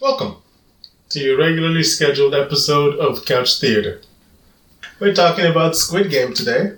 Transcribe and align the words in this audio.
Welcome 0.00 0.36
to 1.08 1.20
your 1.20 1.38
regularly 1.38 1.82
scheduled 1.82 2.34
episode 2.34 2.98
of 2.98 3.24
Couch 3.24 3.58
Theater. 3.58 4.02
We're 5.00 5.14
talking 5.14 5.46
about 5.46 5.74
Squid 5.74 6.10
Game 6.10 6.34
today, 6.34 6.72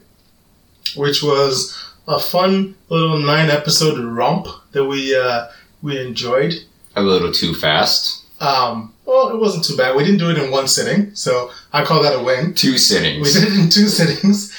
which 0.95 1.21
was 1.21 1.77
a 2.07 2.21
fun 2.21 2.77
little 2.89 3.19
nine 3.19 3.51
episode 3.51 3.99
romp 3.99 4.47
that 4.71 4.85
we 4.85 5.17
uh, 5.17 5.49
we 5.83 6.01
enjoyed. 6.01 6.55
A 6.95 7.03
little 7.03 7.33
too 7.33 7.55
fast. 7.55 8.25
Um, 8.41 8.95
well, 9.05 9.31
it 9.31 9.41
wasn't 9.41 9.65
too 9.65 9.77
bad. 9.77 9.97
We 9.97 10.05
didn't 10.05 10.21
do 10.21 10.31
it 10.31 10.39
in 10.39 10.53
one 10.53 10.69
sitting, 10.69 11.13
so 11.17 11.51
I 11.73 11.85
call 11.85 12.03
that 12.05 12.19
a 12.19 12.23
win. 12.23 12.55
Two 12.55 12.79
sittings. 12.79 13.27
We 13.27 13.41
did 13.41 13.53
it 13.53 13.59
in 13.59 13.69
two 13.69 13.89
sittings, 13.89 14.57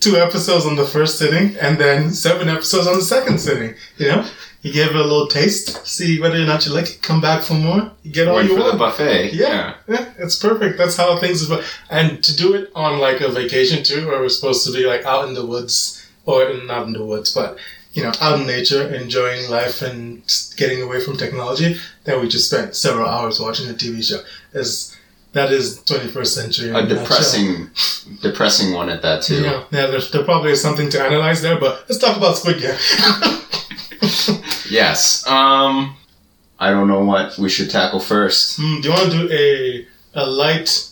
two 0.00 0.16
episodes 0.16 0.66
on 0.66 0.74
the 0.74 0.84
first 0.84 1.16
sitting, 1.16 1.56
and 1.58 1.78
then 1.78 2.10
seven 2.10 2.48
episodes 2.48 2.88
on 2.88 2.96
the 2.96 3.02
second 3.02 3.38
sitting. 3.38 3.74
You 3.98 4.08
know, 4.08 4.30
you 4.62 4.72
give 4.72 4.90
it 4.90 4.96
a 4.96 5.02
little 5.02 5.26
taste, 5.26 5.86
see 5.86 6.20
whether 6.20 6.36
or 6.36 6.44
not 6.44 6.66
you 6.66 6.72
like 6.72 6.88
it, 6.90 7.02
come 7.02 7.20
back 7.20 7.42
for 7.42 7.54
more, 7.54 7.90
you 8.02 8.12
get 8.12 8.28
all 8.28 8.36
Wait 8.36 8.50
you 8.50 8.56
for 8.56 8.70
the 8.70 8.76
buffet. 8.76 9.32
Yeah, 9.32 9.74
yeah, 9.88 10.12
it's 10.18 10.36
perfect. 10.36 10.76
That's 10.76 10.96
how 10.96 11.18
things 11.18 11.40
is. 11.40 11.50
And 11.88 12.22
to 12.22 12.36
do 12.36 12.54
it 12.54 12.70
on 12.74 12.98
like 12.98 13.20
a 13.20 13.28
vacation 13.28 13.82
too, 13.82 14.06
where 14.06 14.20
we're 14.20 14.28
supposed 14.28 14.66
to 14.66 14.72
be 14.72 14.86
like 14.86 15.04
out 15.04 15.28
in 15.28 15.34
the 15.34 15.46
woods, 15.46 16.06
or 16.26 16.52
not 16.64 16.86
in 16.86 16.92
the 16.92 17.04
woods, 17.04 17.34
but 17.34 17.58
you 17.92 18.02
know, 18.02 18.12
out 18.20 18.38
in 18.40 18.46
nature, 18.46 18.94
enjoying 18.94 19.50
life 19.50 19.82
and 19.82 20.22
getting 20.56 20.82
away 20.82 21.00
from 21.00 21.16
technology. 21.16 21.76
Then 22.04 22.20
we 22.20 22.28
just 22.28 22.50
spent 22.50 22.76
several 22.76 23.08
hours 23.08 23.40
watching 23.40 23.68
a 23.68 23.72
TV 23.72 24.04
show. 24.04 24.22
Is 24.52 24.96
that 25.32 25.50
is 25.52 25.78
21st 25.80 26.26
century? 26.26 26.70
A 26.70 26.86
depressing, 26.86 27.70
depressing 28.20 28.74
one 28.74 28.90
at 28.90 29.02
that 29.02 29.22
too. 29.22 29.42
Yeah, 29.42 29.64
yeah. 29.72 29.86
There, 29.86 30.00
there 30.00 30.24
probably 30.24 30.52
is 30.52 30.60
something 30.60 30.90
to 30.90 31.02
analyze 31.02 31.40
there, 31.40 31.58
but 31.58 31.84
let's 31.88 31.98
talk 31.98 32.16
about 32.16 32.36
Squid 32.36 32.60
Game. 32.60 32.76
Yes. 34.70 35.26
Um, 35.26 35.96
I 36.58 36.70
don't 36.70 36.88
know 36.88 37.04
what 37.04 37.38
we 37.38 37.48
should 37.48 37.70
tackle 37.70 38.00
first. 38.00 38.58
Hmm, 38.60 38.80
do 38.80 38.88
you 38.88 38.94
want 38.94 39.10
to 39.12 39.18
do 39.18 39.32
a 39.32 39.86
a 40.14 40.26
light? 40.26 40.88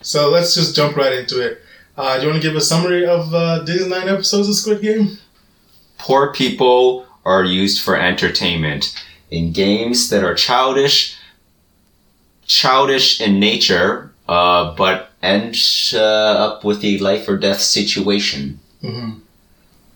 So 0.00 0.30
let's 0.30 0.54
just 0.54 0.76
jump 0.76 0.96
right 0.96 1.12
into 1.12 1.40
it. 1.40 1.60
Uh, 1.96 2.16
do 2.16 2.22
you 2.22 2.30
want 2.30 2.40
to 2.42 2.48
give 2.48 2.56
a 2.56 2.60
summary 2.60 3.04
of 3.04 3.34
uh, 3.34 3.60
these 3.64 3.86
nine 3.86 4.08
episodes 4.08 4.48
of 4.48 4.54
Squid 4.54 4.80
Game? 4.82 5.18
Poor 5.98 6.32
people 6.32 7.06
are 7.24 7.44
used 7.44 7.82
for 7.82 7.96
entertainment 7.96 8.94
in 9.30 9.52
games 9.52 10.08
that 10.10 10.22
are 10.22 10.34
childish, 10.34 11.16
childish 12.46 13.20
in 13.20 13.40
nature, 13.40 14.12
uh, 14.28 14.74
but 14.76 15.10
end 15.22 15.56
uh, 15.92 15.98
up 15.98 16.64
with 16.64 16.84
a 16.84 16.98
life 16.98 17.28
or 17.28 17.36
death 17.36 17.60
situation. 17.60 18.60
Mm-hmm. 18.82 19.18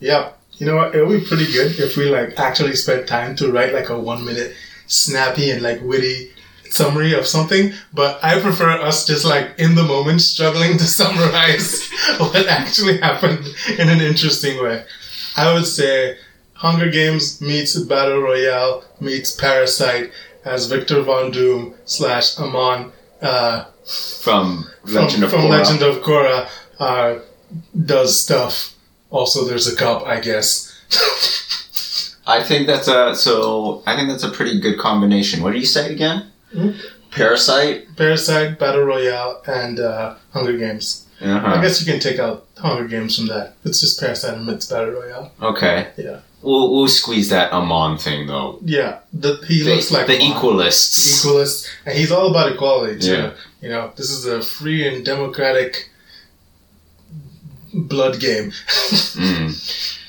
Yeah. 0.01 0.33
You 0.63 0.69
know 0.69 0.77
what? 0.77 0.95
It 0.95 1.05
would 1.05 1.23
be 1.23 1.27
pretty 1.27 1.53
good 1.53 1.77
if 1.81 1.97
we 1.97 2.09
like 2.09 2.39
actually 2.39 2.77
spent 2.77 3.09
time 3.09 3.35
to 3.35 3.51
write 3.51 3.75
like 3.75 3.89
a 3.89 3.99
one 3.99 4.25
minute 4.25 4.55
snappy 4.87 5.51
and 5.51 5.61
like 5.61 5.81
witty 5.83 6.31
summary 6.71 7.15
of 7.15 7.27
something. 7.27 7.73
But 7.93 8.23
I 8.23 8.41
prefer 8.41 8.71
us 8.71 9.05
just 9.05 9.25
like 9.25 9.59
in 9.59 9.75
the 9.75 9.83
moment 9.83 10.21
struggling 10.21 10.79
to 10.79 10.85
summarize 11.01 11.91
what 12.19 12.47
actually 12.47 12.99
happened 12.99 13.45
in 13.77 13.89
an 13.89 14.01
interesting 14.01 14.63
way. 14.63 14.85
I 15.37 15.53
would 15.53 15.67
say 15.67 16.17
Hunger 16.55 16.93
Games 16.93 17.41
meets 17.41 17.77
Battle 17.81 18.21
Royale 18.21 18.85
meets 19.01 19.35
Parasite 19.35 20.13
as 20.45 20.67
Victor 20.67 21.03
Von 21.03 21.33
Doom 21.33 21.75
slash 21.87 22.39
Amon 22.39 22.93
uh, 23.21 23.65
From 24.21 24.71
from, 24.85 24.95
Legend 24.95 25.25
of 25.25 25.31
from 25.31 25.41
Korra. 25.41 25.59
Legend 25.59 25.83
of 25.83 26.03
Korra 26.05 26.49
uh, 26.79 27.19
does 27.85 28.21
stuff. 28.21 28.72
Also, 29.13 29.45
there's 29.45 29.67
a 29.73 29.77
cup, 29.77 30.03
I 30.07 30.19
guess. 30.21 30.73
I 32.27 32.43
think 32.43 32.67
that's 32.67 32.89
a 32.89 33.15
so. 33.15 33.83
I 33.87 33.95
think 33.97 34.09
that's 34.09 34.23
a 34.25 34.31
pretty 34.31 34.59
good 34.61 34.79
combination. 34.79 35.43
What 35.43 35.53
do 35.53 35.59
you 35.59 35.67
say 35.67 35.93
again? 35.93 36.31
Mhm. 36.55 36.75
Parasite. 37.11 37.95
Parasite, 37.97 38.59
Battle 38.59 38.85
Royale, 38.85 39.43
and 39.47 39.79
uh, 39.81 40.15
Hunger 40.33 40.57
Games. 40.57 41.07
Uh-huh. 41.21 41.47
I 41.59 41.61
guess 41.63 41.81
you 41.81 41.87
can 41.93 42.01
take 42.01 42.19
out 42.19 42.47
Hunger 42.57 42.89
Games 42.89 43.17
from 43.17 43.27
that. 43.29 43.55
It's 43.65 43.81
just 43.81 44.01
Parasite 44.01 44.35
and 44.39 44.49
it's 44.49 44.67
Battle 44.67 44.91
Royale. 44.93 45.31
Okay. 45.43 45.89
Yeah. 45.97 46.21
We'll 46.43 46.73
we'll 46.73 46.89
squeeze 46.89 47.29
that 47.31 47.53
Amon 47.53 47.99
thing 47.99 48.27
though. 48.27 48.59
Yeah, 48.65 48.99
the, 49.13 49.37
he 49.47 49.63
The, 49.63 49.75
looks 49.75 49.91
like 49.93 50.07
the 50.09 50.17
Amon. 50.19 50.33
equalists. 50.37 51.23
equalist, 51.25 51.69
and 51.87 51.97
he's 51.97 52.11
all 52.11 52.31
about 52.31 52.51
equality 52.53 52.99
too. 52.99 53.13
Yeah. 53.13 53.31
You 53.61 53.69
know, 53.69 53.93
this 53.97 54.11
is 54.11 54.27
a 54.27 54.43
free 54.43 54.89
and 54.89 55.05
democratic 55.05 55.91
blood 57.75 58.21
game. 58.21 58.53
Mm. 59.17 59.51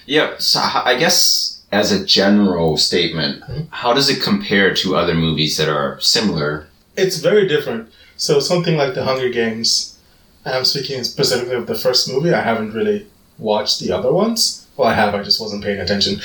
Yeah. 0.05 0.31
So 0.39 0.59
I 0.61 0.95
guess 0.97 1.61
as 1.71 1.91
a 1.91 2.05
general 2.05 2.77
statement, 2.77 3.41
Mhm. 3.41 3.67
how 3.71 3.93
does 3.93 4.09
it 4.09 4.21
compare 4.21 4.73
to 4.75 4.95
other 4.95 5.13
movies 5.15 5.57
that 5.57 5.69
are 5.69 5.97
similar? 6.01 6.67
it's 6.95 7.17
very 7.17 7.47
different. 7.47 7.89
So 8.17 8.39
something 8.39 8.77
like 8.77 8.93
the 8.93 9.03
Hunger 9.03 9.29
Games, 9.29 9.95
and 10.45 10.53
I'm 10.53 10.63
speaking 10.65 11.03
specifically 11.03 11.55
of 11.55 11.65
the 11.65 11.73
first 11.73 12.07
movie. 12.07 12.31
I 12.31 12.41
haven't 12.41 12.73
really 12.73 13.07
watched 13.39 13.79
the 13.79 13.91
other 13.91 14.11
ones. 14.13 14.65
Well, 14.77 14.87
I 14.89 14.93
have. 14.93 15.15
I 15.15 15.23
just 15.23 15.41
wasn't 15.41 15.63
paying 15.63 15.79
attention. 15.79 16.21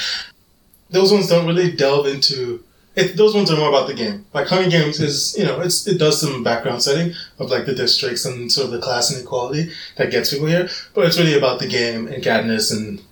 Those 0.91 1.11
ones 1.13 1.27
don't 1.29 1.47
really 1.47 1.71
delve 1.73 2.07
into. 2.07 2.63
It, 2.99 3.17
those 3.17 3.35
ones 3.35 3.51
are 3.51 3.57
more 3.57 3.69
about 3.69 3.87
the 3.87 3.95
game. 3.95 4.27
Like 4.35 4.49
Hunger 4.49 4.71
Games 4.71 5.01
is, 5.01 5.37
you 5.39 5.45
know, 5.45 5.61
it's 5.61 5.87
it 5.87 5.99
does 5.99 6.21
some 6.21 6.43
background 6.43 6.83
setting 6.83 7.15
of 7.39 7.51
like 7.51 7.65
the 7.65 7.75
districts 7.75 8.25
and 8.25 8.51
sort 8.51 8.67
of 8.67 8.73
the 8.73 8.81
class 8.81 9.15
inequality 9.15 9.71
that 9.97 10.11
gets 10.11 10.33
people 10.33 10.49
here. 10.49 10.69
But 10.95 11.07
it's 11.07 11.19
really 11.19 11.37
about 11.39 11.61
the 11.61 11.69
game 11.69 12.09
and 12.09 12.23
Katniss 12.23 12.77
and 12.77 13.03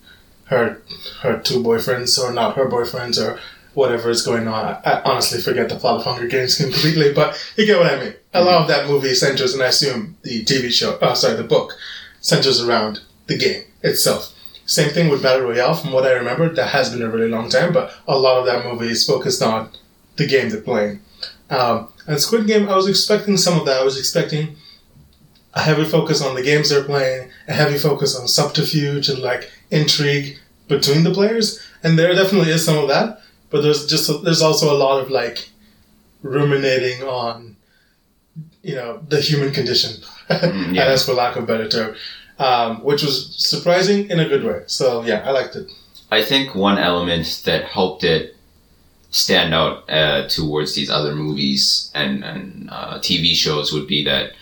her 0.46 0.82
her 1.22 1.38
two 1.38 1.62
boyfriends 1.62 2.18
or 2.18 2.32
not 2.32 2.56
her 2.56 2.68
boyfriends 2.68 3.16
or 3.22 3.38
whatever 3.74 4.10
is 4.10 4.22
going 4.22 4.48
on. 4.48 4.64
I, 4.64 4.80
I 4.84 5.02
honestly 5.02 5.40
forget 5.40 5.68
the 5.68 5.76
plot 5.76 6.00
of 6.00 6.04
Hunger 6.04 6.26
Games 6.26 6.56
completely, 6.60 7.12
but 7.12 7.38
you 7.56 7.66
get 7.66 7.78
what 7.78 7.92
I 7.92 8.00
mean. 8.02 8.14
A 8.34 8.42
lot 8.42 8.62
of 8.62 8.68
that 8.68 8.88
movie 8.88 9.14
centers, 9.14 9.54
and 9.54 9.62
I 9.62 9.66
assume 9.66 10.16
the 10.22 10.44
TV 10.44 10.70
show, 10.70 10.98
oh, 11.00 11.14
sorry, 11.14 11.36
the 11.36 11.44
book, 11.44 11.74
centers 12.20 12.60
around 12.60 13.00
the 13.26 13.36
game 13.36 13.64
itself. 13.82 14.32
Same 14.66 14.90
thing 14.90 15.08
with 15.08 15.22
Battle 15.22 15.42
Royale, 15.48 15.74
from 15.74 15.92
what 15.92 16.04
I 16.06 16.12
remember. 16.12 16.48
That 16.52 16.68
has 16.68 16.90
been 16.90 17.02
a 17.02 17.08
really 17.10 17.28
long 17.28 17.48
time, 17.48 17.72
but 17.72 17.94
a 18.08 18.18
lot 18.18 18.38
of 18.38 18.46
that 18.46 18.64
movie 18.64 18.88
is 18.90 19.06
focused 19.06 19.42
on 19.42 19.70
the 20.16 20.26
game 20.26 20.48
they're 20.50 20.60
playing. 20.60 21.00
Um, 21.50 21.88
and 22.06 22.20
Squid 22.20 22.46
Game, 22.46 22.68
I 22.68 22.74
was 22.76 22.88
expecting 22.88 23.36
some 23.36 23.58
of 23.58 23.66
that. 23.66 23.80
I 23.80 23.84
was 23.84 23.98
expecting 23.98 24.56
a 25.54 25.60
heavy 25.60 25.84
focus 25.84 26.20
on 26.20 26.34
the 26.34 26.42
games 26.42 26.68
they're 26.70 26.84
playing, 26.84 27.30
a 27.48 27.52
heavy 27.52 27.78
focus 27.78 28.14
on 28.18 28.26
subterfuge 28.28 29.08
and 29.08 29.20
like 29.20 29.50
intrigue 29.70 30.38
between 30.68 31.04
the 31.04 31.12
players, 31.12 31.64
and 31.84 31.96
there 31.98 32.12
definitely 32.12 32.50
is 32.50 32.64
some 32.64 32.76
of 32.78 32.88
that. 32.88 33.20
But 33.50 33.62
there's 33.62 33.86
just 33.86 34.10
a, 34.10 34.14
there's 34.18 34.42
also 34.42 34.72
a 34.74 34.76
lot 34.76 35.00
of 35.00 35.10
like 35.10 35.48
ruminating 36.22 37.02
on, 37.04 37.56
you 38.62 38.74
know, 38.74 39.00
the 39.08 39.20
human 39.20 39.52
condition, 39.52 40.02
Mm, 40.28 40.74
yeah. 40.74 40.82
and 40.82 40.90
that's 40.90 41.04
for 41.06 41.14
lack 41.14 41.36
of 41.36 41.44
a 41.44 41.46
better 41.46 41.68
term, 41.68 41.94
um, 42.38 42.82
which 42.82 43.02
was 43.02 43.34
surprising 43.36 44.10
in 44.10 44.20
a 44.20 44.28
good 44.28 44.44
way. 44.44 44.62
So 44.66 45.02
yeah, 45.02 45.22
I 45.24 45.30
liked 45.30 45.56
it. 45.56 45.70
I 46.10 46.22
think 46.22 46.54
one 46.54 46.78
element 46.78 47.42
that 47.44 47.64
helped 47.64 48.04
it 48.04 48.36
stand 49.10 49.54
out 49.54 49.88
uh, 49.88 50.28
towards 50.28 50.74
these 50.74 50.90
other 50.90 51.14
movies 51.14 51.90
and, 51.94 52.22
and 52.22 52.68
uh, 52.70 52.98
TV 52.98 53.34
shows 53.34 53.72
would 53.72 53.86
be 53.86 54.04
that 54.04 54.32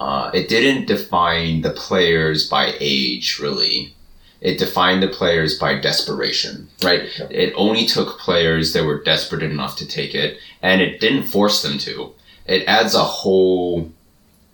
uh, 0.00 0.30
it 0.34 0.48
didn't 0.48 0.86
define 0.86 1.62
the 1.62 1.70
players 1.70 2.48
by 2.48 2.74
age, 2.80 3.38
really. 3.40 3.94
It 4.40 4.58
defined 4.58 5.02
the 5.02 5.08
players 5.08 5.58
by 5.58 5.74
desperation, 5.74 6.68
right? 6.84 7.08
Yeah. 7.18 7.26
It 7.30 7.52
only 7.56 7.86
took 7.86 8.18
players 8.20 8.72
that 8.72 8.84
were 8.84 9.02
desperate 9.02 9.42
enough 9.42 9.76
to 9.76 9.86
take 9.86 10.14
it, 10.14 10.38
and 10.62 10.80
it 10.80 11.00
didn't 11.00 11.26
force 11.26 11.62
them 11.62 11.78
to. 11.78 12.12
It 12.46 12.64
adds 12.68 12.94
a 12.94 13.02
whole 13.02 13.90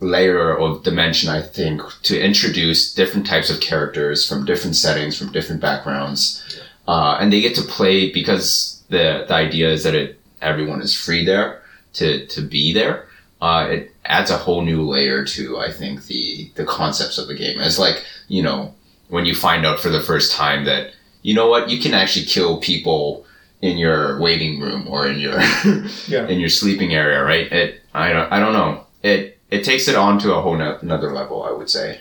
layer 0.05 0.57
of 0.57 0.83
dimension, 0.83 1.29
I 1.31 1.43
think, 1.43 1.81
to 2.03 2.21
introduce 2.21 2.95
different 2.95 3.27
types 3.27 3.51
of 3.51 3.61
characters 3.61 4.29
from 4.29 4.45
different 4.45 4.77
settings, 4.77 5.19
from 5.19 5.33
different 5.33 5.61
backgrounds, 5.61 6.43
uh, 6.87 7.17
and 7.21 7.33
they 7.33 7.41
get 7.41 7.55
to 7.57 7.63
play 7.63 8.11
because 8.13 8.83
the 8.91 9.25
the 9.29 9.35
idea 9.35 9.71
is 9.73 9.83
that 9.85 9.95
it 9.95 10.21
everyone 10.43 10.81
is 10.83 10.95
free 10.95 11.25
there 11.25 11.63
to 11.95 12.27
to 12.27 12.41
be 12.43 12.73
there. 12.73 13.07
Uh, 13.41 13.67
it 13.71 13.91
adds 14.07 14.31
a 14.31 14.37
whole 14.39 14.63
new 14.63 14.83
layer 14.83 15.25
to 15.25 15.59
I 15.59 15.71
think 15.73 16.07
the 16.07 16.51
the 16.55 16.65
concepts 16.65 17.19
of 17.19 17.27
the 17.29 17.35
game. 17.35 17.59
It's 17.61 17.79
like 17.79 18.05
you 18.29 18.43
know 18.43 18.75
when 19.09 19.25
you 19.27 19.35
find 19.35 19.65
out 19.67 19.81
for 19.81 19.91
the 19.91 20.01
first 20.01 20.33
time 20.33 20.65
that 20.65 20.93
you 21.23 21.35
know 21.35 21.49
what 21.49 21.69
you 21.71 21.79
can 21.81 21.95
actually 21.95 22.27
kill 22.27 22.61
people 22.61 23.25
in 23.63 23.79
your 23.79 24.19
waiting 24.21 24.61
room 24.61 24.87
or 24.89 25.07
in 25.07 25.19
your 25.19 25.41
Yeah. 26.09 26.29
in 26.29 26.39
your 26.41 26.51
sleeping 26.51 26.95
area, 26.95 27.23
right? 27.25 27.51
It 27.53 27.81
I 27.95 28.13
don't 28.13 28.31
I 28.33 28.39
don't 28.41 28.53
know 28.53 28.85
it 29.03 29.34
it 29.55 29.65
takes 29.65 29.89
it 29.89 29.97
on 29.97 30.19
to 30.21 30.35
a 30.35 30.41
whole 30.43 30.57
no- 30.57 30.79
another 30.83 31.11
level. 31.13 31.43
I 31.43 31.53
would 31.53 31.71
say. 31.71 31.99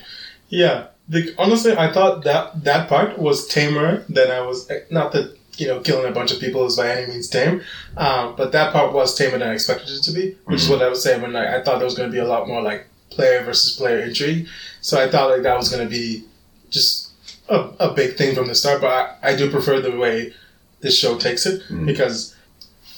Yeah, 0.48 0.86
the, 1.08 1.34
honestly, 1.38 1.72
I 1.76 1.92
thought 1.92 2.24
that 2.24 2.64
that 2.64 2.88
part 2.88 3.18
was 3.18 3.46
tamer 3.48 4.04
than 4.08 4.30
I 4.30 4.40
was. 4.48 4.70
Not 4.90 5.12
that 5.12 5.26
you 5.56 5.66
know, 5.68 5.78
killing 5.80 6.06
a 6.10 6.14
bunch 6.18 6.32
of 6.32 6.40
people 6.40 6.66
is 6.66 6.76
by 6.76 6.88
any 6.90 7.06
means 7.10 7.28
tame, 7.28 7.62
um, 7.96 8.34
but 8.36 8.50
that 8.52 8.72
part 8.72 8.92
was 8.92 9.14
tamer 9.16 9.38
than 9.38 9.48
I 9.48 9.52
expected 9.54 9.88
it 9.90 10.02
to 10.02 10.12
be. 10.12 10.36
Which 10.46 10.62
is 10.62 10.66
Mhm. 10.66 10.70
what 10.72 10.82
I 10.82 10.88
was 10.88 11.00
saying 11.02 11.22
when 11.22 11.36
I, 11.36 11.44
I 11.58 11.62
thought 11.62 11.78
there 11.78 11.84
was 11.84 11.94
going 11.94 12.08
to 12.10 12.12
be 12.12 12.18
a 12.18 12.26
lot 12.34 12.48
more 12.48 12.60
like 12.70 12.86
player 13.10 13.44
versus 13.44 13.76
player 13.76 14.00
intrigue. 14.00 14.48
So 14.80 15.00
I 15.00 15.08
thought 15.08 15.30
like 15.30 15.42
that 15.44 15.56
was 15.56 15.68
going 15.70 15.84
to 15.86 15.88
be 16.00 16.24
just 16.70 17.10
a, 17.48 17.58
a 17.78 17.90
big 17.94 18.16
thing 18.16 18.34
from 18.34 18.48
the 18.48 18.54
start. 18.56 18.80
But 18.80 18.90
I, 19.22 19.30
I 19.30 19.36
do 19.36 19.48
prefer 19.50 19.80
the 19.80 19.96
way 19.96 20.34
this 20.80 20.98
show 20.98 21.16
takes 21.18 21.46
it 21.46 21.62
Mhm. 21.70 21.86
because, 21.86 22.34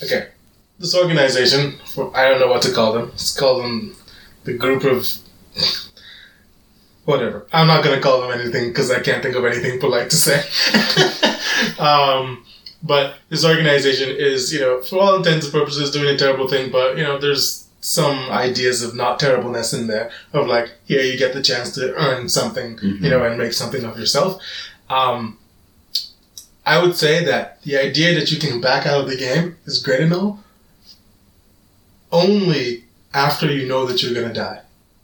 okay, 0.02 0.28
this 0.80 0.94
organization 0.96 1.78
I 2.14 2.22
don't 2.28 2.40
know 2.40 2.48
what 2.48 2.62
to 2.62 2.72
call 2.72 2.92
them. 2.94 3.08
Let's 3.10 3.36
call 3.38 3.60
them 3.62 3.94
the 4.46 4.54
group 4.54 4.84
of 4.84 5.06
whatever. 7.04 7.46
I'm 7.52 7.66
not 7.66 7.84
gonna 7.84 8.00
call 8.00 8.22
them 8.22 8.38
anything 8.38 8.68
because 8.68 8.90
I 8.90 9.00
can't 9.00 9.22
think 9.22 9.36
of 9.36 9.44
anything 9.44 9.78
polite 9.78 10.10
to 10.10 10.16
say. 10.16 10.42
um, 11.78 12.44
but 12.82 13.16
this 13.28 13.44
organization 13.44 14.08
is, 14.10 14.52
you 14.52 14.60
know, 14.60 14.82
for 14.82 14.98
all 15.00 15.16
intents 15.16 15.46
and 15.46 15.52
purposes, 15.52 15.90
doing 15.90 16.14
a 16.14 16.18
terrible 16.18 16.48
thing. 16.48 16.70
But 16.70 16.96
you 16.96 17.02
know, 17.02 17.18
there's 17.18 17.66
some 17.80 18.30
ideas 18.30 18.82
of 18.82 18.94
not 18.94 19.18
terribleness 19.18 19.72
in 19.72 19.86
there. 19.86 20.10
Of 20.32 20.46
like, 20.46 20.72
here 20.86 21.02
you 21.02 21.18
get 21.18 21.34
the 21.34 21.42
chance 21.42 21.72
to 21.74 21.94
earn 21.94 22.28
something, 22.28 22.78
you 22.82 23.10
know, 23.10 23.24
and 23.24 23.38
make 23.38 23.52
something 23.52 23.84
of 23.84 23.98
yourself. 23.98 24.42
Um, 24.88 25.38
I 26.64 26.82
would 26.82 26.96
say 26.96 27.24
that 27.24 27.62
the 27.62 27.76
idea 27.76 28.18
that 28.18 28.32
you 28.32 28.38
can 28.38 28.60
back 28.60 28.86
out 28.86 29.02
of 29.02 29.08
the 29.08 29.16
game 29.16 29.56
is 29.66 29.82
great 29.82 30.00
and 30.00 30.12
all. 30.12 30.40
Only 32.10 32.85
after 33.16 33.50
you 33.50 33.66
know 33.66 33.86
that 33.86 34.02
you're 34.02 34.14
gonna 34.14 34.32
die. 34.32 34.60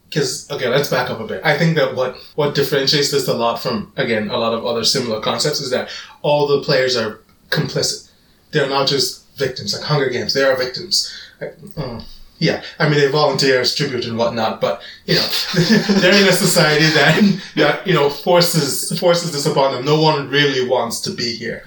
Because 0.09 0.49
okay, 0.51 0.69
let's 0.69 0.91
back 0.91 1.09
up 1.11 1.21
a 1.21 1.27
bit. 1.27 1.41
I 1.43 1.57
think 1.57 1.75
that 1.77 1.97
what 1.97 2.17
what 2.35 2.55
differentiates 2.55 3.11
this 3.11 3.27
a 3.27 3.35
lot 3.35 3.57
from 3.61 3.93
again 3.97 4.29
a 4.29 4.37
lot 4.37 4.53
of 4.53 4.67
other 4.67 4.85
similar 4.85 5.21
concepts 5.21 5.61
is 5.61 5.71
that 5.71 5.89
all 6.21 6.47
the 6.47 6.61
players 6.63 6.97
are 6.97 7.21
complicit. 7.49 8.11
They're 8.51 8.69
not 8.69 8.87
just 8.87 9.27
victims 9.37 9.73
like 9.73 9.83
Hunger 9.83 10.11
Games. 10.11 10.35
They 10.35 10.45
are 10.45 10.55
victims. 10.55 11.11
Like, 11.41 11.57
uh, 11.79 12.03
yeah, 12.39 12.63
I 12.79 12.89
mean 12.89 12.99
they 12.99 13.09
volunteer 13.11 13.61
as 13.61 13.75
tribute 13.75 14.05
and 14.05 14.19
whatnot, 14.19 14.61
but 14.61 14.83
you 15.07 15.15
know 15.15 15.29
they're 16.01 16.21
in 16.21 16.29
a 16.29 16.33
society 16.33 16.87
that 16.99 17.41
that 17.57 17.87
you 17.87 17.95
know 17.95 18.11
forces 18.11 18.99
forces 19.01 19.33
this 19.33 19.47
upon 19.47 19.73
them. 19.73 19.87
No 19.87 19.99
one 19.99 20.29
really 20.29 20.69
wants 20.69 21.01
to 21.03 21.11
be 21.11 21.35
here, 21.37 21.65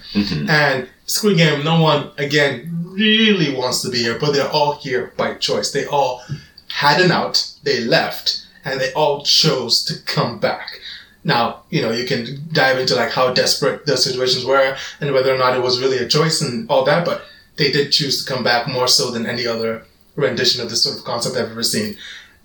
and 0.48 0.88
Squid 1.06 1.36
Game, 1.36 1.64
no 1.64 1.80
one 1.80 2.10
again 2.18 2.84
really 2.90 3.54
wants 3.54 3.82
to 3.82 3.90
be 3.90 3.98
here, 3.98 4.18
but 4.18 4.32
they're 4.32 4.50
all 4.50 4.74
here 4.76 5.12
by 5.16 5.34
choice. 5.34 5.70
They 5.70 5.86
all 5.86 6.22
had 6.68 7.00
an 7.00 7.12
out, 7.12 7.52
they 7.62 7.80
left, 7.80 8.46
and 8.64 8.80
they 8.80 8.92
all 8.92 9.22
chose 9.22 9.84
to 9.84 10.02
come 10.02 10.38
back. 10.38 10.80
Now, 11.22 11.62
you 11.70 11.82
know, 11.82 11.92
you 11.92 12.06
can 12.06 12.48
dive 12.52 12.78
into 12.78 12.96
like 12.96 13.12
how 13.12 13.32
desperate 13.32 13.86
the 13.86 13.96
situations 13.96 14.44
were 14.44 14.76
and 15.00 15.12
whether 15.12 15.34
or 15.34 15.38
not 15.38 15.56
it 15.56 15.62
was 15.62 15.80
really 15.80 15.98
a 15.98 16.08
choice 16.08 16.40
and 16.40 16.68
all 16.68 16.84
that, 16.84 17.04
but 17.04 17.24
they 17.56 17.70
did 17.70 17.92
choose 17.92 18.24
to 18.24 18.32
come 18.32 18.44
back 18.44 18.68
more 18.68 18.88
so 18.88 19.10
than 19.10 19.26
any 19.26 19.46
other 19.46 19.84
rendition 20.14 20.62
of 20.62 20.70
this 20.70 20.82
sort 20.82 20.98
of 20.98 21.04
concept 21.04 21.36
I've 21.36 21.50
ever 21.50 21.62
seen, 21.62 21.96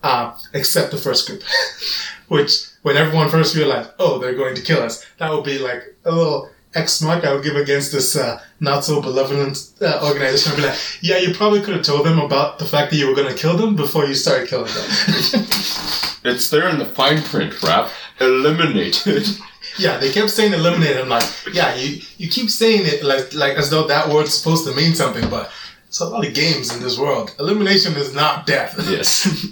uh, 0.03 0.37
except 0.53 0.91
the 0.91 0.97
first 0.97 1.27
group, 1.27 1.43
which 2.27 2.67
when 2.81 2.97
everyone 2.97 3.29
first 3.29 3.55
realized, 3.55 3.91
oh, 3.99 4.19
they're 4.19 4.35
going 4.35 4.55
to 4.55 4.61
kill 4.61 4.81
us, 4.81 5.05
that 5.17 5.31
would 5.31 5.43
be 5.43 5.57
like 5.57 5.95
a 6.05 6.11
little 6.11 6.49
X 6.73 7.01
mark 7.01 7.25
I 7.25 7.33
would 7.33 7.43
give 7.43 7.55
against 7.55 7.91
this 7.91 8.15
uh, 8.15 8.41
not 8.59 8.85
so 8.85 9.01
benevolent 9.01 9.71
uh, 9.81 9.99
organization. 10.03 10.53
I'd 10.53 10.55
be 10.57 10.61
like, 10.63 10.79
yeah, 11.01 11.17
you 11.17 11.33
probably 11.33 11.61
could 11.61 11.75
have 11.75 11.83
told 11.83 12.05
them 12.05 12.19
about 12.19 12.59
the 12.59 12.65
fact 12.65 12.91
that 12.91 12.97
you 12.97 13.07
were 13.07 13.15
going 13.15 13.27
to 13.27 13.37
kill 13.37 13.57
them 13.57 13.75
before 13.75 14.05
you 14.05 14.13
started 14.13 14.47
killing 14.47 14.71
them. 14.73 15.45
It's 16.23 16.49
there 16.49 16.69
in 16.69 16.77
the 16.77 16.85
fine 16.85 17.21
print, 17.23 17.61
rap. 17.63 17.89
Eliminated. 18.19 19.27
yeah, 19.79 19.97
they 19.97 20.11
kept 20.11 20.29
saying 20.29 20.53
eliminate. 20.53 20.97
I'm 20.97 21.09
like, 21.09 21.23
yeah, 21.51 21.73
you, 21.75 22.01
you 22.17 22.29
keep 22.29 22.49
saying 22.49 22.81
it 22.85 23.03
like 23.03 23.33
like 23.33 23.57
as 23.57 23.69
though 23.69 23.87
that 23.87 24.09
word's 24.09 24.33
supposed 24.33 24.67
to 24.67 24.75
mean 24.75 24.93
something, 24.93 25.27
but 25.29 25.51
it's 25.87 25.99
a 25.99 26.07
lot 26.07 26.25
of 26.25 26.33
games 26.33 26.73
in 26.73 26.81
this 26.81 26.97
world. 26.97 27.33
Elimination 27.39 27.95
is 27.95 28.13
not 28.13 28.45
death. 28.45 28.75
yes. 28.89 29.47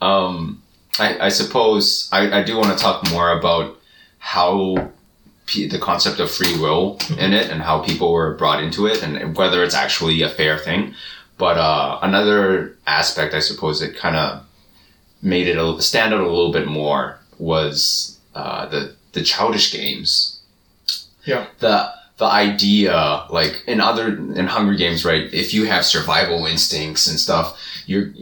um, 0.00 0.62
I, 0.98 1.26
I 1.26 1.28
suppose 1.30 2.08
I, 2.12 2.40
I 2.40 2.42
do 2.44 2.56
want 2.56 2.76
to 2.76 2.82
talk 2.82 3.10
more 3.10 3.36
about 3.36 3.78
how 4.18 4.76
p- 4.76 4.86
the 5.54 5.78
concept 5.78 6.20
of 6.20 6.30
free 6.30 6.58
will 6.58 6.98
in 7.18 7.32
it 7.32 7.50
and 7.50 7.62
how 7.62 7.82
people 7.82 8.12
were 8.12 8.34
brought 8.34 8.62
into 8.62 8.86
it 8.86 9.02
and 9.02 9.36
whether 9.36 9.62
it's 9.62 9.74
actually 9.74 10.22
a 10.22 10.28
fair 10.28 10.58
thing. 10.58 10.94
But 11.38 11.58
uh, 11.58 11.98
another 12.02 12.76
aspect, 12.86 13.34
I 13.34 13.40
suppose, 13.40 13.80
that 13.80 13.96
kind 13.96 14.16
of 14.16 14.44
made 15.22 15.48
it 15.48 15.56
a, 15.56 15.80
stand 15.82 16.12
out 16.14 16.20
a 16.20 16.28
little 16.28 16.52
bit 16.52 16.66
more 16.66 17.18
was 17.38 18.18
uh, 18.34 18.66
the 18.66 18.94
the 19.12 19.22
childish 19.22 19.72
games. 19.72 20.40
Yeah. 21.24 21.46
The 21.58 21.92
the 22.18 22.26
idea, 22.26 23.26
like 23.30 23.64
in 23.66 23.80
other 23.80 24.08
in 24.08 24.46
Hunger 24.46 24.74
Games, 24.74 25.04
right? 25.04 25.32
If 25.32 25.52
you 25.52 25.66
have 25.66 25.84
survival 25.84 26.46
instincts 26.46 27.06
and 27.06 27.18
stuff, 27.18 27.58
you're 27.86 28.12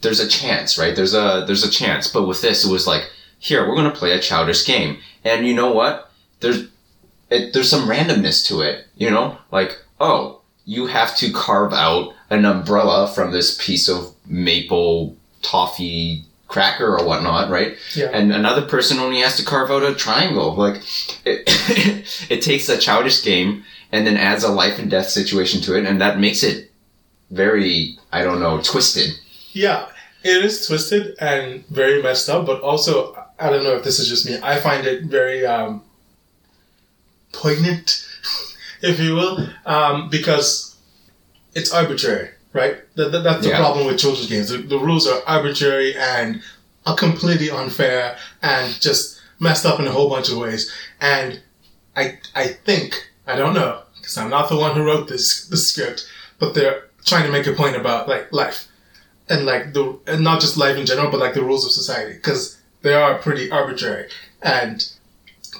there's 0.00 0.20
a 0.20 0.28
chance, 0.28 0.78
right? 0.78 0.94
There's 0.94 1.14
a 1.14 1.44
there's 1.46 1.64
a 1.64 1.70
chance. 1.70 2.08
But 2.08 2.26
with 2.26 2.40
this, 2.42 2.64
it 2.64 2.72
was 2.72 2.86
like, 2.86 3.10
here 3.38 3.68
we're 3.68 3.76
gonna 3.76 3.90
play 3.90 4.12
a 4.12 4.20
childish 4.20 4.66
game, 4.66 4.98
and 5.24 5.46
you 5.46 5.54
know 5.54 5.72
what? 5.72 6.10
There's 6.40 6.68
it, 7.32 7.52
there's 7.52 7.70
some 7.70 7.88
randomness 7.88 8.46
to 8.48 8.60
it, 8.60 8.86
you 8.96 9.10
know, 9.10 9.38
like 9.50 9.78
oh, 10.00 10.40
you 10.64 10.86
have 10.86 11.16
to 11.16 11.32
carve 11.32 11.72
out 11.72 12.14
an 12.30 12.44
umbrella 12.44 13.08
from 13.08 13.32
this 13.32 13.56
piece 13.64 13.88
of 13.88 14.14
maple 14.26 15.16
toffee 15.42 16.24
cracker 16.48 16.98
or 16.98 17.04
whatnot, 17.06 17.50
right? 17.50 17.76
Yeah. 17.94 18.10
And 18.12 18.32
another 18.32 18.62
person 18.62 18.98
only 18.98 19.20
has 19.20 19.36
to 19.38 19.44
carve 19.44 19.70
out 19.70 19.82
a 19.82 19.94
triangle. 19.94 20.54
Like 20.54 20.82
it, 21.24 21.44
it 22.30 22.42
takes 22.42 22.68
a 22.68 22.78
childish 22.78 23.24
game 23.24 23.64
and 23.90 24.06
then 24.06 24.16
adds 24.16 24.44
a 24.44 24.48
life 24.48 24.78
and 24.78 24.90
death 24.90 25.08
situation 25.08 25.60
to 25.62 25.76
it, 25.76 25.86
and 25.86 26.00
that 26.00 26.18
makes 26.18 26.42
it 26.42 26.70
very 27.30 27.98
I 28.12 28.22
don't 28.22 28.40
know 28.40 28.60
twisted. 28.60 29.18
Yeah, 29.52 29.88
it 30.22 30.44
is 30.44 30.66
twisted 30.66 31.16
and 31.20 31.66
very 31.68 32.02
messed 32.02 32.28
up, 32.28 32.46
but 32.46 32.60
also 32.60 33.14
I 33.38 33.50
don't 33.50 33.64
know 33.64 33.76
if 33.76 33.84
this 33.84 33.98
is 33.98 34.08
just 34.08 34.26
me. 34.26 34.38
I 34.42 34.60
find 34.60 34.86
it 34.86 35.04
very 35.04 35.44
um, 35.46 35.82
poignant, 37.32 38.06
if 38.82 38.98
you 39.00 39.14
will, 39.14 39.48
um, 39.66 40.08
because 40.10 40.76
it's 41.54 41.72
arbitrary, 41.72 42.30
right? 42.52 42.76
That, 42.96 43.12
that- 43.12 43.24
that's 43.24 43.42
the 43.44 43.50
Yeah. 43.50 43.58
problem 43.58 43.86
with 43.86 43.98
children's 43.98 44.28
games. 44.28 44.48
The, 44.50 44.58
the 44.58 44.78
rules 44.78 45.06
are 45.06 45.22
arbitrary 45.26 45.96
and 45.96 46.42
are 46.86 46.96
completely 46.96 47.50
unfair 47.50 48.16
and 48.42 48.80
just 48.80 49.20
messed 49.38 49.64
up 49.66 49.78
in 49.80 49.86
a 49.86 49.92
whole 49.92 50.08
bunch 50.08 50.28
of 50.30 50.38
ways. 50.38 50.70
And 51.00 51.40
I 51.96 52.18
I 52.34 52.46
think 52.48 53.10
I 53.26 53.36
don't 53.36 53.54
know 53.54 53.82
because 53.96 54.16
I'm 54.16 54.30
not 54.30 54.48
the 54.48 54.56
one 54.56 54.74
who 54.74 54.82
wrote 54.84 55.08
this 55.08 55.46
the 55.46 55.56
script, 55.56 56.08
but 56.38 56.54
they're 56.54 56.84
trying 57.04 57.24
to 57.26 57.32
make 57.32 57.46
a 57.46 57.52
point 57.52 57.76
about 57.76 58.08
like 58.08 58.32
life 58.32 58.66
and 59.28 59.44
like 59.46 59.72
the 59.74 59.98
and 60.06 60.22
not 60.24 60.40
just 60.40 60.56
life 60.56 60.76
in 60.76 60.86
general, 60.86 61.10
but 61.10 61.20
like 61.20 61.34
the 61.34 61.42
rules 61.44 61.64
of 61.64 61.70
society 61.72 62.14
because 62.14 62.58
they 62.82 62.94
are 62.94 63.18
pretty 63.18 63.50
arbitrary 63.50 64.08
and 64.42 64.88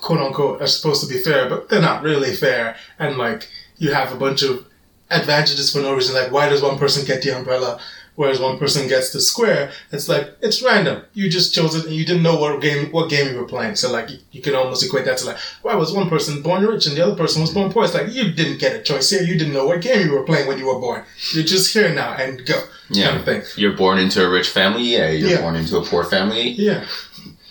quote 0.02 0.20
unquote 0.20 0.60
are 0.60 0.66
supposed 0.66 1.00
to 1.02 1.08
be 1.14 1.20
fair, 1.22 1.48
but 1.48 1.68
they're 1.70 1.80
not 1.90 2.02
really 2.02 2.34
fair. 2.34 2.76
And 2.98 3.16
like 3.16 3.48
you 3.78 3.92
have 3.94 4.12
a 4.12 4.16
bunch 4.16 4.42
of 4.42 4.66
advantages 5.10 5.72
for 5.72 5.80
no 5.80 5.94
reason. 5.94 6.14
Like 6.14 6.30
why 6.32 6.48
does 6.50 6.62
one 6.62 6.78
person 6.78 7.06
get 7.06 7.22
the 7.22 7.36
umbrella? 7.36 7.80
Whereas 8.14 8.38
one 8.38 8.58
person 8.58 8.88
gets 8.88 9.10
the 9.10 9.22
square, 9.22 9.72
it's 9.90 10.06
like 10.06 10.36
it's 10.42 10.60
random. 10.62 11.02
You 11.14 11.30
just 11.30 11.54
chose 11.54 11.74
it, 11.74 11.86
and 11.86 11.94
you 11.94 12.04
didn't 12.04 12.22
know 12.22 12.36
what 12.36 12.60
game 12.60 12.92
what 12.92 13.08
game 13.08 13.32
you 13.32 13.38
were 13.40 13.46
playing. 13.48 13.74
So 13.76 13.90
like 13.90 14.10
you, 14.10 14.18
you 14.32 14.42
can 14.42 14.54
almost 14.54 14.84
equate 14.84 15.06
that 15.06 15.16
to 15.18 15.26
like, 15.28 15.38
why 15.62 15.74
was 15.76 15.94
one 15.94 16.10
person 16.10 16.42
born 16.42 16.62
rich 16.66 16.86
and 16.86 16.94
the 16.94 17.02
other 17.06 17.16
person 17.16 17.40
was 17.40 17.54
born 17.54 17.72
poor? 17.72 17.84
It's 17.84 17.94
like 17.94 18.12
you 18.12 18.30
didn't 18.30 18.58
get 18.60 18.76
a 18.76 18.82
choice 18.82 19.08
here. 19.08 19.22
You 19.22 19.38
didn't 19.38 19.54
know 19.54 19.66
what 19.66 19.80
game 19.80 20.06
you 20.06 20.12
were 20.12 20.24
playing 20.24 20.46
when 20.46 20.58
you 20.58 20.66
were 20.66 20.78
born. 20.78 21.04
You're 21.32 21.44
just 21.54 21.72
here 21.72 21.88
now 21.94 22.12
and 22.12 22.44
go. 22.44 22.62
Yeah. 22.90 23.06
Kind 23.08 23.18
of 23.20 23.24
thing. 23.24 23.42
You're 23.56 23.78
born 23.78 23.98
into 23.98 24.22
a 24.22 24.28
rich 24.28 24.50
family, 24.50 24.82
yeah. 24.82 25.08
You're 25.08 25.30
Yeah. 25.30 25.40
born 25.40 25.56
into 25.56 25.78
a 25.78 25.82
poor 25.82 26.04
family, 26.04 26.50
Yeah. 26.50 26.84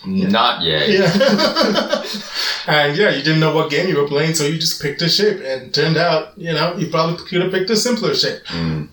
Not 0.06 0.62
yet. 0.62 0.88
Yeah. 0.88 1.12
and 2.66 2.96
yeah, 2.96 3.10
you 3.10 3.22
didn't 3.22 3.40
know 3.40 3.54
what 3.54 3.70
game 3.70 3.88
you 3.88 3.96
were 3.96 4.08
playing, 4.08 4.34
so 4.34 4.44
you 4.44 4.58
just 4.58 4.80
picked 4.82 5.02
a 5.02 5.08
shape, 5.08 5.40
and 5.44 5.72
turned 5.74 5.96
out, 5.96 6.36
you 6.38 6.52
know, 6.52 6.76
you 6.76 6.88
probably 6.88 7.16
could 7.26 7.42
have 7.42 7.52
picked 7.52 7.70
a 7.70 7.76
simpler 7.76 8.14
shape. 8.14 8.42
Mm. 8.46 8.88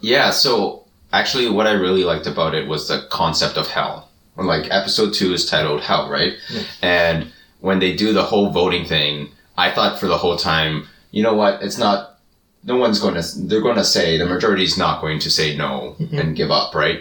Yeah, 0.00 0.30
so 0.30 0.84
actually, 1.12 1.50
what 1.50 1.66
I 1.66 1.72
really 1.72 2.04
liked 2.04 2.26
about 2.26 2.54
it 2.54 2.68
was 2.68 2.88
the 2.88 3.06
concept 3.10 3.56
of 3.56 3.68
hell. 3.68 4.08
Like, 4.36 4.70
episode 4.70 5.14
two 5.14 5.32
is 5.32 5.46
titled 5.46 5.80
Hell, 5.80 6.08
right? 6.08 6.34
And 6.80 7.32
when 7.60 7.80
they 7.80 7.96
do 7.96 8.12
the 8.12 8.22
whole 8.22 8.50
voting 8.50 8.84
thing, 8.84 9.32
I 9.56 9.72
thought 9.72 9.98
for 9.98 10.06
the 10.06 10.16
whole 10.16 10.36
time, 10.36 10.86
you 11.10 11.24
know 11.24 11.34
what? 11.34 11.60
It's 11.60 11.76
not, 11.76 12.20
no 12.62 12.76
one's 12.76 13.00
going 13.00 13.14
to, 13.14 13.22
they're 13.46 13.60
going 13.60 13.76
to 13.76 13.84
say, 13.84 14.16
the 14.16 14.26
majority's 14.26 14.78
not 14.78 15.00
going 15.00 15.18
to 15.20 15.30
say 15.30 15.56
no 15.56 15.96
mm-hmm. 15.98 16.18
and 16.18 16.36
give 16.36 16.52
up, 16.52 16.74
right? 16.74 17.00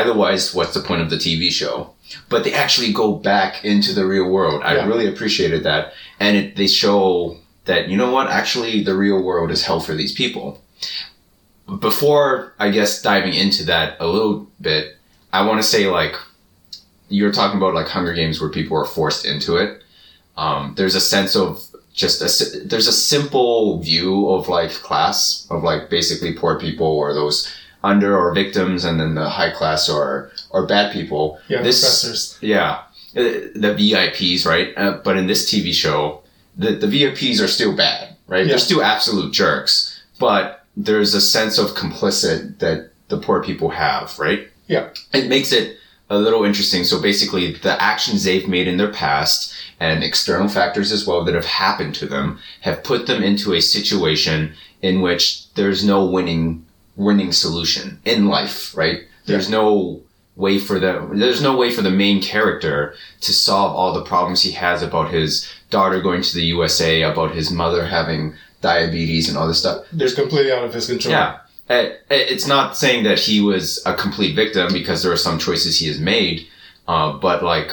Otherwise, 0.00 0.54
what's 0.54 0.74
the 0.74 0.80
point 0.80 1.02
of 1.02 1.10
the 1.10 1.16
TV 1.16 1.50
show? 1.50 1.92
But 2.28 2.44
they 2.44 2.52
actually 2.52 2.92
go 2.92 3.12
back 3.14 3.64
into 3.64 3.92
the 3.92 4.06
real 4.06 4.28
world. 4.30 4.62
I 4.62 4.76
Yeah. 4.76 4.86
really 4.86 5.06
appreciated 5.06 5.64
that. 5.64 5.92
And 6.20 6.36
it, 6.36 6.56
they 6.56 6.66
show 6.66 7.36
that, 7.64 7.88
you 7.88 7.96
know 7.96 8.10
what? 8.12 8.28
Actually, 8.28 8.82
the 8.84 8.94
real 8.94 9.22
world 9.22 9.50
is 9.50 9.64
hell 9.64 9.80
for 9.80 9.94
these 9.94 10.12
people 10.12 10.60
before 11.80 12.54
I 12.58 12.70
guess 12.70 13.02
diving 13.02 13.34
into 13.34 13.64
that 13.64 13.96
a 14.00 14.06
little 14.06 14.46
bit, 14.60 14.96
I 15.32 15.44
want 15.46 15.60
to 15.60 15.66
say 15.66 15.86
like 15.88 16.14
you're 17.08 17.32
talking 17.32 17.58
about 17.58 17.74
like 17.74 17.88
Hunger 17.88 18.14
Games 18.14 18.40
where 18.40 18.50
people 18.50 18.76
are 18.76 18.84
forced 18.84 19.26
into 19.26 19.56
it. 19.56 19.82
Um, 20.36 20.74
there's 20.76 20.94
a 20.94 21.00
sense 21.00 21.34
of 21.34 21.64
just 21.94 22.20
a 22.20 22.60
there's 22.66 22.86
a 22.86 22.92
simple 22.92 23.80
view 23.80 24.28
of 24.28 24.48
like 24.48 24.70
class 24.70 25.46
of 25.50 25.62
like 25.62 25.88
basically 25.88 26.34
poor 26.34 26.58
people 26.58 26.86
or 26.86 27.14
those 27.14 27.52
under 27.86 28.16
or 28.16 28.34
victims 28.34 28.84
and 28.84 28.98
then 29.00 29.14
the 29.14 29.28
high 29.28 29.50
class 29.50 29.88
or 29.88 30.30
or 30.50 30.66
bad 30.66 30.92
people. 30.92 31.38
Yeah, 31.48 31.62
This- 31.62 31.80
professors. 31.80 32.38
Yeah, 32.40 32.78
Uh, 33.16 33.22
the 33.64 33.72
VIPs, 33.80 34.44
right? 34.44 34.68
Uh, 34.76 34.98
but 35.06 35.16
in 35.16 35.26
this 35.26 35.50
TV 35.50 35.72
show, 35.72 36.20
the 36.62 36.72
the 36.82 36.86
VIPs 36.94 37.40
are 37.40 37.48
still 37.48 37.74
bad, 37.74 38.02
right? 38.28 38.44
Yeah. 38.44 38.50
They're 38.50 38.58
still 38.70 38.82
absolute 38.82 39.32
jerks, 39.32 39.74
but 40.18 40.64
there's 40.76 41.14
a 41.14 41.20
sense 41.20 41.56
of 41.62 41.74
complicit 41.74 42.58
that 42.58 42.90
the 43.08 43.16
poor 43.16 43.42
people 43.42 43.70
have, 43.70 44.18
right? 44.18 44.42
Yeah. 44.68 44.88
It 45.14 45.28
makes 45.28 45.50
it 45.52 45.66
a 46.10 46.18
little 46.18 46.44
interesting. 46.44 46.84
So 46.84 47.00
basically, 47.00 47.52
the 47.66 47.74
actions 47.82 48.24
they've 48.24 48.48
made 48.48 48.68
in 48.68 48.76
their 48.76 48.92
past 48.92 49.52
and 49.80 50.04
external 50.04 50.48
factors 50.48 50.92
as 50.92 51.06
well 51.06 51.24
that 51.24 51.34
have 51.34 51.46
happened 51.66 51.94
to 52.00 52.06
them 52.06 52.38
have 52.60 52.82
put 52.84 53.06
them 53.06 53.22
into 53.22 53.54
a 53.54 53.60
situation 53.60 54.52
in 54.82 55.00
which 55.00 55.24
there's 55.54 55.82
no 55.84 56.04
winning 56.04 56.65
winning 56.96 57.32
solution 57.32 58.00
in 58.04 58.26
life, 58.26 58.76
right? 58.76 59.00
There's 59.26 59.50
no 59.50 60.02
way 60.36 60.58
for 60.58 60.78
the 60.78 61.08
there's 61.14 61.42
no 61.42 61.56
way 61.56 61.70
for 61.72 61.82
the 61.82 61.90
main 61.90 62.22
character 62.22 62.94
to 63.22 63.32
solve 63.32 63.74
all 63.74 63.92
the 63.94 64.04
problems 64.04 64.42
he 64.42 64.52
has 64.52 64.82
about 64.82 65.10
his 65.10 65.50
daughter 65.70 66.00
going 66.00 66.22
to 66.22 66.34
the 66.34 66.44
USA, 66.46 67.02
about 67.02 67.34
his 67.34 67.50
mother 67.50 67.86
having 67.86 68.34
diabetes 68.60 69.28
and 69.28 69.36
all 69.36 69.48
this 69.48 69.58
stuff. 69.58 69.84
There's 69.92 70.14
completely 70.14 70.52
out 70.52 70.64
of 70.64 70.74
his 70.74 70.86
control. 70.86 71.12
Yeah. 71.12 71.38
It's 71.68 72.46
not 72.46 72.76
saying 72.76 73.02
that 73.04 73.18
he 73.18 73.40
was 73.40 73.82
a 73.84 73.94
complete 73.94 74.36
victim 74.36 74.72
because 74.72 75.02
there 75.02 75.10
are 75.10 75.16
some 75.16 75.38
choices 75.38 75.80
he 75.80 75.88
has 75.88 75.98
made, 75.98 76.46
uh, 76.86 77.14
but 77.14 77.42
like 77.42 77.72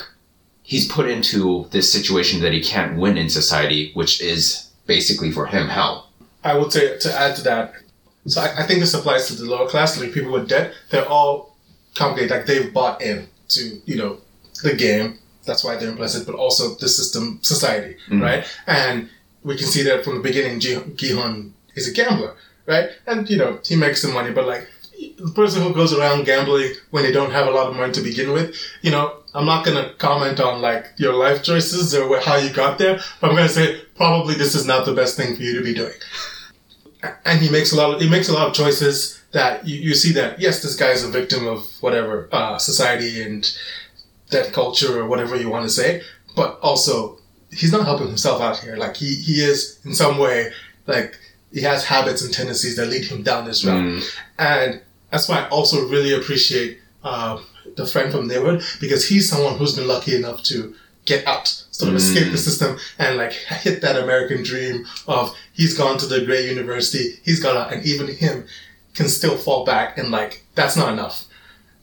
he's 0.63 0.91
put 0.91 1.07
into 1.07 1.67
this 1.69 1.91
situation 1.93 2.41
that 2.41 2.53
he 2.53 2.63
can't 2.63 2.97
win 2.97 3.17
in 3.17 3.29
society, 3.29 3.91
which 3.93 4.19
is 4.19 4.71
basically 4.87 5.31
for 5.31 5.45
him 5.45 5.67
hell. 5.67 6.09
I 6.43 6.57
would 6.57 6.73
say 6.73 6.97
to 6.97 7.13
add 7.13 7.35
to 7.35 7.43
that, 7.43 7.73
so 8.27 8.41
I, 8.41 8.63
I 8.63 8.63
think 8.63 8.79
this 8.79 8.93
applies 8.93 9.27
to 9.27 9.35
the 9.35 9.45
lower 9.45 9.67
class, 9.67 9.99
like 9.99 10.13
people 10.13 10.31
with 10.31 10.47
debt. 10.47 10.73
They're 10.89 11.07
all 11.07 11.55
complicated, 11.95 12.31
like 12.31 12.45
they've 12.45 12.73
bought 12.73 13.01
in 13.01 13.27
to 13.49 13.81
you 13.85 13.97
know 13.97 14.17
the 14.63 14.73
game. 14.75 15.19
That's 15.45 15.63
why 15.63 15.75
they're 15.75 15.89
implicit, 15.89 16.25
but 16.25 16.35
also 16.35 16.75
the 16.75 16.87
system, 16.87 17.39
society, 17.41 17.97
mm. 18.07 18.21
right? 18.21 18.45
And 18.65 19.09
we 19.43 19.57
can 19.57 19.67
see 19.67 19.83
that 19.83 20.05
from 20.05 20.15
the 20.15 20.21
beginning. 20.21 20.59
Ji 20.59 20.75
Gihun 20.75 21.51
is 21.75 21.87
a 21.87 21.91
gambler, 21.91 22.35
right? 22.65 22.89
And 23.07 23.29
you 23.29 23.37
know 23.37 23.59
he 23.63 23.75
makes 23.75 24.01
some 24.01 24.13
money, 24.13 24.31
but 24.31 24.47
like 24.47 24.67
the 25.17 25.31
person 25.35 25.61
who 25.61 25.73
goes 25.73 25.93
around 25.93 26.25
gambling 26.25 26.71
when 26.91 27.03
they 27.03 27.11
don't 27.11 27.31
have 27.31 27.47
a 27.47 27.51
lot 27.51 27.67
of 27.67 27.75
money 27.75 27.91
to 27.91 28.01
begin 28.01 28.31
with, 28.31 28.55
you 28.81 28.91
know, 28.91 29.17
I'm 29.33 29.45
not 29.45 29.65
gonna 29.65 29.93
comment 29.97 30.39
on 30.39 30.61
like 30.61 30.87
your 30.97 31.13
life 31.13 31.43
choices 31.43 31.93
or 31.93 32.19
how 32.19 32.37
you 32.37 32.51
got 32.51 32.77
there, 32.77 32.99
but 33.19 33.29
I'm 33.29 33.35
gonna 33.35 33.49
say 33.49 33.81
probably 33.95 34.35
this 34.35 34.55
is 34.55 34.65
not 34.65 34.85
the 34.85 34.93
best 34.93 35.17
thing 35.17 35.35
for 35.35 35.41
you 35.41 35.57
to 35.57 35.63
be 35.63 35.73
doing. 35.73 35.93
And 37.25 37.41
he 37.41 37.49
makes 37.49 37.71
a 37.71 37.75
lot 37.75 37.95
of 37.95 38.01
he 38.01 38.09
makes 38.09 38.29
a 38.29 38.33
lot 38.33 38.47
of 38.47 38.53
choices 38.53 39.21
that 39.31 39.67
you, 39.67 39.77
you 39.77 39.93
see 39.93 40.13
that 40.13 40.39
yes, 40.39 40.61
this 40.61 40.75
guy 40.75 40.89
is 40.89 41.03
a 41.03 41.09
victim 41.09 41.47
of 41.47 41.69
whatever 41.81 42.29
uh, 42.31 42.57
society 42.57 43.21
and 43.21 43.55
that 44.31 44.53
culture 44.53 44.99
or 45.01 45.07
whatever 45.07 45.35
you 45.35 45.49
want 45.49 45.63
to 45.63 45.69
say, 45.69 46.01
but 46.35 46.59
also 46.61 47.17
he's 47.51 47.71
not 47.71 47.85
helping 47.85 48.07
himself 48.07 48.41
out 48.41 48.57
here. 48.59 48.75
Like 48.77 48.95
he 48.95 49.15
he 49.15 49.43
is 49.43 49.79
in 49.85 49.93
some 49.93 50.17
way 50.17 50.51
like 50.87 51.17
he 51.51 51.61
has 51.61 51.85
habits 51.85 52.23
and 52.23 52.33
tendencies 52.33 52.75
that 52.77 52.87
lead 52.87 53.05
him 53.05 53.21
down 53.23 53.45
this 53.45 53.63
route, 53.65 54.03
and 54.39 54.81
that's 55.11 55.27
why 55.29 55.41
I 55.41 55.49
also 55.49 55.87
really 55.87 56.13
appreciate 56.13 56.79
uh, 57.03 57.39
the 57.75 57.85
friend 57.85 58.11
from 58.11 58.27
neighborhood 58.27 58.63
because 58.79 59.07
he's 59.07 59.29
someone 59.29 59.57
who's 59.57 59.75
been 59.75 59.87
lucky 59.87 60.15
enough 60.15 60.41
to 60.43 60.73
get 61.05 61.27
out, 61.27 61.62
sort 61.73 61.89
of 61.89 61.95
escape 61.95 62.31
the 62.31 62.37
mm. 62.37 62.47
system 62.49 62.77
and 62.99 63.17
like 63.17 63.33
hit 63.33 63.81
that 63.81 64.01
American 64.01 64.43
dream 64.43 64.85
of 65.07 65.35
he's 65.53 65.75
gone 65.75 65.97
to 65.97 66.05
the 66.05 66.23
great 66.23 66.47
university, 66.47 67.19
he's 67.23 67.41
got 67.41 67.57
out, 67.57 67.73
and 67.73 67.83
even 67.85 68.07
him 68.07 68.45
can 68.93 69.09
still 69.09 69.35
fall 69.35 69.65
back 69.65 69.97
and 69.97 70.11
like 70.11 70.45
that's 70.55 70.77
not 70.77 70.93
enough. 70.93 71.25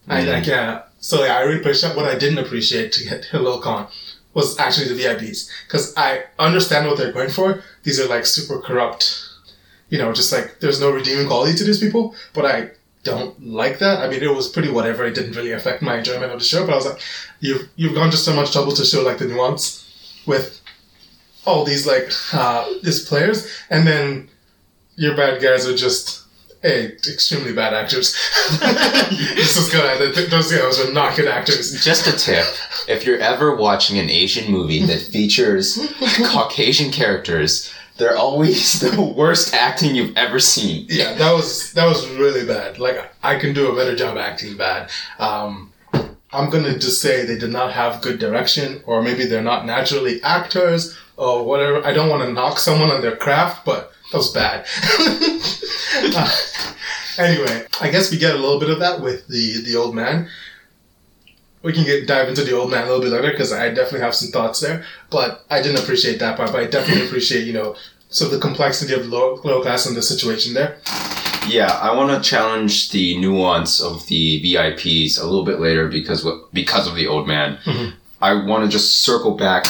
I 0.09 0.23
mm. 0.23 0.33
like 0.33 0.47
yeah. 0.47 0.83
So 1.01 1.25
yeah, 1.25 1.37
I 1.37 1.43
really 1.43 1.61
appreciate 1.61 1.97
what 1.97 2.07
I 2.07 2.17
didn't 2.17 2.39
appreciate 2.39 2.93
to 2.93 3.05
get 3.05 3.27
Khan 3.31 3.89
was 4.33 4.57
actually 4.61 4.89
the 4.89 5.03
VIPs 5.03 5.51
because 5.67 5.93
I 5.97 6.25
understand 6.39 6.87
what 6.87 6.97
they're 6.97 7.13
going 7.13 7.31
for. 7.31 7.65
These 7.83 7.99
are 7.99 8.07
like 8.07 8.27
super 8.27 8.61
corrupt, 8.61 9.21
you 9.89 9.99
know, 9.99 10.13
just 10.13 10.33
like 10.33 10.61
there's 10.61 10.81
no 10.81 10.93
redeeming 10.93 11.27
quality 11.27 11.57
to 11.59 11.65
these 11.65 11.81
people, 11.81 12.15
but 12.33 12.45
I 12.45 12.71
don't 13.03 13.43
like 13.47 13.79
that. 13.79 14.01
I 14.01 14.09
mean, 14.11 14.23
it 14.23 14.35
was 14.35 14.49
pretty 14.49 14.71
whatever. 14.71 15.05
It 15.07 15.15
didn't 15.15 15.35
really 15.37 15.53
affect 15.53 15.83
my 15.83 15.99
enjoyment 15.99 16.33
of 16.33 16.39
the 16.39 16.45
show, 16.45 16.65
but 16.67 16.73
I 16.73 16.77
was 16.77 16.87
like, 16.87 17.01
you've 17.41 17.69
you've 17.77 17.95
gone 17.95 18.11
to 18.11 18.17
so 18.17 18.35
much 18.35 18.53
trouble 18.53 18.73
to 18.73 18.85
show 18.85 19.03
like 19.03 19.19
the 19.19 19.27
nuance 19.27 19.87
with 20.27 20.61
all 21.47 21.65
these 21.65 21.87
like 21.87 22.11
uh, 22.35 22.69
these 22.83 23.07
players, 23.09 23.49
and 23.71 23.87
then 23.87 24.29
your 24.97 25.17
bad 25.17 25.41
guys 25.41 25.67
are 25.67 25.75
just 25.77 26.25
hey, 26.63 26.89
extremely 27.09 27.55
bad 27.55 27.73
actors. 27.73 28.13
this 28.61 29.57
is 29.57 29.71
good. 29.73 30.15
Th- 30.15 30.29
Those 30.29 30.53
guys 30.53 30.79
are 30.79 30.93
not 30.93 31.17
good 31.17 31.27
actors. 31.29 31.83
Just 31.83 32.07
a 32.07 32.13
tip. 32.13 32.45
If 32.87 33.07
you're 33.07 33.19
ever 33.19 33.57
watching 33.57 33.99
an 33.99 34.11
Asian 34.11 34.53
movie 34.53 34.85
that 34.85 35.01
features 35.01 35.79
Caucasian 36.27 36.93
characters, 36.93 37.73
they're 38.01 38.17
always 38.17 38.81
the 38.97 39.01
worst 39.01 39.55
acting 39.55 39.95
you've 39.95 40.17
ever 40.17 40.41
seen. 40.41 40.87
Yeah, 40.89 41.15
that 41.15 41.33
was 41.33 41.73
that 41.75 41.87
was 41.87 42.09
really 42.11 42.45
bad. 42.45 42.81
Like 42.81 43.13
I 43.23 43.39
can 43.39 43.55
do 43.55 43.71
a 43.71 43.77
better 43.77 43.95
job 43.95 44.17
acting 44.19 44.57
bad. 44.57 44.91
Um, 45.21 45.73
I'm 46.33 46.51
gonna 46.51 46.77
just 46.79 47.01
say 47.01 47.25
they 47.25 47.39
did 47.39 47.51
not 47.51 47.73
have 47.73 48.03
good 48.03 48.19
direction, 48.19 48.83
or 48.87 49.03
maybe 49.03 49.27
they're 49.27 49.43
not 49.43 49.67
naturally 49.67 50.23
actors, 50.23 50.97
or 51.17 51.45
whatever. 51.45 51.85
I 51.87 51.93
don't 51.93 52.09
want 52.09 52.23
to 52.25 52.33
knock 52.33 52.59
someone 52.59 52.91
on 52.91 53.03
their 53.03 53.17
craft, 53.17 53.65
but 53.65 53.93
that 54.11 54.19
was 54.19 54.33
bad. 54.33 54.67
Uh, 56.03 56.31
anyway, 57.19 57.67
I 57.81 57.91
guess 57.91 58.11
we 58.11 58.17
get 58.17 58.35
a 58.35 58.39
little 58.39 58.59
bit 58.59 58.71
of 58.71 58.79
that 58.79 59.01
with 59.01 59.27
the 59.27 59.61
the 59.63 59.77
old 59.77 59.95
man. 59.95 60.29
We 61.63 61.73
can 61.73 61.85
get 61.85 62.07
dive 62.07 62.29
into 62.29 62.43
the 62.43 62.57
old 62.57 62.71
man 62.71 62.85
a 62.85 62.87
little 62.87 63.03
bit 63.03 63.13
later 63.13 63.31
because 63.31 63.53
I 63.53 63.69
definitely 63.69 64.01
have 64.01 64.15
some 64.15 64.31
thoughts 64.31 64.61
there. 64.61 64.85
But 65.11 65.45
I 65.51 65.61
didn't 65.61 65.83
appreciate 65.83 66.19
that 66.21 66.37
part. 66.37 66.53
But 66.53 66.61
I 66.61 66.67
definitely 66.67 67.07
appreciate 67.07 67.47
you 67.47 67.53
know 67.53 67.77
so 68.09 68.29
the 68.29 68.39
complexity 68.39 68.95
of 68.95 69.07
low 69.07 69.37
class 69.37 69.87
and 69.87 69.97
the 69.97 70.03
situation 70.03 70.55
there. 70.55 70.79
Yeah, 71.49 71.73
I 71.81 71.95
want 71.95 72.23
to 72.23 72.29
challenge 72.29 72.91
the 72.91 73.17
nuance 73.19 73.81
of 73.81 74.07
the 74.07 74.43
VIPs 74.43 75.21
a 75.21 75.25
little 75.25 75.45
bit 75.45 75.59
later 75.61 75.89
because 75.89 76.27
because 76.53 76.87
of 76.87 76.95
the 76.97 77.07
old 77.07 77.27
man. 77.27 77.59
I 78.23 78.35
want 78.35 78.65
to 78.65 78.71
just 78.71 79.03
circle 79.03 79.33
back. 79.37 79.67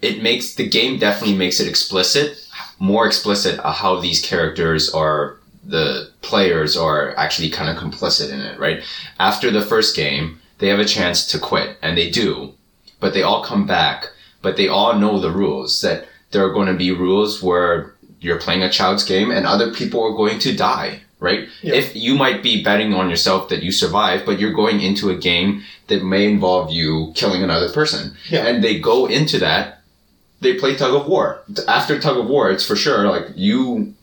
It 0.00 0.22
makes 0.22 0.54
the 0.54 0.66
game 0.66 0.98
definitely 0.98 1.36
makes 1.36 1.60
it 1.60 1.68
explicit, 1.68 2.38
more 2.78 3.06
explicit 3.06 3.60
uh, 3.60 3.72
how 3.72 4.00
these 4.00 4.22
characters 4.22 4.92
are 4.92 5.36
the 5.62 6.10
players 6.22 6.76
are 6.76 7.14
actually 7.18 7.50
kind 7.50 7.68
of 7.68 7.76
complicit 7.82 8.30
in 8.30 8.40
it, 8.40 8.58
right? 8.58 8.82
After 9.18 9.50
the 9.50 9.60
first 9.60 9.94
game, 9.94 10.40
they 10.60 10.68
have 10.68 10.78
a 10.78 10.84
chance 10.84 11.26
to 11.26 11.38
quit 11.38 11.76
and 11.82 11.96
they 11.96 12.10
do, 12.10 12.54
but 13.00 13.14
they 13.14 13.22
all 13.22 13.42
come 13.42 13.66
back, 13.66 14.06
but 14.42 14.56
they 14.56 14.68
all 14.68 14.94
know 14.94 15.18
the 15.18 15.30
rules 15.30 15.80
that 15.80 16.06
there 16.30 16.44
are 16.44 16.52
going 16.52 16.68
to 16.68 16.74
be 16.74 16.92
rules 16.92 17.42
where 17.42 17.94
you're 18.20 18.38
playing 18.38 18.62
a 18.62 18.70
child's 18.70 19.04
game 19.04 19.30
and 19.30 19.46
other 19.46 19.72
people 19.72 20.02
are 20.02 20.16
going 20.16 20.38
to 20.38 20.54
die, 20.54 21.00
right? 21.18 21.48
Yeah. 21.62 21.74
If 21.74 21.96
you 21.96 22.14
might 22.14 22.42
be 22.42 22.62
betting 22.62 22.94
on 22.94 23.10
yourself 23.10 23.48
that 23.48 23.62
you 23.62 23.72
survive, 23.72 24.24
but 24.24 24.38
you're 24.38 24.52
going 24.52 24.80
into 24.80 25.10
a 25.10 25.16
game 25.16 25.62
that 25.88 26.04
may 26.04 26.30
involve 26.30 26.70
you 26.70 27.12
killing 27.16 27.42
another 27.42 27.72
person. 27.72 28.14
Yeah. 28.28 28.46
And 28.46 28.62
they 28.62 28.78
go 28.78 29.06
into 29.06 29.38
that, 29.38 29.82
they 30.40 30.54
play 30.54 30.76
tug 30.76 30.94
of 30.94 31.08
war. 31.08 31.42
After 31.66 31.98
tug 31.98 32.18
of 32.18 32.26
war, 32.26 32.50
it's 32.50 32.66
for 32.66 32.76
sure 32.76 33.08
like 33.10 33.28
you, 33.34 33.94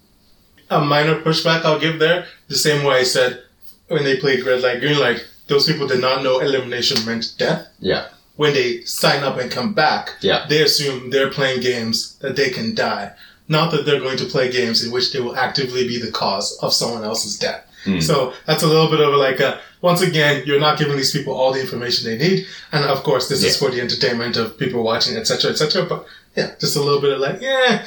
a 0.70 0.82
minor 0.82 1.22
pushback 1.22 1.64
I'll 1.64 1.80
give 1.80 2.00
there. 2.00 2.26
The 2.48 2.58
same 2.58 2.84
way 2.84 2.98
I 2.98 3.04
said 3.04 3.44
when 3.88 4.04
they 4.04 4.18
played 4.18 4.44
red 4.44 4.62
light, 4.62 4.80
green 4.80 5.00
light, 5.00 5.26
those 5.48 5.66
people 5.66 5.88
did 5.88 6.02
not 6.02 6.24
know 6.24 6.40
elimination 6.40 7.06
meant 7.06 7.34
death. 7.38 7.68
yeah, 7.80 8.08
When 8.36 8.54
they 8.54 8.82
sign 8.84 9.24
up 9.24 9.38
and 9.40 9.50
come 9.52 9.74
back, 9.74 10.12
Yeah. 10.22 10.46
they 10.50 10.62
assume 10.62 11.10
they're 11.10 11.32
playing 11.32 11.62
games 11.62 12.16
that 12.22 12.36
they 12.36 12.50
can 12.50 12.76
die. 12.76 13.12
Not 13.50 13.72
that 13.72 13.86
they're 13.86 14.00
going 14.02 14.18
to 14.18 14.26
play 14.26 14.52
games 14.52 14.84
in 14.84 14.92
which 14.92 15.14
they 15.14 15.20
will 15.22 15.36
actively 15.38 15.88
be 15.88 15.98
the 16.00 16.12
cause 16.12 16.58
of 16.62 16.74
someone 16.74 17.04
else's 17.06 17.38
death. 17.40 17.64
Hmm. 17.86 18.00
So 18.02 18.34
that's 18.46 18.64
a 18.64 18.68
little 18.68 18.90
bit 18.90 19.00
of 19.00 19.14
like 19.14 19.40
a, 19.40 19.60
once 19.82 20.02
again, 20.02 20.44
you're 20.46 20.60
not 20.60 20.78
giving 20.78 20.98
these 20.98 21.12
people 21.14 21.34
all 21.34 21.54
the 21.54 21.62
information 21.62 22.10
they 22.10 22.18
need. 22.18 22.46
And 22.74 22.84
of 22.86 23.04
course, 23.04 23.30
this 23.30 23.44
is 23.44 23.56
for 23.58 23.70
the 23.72 23.80
entertainment 23.80 24.36
of 24.36 24.58
people 24.58 24.84
watching, 24.84 25.16
etc., 25.16 25.52
etc. 25.52 25.86
But 25.86 26.06
yeah, 26.36 26.56
just 26.60 26.76
a 26.76 26.82
little 26.82 27.00
bit 27.00 27.14
of 27.14 27.20
like, 27.20 27.40
yeah, 27.42 27.86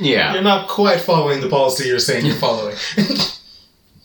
yeah. 0.00 0.32
you're 0.32 0.42
not 0.42 0.68
quite 0.68 1.00
following 1.00 1.40
the 1.40 1.48
policy 1.48 1.86
you're 1.88 2.00
saying 2.00 2.26
you're 2.26 2.34
following. 2.48 2.74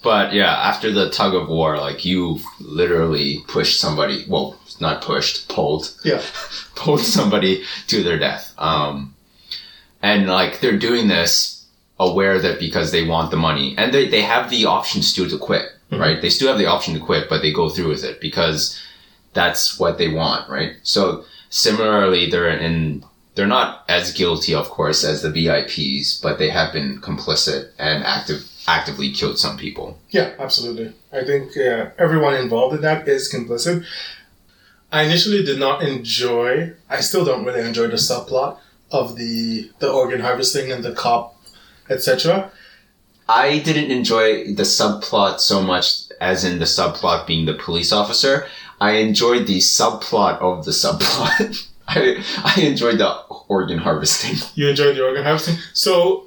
But 0.04 0.34
yeah, 0.34 0.54
after 0.54 0.92
the 0.92 1.10
tug 1.10 1.34
of 1.34 1.48
war, 1.48 1.78
like 1.78 2.04
you 2.04 2.40
literally 2.60 3.44
pushed 3.48 3.80
somebody, 3.80 4.26
well, 4.28 4.60
not 4.82 5.02
pushed, 5.02 5.48
pulled, 5.48 5.96
yeah. 6.04 6.22
pulled 6.76 7.00
somebody 7.00 7.64
to 7.88 8.04
their 8.04 8.20
death. 8.20 8.54
Um, 8.58 9.16
and 10.02 10.28
like 10.28 10.60
they're 10.60 10.78
doing 10.78 11.08
this 11.08 11.66
aware 12.00 12.38
that 12.40 12.60
because 12.60 12.92
they 12.92 13.08
want 13.08 13.32
the 13.32 13.38
money 13.38 13.76
and 13.78 13.94
they, 13.94 14.10
they 14.10 14.22
have 14.22 14.50
the 14.50 14.66
option 14.66 15.02
still 15.02 15.30
to 15.30 15.38
quit, 15.38 15.72
right? 15.92 16.22
They 16.22 16.30
still 16.30 16.50
have 16.50 16.58
the 16.58 16.66
option 16.66 16.94
to 16.96 17.00
quit, 17.00 17.30
but 17.30 17.42
they 17.42 17.54
go 17.54 17.70
through 17.70 17.88
with 17.88 18.04
it 18.04 18.20
because 18.20 18.80
that's 19.34 19.80
what 19.80 19.98
they 19.98 20.10
want, 20.10 20.50
right? 20.50 20.74
So 20.84 21.24
similarly, 21.50 22.30
they're 22.30 22.50
in, 22.50 23.06
they're 23.36 23.48
not 23.48 23.84
as 23.90 24.14
guilty, 24.14 24.54
of 24.54 24.70
course, 24.70 25.04
as 25.04 25.22
the 25.22 25.30
VIPs, 25.30 26.22
but 26.22 26.38
they 26.38 26.50
have 26.50 26.72
been 26.72 27.02
complicit 27.02 27.70
and 27.80 28.04
active, 28.04 28.50
actively 28.68 29.12
killed 29.12 29.40
some 29.40 29.58
people. 29.58 29.98
Yeah, 30.10 30.34
absolutely. 30.38 30.94
I 31.12 31.24
think 31.24 31.58
uh, 31.58 31.90
everyone 31.98 32.36
involved 32.36 32.76
in 32.76 32.82
that 32.82 33.08
is 33.08 33.34
complicit. 33.34 33.86
I 34.92 35.04
initially 35.04 35.44
did 35.44 35.60
not 35.60 35.82
enjoy. 35.82 36.74
I 36.90 37.00
still 37.00 37.26
don't 37.26 37.46
really 37.46 37.68
enjoy 37.68 37.88
the 37.88 37.96
subplot 37.96 38.60
of 38.92 39.18
the 39.18 39.72
the 39.80 39.92
organ 39.92 40.22
harvesting 40.22 40.72
and 40.72 40.84
the 40.84 40.94
cop, 40.94 41.36
etc. 41.90 42.52
I 43.28 43.58
didn't 43.60 43.90
enjoy 43.90 44.54
the 44.54 44.64
subplot 44.64 45.40
so 45.40 45.64
much 45.64 46.12
as 46.22 46.44
in 46.44 46.60
the 46.60 46.66
subplot 46.66 47.26
being 47.26 47.48
the 47.48 47.56
police 47.56 47.92
officer. 47.92 48.46
I 48.80 48.92
enjoyed 48.98 49.48
the 49.48 49.60
subplot 49.60 50.40
of 50.40 50.66
the 50.66 50.72
subplot. 50.72 51.70
I 51.96 52.24
I 52.44 52.62
enjoyed 52.62 52.98
the 52.98 53.12
organ 53.48 53.80
harvesting. 53.80 54.36
You 54.56 54.70
enjoyed 54.70 54.96
the 54.96 55.04
organ 55.04 55.24
harvesting. 55.24 55.58
So, 55.74 56.26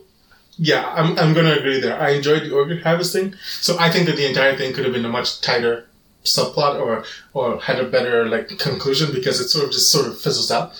yeah, 0.59 0.93
I'm, 0.95 1.19
I'm 1.19 1.35
going 1.35 1.47
to 1.47 1.59
agree 1.59 1.81
there. 1.81 2.01
I 2.01 2.11
enjoyed 2.11 2.43
the 2.45 2.55
organ 2.55 2.81
harvesting. 2.81 3.35
So 3.61 3.77
I 3.79 3.91
think 3.91 4.07
that 4.07 4.17
the 4.17 4.27
entire 4.27 4.57
thing 4.57 4.73
could 4.73 4.85
have 4.85 4.95
been 4.95 5.05
a 5.05 5.09
much 5.09 5.41
tighter 5.41 5.87
subplot 6.25 6.81
or 6.81 7.05
or 7.35 7.61
had 7.61 7.79
a 7.79 7.89
better 7.89 8.27
like 8.27 8.49
conclusion 8.59 9.13
because 9.13 9.41
it 9.41 9.49
sort 9.49 9.65
of 9.65 9.71
just 9.71 9.93
sort 9.93 10.07
of 10.07 10.21
fizzles 10.21 10.51
out. 10.51 10.73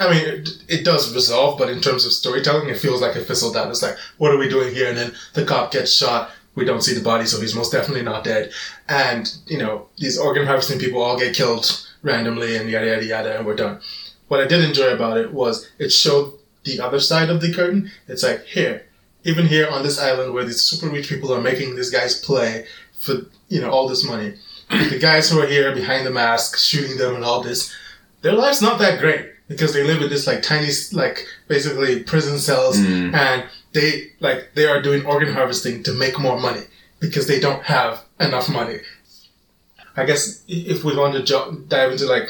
I 0.00 0.12
mean, 0.12 0.24
it, 0.24 0.48
it 0.68 0.84
does 0.84 1.12
resolve, 1.12 1.58
but 1.58 1.68
in 1.68 1.80
terms 1.80 2.06
of 2.06 2.12
storytelling, 2.12 2.68
it 2.68 2.78
feels 2.78 3.00
like 3.00 3.16
it 3.16 3.26
fizzled 3.26 3.56
out. 3.56 3.68
It's 3.68 3.82
like, 3.82 3.96
what 4.18 4.32
are 4.32 4.38
we 4.38 4.48
doing 4.48 4.72
here? 4.72 4.88
And 4.88 4.96
then 4.96 5.12
the 5.34 5.44
cop 5.44 5.72
gets 5.72 5.92
shot. 5.92 6.30
We 6.54 6.64
don't 6.64 6.82
see 6.82 6.94
the 6.94 7.02
body, 7.02 7.26
so 7.26 7.40
he's 7.40 7.54
most 7.54 7.72
definitely 7.72 8.02
not 8.02 8.24
dead. 8.24 8.52
And, 8.88 9.32
you 9.46 9.58
know, 9.58 9.88
these 9.98 10.18
organ 10.18 10.46
harvesting 10.46 10.78
people 10.78 11.02
all 11.02 11.18
get 11.18 11.34
killed 11.34 11.84
randomly 12.02 12.56
and 12.56 12.70
yada, 12.70 12.86
yada, 12.86 13.04
yada, 13.04 13.36
and 13.38 13.46
we're 13.46 13.56
done. 13.56 13.80
What 14.28 14.40
I 14.40 14.46
did 14.46 14.62
enjoy 14.64 14.92
about 14.92 15.16
it 15.18 15.32
was 15.32 15.68
it 15.78 15.90
showed 15.90 16.34
the 16.64 16.80
other 16.80 17.00
side 17.00 17.30
of 17.30 17.40
the 17.40 17.52
curtain. 17.52 17.90
It's 18.08 18.22
like, 18.22 18.44
here, 18.44 18.84
even 19.24 19.46
here 19.46 19.68
on 19.68 19.82
this 19.82 19.98
island 19.98 20.32
where 20.34 20.44
these 20.44 20.60
super 20.62 20.88
rich 20.88 21.08
people 21.08 21.32
are 21.32 21.40
making 21.40 21.76
these 21.76 21.90
guys 21.90 22.20
play 22.20 22.66
for, 22.98 23.14
you 23.48 23.60
know, 23.60 23.70
all 23.70 23.88
this 23.88 24.04
money. 24.04 24.34
the 24.70 24.98
guys 25.00 25.30
who 25.30 25.40
are 25.40 25.46
here 25.46 25.74
behind 25.74 26.04
the 26.06 26.10
mask, 26.10 26.58
shooting 26.58 26.98
them 26.98 27.14
and 27.14 27.24
all 27.24 27.42
this, 27.42 27.74
their 28.20 28.34
life's 28.34 28.60
not 28.60 28.78
that 28.78 29.00
great 29.00 29.30
because 29.48 29.72
they 29.72 29.82
live 29.82 30.02
in 30.02 30.10
this 30.10 30.26
like 30.26 30.42
tiny, 30.42 30.68
like 30.92 31.24
basically 31.48 32.02
prison 32.02 32.38
cells, 32.38 32.76
Mm. 32.78 33.14
and 33.14 33.44
they 33.72 34.10
like 34.20 34.50
they 34.54 34.66
are 34.66 34.82
doing 34.82 35.06
organ 35.06 35.32
harvesting 35.32 35.82
to 35.84 35.92
make 35.94 36.18
more 36.18 36.38
money 36.38 36.64
because 37.00 37.26
they 37.26 37.40
don't 37.40 37.62
have 37.62 38.04
enough 38.20 38.48
money. 38.50 38.80
I 39.96 40.04
guess 40.04 40.42
if 40.48 40.84
we 40.84 40.94
want 40.96 41.14
to 41.14 41.22
jo- 41.22 41.52
dive 41.68 41.92
into 41.92 42.06
like 42.06 42.28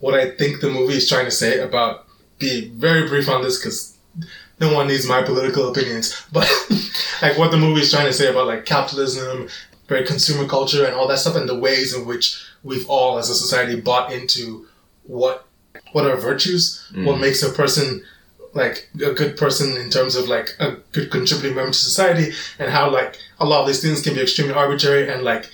what 0.00 0.14
I 0.14 0.30
think 0.30 0.60
the 0.60 0.70
movie 0.70 0.94
is 0.94 1.08
trying 1.08 1.24
to 1.24 1.30
say 1.30 1.60
about, 1.60 2.06
be 2.38 2.68
very 2.70 3.08
brief 3.08 3.28
on 3.28 3.42
this 3.42 3.58
because 3.58 3.96
no 4.60 4.72
one 4.72 4.86
needs 4.86 5.06
my 5.06 5.22
political 5.22 5.68
opinions, 5.70 6.24
but 6.32 6.50
like 7.22 7.38
what 7.38 7.50
the 7.50 7.56
movie 7.56 7.80
is 7.80 7.90
trying 7.90 8.06
to 8.06 8.12
say 8.12 8.28
about 8.28 8.46
like 8.46 8.64
capitalism, 8.64 9.48
very 9.88 10.06
consumer 10.06 10.46
culture, 10.46 10.84
and 10.84 10.94
all 10.94 11.08
that 11.08 11.18
stuff, 11.18 11.36
and 11.36 11.48
the 11.48 11.58
ways 11.58 11.94
in 11.94 12.06
which 12.06 12.42
we've 12.62 12.88
all 12.88 13.18
as 13.18 13.30
a 13.30 13.34
society 13.34 13.80
bought 13.80 14.12
into 14.12 14.66
what 15.04 15.46
what 15.92 16.06
are 16.06 16.16
virtues, 16.16 16.86
mm. 16.92 17.04
what 17.04 17.20
makes 17.20 17.42
a 17.42 17.50
person 17.50 18.02
like 18.54 18.88
a 19.04 19.12
good 19.12 19.36
person 19.36 19.76
in 19.76 19.90
terms 19.90 20.14
of 20.14 20.28
like 20.28 20.50
a 20.60 20.76
good 20.92 21.10
contributing 21.10 21.56
member 21.56 21.72
to 21.72 21.78
society, 21.78 22.32
and 22.58 22.70
how 22.70 22.90
like 22.90 23.16
a 23.40 23.44
lot 23.44 23.62
of 23.62 23.66
these 23.66 23.82
things 23.82 24.00
can 24.00 24.14
be 24.14 24.20
extremely 24.20 24.54
arbitrary 24.54 25.10
and 25.10 25.22
like. 25.22 25.48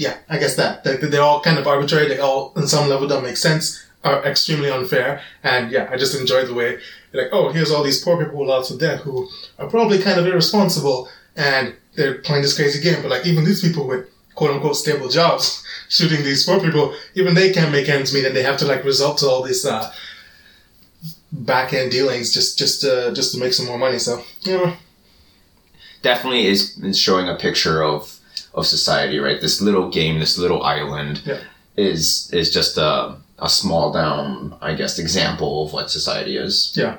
Yeah, 0.00 0.16
I 0.30 0.38
guess 0.38 0.56
that. 0.56 0.82
They're, 0.82 0.96
they're 0.96 1.20
all 1.20 1.42
kind 1.42 1.58
of 1.58 1.66
arbitrary. 1.66 2.08
They 2.08 2.18
all, 2.18 2.54
on 2.56 2.66
some 2.66 2.88
level, 2.88 3.06
don't 3.06 3.22
make 3.22 3.36
sense, 3.36 3.84
are 4.02 4.24
extremely 4.24 4.70
unfair. 4.70 5.20
And 5.42 5.70
yeah, 5.70 5.90
I 5.92 5.98
just 5.98 6.18
enjoy 6.18 6.46
the 6.46 6.54
way, 6.54 6.78
like, 7.12 7.26
oh, 7.32 7.52
here's 7.52 7.70
all 7.70 7.82
these 7.82 8.02
poor 8.02 8.16
people 8.16 8.38
with 8.38 8.48
lots 8.48 8.70
of 8.70 8.80
debt 8.80 9.00
who 9.00 9.28
are 9.58 9.68
probably 9.68 9.98
kind 9.98 10.18
of 10.18 10.26
irresponsible 10.26 11.10
and 11.36 11.74
they're 11.96 12.14
playing 12.14 12.40
this 12.40 12.56
crazy 12.56 12.82
game. 12.82 13.02
But 13.02 13.10
like, 13.10 13.26
even 13.26 13.44
these 13.44 13.60
people 13.60 13.86
with 13.86 14.08
quote 14.34 14.52
unquote 14.52 14.76
stable 14.76 15.10
jobs 15.10 15.62
shooting 15.90 16.24
these 16.24 16.46
poor 16.46 16.60
people, 16.60 16.94
even 17.14 17.34
they 17.34 17.52
can't 17.52 17.70
make 17.70 17.90
ends 17.90 18.14
meet 18.14 18.24
and 18.24 18.34
they 18.34 18.42
have 18.42 18.56
to 18.60 18.64
like 18.64 18.84
resort 18.84 19.18
to 19.18 19.26
all 19.26 19.42
these, 19.42 19.66
uh, 19.66 19.92
back 21.30 21.74
end 21.74 21.90
dealings 21.90 22.32
just, 22.32 22.58
just, 22.58 22.86
uh, 22.86 23.12
just 23.12 23.34
to 23.34 23.38
make 23.38 23.52
some 23.52 23.66
more 23.66 23.76
money. 23.76 23.98
So, 23.98 24.24
know, 24.46 24.72
Definitely 26.00 26.46
is, 26.46 26.78
is 26.78 26.98
showing 26.98 27.28
a 27.28 27.34
picture 27.34 27.84
of 27.84 28.19
of 28.54 28.66
society, 28.66 29.18
right? 29.18 29.40
This 29.40 29.60
little 29.60 29.88
game, 29.90 30.18
this 30.18 30.36
little 30.38 30.62
island, 30.62 31.22
Yeah. 31.24 31.40
is 31.76 32.30
is 32.32 32.52
just 32.52 32.76
a 32.78 33.14
a 33.38 33.48
small 33.48 33.90
down, 33.92 34.54
I 34.60 34.74
guess, 34.74 34.98
example 34.98 35.64
of 35.64 35.72
what 35.72 35.90
society 35.90 36.36
is. 36.36 36.72
Yeah, 36.74 36.98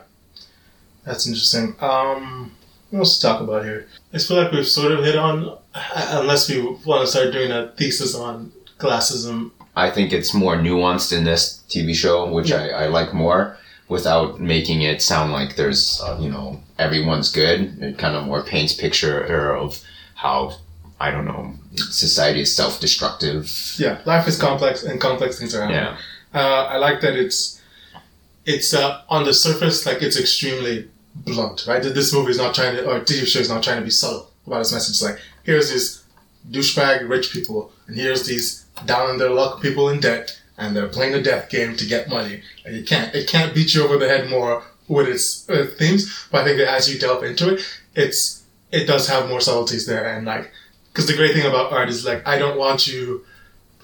that's 1.06 1.28
interesting. 1.28 1.76
Um, 1.80 2.52
what 2.90 3.00
else 3.00 3.18
to 3.20 3.28
talk 3.28 3.42
about 3.42 3.64
here? 3.64 3.88
I 4.14 4.18
feel 4.18 4.38
like 4.38 4.52
we've 4.52 4.68
sort 4.68 4.92
of 4.92 5.04
hit 5.04 5.16
on, 5.16 5.58
unless 5.96 6.50
we 6.50 6.62
want 6.86 7.02
to 7.06 7.08
start 7.08 7.32
doing 7.32 7.52
a 7.52 7.68
thesis 7.78 8.16
on 8.16 8.52
classism. 8.80 9.52
I 9.76 9.90
think 9.90 10.12
it's 10.12 10.34
more 10.34 10.56
nuanced 10.58 11.16
in 11.16 11.24
this 11.24 11.62
TV 11.70 11.94
show, 11.94 12.30
which 12.32 12.50
Yeah. 12.50 12.58
I, 12.58 12.84
I 12.84 12.88
like 12.88 13.14
more, 13.14 13.58
without 13.88 14.40
making 14.42 14.82
it 14.82 15.02
sound 15.02 15.32
like 15.32 15.56
there's, 15.56 16.02
uh, 16.04 16.18
you 16.20 16.30
know, 16.30 16.60
everyone's 16.80 17.32
good. 17.32 17.82
It 17.82 17.98
kind 17.98 18.16
of 18.16 18.26
more 18.26 18.44
paints 18.44 18.74
picture 18.74 19.22
of 19.56 19.80
how, 20.16 20.54
I 21.02 21.10
don't 21.10 21.26
know, 21.26 21.56
society 21.76 22.42
is 22.42 22.56
self-destructive. 22.56 23.76
Yeah, 23.78 24.02
life 24.06 24.28
is 24.28 24.40
complex, 24.40 24.84
and 24.84 25.02
complex 25.02 25.40
things 25.40 25.56
are 25.56 25.62
happening. 25.62 25.98
Yeah. 26.34 26.40
Uh, 26.40 26.64
I 26.74 26.78
like 26.78 27.02
that 27.02 27.16
it's 27.16 27.60
it's 28.46 28.74
uh, 28.74 29.02
on 29.10 29.24
the 29.24 29.34
surface 29.34 29.86
like 29.88 30.02
it's 30.02 30.20
extremely 30.20 30.90
blunt, 31.16 31.66
right? 31.68 31.82
That 31.82 31.96
This 31.96 32.14
movie 32.14 32.32
is 32.32 32.38
not 32.38 32.54
trying 32.54 32.76
to, 32.76 32.88
or 32.90 33.00
TV 33.00 33.26
show 33.26 33.40
is 33.40 33.50
not 33.50 33.64
trying 33.64 33.80
to 33.80 33.84
be 33.84 33.90
subtle 33.90 34.30
about 34.46 34.62
its 34.62 34.72
message. 34.72 35.02
Like 35.02 35.20
here's 35.44 35.72
these 35.72 36.04
douchebag 36.52 37.10
rich 37.10 37.32
people, 37.32 37.72
and 37.88 37.96
here's 37.96 38.28
these 38.28 38.66
down 38.86 39.10
in 39.10 39.18
their 39.18 39.32
luck 39.32 39.60
people 39.60 39.90
in 39.90 40.00
debt, 40.00 40.40
and 40.60 40.76
they're 40.76 40.88
playing 40.88 41.16
a 41.16 41.22
death 41.22 41.50
game 41.50 41.76
to 41.78 41.86
get 41.86 42.10
money. 42.10 42.44
And 42.64 42.76
you 42.76 42.84
can't 42.84 43.14
it 43.16 43.28
can't 43.28 43.56
beat 43.56 43.74
you 43.74 43.84
over 43.84 43.98
the 43.98 44.08
head 44.08 44.30
more 44.30 44.64
with 44.88 45.08
its 45.08 45.50
uh, 45.50 45.68
themes. 45.80 46.28
But 46.32 46.42
I 46.42 46.44
think 46.46 46.58
that 46.60 46.74
as 46.78 46.94
you 46.94 47.00
delve 47.00 47.24
into 47.24 47.56
it, 47.56 47.62
it's 47.96 48.44
it 48.72 48.86
does 48.86 49.10
have 49.10 49.30
more 49.30 49.42
subtleties 49.42 49.86
there, 49.88 50.06
and 50.06 50.26
like 50.26 50.52
because 50.92 51.08
the 51.08 51.16
great 51.16 51.34
thing 51.34 51.46
about 51.46 51.72
art 51.72 51.90
is 51.90 52.06
like 52.06 52.28
I 52.28 52.38
don't 52.38 52.58
want 52.58 52.88
you. 52.88 53.26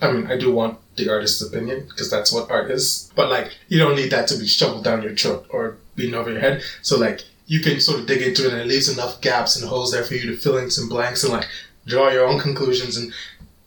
I 0.01 0.11
mean, 0.11 0.27
I 0.27 0.37
do 0.37 0.53
want 0.53 0.79
the 0.95 1.09
artist's 1.09 1.41
opinion 1.41 1.87
because 1.87 2.09
that's 2.09 2.31
what 2.31 2.51
art 2.51 2.69
is. 2.69 3.11
But 3.15 3.29
like, 3.29 3.55
you 3.67 3.79
don't 3.79 3.95
need 3.95 4.11
that 4.11 4.27
to 4.27 4.37
be 4.37 4.45
shoveled 4.45 4.83
down 4.83 5.01
your 5.01 5.15
throat 5.15 5.47
or 5.49 5.77
beaten 5.95 6.13
over 6.13 6.31
your 6.31 6.39
head. 6.39 6.61
So 6.83 6.99
like, 6.99 7.21
you 7.47 7.61
can 7.61 7.79
sort 7.79 7.99
of 7.99 8.05
dig 8.05 8.21
into 8.21 8.45
it 8.45 8.53
and 8.53 8.61
it 8.61 8.67
leaves 8.67 8.89
enough 8.89 9.21
gaps 9.21 9.55
and 9.55 9.67
holes 9.67 9.91
there 9.91 10.03
for 10.03 10.13
you 10.13 10.27
to 10.27 10.37
fill 10.37 10.57
in 10.57 10.69
some 10.69 10.87
blanks 10.87 11.23
and 11.23 11.33
like 11.33 11.47
draw 11.87 12.09
your 12.09 12.27
own 12.27 12.39
conclusions 12.39 12.97
and 12.97 13.11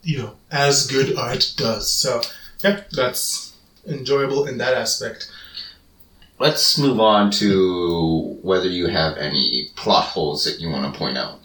you 0.02 0.18
know, 0.18 0.36
as 0.50 0.86
good 0.86 1.16
art 1.16 1.52
does. 1.56 1.90
So 1.90 2.20
yeah, 2.62 2.82
that's 2.92 3.56
enjoyable 3.86 4.46
in 4.46 4.58
that 4.58 4.74
aspect. 4.74 5.30
Let's 6.38 6.78
move 6.78 7.00
on 7.00 7.30
to 7.32 8.38
whether 8.42 8.68
you 8.68 8.86
have 8.86 9.18
any 9.18 9.68
plot 9.76 10.04
holes 10.04 10.44
that 10.44 10.60
you 10.60 10.70
want 10.70 10.92
to 10.92 10.98
point 10.98 11.18
out. 11.18 11.38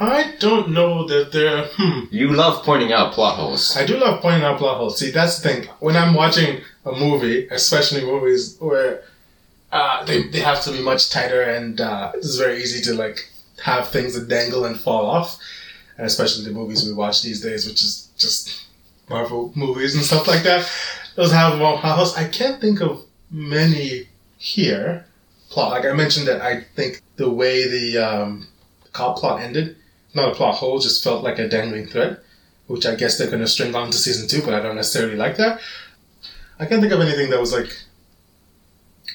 I 0.00 0.34
don't 0.38 0.70
know 0.70 1.06
that 1.06 1.30
there. 1.30 1.66
Hmm. 1.74 2.06
You 2.10 2.32
love 2.32 2.64
pointing 2.64 2.90
out 2.90 3.12
plot 3.12 3.36
holes. 3.36 3.76
I 3.76 3.84
do 3.84 3.98
love 3.98 4.22
pointing 4.22 4.42
out 4.42 4.58
plot 4.58 4.78
holes. 4.78 4.98
See, 4.98 5.10
that's 5.10 5.38
the 5.38 5.48
thing. 5.48 5.68
When 5.80 5.94
I'm 5.94 6.14
watching 6.14 6.62
a 6.86 6.92
movie, 6.92 7.46
especially 7.48 8.02
movies 8.02 8.56
where 8.60 9.02
uh, 9.70 10.02
they, 10.06 10.28
they 10.28 10.40
have 10.40 10.62
to 10.62 10.72
be 10.72 10.80
much 10.80 11.10
tighter 11.10 11.42
and 11.42 11.82
uh, 11.82 12.12
it's 12.14 12.36
very 12.36 12.62
easy 12.62 12.82
to 12.84 12.94
like 12.94 13.30
have 13.62 13.88
things 13.88 14.14
that 14.14 14.26
dangle 14.26 14.64
and 14.64 14.80
fall 14.80 15.04
off. 15.04 15.38
And 15.98 16.06
especially 16.06 16.44
the 16.44 16.52
movies 16.52 16.86
we 16.86 16.94
watch 16.94 17.22
these 17.22 17.42
days, 17.42 17.66
which 17.66 17.82
is 17.84 18.08
just 18.16 18.68
Marvel 19.10 19.52
movies 19.54 19.94
and 19.94 20.02
stuff 20.02 20.26
like 20.26 20.44
that. 20.44 20.66
Those 21.14 21.30
have 21.32 21.58
plot 21.58 21.80
holes. 21.84 22.16
I 22.16 22.26
can't 22.26 22.58
think 22.58 22.80
of 22.80 23.04
many 23.30 24.08
here. 24.38 25.04
Plot. 25.50 25.72
Like 25.72 25.84
I 25.84 25.92
mentioned 25.92 26.26
that 26.28 26.40
I 26.40 26.62
think 26.74 27.02
the 27.16 27.28
way 27.28 27.68
the 27.68 27.98
um, 27.98 28.48
cop 28.92 29.18
plot 29.18 29.42
ended, 29.42 29.76
not 30.14 30.30
a 30.32 30.34
plot 30.34 30.54
hole, 30.56 30.78
just 30.78 31.02
felt 31.04 31.22
like 31.24 31.38
a 31.38 31.48
dangling 31.48 31.86
thread 31.86 32.18
which 32.66 32.86
I 32.86 32.94
guess 32.94 33.18
they're 33.18 33.26
going 33.26 33.40
to 33.42 33.48
string 33.48 33.74
on 33.74 33.90
to 33.90 33.98
season 33.98 34.28
two, 34.28 34.42
but 34.44 34.54
I 34.54 34.60
don't 34.60 34.76
necessarily 34.76 35.16
like 35.16 35.36
that. 35.38 35.60
I 36.60 36.66
can't 36.66 36.80
think 36.80 36.92
of 36.92 37.00
anything 37.00 37.28
that 37.30 37.40
was 37.40 37.52
like, 37.52 37.76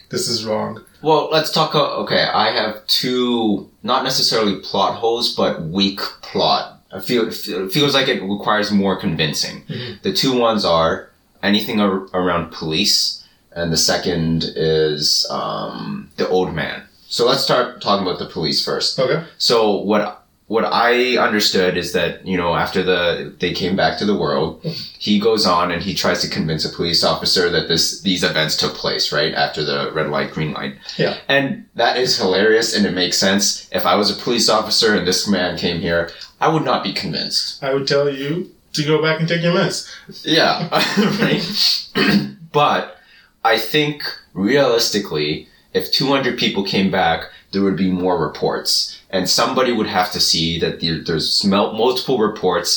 this 0.09 0.27
is 0.27 0.43
wrong. 0.45 0.83
Well, 1.01 1.29
let's 1.31 1.51
talk. 1.51 1.73
uh, 1.73 1.95
Okay, 2.01 2.21
I 2.23 2.51
have 2.51 2.85
two, 2.87 3.69
not 3.81 4.03
necessarily 4.03 4.59
plot 4.59 4.95
holes, 4.97 5.33
but 5.35 5.63
weak 5.63 5.99
plot. 6.21 6.81
I 6.91 6.99
feel 6.99 7.27
it 7.29 7.71
feels 7.71 7.93
like 7.93 8.09
it 8.09 8.21
requires 8.23 8.71
more 8.71 8.97
convincing. 8.99 9.63
Mhm. 9.69 10.01
The 10.01 10.11
two 10.13 10.37
ones 10.37 10.65
are 10.65 11.09
anything 11.41 11.79
ar- 11.79 12.07
around 12.13 12.51
police, 12.51 13.23
and 13.53 13.71
the 13.71 13.77
second 13.77 14.51
is 14.55 15.25
um, 15.29 16.09
the 16.17 16.27
old 16.27 16.53
man. 16.53 16.83
So 17.07 17.25
let's 17.25 17.41
start 17.43 17.81
talking 17.81 18.05
about 18.05 18.19
the 18.19 18.25
police 18.25 18.63
first. 18.63 18.99
Okay. 18.99 19.23
So 19.37 19.77
what 19.77 20.24
what 20.47 20.63
I 20.63 21.17
understood 21.17 21.75
is 21.75 21.93
that 21.93 22.25
you 22.25 22.37
know 22.37 22.55
after 22.55 22.83
the 22.83 23.33
they 23.39 23.51
came 23.51 23.75
back 23.75 23.97
to 23.99 24.05
the 24.05 24.17
world, 24.17 24.63
he 24.99 25.19
goes 25.19 25.45
on 25.45 25.71
and 25.71 25.81
he 25.81 25.93
tries 25.93 26.21
to 26.21 26.29
convince 26.29 26.65
a 26.65 26.75
police 26.75 27.03
officer 27.03 27.49
that 27.49 27.67
this 27.67 28.01
these 28.01 28.23
events 28.23 28.55
took 28.55 28.75
place 28.75 29.11
right 29.11 29.33
after 29.33 29.63
the 29.63 29.91
red 29.93 30.09
light 30.09 30.31
green 30.31 30.53
light. 30.53 30.75
Yeah. 30.97 31.17
And 31.27 31.65
that 31.75 31.97
is 31.97 32.17
hilarious 32.17 32.75
and 32.75 32.85
it 32.85 32.93
makes 32.93 33.17
sense. 33.17 33.67
If 33.71 33.85
I 33.85 33.95
was 33.95 34.11
a 34.11 34.21
police 34.21 34.47
officer 34.47 34.95
and 34.95 35.07
this 35.07 35.27
man 35.27 35.57
came 35.57 35.81
here, 35.81 36.11
I 36.39 36.49
would 36.49 36.63
not 36.63 36.83
be 36.83 36.93
convinced. 36.93 37.63
I 37.63 37.73
would 37.73 37.87
tell 37.87 38.09
you 38.09 38.51
to 38.73 38.83
go 38.83 39.01
back 39.01 39.19
and 39.19 39.27
take 39.27 39.41
your 39.41 39.53
meds. 39.53 39.89
Yeah, 40.23 40.69
right. 41.21 42.35
but 42.51 42.97
I 43.43 43.57
think 43.57 44.03
realistically, 44.33 45.47
if 45.73 45.91
200 45.91 46.37
people 46.37 46.63
came 46.63 46.91
back, 46.91 47.23
there 47.51 47.63
would 47.63 47.77
be 47.77 47.89
more 47.89 48.21
reports, 48.21 48.99
and 49.15 49.29
somebody 49.29 49.71
would 49.77 49.87
have 49.87 50.11
to 50.11 50.19
see 50.19 50.59
that 50.59 50.73
there's 51.07 51.43
multiple 51.45 52.17
reports 52.29 52.71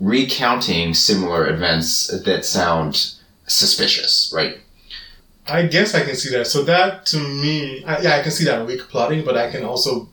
recounting 0.00 0.94
similar 0.94 1.48
events 1.48 2.08
that 2.24 2.44
sound 2.44 2.92
suspicious, 3.46 4.32
right? 4.34 4.58
I 5.46 5.66
guess 5.66 5.94
I 5.94 6.02
can 6.04 6.16
see 6.16 6.30
that. 6.36 6.46
So 6.46 6.62
that 6.64 7.06
to 7.06 7.18
me, 7.18 7.84
I, 7.84 8.00
yeah, 8.02 8.16
I 8.16 8.22
can 8.22 8.32
see 8.32 8.44
that 8.44 8.66
weak 8.66 8.80
plotting, 8.88 9.24
but 9.24 9.36
I 9.36 9.50
can 9.50 9.64
also 9.64 10.08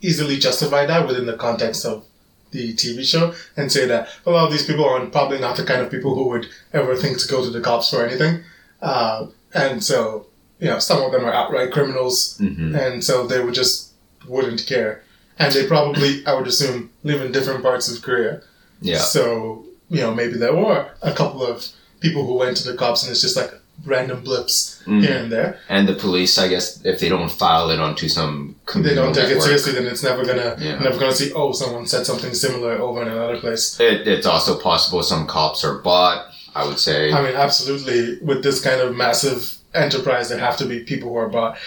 easily 0.00 0.36
justify 0.38 0.86
that 0.86 1.06
within 1.06 1.26
the 1.26 1.36
context 1.36 1.84
of 1.84 2.04
the 2.52 2.72
TV 2.74 3.04
show 3.04 3.34
and 3.56 3.70
say 3.70 3.86
that 3.86 4.08
a 4.24 4.30
lot 4.30 4.46
of 4.46 4.52
these 4.52 4.64
people 4.66 4.84
are 4.84 5.04
probably 5.06 5.38
not 5.40 5.56
the 5.56 5.64
kind 5.64 5.82
of 5.82 5.90
people 5.90 6.14
who 6.14 6.28
would 6.28 6.46
ever 6.72 6.94
think 6.96 7.18
to 7.18 7.28
go 7.28 7.42
to 7.44 7.50
the 7.50 7.60
cops 7.60 7.90
for 7.90 8.06
anything. 8.06 8.42
Uh, 8.80 9.26
and 9.52 9.82
so, 9.82 10.26
you 10.60 10.68
know, 10.68 10.78
some 10.78 11.02
of 11.02 11.10
them 11.12 11.24
are 11.24 11.32
outright 11.32 11.72
criminals, 11.72 12.38
Mm-hmm. 12.38 12.74
and 12.76 13.02
so 13.04 13.26
they 13.26 13.40
would 13.44 13.54
just 13.54 13.85
wouldn't 14.28 14.66
care. 14.66 15.02
And 15.38 15.52
they 15.52 15.66
probably, 15.66 16.24
I 16.26 16.34
would 16.34 16.46
assume, 16.46 16.90
live 17.04 17.20
in 17.22 17.32
different 17.32 17.62
parts 17.62 17.90
of 17.94 18.02
Korea. 18.02 18.40
Yeah. 18.80 18.98
So, 18.98 19.64
you 19.90 20.00
know, 20.00 20.14
maybe 20.14 20.34
there 20.38 20.54
were 20.54 20.88
a 21.02 21.12
couple 21.12 21.44
of 21.46 21.66
people 22.00 22.26
who 22.26 22.34
went 22.34 22.56
to 22.58 22.70
the 22.70 22.76
cops 22.76 23.02
and 23.02 23.10
it's 23.12 23.20
just 23.20 23.36
like 23.36 23.52
random 23.84 24.22
blips 24.22 24.82
Mm. 24.86 25.02
here 25.04 25.18
and 25.18 25.30
there. 25.32 25.58
And 25.68 25.86
the 25.88 25.94
police, 25.94 26.38
I 26.38 26.48
guess, 26.48 26.80
if 26.84 27.00
they 27.00 27.08
don't 27.08 27.30
file 27.30 27.70
it 27.70 27.80
onto 27.80 28.08
some 28.08 28.54
They 28.74 28.94
don't 28.94 29.12
take 29.14 29.30
it 29.36 29.42
seriously, 29.42 29.72
then 29.72 29.86
it's 29.86 30.02
never 30.02 30.24
gonna, 30.24 30.56
Yeah. 30.58 30.78
never 30.78 30.98
gonna 30.98 31.14
see, 31.14 31.32
oh, 31.34 31.52
someone 31.52 31.86
said 31.86 32.06
something 32.06 32.32
similar 32.32 32.78
over 32.78 33.02
in 33.02 33.08
another 33.08 33.38
place. 33.38 33.78
It, 33.80 34.06
it's 34.08 34.26
also 34.26 34.58
possible 34.58 35.02
some 35.02 35.26
cops 35.26 35.64
are 35.64 35.78
bought. 35.78 36.26
I 36.54 36.64
would 36.66 36.78
say. 36.78 37.12
I 37.12 37.20
mean, 37.20 37.34
absolutely, 37.36 38.18
with 38.22 38.42
this 38.42 38.62
kind 38.62 38.80
of 38.80 38.96
massive 38.96 39.56
enterprise, 39.74 40.30
there 40.30 40.38
have 40.38 40.56
to 40.56 40.64
be 40.64 40.80
people 40.80 41.10
who 41.10 41.16
are 41.16 41.28
bought. 41.28 41.58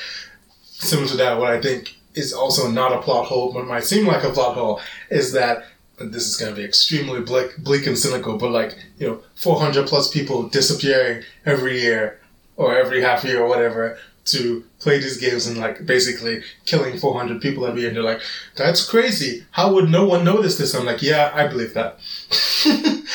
Similar 0.80 1.08
to 1.10 1.18
that, 1.18 1.38
what 1.38 1.52
I 1.52 1.62
think 1.62 1.96
is 2.16 2.34
also 2.34 2.70
not 2.70 2.92
a 2.92 3.02
plot 3.02 3.28
hole, 3.28 3.54
but 3.54 3.68
might 3.68 3.86
seem 3.86 4.06
like 4.06 4.24
a 4.24 4.30
plot 4.30 4.56
hole, 4.56 4.82
is 5.10 5.32
that 5.34 5.66
this 6.00 6.28
is 6.28 6.38
going 6.38 6.54
to 6.54 6.60
be 6.60 6.66
extremely 6.66 7.22
bleak, 7.22 7.58
bleak 7.58 7.86
and 7.86 7.98
cynical, 7.98 8.38
but 8.38 8.52
like 8.52 8.78
you 8.98 9.08
know, 9.08 9.20
400 9.36 9.88
plus 9.88 10.10
people 10.10 10.48
disappearing 10.50 11.24
every 11.46 11.82
year 11.82 12.20
or 12.56 12.78
every 12.78 13.02
half 13.02 13.24
year 13.24 13.42
or 13.42 13.48
whatever 13.48 13.98
to 14.26 14.64
play 14.80 15.00
these 15.00 15.18
games 15.18 15.48
and 15.48 15.58
like 15.58 15.86
basically 15.86 16.44
killing 16.66 16.98
400 16.98 17.42
people 17.42 17.66
every 17.66 17.82
year. 17.82 17.90
And 17.90 17.98
they're 17.98 18.04
like, 18.04 18.22
that's 18.56 18.88
crazy. 18.88 19.46
How 19.52 19.74
would 19.74 19.90
no 19.90 20.06
one 20.06 20.24
notice 20.24 20.58
this? 20.58 20.76
I'm 20.76 20.86
like, 20.86 21.02
yeah, 21.02 21.32
I 21.34 21.48
believe 21.48 21.74
that. 21.74 22.00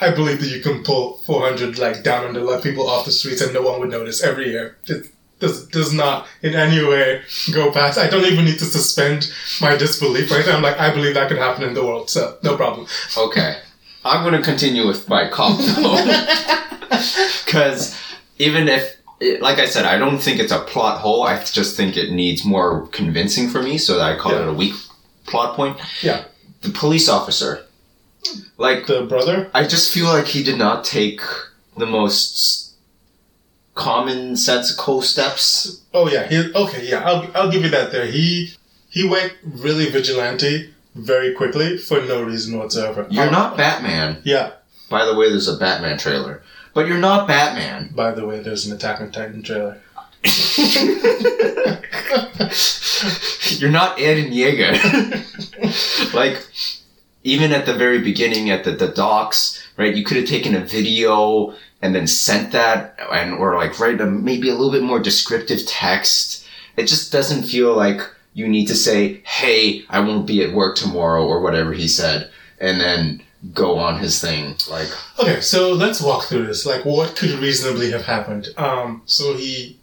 I 0.00 0.10
believe 0.10 0.40
that 0.40 0.50
you 0.50 0.60
can 0.60 0.82
pull 0.82 1.18
400 1.18 1.78
like 1.78 2.02
down 2.02 2.26
on 2.26 2.34
the 2.34 2.40
luck 2.40 2.62
people 2.62 2.88
off 2.88 3.06
the 3.06 3.12
streets 3.12 3.40
and 3.40 3.54
no 3.54 3.62
one 3.62 3.80
would 3.80 3.90
notice 3.90 4.22
every 4.22 4.50
year. 4.50 4.76
Does, 5.40 5.66
does 5.68 5.92
not 5.92 6.26
in 6.42 6.54
any 6.54 6.82
way 6.84 7.22
go 7.52 7.70
past. 7.72 7.98
I 7.98 8.08
don't 8.08 8.24
even 8.24 8.44
need 8.44 8.58
to 8.60 8.64
suspend 8.64 9.30
my 9.60 9.76
disbelief 9.76 10.30
right 10.30 10.46
now. 10.46 10.56
I'm 10.56 10.62
like, 10.62 10.78
I 10.78 10.92
believe 10.94 11.14
that 11.14 11.28
could 11.28 11.38
happen 11.38 11.64
in 11.64 11.74
the 11.74 11.84
world, 11.84 12.08
so 12.10 12.38
no 12.42 12.56
problem. 12.56 12.86
Okay. 13.16 13.58
I'm 14.04 14.22
going 14.22 14.40
to 14.40 14.42
continue 14.46 14.86
with 14.86 15.08
my 15.08 15.28
cop 15.28 15.58
though. 15.58 16.60
Because 17.44 17.98
even 18.38 18.68
if, 18.68 18.96
like 19.40 19.58
I 19.58 19.66
said, 19.66 19.84
I 19.84 19.98
don't 19.98 20.18
think 20.18 20.40
it's 20.40 20.52
a 20.52 20.60
plot 20.60 21.00
hole. 21.00 21.22
I 21.24 21.42
just 21.42 21.76
think 21.76 21.96
it 21.96 22.12
needs 22.12 22.44
more 22.44 22.86
convincing 22.88 23.48
for 23.48 23.62
me, 23.62 23.78
so 23.78 23.96
that 23.98 24.12
I 24.12 24.16
call 24.18 24.32
Yeah. 24.32 24.42
it 24.42 24.48
a 24.48 24.52
weak 24.52 24.74
plot 25.26 25.56
point. 25.56 25.76
Yeah. 26.02 26.24
The 26.62 26.70
police 26.70 27.08
officer. 27.08 27.64
Like, 28.56 28.86
The 28.86 29.02
brother? 29.02 29.50
I 29.54 29.66
just 29.66 29.92
feel 29.92 30.06
like 30.06 30.26
he 30.26 30.42
did 30.42 30.58
not 30.58 30.84
take 30.84 31.20
the 31.76 31.86
most 31.86 32.63
common 33.74 34.36
sensical 34.36 35.02
steps. 35.02 35.80
Oh 35.92 36.08
yeah, 36.08 36.26
he, 36.26 36.52
okay, 36.54 36.88
yeah, 36.88 37.04
I'll, 37.04 37.30
I'll 37.34 37.50
give 37.50 37.62
you 37.62 37.70
that 37.70 37.92
there. 37.92 38.06
He, 38.06 38.52
he 38.88 39.06
went 39.08 39.32
really 39.44 39.90
vigilante 39.90 40.72
very 40.94 41.34
quickly 41.34 41.76
for 41.78 42.00
no 42.02 42.22
reason 42.22 42.58
whatsoever. 42.58 43.06
You're 43.10 43.30
not 43.30 43.56
Batman. 43.56 44.18
Yeah, 44.24 44.52
By 44.88 45.04
the 45.04 45.14
way, 45.14 45.28
there's 45.28 45.48
a 45.48 45.56
Batman 45.56 45.98
trailer. 45.98 46.42
But 46.72 46.88
you're 46.88 46.98
not 46.98 47.28
Batman. 47.28 47.90
by 47.94 48.10
the 48.12 48.26
way, 48.26 48.40
there's 48.40 48.66
an 48.66 48.74
Attack 48.74 49.00
on 49.00 49.12
Titan 49.12 49.42
trailer. 49.42 49.80
You're 53.58 53.70
not 53.70 53.98
Eren 53.98 54.32
Yeager. 54.32 54.74
like, 56.14 56.46
even 57.22 57.52
at 57.52 57.66
the 57.66 57.74
very 57.74 58.00
beginning, 58.00 58.50
at 58.50 58.64
the, 58.64 58.72
the 58.72 58.88
docks, 58.88 59.62
right? 59.76 59.94
You 59.94 60.04
could 60.04 60.16
have 60.16 60.26
taken 60.26 60.54
a 60.54 60.60
video 60.60 61.54
and 61.84 61.94
then 61.94 62.06
sent 62.06 62.50
that, 62.52 62.98
and 63.12 63.34
or 63.34 63.56
like 63.56 63.78
write 63.78 64.00
a, 64.00 64.06
maybe 64.06 64.48
a 64.48 64.54
little 64.54 64.72
bit 64.72 64.82
more 64.82 64.98
descriptive 64.98 65.66
text. 65.66 66.46
It 66.78 66.86
just 66.86 67.12
doesn't 67.12 67.42
feel 67.42 67.76
like 67.76 68.00
you 68.32 68.48
need 68.48 68.68
to 68.68 68.74
say, 68.74 69.20
"Hey, 69.24 69.84
I 69.90 70.00
won't 70.00 70.26
be 70.26 70.42
at 70.42 70.54
work 70.54 70.76
tomorrow" 70.76 71.26
or 71.26 71.42
whatever 71.42 71.74
he 71.74 71.86
said, 71.86 72.30
and 72.58 72.80
then 72.80 73.22
go 73.52 73.78
on 73.78 73.98
his 73.98 74.18
thing. 74.18 74.56
Like, 74.70 74.88
Okay, 75.18 75.42
so 75.42 75.74
let's 75.74 76.00
walk 76.00 76.24
through 76.24 76.46
this. 76.46 76.64
Like, 76.64 76.86
what 76.86 77.16
could 77.16 77.32
reasonably 77.32 77.90
have 77.90 78.06
happened? 78.06 78.48
Um, 78.56 79.02
so 79.04 79.36
he 79.36 79.78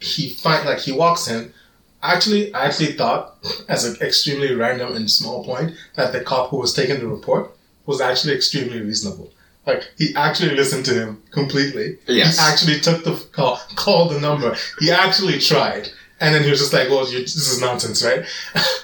he 0.00 0.30
find 0.30 0.66
like 0.66 0.80
he 0.80 0.90
walks 0.90 1.28
in. 1.28 1.52
Actually, 2.02 2.52
I 2.54 2.66
actually 2.66 2.92
thought, 2.94 3.36
as 3.68 3.84
an 3.84 3.96
extremely 4.00 4.52
random 4.52 4.96
and 4.96 5.08
small 5.08 5.44
point, 5.44 5.76
that 5.94 6.12
the 6.12 6.22
cop 6.22 6.50
who 6.50 6.58
was 6.58 6.74
taking 6.74 6.98
the 6.98 7.06
report 7.06 7.52
was 7.86 8.00
actually 8.00 8.34
extremely 8.34 8.80
reasonable. 8.80 9.30
Like 9.66 9.90
he 9.98 10.14
actually 10.14 10.54
listened 10.54 10.84
to 10.86 10.94
him 10.94 11.22
completely. 11.32 11.98
Yes. 12.06 12.38
He 12.38 12.44
actually 12.44 12.80
took 12.80 13.04
the 13.04 13.16
call, 13.32 13.60
called 13.74 14.12
the 14.12 14.20
number. 14.20 14.56
He 14.78 14.90
actually 14.90 15.40
tried, 15.40 15.90
and 16.20 16.34
then 16.34 16.44
he 16.44 16.50
was 16.50 16.60
just 16.60 16.72
like, 16.72 16.88
"Well, 16.88 17.10
you, 17.10 17.20
this 17.20 17.36
is 17.36 17.60
nonsense, 17.60 18.04
right?" 18.04 18.24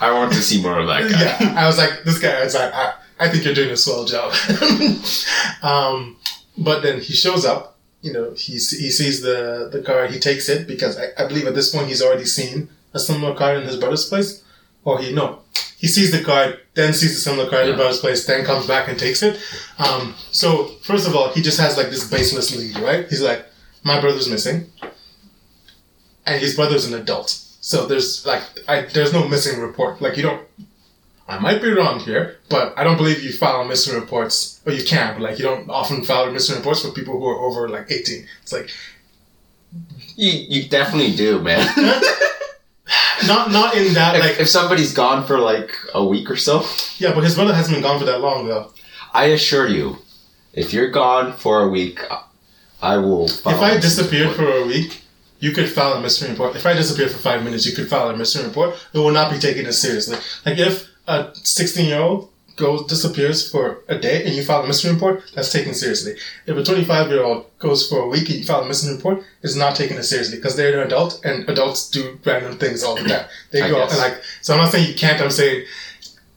I 0.01 0.13
want 0.13 0.33
to 0.33 0.43
see 0.43 0.61
more 0.61 0.81
of 0.81 0.89
that 0.89 1.11
guy. 1.11 1.21
yeah, 1.21 1.55
I 1.57 1.67
was 1.67 1.79
like, 1.79 2.03
this 2.05 2.19
guy, 2.19 2.41
I 2.41 2.45
was 2.45 2.55
like, 2.55 2.75
I, 2.75 2.95
I 3.21 3.29
think 3.29 3.45
you're 3.45 3.55
doing 3.55 3.71
a 3.71 3.77
swell 3.77 4.05
job. 4.05 4.35
um, 5.63 6.17
but 6.59 6.83
then 6.83 7.01
he 7.01 7.13
shows 7.13 7.45
up, 7.45 7.79
you 8.01 8.13
know, 8.13 8.33
he, 8.33 8.55
he 8.55 8.91
sees 8.91 9.23
the, 9.23 9.69
the 9.73 9.81
car, 9.81 10.09
he 10.09 10.19
takes 10.19 10.49
it 10.49 10.67
because 10.67 10.99
I, 10.99 11.11
I 11.17 11.29
believe 11.29 11.47
at 11.47 11.55
this 11.55 11.73
point 11.73 11.87
he's 11.87 12.03
already 12.03 12.25
seen 12.25 12.69
a 12.93 12.99
similar 12.99 13.35
car 13.35 13.55
in 13.55 13.63
his 13.63 13.77
brother's 13.77 14.09
place. 14.09 14.43
Or 14.85 14.99
he, 14.99 15.13
no, 15.13 15.41
he 15.79 15.87
sees 15.87 16.11
the 16.11 16.23
car, 16.25 16.55
then 16.75 16.93
sees 16.93 17.17
a 17.17 17.21
similar 17.21 17.49
car 17.49 17.61
in 17.61 17.67
Yeah. 17.67 17.73
his 17.75 17.77
brother's 17.81 18.01
place, 18.01 18.27
then 18.27 18.45
comes 18.45 18.67
back 18.67 18.89
and 18.89 18.99
takes 18.99 19.23
it. 19.23 19.39
Um, 19.79 20.15
so 20.31 20.67
first 20.83 21.07
of 21.07 21.15
all, 21.15 21.29
he 21.33 21.41
just 21.43 21.61
has 21.61 21.77
like 21.77 21.91
this 21.91 22.09
baseless 22.11 22.55
lead, 22.57 22.77
right? 22.79 23.09
He's 23.09 23.23
like, 23.23 23.47
my 23.85 24.01
brother's 24.01 24.29
missing. 24.29 24.67
And 26.27 26.41
his 26.41 26.55
brother's 26.57 26.85
an 26.87 26.95
adult. 26.95 27.31
So 27.31 27.87
there's 27.87 28.25
like, 28.27 28.43
I, 28.69 28.83
there's 28.83 29.13
no 29.13 29.27
missing 29.29 29.61
report. 29.61 30.01
Like 30.03 30.17
you 30.17 30.23
don't, 30.25 30.47
I 31.29 31.39
might 31.39 31.63
be 31.63 31.71
wrong 31.71 32.01
here, 32.01 32.39
but 32.49 32.75
I 32.77 32.83
don't 32.85 32.97
believe 32.97 33.23
you 33.23 33.33
file 33.33 33.65
missing 33.65 33.95
reports, 33.99 34.61
or 34.67 34.73
you 34.73 34.85
can, 34.85 35.15
but 35.15 35.23
like 35.23 35.39
you 35.39 35.45
don't 35.45 35.71
often 35.71 36.05
file 36.05 36.31
missing 36.31 36.57
reports 36.57 36.83
for 36.85 36.91
people 36.93 37.19
who 37.19 37.27
are 37.27 37.39
over 37.39 37.69
like 37.69 37.91
18. 37.91 38.27
It's 38.43 38.53
like, 38.53 38.69
You, 40.17 40.31
you 40.33 40.69
definitely 40.69 41.15
do, 41.17 41.41
man. 41.41 41.67
not, 43.27 43.51
not 43.51 43.77
in 43.77 43.95
that, 43.95 44.17
if, 44.17 44.23
like, 44.23 44.41
if 44.41 44.49
somebody's 44.49 44.93
gone 44.93 45.27
for 45.27 45.39
like 45.39 45.77
a 45.95 46.05
week 46.05 46.31
or 46.31 46.37
so, 46.37 46.65
yeah, 46.99 47.15
but 47.15 47.25
his 47.25 47.35
brother 47.35 47.55
hasn't 47.55 47.77
been 47.77 47.83
gone 47.83 47.99
for 47.99 48.05
that 48.07 48.21
long 48.21 48.47
though. 48.47 48.73
I 49.13 49.27
assure 49.27 49.69
you, 49.69 49.99
if 50.53 50.73
you're 50.73 50.91
gone 50.91 51.33
for 51.33 51.63
a 51.63 51.69
week, 51.69 52.01
I 52.81 52.97
will. 52.97 53.27
If 53.27 53.47
I 53.47 53.79
disappeared 53.79 54.35
for 54.35 54.51
a 54.51 54.67
week, 54.67 55.03
you 55.39 55.53
could 55.53 55.69
file 55.69 55.95
a 55.95 56.01
missing 56.01 56.31
report. 56.31 56.57
If 56.57 56.67
I 56.67 56.73
disappeared 56.75 57.11
for 57.11 57.19
five 57.19 57.43
minutes, 57.43 57.67
you 57.67 57.75
could 57.75 57.89
file 57.89 58.11
a 58.11 58.17
missing 58.17 58.47
report. 58.47 58.75
It 58.93 58.99
will 58.99 59.11
not 59.11 59.31
be 59.33 59.39
taken 59.39 59.67
as 59.67 59.81
seriously. 59.81 60.17
Like 60.47 60.59
if 60.59 60.89
a 61.07 61.31
16 61.35 61.87
year 61.87 62.01
old 62.01 62.32
goes 62.57 62.87
disappears 62.87 63.51
for 63.51 63.83
a 63.89 63.99
day 63.99 64.25
and 64.25 64.35
you 64.35 64.45
file 64.45 64.63
a 64.63 64.67
missing 64.67 64.93
report, 64.93 65.23
that's 65.35 65.53
taken 65.53 65.75
seriously. 65.75 66.15
If 66.47 66.57
a 66.57 66.63
25 66.63 67.11
year 67.11 67.23
old 67.23 67.47
goes 67.59 67.89
for 67.89 68.01
a 68.01 68.09
week 68.09 68.29
and 68.29 68.39
you 68.39 68.45
file 68.45 68.63
a 68.63 68.69
missing 68.69 68.95
report, 68.95 69.23
it's 69.43 69.57
not 69.57 69.77
taken 69.77 69.97
as 69.97 70.09
seriously 70.09 70.37
because 70.37 70.57
they're 70.57 70.81
an 70.81 70.87
adult 70.87 71.25
and 71.25 71.49
adults 71.49 71.91
do 71.91 72.19
random 72.25 72.59
things 72.59 72.83
all 72.83 72.97
the 72.97 73.09
time. 73.09 73.27
They 73.51 73.61
go 73.61 73.77
guess. 73.77 73.93
and 73.93 74.01
like. 74.01 74.23
So 74.43 74.55
I'm 74.55 74.61
not 74.61 74.73
saying 74.73 74.89
you 74.89 74.95
can't. 74.95 75.21
I'm 75.21 75.31
saying 75.31 75.67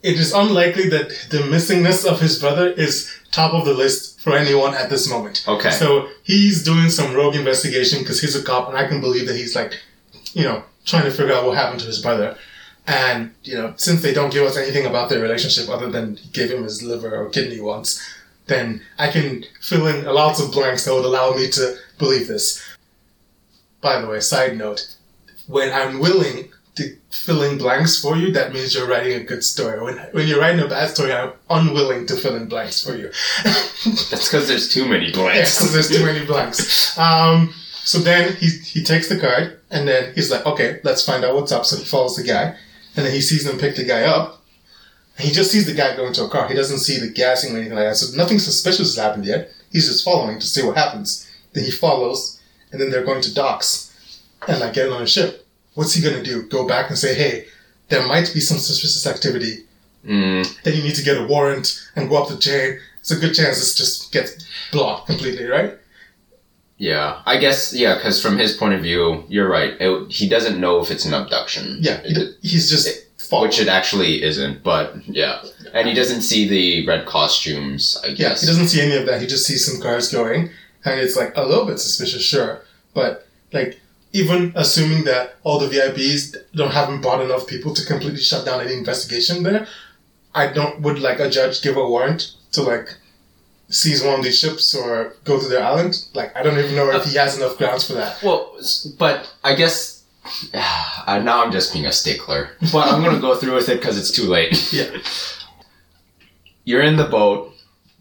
it 0.03 0.19
is 0.19 0.33
unlikely 0.33 0.89
that 0.89 1.09
the 1.31 1.39
missingness 1.39 2.05
of 2.05 2.19
his 2.19 2.39
brother 2.39 2.67
is 2.69 3.11
top 3.31 3.53
of 3.53 3.65
the 3.65 3.73
list 3.73 4.21
for 4.21 4.37
anyone 4.37 4.73
at 4.75 4.89
this 4.89 5.09
moment. 5.09 5.43
Okay. 5.47 5.71
So 5.71 6.09
he's 6.23 6.63
doing 6.63 6.89
some 6.89 7.13
rogue 7.13 7.35
investigation 7.35 7.99
because 7.99 8.21
he's 8.21 8.35
a 8.35 8.43
cop, 8.43 8.69
and 8.69 8.77
I 8.77 8.87
can 8.87 9.01
believe 9.01 9.27
that 9.27 9.35
he's 9.35 9.55
like, 9.55 9.79
you 10.33 10.43
know, 10.43 10.63
trying 10.85 11.03
to 11.03 11.11
figure 11.11 11.33
out 11.33 11.45
what 11.45 11.57
happened 11.57 11.81
to 11.81 11.87
his 11.87 12.01
brother. 12.01 12.37
And 12.87 13.33
you 13.43 13.55
know, 13.55 13.73
since 13.77 14.01
they 14.01 14.13
don't 14.13 14.31
give 14.33 14.43
us 14.45 14.57
anything 14.57 14.85
about 14.85 15.09
their 15.09 15.21
relationship 15.21 15.69
other 15.69 15.89
than 15.89 16.17
he 16.17 16.29
gave 16.29 16.51
him 16.51 16.63
his 16.63 16.83
liver 16.83 17.15
or 17.15 17.29
kidney 17.29 17.59
once, 17.59 17.99
then 18.47 18.81
I 18.99 19.09
can 19.09 19.43
fill 19.61 19.87
in 19.87 20.05
lots 20.05 20.39
of 20.39 20.51
blanks 20.51 20.85
that 20.85 20.93
would 20.93 21.05
allow 21.05 21.31
me 21.33 21.49
to 21.51 21.75
believe 21.97 22.27
this. 22.27 22.61
By 23.81 23.99
the 24.01 24.07
way, 24.07 24.19
side 24.19 24.57
note: 24.57 24.95
when 25.47 25.71
I'm 25.73 25.99
willing 25.99 26.51
to 26.75 26.95
fill 27.09 27.41
in 27.43 27.57
blanks 27.57 27.99
for 28.01 28.15
you, 28.17 28.31
that 28.33 28.53
means 28.53 28.75
you're 28.75 28.87
writing 28.87 29.13
a 29.13 29.23
good 29.23 29.43
story. 29.43 29.81
When 29.81 29.97
when 30.11 30.27
you're 30.27 30.39
writing 30.39 30.61
a 30.61 30.67
bad 30.67 30.89
story, 30.89 31.11
I'm 31.13 31.33
unwilling 31.49 32.05
to 32.07 32.15
fill 32.15 32.35
in 32.35 32.47
blanks 32.47 32.83
for 32.85 32.95
you. 32.95 33.09
That's 33.43 34.27
because 34.27 34.47
there's 34.47 34.69
too 34.73 34.87
many 34.87 35.07
Yes, 35.07 35.15
blanks. 35.15 35.57
because 35.57 35.73
there's 35.73 35.89
too 35.89 36.05
many 36.05 36.25
blanks. 36.25 36.97
Um, 36.97 37.53
So 37.85 37.99
then 37.99 38.35
he 38.37 38.47
he 38.47 38.83
takes 38.83 39.09
the 39.09 39.19
card 39.19 39.59
and 39.69 39.87
then 39.87 40.11
he's 40.15 40.31
like, 40.31 40.43
okay, 40.45 40.79
let's 40.83 41.05
find 41.05 41.23
out 41.23 41.35
what's 41.35 41.51
up. 41.51 41.65
So 41.65 41.77
he 41.77 41.85
follows 41.85 42.15
the 42.15 42.23
guy, 42.23 42.55
and 42.95 43.05
then 43.05 43.13
he 43.13 43.21
sees 43.21 43.43
them 43.43 43.57
pick 43.57 43.75
the 43.75 43.83
guy 43.85 44.03
up. 44.03 44.41
And 45.17 45.27
he 45.27 45.33
just 45.33 45.51
sees 45.51 45.65
the 45.65 45.73
guy 45.73 45.95
go 45.95 46.07
into 46.07 46.23
a 46.25 46.29
car. 46.29 46.47
He 46.47 46.53
doesn't 46.55 46.79
see 46.79 46.99
the 46.99 47.09
gassing 47.09 47.53
or 47.55 47.59
anything 47.59 47.75
like 47.77 47.87
that. 47.87 47.95
So 47.95 48.15
nothing 48.17 48.37
suspicious 48.39 48.95
has 48.95 49.03
happened 49.03 49.25
yet. 49.25 49.49
He's 49.71 49.87
just 49.87 50.03
following 50.03 50.39
to 50.39 50.45
see 50.47 50.61
what 50.65 50.75
happens. 50.77 51.29
Then 51.53 51.63
he 51.63 51.71
follows, 51.71 52.41
and 52.71 52.81
then 52.81 52.89
they're 52.89 53.05
going 53.05 53.21
to 53.21 53.33
docks 53.33 53.93
and 54.47 54.59
like 54.59 54.73
getting 54.73 54.91
on 54.93 55.01
a 55.01 55.07
ship. 55.07 55.45
What's 55.73 55.93
he 55.93 56.03
gonna 56.03 56.23
do? 56.23 56.43
Go 56.43 56.67
back 56.67 56.89
and 56.89 56.97
say, 56.97 57.13
hey, 57.15 57.45
there 57.89 58.05
might 58.07 58.31
be 58.33 58.39
some 58.41 58.57
suspicious 58.57 59.05
activity. 59.07 59.63
Mm, 60.05 60.45
Then 60.63 60.75
you 60.75 60.83
need 60.83 60.95
to 60.95 61.03
get 61.03 61.17
a 61.17 61.25
warrant 61.27 61.81
and 61.95 62.09
go 62.09 62.21
up 62.21 62.29
the 62.29 62.37
chain. 62.37 62.79
It's 62.99 63.11
a 63.11 63.15
good 63.19 63.33
chance 63.35 63.59
this 63.59 63.75
just 63.75 64.11
gets 64.11 64.45
blocked 64.71 65.07
completely, 65.07 65.45
right? 65.45 65.77
Yeah, 66.77 67.21
I 67.25 67.37
guess 67.37 67.73
yeah, 67.73 67.95
because 67.95 68.21
from 68.21 68.37
his 68.37 68.55
point 68.57 68.73
of 68.73 68.81
view, 68.81 69.23
you're 69.29 69.49
right. 69.49 69.73
It, 69.79 70.11
he 70.11 70.27
doesn't 70.29 70.59
know 70.59 70.81
if 70.81 70.91
it's 70.91 71.05
an 71.05 71.13
abduction. 71.13 71.77
Yeah, 71.81 72.01
It- 72.03 72.35
he's 72.41 72.69
just 72.69 72.87
following. 73.29 73.49
which 73.49 73.59
it 73.59 73.67
actually 73.67 74.23
isn't. 74.23 74.61
But 74.63 74.95
yeah, 75.07 75.41
and 75.73 75.87
he 75.87 75.93
doesn't 75.93 76.21
see 76.21 76.47
the 76.47 76.85
red 76.87 77.05
costumes. 77.05 77.97
I 78.03 78.07
Yeah, 78.07 78.13
guess. 78.15 78.41
he 78.41 78.47
doesn't 78.47 78.67
see 78.67 78.81
any 78.81 78.95
of 78.97 79.05
that. 79.07 79.21
He 79.21 79.27
just 79.27 79.45
sees 79.45 79.65
some 79.65 79.81
cars 79.81 80.11
going, 80.11 80.49
and 80.83 80.99
it's 80.99 81.15
like 81.15 81.31
a 81.35 81.45
little 81.45 81.65
bit 81.65 81.79
suspicious, 81.79 82.23
sure. 82.23 82.61
But 82.93 83.25
like, 83.53 83.79
even 84.13 84.51
assuming 84.55 85.03
that 85.05 85.35
all 85.43 85.59
the 85.59 85.67
VIPs 85.67 86.35
don't 86.55 86.71
haven't 86.71 87.01
brought 87.01 87.21
enough 87.23 87.47
people 87.47 87.73
to 87.73 87.85
completely 87.85 88.19
shut 88.21 88.45
down 88.45 88.61
any 88.61 88.73
investigation 88.73 89.43
there, 89.43 89.67
I 90.33 90.47
don't 90.47 90.81
would 90.81 90.99
like 90.99 91.19
a 91.19 91.29
judge 91.29 91.61
give 91.61 91.77
a 91.77 91.87
warrant 91.87 92.31
to 92.53 92.61
like 92.61 92.95
seize 93.69 94.03
one 94.03 94.19
of 94.19 94.23
these 94.23 94.37
ships 94.39 94.73
or 94.75 95.13
go 95.23 95.39
to 95.39 95.47
their 95.47 95.63
island. 95.63 96.05
Like, 96.13 96.35
I 96.35 96.43
don't 96.43 96.57
even 96.59 96.75
know 96.75 96.91
if 96.91 97.05
he 97.05 97.15
has 97.17 97.37
enough 97.37 97.57
grounds 97.57 97.87
for 97.87 97.93
that. 97.93 98.21
Well, 98.23 98.57
but 98.99 99.33
I 99.43 99.55
guess 99.55 100.03
uh, 100.53 101.21
now 101.23 101.43
I'm 101.43 101.51
just 101.51 101.73
being 101.73 101.85
a 101.85 101.91
stickler. 101.91 102.49
But 102.71 102.91
I'm 102.91 103.03
gonna 103.03 103.19
go 103.19 103.35
through 103.35 103.55
with 103.55 103.69
it 103.69 103.79
because 103.79 103.97
it's 103.97 104.11
too 104.11 104.23
late. 104.27 104.71
Yeah, 104.73 104.89
You're 106.63 106.81
in 106.81 106.95
the 106.95 107.05
boat. 107.05 107.53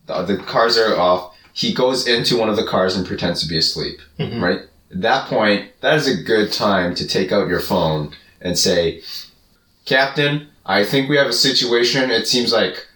The, 0.06 0.22
the 0.22 0.36
cars 0.38 0.76
are 0.78 0.96
off. 0.96 1.34
He 1.52 1.72
goes 1.72 2.06
into 2.06 2.36
one 2.38 2.48
of 2.48 2.56
the 2.56 2.64
cars 2.66 2.96
and 2.96 3.06
pretends 3.06 3.42
to 3.42 3.48
be 3.48 3.58
asleep. 3.58 4.00
Mhm. 4.18 4.40
Right. 4.42 4.60
At 4.90 5.00
that 5.02 5.28
point, 5.28 5.70
that 5.80 5.94
is 5.94 6.06
a 6.08 6.22
good 6.22 6.52
time 6.52 6.94
to 6.96 7.06
take 7.06 7.30
out 7.32 7.48
your 7.48 7.60
phone 7.60 8.14
and 8.40 8.58
say, 8.58 9.02
"Captain, 9.86 10.48
I 10.66 10.84
think 10.84 11.08
we 11.08 11.16
have 11.16 11.26
a 11.28 11.32
situation. 11.32 12.10
It 12.10 12.26
seems 12.28 12.52
like." 12.52 12.86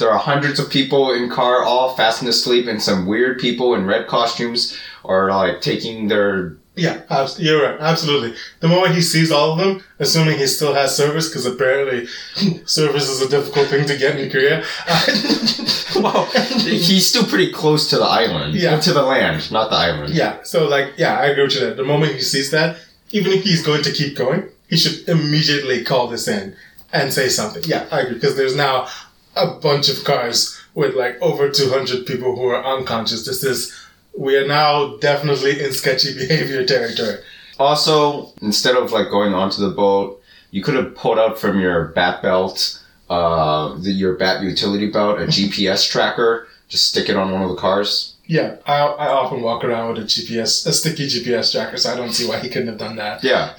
There 0.00 0.10
are 0.10 0.18
hundreds 0.18 0.58
of 0.58 0.68
people 0.68 1.12
in 1.12 1.30
car, 1.30 1.62
all 1.62 1.94
fast 1.94 2.22
asleep, 2.22 2.66
and 2.66 2.82
some 2.82 3.06
weird 3.06 3.38
people 3.38 3.74
in 3.74 3.86
red 3.86 4.08
costumes 4.08 4.76
are 5.04 5.30
like 5.30 5.60
taking 5.60 6.08
their 6.08 6.56
yeah, 6.76 7.02
abs- 7.10 7.38
you're 7.38 7.62
right, 7.62 7.80
absolutely. 7.80 8.34
The 8.60 8.68
moment 8.68 8.94
he 8.94 9.02
sees 9.02 9.30
all 9.30 9.52
of 9.52 9.58
them, 9.58 9.84
assuming 9.98 10.38
he 10.38 10.46
still 10.46 10.72
has 10.72 10.96
service, 10.96 11.28
because 11.28 11.44
apparently 11.44 12.06
service 12.64 13.08
is 13.08 13.20
a 13.20 13.28
difficult 13.28 13.68
thing 13.68 13.86
to 13.86 13.98
get 13.98 14.18
in 14.18 14.30
Korea. 14.30 14.64
Well, 15.96 16.24
he's 16.56 17.06
still 17.06 17.24
pretty 17.24 17.52
close 17.52 17.90
to 17.90 17.98
the 17.98 18.04
island. 18.04 18.54
Yeah. 18.54 18.80
To 18.80 18.92
the 18.92 19.02
land, 19.02 19.50
not 19.52 19.68
the 19.68 19.76
island. 19.76 20.14
Yeah, 20.14 20.42
so 20.44 20.66
like, 20.66 20.94
yeah, 20.96 21.18
I 21.18 21.26
agree 21.26 21.44
with 21.44 21.54
you 21.54 21.60
there. 21.60 21.74
The 21.74 21.84
moment 21.84 22.14
he 22.14 22.20
sees 22.20 22.50
that, 22.52 22.78
even 23.10 23.32
if 23.32 23.44
he's 23.44 23.62
going 23.62 23.82
to 23.82 23.92
keep 23.92 24.16
going, 24.16 24.44
he 24.68 24.76
should 24.76 25.06
immediately 25.08 25.84
call 25.84 26.06
this 26.06 26.26
in 26.28 26.56
and 26.92 27.12
say 27.12 27.28
something. 27.28 27.62
Yeah, 27.66 27.86
I 27.90 28.00
agree, 28.00 28.14
because 28.14 28.36
there's 28.36 28.56
now 28.56 28.88
a 29.36 29.46
bunch 29.46 29.88
of 29.88 30.04
cars 30.04 30.60
with 30.74 30.94
like 30.94 31.20
over 31.20 31.50
200 31.50 32.06
people 32.06 32.36
who 32.36 32.46
are 32.46 32.64
unconscious. 32.64 33.26
This 33.26 33.42
is, 33.44 33.76
we 34.16 34.36
are 34.36 34.46
now 34.46 34.96
definitely 34.98 35.62
in 35.62 35.72
sketchy 35.72 36.14
behavior 36.18 36.64
territory. 36.64 37.18
Also, 37.58 38.32
instead 38.40 38.76
of 38.76 38.92
like 38.92 39.10
going 39.10 39.34
onto 39.34 39.60
the 39.60 39.70
boat, 39.70 40.20
you 40.50 40.62
could 40.62 40.74
have 40.74 40.94
pulled 40.94 41.18
out 41.18 41.38
from 41.38 41.60
your 41.60 41.86
bat 41.88 42.22
belt, 42.22 42.80
uh, 43.08 43.76
the, 43.78 43.90
your 43.92 44.14
bat 44.14 44.42
utility 44.42 44.90
belt, 44.90 45.20
a 45.20 45.24
GPS 45.26 45.88
tracker. 45.88 46.48
Just 46.68 46.88
stick 46.88 47.08
it 47.08 47.16
on 47.16 47.32
one 47.32 47.42
of 47.42 47.50
the 47.50 47.56
cars. 47.56 48.14
Yeah, 48.26 48.56
I, 48.64 48.78
I 48.82 49.08
often 49.08 49.42
walk 49.42 49.64
around 49.64 49.92
with 49.92 50.04
a 50.04 50.06
GPS, 50.06 50.64
a 50.64 50.72
sticky 50.72 51.08
GPS 51.08 51.50
tracker, 51.50 51.76
so 51.76 51.92
I 51.92 51.96
don't 51.96 52.12
see 52.12 52.28
why 52.28 52.38
he 52.38 52.48
couldn't 52.48 52.68
have 52.68 52.78
done 52.78 52.94
that. 52.94 53.24
Yeah. 53.24 53.54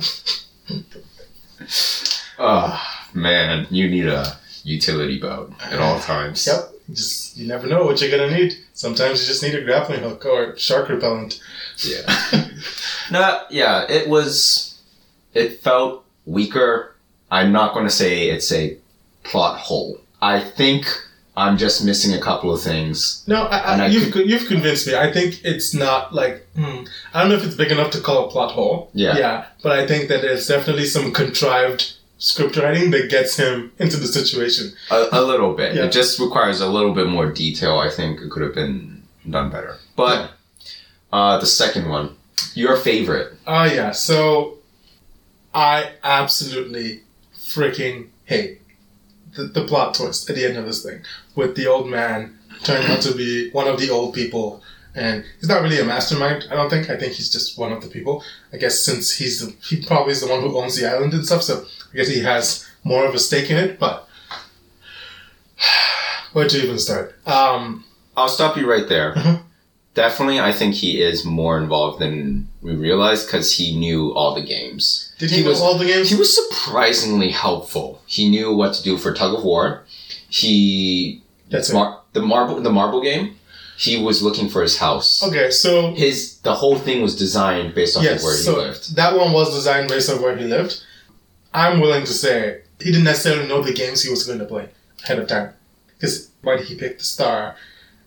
oh 2.40 2.82
man, 3.14 3.68
you 3.70 3.90
need 3.90 4.08
a 4.08 4.38
utility 4.64 5.20
belt 5.20 5.52
at 5.64 5.80
all 5.80 6.00
times. 6.00 6.46
Yep. 6.48 6.70
Just 6.92 7.38
you 7.38 7.48
never 7.48 7.68
know 7.68 7.86
what 7.86 8.02
you're 8.02 8.12
gonna 8.12 8.36
need. 8.36 8.58
Sometimes 8.74 9.22
you 9.22 9.28
just 9.28 9.44
need 9.44 9.56
a 9.56 9.64
grappling 9.64 10.02
hook 10.02 10.26
or 10.26 10.58
shark 10.58 10.90
repellent. 10.90 11.42
Yeah. 11.78 12.02
no, 13.12 13.42
yeah, 13.50 13.86
it 13.90 14.10
was. 14.10 14.80
It 15.34 15.62
felt 15.62 16.04
weaker. 16.26 16.96
I'm 17.30 17.52
not 17.52 17.74
going 17.74 17.86
to 17.86 17.92
say 17.92 18.30
it's 18.30 18.52
a 18.52 18.78
plot 19.24 19.58
hole. 19.58 20.02
I 20.22 20.42
think 20.42 20.86
I'm 21.38 21.58
just 21.58 21.86
missing 21.86 22.14
a 22.14 22.20
couple 22.20 22.54
of 22.54 22.62
things. 22.62 23.24
No, 23.28 23.44
I, 23.44 23.58
I, 23.58 23.84
I 23.84 23.88
you've 23.88 24.14
you've 24.16 24.48
convinced 24.48 24.86
me. 24.88 24.96
I 24.96 25.12
think 25.12 25.44
it's 25.46 25.74
not 25.74 26.14
like 26.14 26.46
hmm, 26.56 26.84
I 27.14 27.22
don't 27.22 27.30
know 27.30 27.36
if 27.36 27.46
it's 27.46 27.56
big 27.56 27.72
enough 27.72 27.92
to 27.92 28.02
call 28.02 28.28
a 28.28 28.32
plot 28.32 28.52
hole. 28.52 28.90
Yeah. 28.94 29.18
Yeah, 29.18 29.46
but 29.64 29.72
I 29.72 29.88
think 29.88 30.10
that 30.10 30.22
there's 30.22 30.48
definitely 30.48 30.86
some 30.86 31.14
contrived 31.14 31.94
script 32.22 32.56
writing 32.56 32.92
that 32.92 33.10
gets 33.10 33.36
him 33.36 33.72
into 33.80 33.98
the 33.98 34.08
situation. 34.08 34.74
A, 34.92 35.08
a 35.12 35.22
little 35.22 35.54
bit. 35.54 35.76
Yeah. 35.76 35.86
It 35.86 35.92
just 35.92 36.20
requires 36.20 36.62
a 36.62 36.70
little 36.70 36.94
bit 36.94 37.08
more 37.08 37.30
detail. 37.32 37.80
I 37.80 37.90
think 37.90 38.22
it 38.22 38.30
could 38.30 38.44
have 38.44 38.54
been 38.54 39.04
done 39.30 39.50
better. 39.50 39.78
But 39.96 40.32
uh, 41.12 41.40
the 41.40 41.48
second 41.48 41.90
one, 41.90 42.16
your 42.54 42.78
favorite. 42.78 43.34
Oh 43.48 43.66
yeah, 43.66 43.92
so 43.92 44.60
I 45.54 45.94
absolutely 46.04 47.02
freaking 47.36 48.10
hate 48.26 48.62
the, 49.36 49.44
the 49.44 49.66
plot 49.66 49.96
twist 49.96 50.30
at 50.30 50.36
the 50.36 50.46
end 50.46 50.58
of 50.58 50.66
this 50.66 50.84
thing 50.84 51.02
with 51.36 51.56
the 51.56 51.68
old 51.68 51.90
man 51.90 52.38
turning 52.64 52.90
out 52.90 53.02
to 53.02 53.16
be 53.16 53.50
one 53.52 53.68
of 53.68 53.80
the 53.80 53.90
old 53.90 54.14
people. 54.14 54.62
And 54.94 55.24
he's 55.40 55.48
not 55.48 55.62
really 55.62 55.80
a 55.80 55.86
mastermind, 55.86 56.48
I 56.52 56.56
don't 56.56 56.70
think. 56.70 56.90
I 56.90 56.98
think 56.98 57.14
he's 57.14 57.32
just 57.32 57.58
one 57.58 57.72
of 57.72 57.82
the 57.82 57.88
people. 57.88 58.24
I 58.52 58.58
guess 58.58 58.80
since 58.80 59.12
he's 59.16 59.40
the, 59.40 59.54
he 59.64 59.86
probably 59.86 60.12
is 60.12 60.20
the 60.22 60.28
one 60.28 60.42
who 60.42 60.58
owns 60.58 60.76
the 60.78 60.86
island 60.90 61.14
and 61.14 61.26
stuff, 61.26 61.44
so 61.44 61.66
I 61.94 61.96
guess 61.98 62.10
he 62.10 62.20
has 62.22 62.68
more 62.84 63.06
of 63.06 63.14
a 63.16 63.20
stake 63.20 63.50
in 63.50 63.58
it, 63.58 63.80
but 63.80 64.08
where 66.34 66.48
to 66.48 66.58
even 66.64 66.80
start? 66.80 67.16
Um, 67.28 67.84
I'll 68.18 68.30
stop 68.30 68.58
you 68.58 68.70
right 68.70 68.88
there. 68.88 69.14
Mhm. 69.14 69.42
Definitely, 69.94 70.40
I 70.40 70.54
think 70.54 70.76
he 70.76 71.02
is 71.02 71.26
more 71.26 71.58
involved 71.58 72.00
than 72.00 72.48
we 72.62 72.74
realized 72.76 73.28
because 73.28 73.54
he 73.58 73.76
knew 73.78 74.14
all 74.14 74.34
the 74.34 74.42
games. 74.42 75.12
did 75.20 75.30
he, 75.32 75.38
He 75.38 75.44
know 75.44 75.50
was- 75.50 75.62
all 75.62 75.78
the 75.78 75.86
games? 75.86 76.10
He 76.10 76.16
was 76.16 76.34
surprisingly 76.34 77.30
helpful. 77.30 78.02
He 78.06 78.30
knew 78.30 78.54
what 78.56 78.74
to 78.76 78.84
do 78.84 78.98
for 78.98 79.14
tug 79.14 79.34
of 79.38 79.44
war. 79.44 79.84
He 80.30 81.22
That's 81.50 81.70
it. 81.70 81.74
mar- 81.74 82.00
the 82.14 82.22
marble 82.22 82.62
the 82.62 82.70
marble 82.72 83.02
game. 83.02 83.36
He 83.82 83.98
was 83.98 84.22
looking 84.22 84.48
for 84.48 84.62
his 84.62 84.78
house. 84.78 85.24
Okay, 85.28 85.50
so 85.50 85.94
His 85.96 86.38
the 86.42 86.54
whole 86.54 86.78
thing 86.78 87.02
was 87.02 87.16
designed 87.16 87.74
based 87.74 87.98
off 87.98 88.04
Yes, 88.04 88.20
of 88.22 88.26
where 88.26 88.36
so 88.36 88.52
he 88.56 88.62
lived. 88.68 88.96
that 88.96 89.18
one 89.18 89.32
was 89.34 89.54
designed 89.54 89.90
based 89.90 90.10
on 90.12 90.22
where 90.22 90.38
he 90.38 90.46
lived. 90.46 90.74
I'm 91.54 91.80
willing 91.80 92.06
to 92.06 92.14
say 92.14 92.62
he 92.80 92.92
didn't 92.92 93.06
necessarily 93.06 93.48
know 93.48 93.62
the 93.64 93.74
games 93.74 94.04
he 94.04 94.10
was 94.12 94.24
going 94.24 94.40
to 94.40 94.46
play 94.46 94.70
ahead 95.04 95.20
of 95.20 95.28
time. 95.28 95.54
Because 95.88 96.30
why 96.44 96.58
did 96.58 96.68
he 96.68 96.76
pick 96.76 97.00
the 97.00 97.04
star 97.04 97.56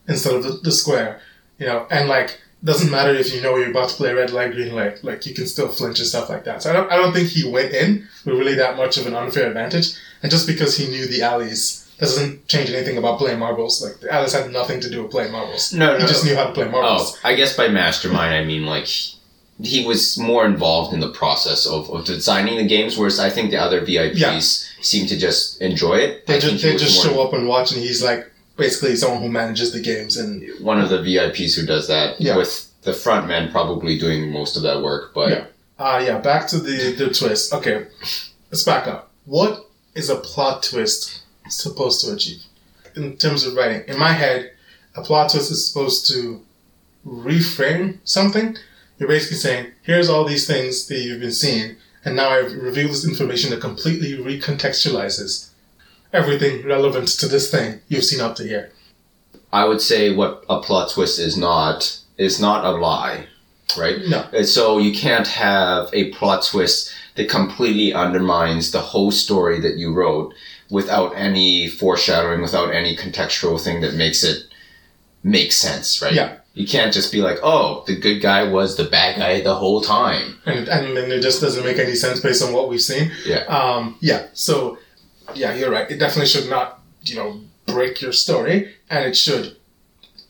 instead 0.08 0.34
of 0.34 0.42
the, 0.44 0.52
the 0.62 0.72
square? 0.72 1.20
You 1.58 1.66
know, 1.66 1.86
and 1.90 2.08
like 2.08 2.40
doesn't 2.62 2.90
matter 2.90 3.12
if 3.12 3.34
you 3.34 3.42
know 3.42 3.56
you're 3.56 3.70
about 3.70 3.90
to 3.90 3.96
play 3.96 4.12
red 4.14 4.30
light, 4.30 4.52
green 4.52 4.74
light. 4.74 5.02
Like 5.04 5.26
you 5.26 5.34
can 5.34 5.46
still 5.46 5.68
flinch 5.68 5.98
and 5.98 6.08
stuff 6.08 6.30
like 6.30 6.44
that. 6.44 6.62
So 6.62 6.70
I 6.70 6.72
don't, 6.72 6.90
I 6.92 6.96
don't 6.96 7.12
think 7.12 7.28
he 7.28 7.44
went 7.48 7.72
in 7.74 8.06
with 8.24 8.38
really 8.38 8.54
that 8.54 8.76
much 8.76 8.96
of 8.96 9.06
an 9.06 9.14
unfair 9.14 9.48
advantage. 9.48 9.88
And 10.22 10.30
just 10.30 10.46
because 10.46 10.76
he 10.76 10.86
knew 10.88 11.06
the 11.06 11.22
alleys 11.22 11.83
doesn't 11.98 12.46
change 12.48 12.70
anything 12.70 12.98
about 12.98 13.18
playing 13.18 13.38
marbles. 13.38 13.82
Like 13.82 13.96
Alice 14.12 14.32
had 14.34 14.50
nothing 14.52 14.80
to 14.80 14.90
do 14.90 15.02
with 15.02 15.10
playing 15.12 15.32
marbles. 15.32 15.72
No, 15.72 15.94
He 15.94 16.02
no. 16.02 16.06
just 16.06 16.24
knew 16.24 16.34
how 16.34 16.44
to 16.46 16.52
play 16.52 16.68
marbles. 16.68 17.16
Oh, 17.16 17.28
I 17.28 17.34
guess 17.34 17.56
by 17.56 17.68
mastermind 17.68 18.34
I 18.34 18.44
mean 18.44 18.66
like 18.66 18.86
he, 18.86 19.16
he 19.62 19.86
was 19.86 20.18
more 20.18 20.44
involved 20.44 20.92
in 20.92 21.00
the 21.00 21.10
process 21.10 21.66
of, 21.66 21.88
of 21.90 22.04
designing 22.04 22.56
the 22.56 22.66
games, 22.66 22.98
whereas 22.98 23.20
I 23.20 23.30
think 23.30 23.50
the 23.50 23.58
other 23.58 23.80
VIPs 23.80 24.16
Yeah. 24.16 24.38
seem 24.40 25.06
to 25.06 25.16
just 25.16 25.60
enjoy 25.62 25.96
it. 25.98 26.26
They 26.26 26.36
I 26.36 26.40
just 26.40 26.62
they 26.62 26.76
just 26.76 27.04
more- 27.04 27.14
show 27.14 27.22
up 27.22 27.32
and 27.32 27.46
watch, 27.46 27.70
and 27.72 27.80
he's 27.80 28.02
like 28.02 28.30
basically 28.56 28.96
someone 28.96 29.22
who 29.22 29.28
manages 29.28 29.72
the 29.72 29.80
games. 29.80 30.16
And 30.16 30.42
one 30.60 30.80
of 30.80 30.88
the 30.90 30.98
VIPs 30.98 31.54
who 31.58 31.64
does 31.66 31.86
that 31.88 32.20
Yeah. 32.20 32.36
with 32.36 32.70
the 32.82 32.92
front 32.92 33.28
man 33.28 33.50
probably 33.52 33.98
doing 33.98 34.30
most 34.32 34.56
of 34.56 34.62
that 34.64 34.82
work, 34.82 35.14
but 35.14 35.30
Yeah. 35.30 35.44
uh 35.78 36.02
yeah, 36.04 36.18
back 36.18 36.48
to 36.48 36.58
the 36.58 36.92
the 36.98 37.10
twist. 37.14 37.52
Okay, 37.54 37.86
let's 38.50 38.64
back 38.64 38.86
up. 38.88 39.10
What 39.24 39.66
is 39.94 40.10
a 40.10 40.16
plot 40.16 40.64
twist 40.64 41.20
supposed 41.48 42.04
to 42.04 42.12
achieve 42.12 42.42
in 42.96 43.16
terms 43.16 43.44
of 43.44 43.54
writing? 43.54 43.82
In 43.88 43.98
my 43.98 44.12
head, 44.12 44.52
a 44.94 45.02
plot 45.02 45.30
twist 45.30 45.50
is 45.50 45.66
supposed 45.66 46.06
to 46.08 46.40
reframe 47.06 47.98
something. 48.04 48.56
You're 48.98 49.08
basically 49.08 49.38
saying, 49.38 49.72
"Here's 49.82 50.08
all 50.08 50.24
these 50.24 50.46
things 50.46 50.86
that 50.86 50.98
you've 50.98 51.20
been 51.20 51.32
seeing, 51.32 51.76
and 52.04 52.16
now 52.16 52.30
I've 52.30 52.52
revealed 52.52 52.92
this 52.92 53.06
information 53.06 53.50
that 53.50 53.60
completely 53.60 54.12
recontextualizes." 54.16 55.48
Everything 56.12 56.64
relevant 56.64 57.08
to 57.08 57.26
this 57.26 57.50
thing 57.50 57.80
you've 57.88 58.04
seen 58.04 58.20
up 58.20 58.36
to 58.36 58.44
here. 58.46 58.70
I 59.52 59.64
would 59.64 59.80
say 59.80 60.14
what 60.14 60.44
a 60.48 60.60
plot 60.60 60.90
twist 60.92 61.18
is 61.18 61.36
not 61.36 61.98
is 62.16 62.40
not 62.40 62.64
a 62.64 62.70
lie. 62.70 63.26
right? 63.76 63.98
No. 64.06 64.24
And 64.32 64.46
so 64.46 64.78
you 64.78 64.92
can't 64.94 65.26
have 65.26 65.88
a 65.92 66.10
plot 66.12 66.44
twist 66.44 66.92
that 67.16 67.28
completely 67.28 67.92
undermines 67.92 68.70
the 68.70 68.80
whole 68.80 69.10
story 69.10 69.58
that 69.60 69.76
you 69.78 69.92
wrote 69.92 70.32
without 70.74 71.10
any 71.16 71.68
foreshadowing, 71.68 72.42
without 72.42 72.74
any 72.74 72.96
contextual 72.96 73.62
thing 73.62 73.80
that 73.80 73.94
makes 73.94 74.24
it 74.24 74.38
make 75.22 75.52
sense, 75.52 76.02
right? 76.02 76.12
Yeah. 76.12 76.38
You 76.54 76.66
can't 76.66 76.92
just 76.92 77.10
be 77.12 77.22
like, 77.22 77.38
oh, 77.42 77.84
the 77.86 77.96
good 77.96 78.20
guy 78.20 78.42
was 78.56 78.76
the 78.76 78.84
bad 78.84 79.16
guy 79.16 79.40
the 79.40 79.54
whole 79.54 79.80
time. 79.80 80.38
And, 80.46 80.68
and 80.68 80.96
then 80.96 81.10
it 81.10 81.20
just 81.20 81.40
doesn't 81.40 81.64
make 81.64 81.78
any 81.78 81.94
sense 81.94 82.20
based 82.20 82.42
on 82.42 82.52
what 82.52 82.68
we've 82.68 82.82
seen. 82.82 83.10
Yeah. 83.24 83.44
Um, 83.58 83.96
yeah. 84.00 84.26
So, 84.32 84.78
yeah, 85.34 85.54
you're 85.54 85.70
right. 85.70 85.90
It 85.90 85.98
definitely 85.98 86.26
should 86.26 86.50
not, 86.50 86.80
you 87.04 87.16
know, 87.16 87.40
break 87.66 88.00
your 88.02 88.12
story, 88.12 88.74
and 88.90 89.04
it 89.04 89.16
should 89.16 89.56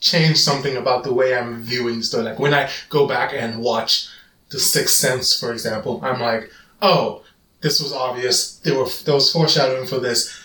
change 0.00 0.38
something 0.38 0.76
about 0.76 1.04
the 1.04 1.12
way 1.12 1.34
I'm 1.34 1.62
viewing 1.62 1.96
the 1.98 2.04
story. 2.04 2.24
Like 2.24 2.38
when 2.38 2.54
I 2.54 2.70
go 2.90 3.08
back 3.08 3.32
and 3.32 3.60
watch 3.60 4.08
The 4.50 4.60
Sixth 4.60 4.96
Sense, 4.96 5.38
for 5.38 5.52
example, 5.52 6.00
I'm 6.02 6.20
like, 6.20 6.50
oh, 6.80 7.22
this 7.64 7.80
was 7.80 7.94
obvious. 7.94 8.56
There 8.56 8.78
were 8.78 8.88
there 9.06 9.14
was 9.14 9.32
foreshadowing 9.32 9.86
for 9.86 9.98
this. 9.98 10.38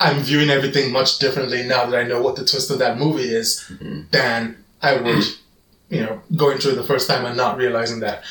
I'm 0.00 0.18
viewing 0.18 0.50
everything 0.50 0.90
much 0.90 1.20
differently 1.20 1.62
now 1.62 1.86
that 1.86 1.96
I 1.96 2.02
know 2.02 2.20
what 2.20 2.34
the 2.34 2.44
twist 2.44 2.68
of 2.68 2.80
that 2.80 2.98
movie 2.98 3.32
is 3.32 3.64
mm-hmm. 3.68 4.00
than 4.10 4.56
I 4.82 4.96
would, 4.96 5.24
you 5.88 6.00
know, 6.00 6.20
going 6.34 6.58
through 6.58 6.72
it 6.72 6.74
the 6.74 6.82
first 6.92 7.08
time 7.08 7.24
and 7.24 7.36
not 7.36 7.58
realizing 7.58 8.00
that. 8.00 8.24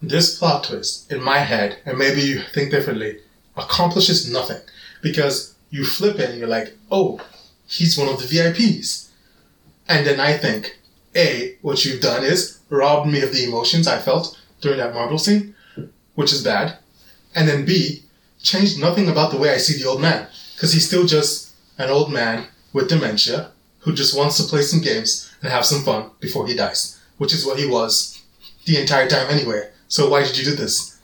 This 0.00 0.38
plot 0.38 0.62
twist 0.64 1.10
in 1.10 1.20
my 1.20 1.38
head, 1.38 1.78
and 1.84 1.98
maybe 1.98 2.20
you 2.20 2.42
think 2.54 2.70
differently, 2.70 3.18
accomplishes 3.56 4.30
nothing 4.30 4.60
because 5.02 5.56
you 5.70 5.84
flip 5.84 6.20
it 6.20 6.30
and 6.30 6.38
you're 6.38 6.46
like, 6.46 6.76
oh, 6.92 7.20
he's 7.66 7.98
one 7.98 8.08
of 8.08 8.20
the 8.20 8.26
VIPs. 8.26 9.08
And 9.88 10.06
then 10.06 10.20
I 10.20 10.36
think, 10.36 10.78
A, 11.16 11.56
what 11.60 11.84
you've 11.84 12.02
done 12.02 12.22
is 12.22 12.60
robbed 12.68 13.10
me 13.10 13.22
of 13.22 13.32
the 13.32 13.44
emotions 13.44 13.88
I 13.88 13.98
felt 13.98 14.40
during 14.60 14.78
that 14.78 14.94
marble 14.94 15.18
scene, 15.18 15.56
which 16.14 16.32
is 16.32 16.44
bad. 16.44 16.78
And 17.36 17.46
then 17.46 17.64
B, 17.64 18.02
changed 18.42 18.80
nothing 18.80 19.08
about 19.08 19.30
the 19.30 19.38
way 19.38 19.50
I 19.50 19.58
see 19.58 19.80
the 19.80 19.88
old 19.88 20.00
man. 20.00 20.26
Because 20.54 20.72
he's 20.72 20.86
still 20.86 21.06
just 21.06 21.52
an 21.78 21.90
old 21.90 22.12
man 22.12 22.46
with 22.72 22.88
dementia 22.88 23.52
who 23.80 23.92
just 23.92 24.16
wants 24.16 24.38
to 24.38 24.48
play 24.48 24.62
some 24.62 24.80
games 24.80 25.32
and 25.42 25.52
have 25.52 25.64
some 25.64 25.84
fun 25.84 26.10
before 26.18 26.46
he 26.46 26.56
dies, 26.56 27.00
which 27.18 27.34
is 27.34 27.46
what 27.46 27.58
he 27.58 27.66
was 27.66 28.22
the 28.64 28.80
entire 28.80 29.06
time 29.06 29.28
anyway. 29.30 29.70
So 29.86 30.08
why 30.08 30.24
did 30.24 30.36
you 30.36 30.44
do 30.44 30.56
this? 30.56 30.98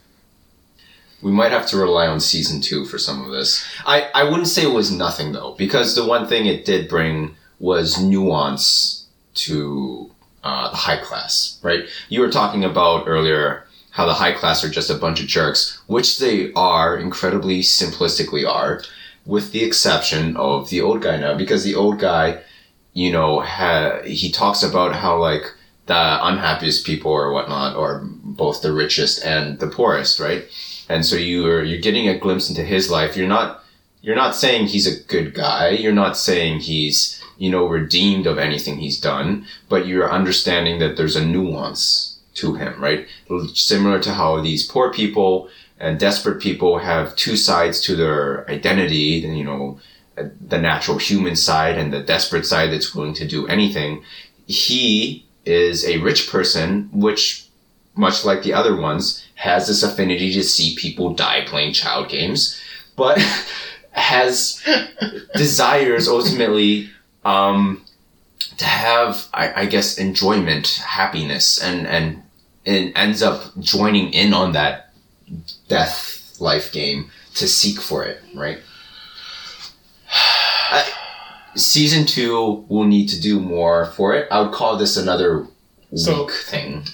We 1.22 1.30
might 1.30 1.52
have 1.52 1.68
to 1.68 1.76
rely 1.76 2.08
on 2.08 2.18
season 2.18 2.60
two 2.60 2.84
for 2.84 2.98
some 2.98 3.24
of 3.24 3.30
this. 3.30 3.64
I, 3.86 4.08
I 4.14 4.24
wouldn't 4.24 4.48
say 4.48 4.62
it 4.62 4.74
was 4.74 4.90
nothing 4.90 5.32
though, 5.32 5.54
because 5.56 5.94
the 5.94 6.04
one 6.04 6.26
thing 6.26 6.46
it 6.46 6.64
did 6.64 6.88
bring 6.88 7.36
was 7.60 8.02
nuance 8.02 9.06
to 9.34 10.10
uh, 10.42 10.70
the 10.70 10.76
high 10.76 10.96
class, 10.96 11.60
right? 11.62 11.84
You 12.08 12.22
were 12.22 12.30
talking 12.30 12.64
about 12.64 13.06
earlier 13.06 13.66
how 13.92 14.06
the 14.06 14.14
high 14.14 14.32
class 14.32 14.64
are 14.64 14.70
just 14.70 14.90
a 14.90 14.94
bunch 14.94 15.20
of 15.20 15.26
jerks, 15.26 15.78
which 15.86 16.18
they 16.18 16.50
are, 16.54 16.96
incredibly 16.96 17.60
simplistically 17.60 18.48
are, 18.48 18.82
with 19.26 19.52
the 19.52 19.62
exception 19.62 20.34
of 20.36 20.70
the 20.70 20.80
old 20.80 21.02
guy 21.02 21.18
now, 21.18 21.36
because 21.36 21.62
the 21.62 21.74
old 21.74 21.98
guy, 21.98 22.40
you 22.94 23.12
know, 23.12 23.40
ha- 23.40 24.00
he 24.02 24.30
talks 24.30 24.62
about 24.62 24.94
how 24.94 25.18
like 25.18 25.44
the 25.86 26.26
unhappiest 26.26 26.86
people 26.86 27.12
or 27.12 27.32
whatnot 27.32 27.76
are 27.76 28.00
both 28.02 28.62
the 28.62 28.72
richest 28.72 29.22
and 29.24 29.58
the 29.58 29.66
poorest, 29.66 30.18
right? 30.18 30.44
And 30.88 31.04
so 31.04 31.16
you're 31.16 31.62
you're 31.62 31.80
getting 31.80 32.08
a 32.08 32.18
glimpse 32.18 32.48
into 32.48 32.62
his 32.64 32.90
life. 32.90 33.14
You're 33.14 33.28
not 33.28 33.62
you're 34.00 34.16
not 34.16 34.34
saying 34.34 34.66
he's 34.66 34.86
a 34.86 35.04
good 35.04 35.34
guy. 35.34 35.70
You're 35.70 35.92
not 35.92 36.16
saying 36.16 36.60
he's 36.60 37.22
you 37.36 37.50
know 37.50 37.66
redeemed 37.66 38.26
of 38.26 38.38
anything 38.38 38.78
he's 38.78 38.98
done, 38.98 39.44
but 39.68 39.86
you're 39.86 40.10
understanding 40.10 40.78
that 40.78 40.96
there's 40.96 41.16
a 41.16 41.24
nuance 41.24 42.11
to 42.34 42.54
him, 42.54 42.80
right? 42.82 43.06
Similar 43.54 44.00
to 44.00 44.12
how 44.12 44.40
these 44.40 44.66
poor 44.66 44.92
people 44.92 45.48
and 45.78 45.98
desperate 45.98 46.40
people 46.40 46.78
have 46.78 47.16
two 47.16 47.36
sides 47.36 47.80
to 47.82 47.96
their 47.96 48.48
identity, 48.50 49.24
you 49.24 49.44
know 49.44 49.80
the 50.16 50.58
natural 50.58 50.98
human 50.98 51.36
side 51.36 51.78
and 51.78 51.92
the 51.92 52.02
desperate 52.02 52.46
side 52.46 52.70
that's 52.70 52.94
willing 52.94 53.14
to 53.14 53.26
do 53.26 53.46
anything. 53.48 54.04
He 54.46 55.26
is 55.44 55.86
a 55.86 55.98
rich 55.98 56.30
person, 56.30 56.88
which, 56.92 57.46
much 57.94 58.24
like 58.24 58.42
the 58.42 58.52
other 58.52 58.76
ones, 58.76 59.24
has 59.34 59.66
this 59.66 59.82
affinity 59.82 60.32
to 60.34 60.42
see 60.42 60.76
people 60.76 61.14
die 61.14 61.44
playing 61.46 61.72
child 61.72 62.08
games, 62.08 62.60
but 62.96 63.18
has 63.92 64.62
desires 65.34 66.08
ultimately 66.08 66.90
um, 67.24 67.84
to 68.58 68.64
have, 68.64 69.26
I, 69.32 69.62
I 69.62 69.66
guess, 69.66 69.98
enjoyment, 69.98 70.82
happiness, 70.86 71.62
and, 71.62 71.86
and 71.86 72.22
and 72.64 72.92
ends 72.96 73.22
up 73.22 73.42
joining 73.58 74.12
in 74.12 74.32
on 74.32 74.52
that 74.52 74.92
death 75.68 76.36
life 76.38 76.70
game 76.72 77.10
to 77.34 77.48
seek 77.48 77.80
for 77.80 78.04
it, 78.04 78.22
right? 78.34 78.58
I, 80.70 80.88
season 81.56 82.06
two 82.06 82.64
will 82.68 82.84
need 82.84 83.08
to 83.08 83.20
do 83.20 83.40
more 83.40 83.86
for 83.86 84.14
it. 84.14 84.28
I 84.30 84.40
would 84.40 84.52
call 84.52 84.76
this 84.76 84.96
another 84.96 85.40
weak 85.90 85.98
So- 85.98 86.28
thing. 86.28 86.84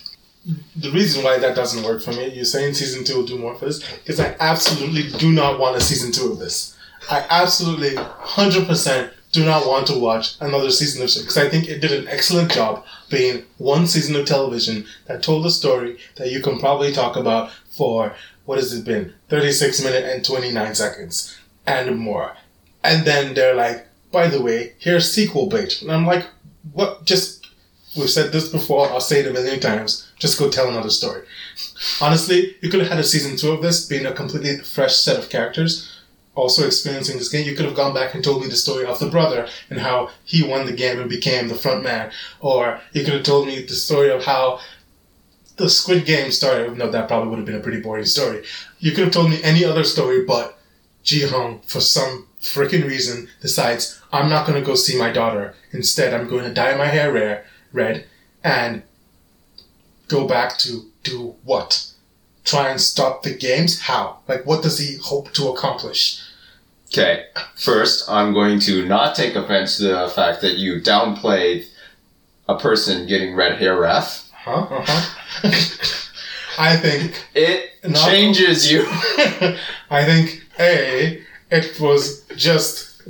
the 0.77 0.91
reason 0.91 1.23
why 1.23 1.39
that 1.39 1.55
doesn't 1.55 1.85
work 1.85 2.03
for 2.03 2.13
me, 2.13 2.29
you're 2.35 2.45
saying 2.47 2.73
season 2.75 3.05
two 3.05 3.17
will 3.19 3.27
do 3.27 3.39
more 3.39 3.55
for 3.55 3.67
this, 3.67 3.83
because 3.99 4.19
I 4.19 4.35
absolutely 4.41 5.11
do 5.19 5.31
not 5.31 5.59
want 5.61 5.77
a 5.77 5.81
season 5.81 6.11
two 6.13 6.33
of 6.33 6.39
this. 6.39 6.75
I 7.11 7.27
absolutely, 7.29 7.91
100% 7.91 9.11
do 9.39 9.45
not 9.45 9.67
want 9.67 9.87
to 9.87 9.99
watch 9.99 10.37
another 10.41 10.71
season 10.71 11.03
of 11.03 11.11
shit, 11.11 11.23
because 11.23 11.39
I 11.39 11.49
think 11.49 11.69
it 11.69 11.81
did 11.81 11.93
an 11.93 12.09
excellent 12.09 12.53
job 12.53 12.85
being 13.11 13.45
one 13.59 13.87
season 13.87 14.17
of 14.17 14.27
television 14.27 14.87
that 15.07 15.23
told 15.23 15.47
a 15.47 15.51
story 15.51 15.99
that 16.17 16.31
you 16.31 16.41
can 16.41 16.59
probably 16.59 16.93
talk 16.93 17.17
about 17.17 17.51
for, 17.71 18.15
what 18.45 18.59
has 18.59 18.73
it 18.73 18.85
been, 18.85 19.15
36 19.29 19.83
minutes 19.83 20.09
and 20.13 20.25
29 20.25 20.75
seconds, 20.75 21.39
and 21.67 21.99
more. 21.99 22.37
And 22.83 23.07
then 23.07 23.35
they're 23.35 23.55
like, 23.55 23.87
by 24.11 24.29
the 24.29 24.41
way, 24.41 24.75
here's 24.79 25.13
sequel 25.13 25.47
bait. 25.49 25.83
And 25.83 25.93
I'm 25.93 26.07
like, 26.07 26.27
what, 26.73 27.05
just 27.05 27.39
We've 27.97 28.11
said 28.11 28.33
this 28.33 28.49
before, 28.51 28.89
I'll 28.91 29.01
say 29.01 29.21
it 29.21 29.27
a 29.27 29.33
million 29.33 29.61
times. 29.61 30.11
Just 30.19 30.39
go 30.39 30.51
tell 30.51 30.69
another 30.69 30.91
story. 30.91 31.23
Honestly, 32.01 32.55
you 32.61 32.71
could 32.71 32.81
have 32.81 32.91
had 32.91 32.99
a 32.99 33.05
season 33.05 33.37
two 33.37 33.51
of 33.51 33.63
this 33.63 33.87
being 33.87 34.07
a 34.07 34.13
completely 34.13 34.59
fresh 34.59 34.97
set 34.97 35.19
of 35.19 35.31
characters, 35.31 35.98
also 36.39 36.65
experiencing 36.65 37.19
this 37.19 37.29
game. 37.29 37.47
You 37.47 37.57
could 37.57 37.65
have 37.65 37.75
gone 37.75 37.93
back 37.93 38.15
and 38.15 38.23
told 38.23 38.43
me 38.43 38.49
the 38.49 38.57
story 38.57 38.87
of 38.87 39.01
the 39.01 39.11
brother 39.11 39.49
and 39.71 39.81
how 39.81 40.11
he 40.25 40.43
won 40.43 40.67
the 40.67 40.73
game 40.73 41.01
and 41.01 41.11
became 41.11 41.49
the 41.49 41.55
front 41.55 41.83
man. 41.83 42.13
Or 42.41 42.81
you 42.93 43.05
could 43.05 43.15
have 43.15 43.25
told 43.25 43.49
me 43.49 43.63
the 43.63 43.75
story 43.75 44.11
of 44.11 44.25
how 44.25 44.61
the 45.57 45.69
Squid 45.69 46.07
Game 46.07 46.31
started. 46.31 46.77
No, 46.77 46.89
that 46.91 47.09
probably 47.09 47.29
would 47.29 47.39
have 47.39 47.47
been 47.47 47.57
a 47.57 47.61
pretty 47.61 47.81
boring 47.81 48.05
story. 48.05 48.45
You 48.79 48.93
could 48.93 49.05
have 49.05 49.13
told 49.13 49.31
me 49.31 49.43
any 49.43 49.65
other 49.65 49.83
story, 49.83 50.25
but 50.25 50.57
Gi-hun, 51.03 51.61
for 51.67 51.81
some 51.81 52.29
freaking 52.41 52.87
reason, 52.87 53.29
decides 53.41 54.01
I'm 54.13 54.31
not 54.31 54.47
going 54.47 54.61
to 54.61 54.67
go 54.67 54.77
see 54.77 54.97
my 54.97 55.11
daughter. 55.11 55.55
Instead, 55.73 56.15
I'm 56.15 56.29
going 56.29 56.45
to 56.45 56.55
dye 56.55 56.77
my 56.77 56.87
hair 56.87 57.45
red 57.73 58.05
and 58.45 58.85
go 60.07 60.29
back 60.29 60.57
to 60.59 60.85
do 61.03 61.35
what? 61.43 61.93
Try 62.45 62.71
and 62.71 62.81
stop 62.81 63.25
the 63.25 63.35
games? 63.35 63.81
How? 63.81 64.21
Like, 64.29 64.47
what 64.47 64.63
does 64.63 64.79
he 64.79 64.97
hope 65.03 65.33
to 65.33 65.49
accomplish? 65.49 66.23
Okay, 66.93 67.27
first, 67.57 68.09
I'm 68.09 68.33
going 68.33 68.59
to 68.61 68.87
not 68.87 69.15
take 69.15 69.35
offense 69.35 69.77
to 69.77 69.85
the 69.85 70.09
fact 70.15 70.41
that 70.41 70.57
you 70.57 70.81
downplayed 70.81 71.67
a 72.49 72.59
person 72.59 73.07
getting 73.07 73.35
red 73.35 73.59
hair 73.59 73.79
ref. 73.79 74.27
Huh? 74.33 74.67
Uh-huh. 74.71 75.51
I 76.59 76.77
think 76.77 77.25
It 77.35 77.71
Not- 77.85 78.09
changes 78.09 78.71
you. 78.73 78.87
I 79.91 80.05
think 80.05 80.43
A, 80.59 81.23
it 81.51 81.79
was 81.81 82.25
just 82.37 83.03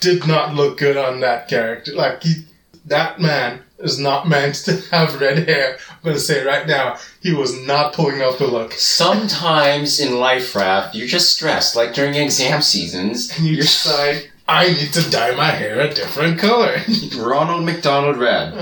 did 0.00 0.26
not 0.26 0.54
look 0.54 0.78
good 0.78 0.96
on 0.96 1.20
that 1.20 1.48
character. 1.48 1.92
Like 1.94 2.22
he, 2.22 2.46
that 2.86 3.20
man 3.20 3.60
is 3.78 3.98
not 3.98 4.26
meant 4.28 4.54
to 4.54 4.76
have 4.90 5.20
red 5.20 5.46
hair. 5.48 5.78
I'm 5.90 5.96
gonna 6.04 6.18
say 6.18 6.44
right 6.44 6.66
now, 6.66 6.96
he 7.20 7.32
was 7.32 7.54
not 7.66 7.92
pulling 7.92 8.22
off 8.22 8.38
the 8.38 8.46
look. 8.46 8.72
Sometimes 8.72 10.00
in 10.00 10.18
life, 10.18 10.52
Raph, 10.54 10.94
you're 10.94 11.06
just 11.08 11.32
stressed, 11.34 11.76
like 11.76 11.94
during 11.94 12.14
exam 12.14 12.62
seasons. 12.62 13.36
And 13.36 13.46
you 13.46 13.56
decide, 13.56 14.30
I 14.48 14.68
need 14.68 14.92
to 14.92 15.10
dye 15.10 15.34
my 15.34 15.50
hair 15.50 15.80
a 15.80 15.92
different 15.92 16.38
color. 16.38 16.76
Ronald 17.18 17.64
McDonald 17.64 18.16
Red. 18.16 18.54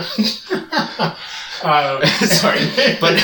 um, 1.62 2.02
Sorry, 2.26 2.60
but 3.00 3.16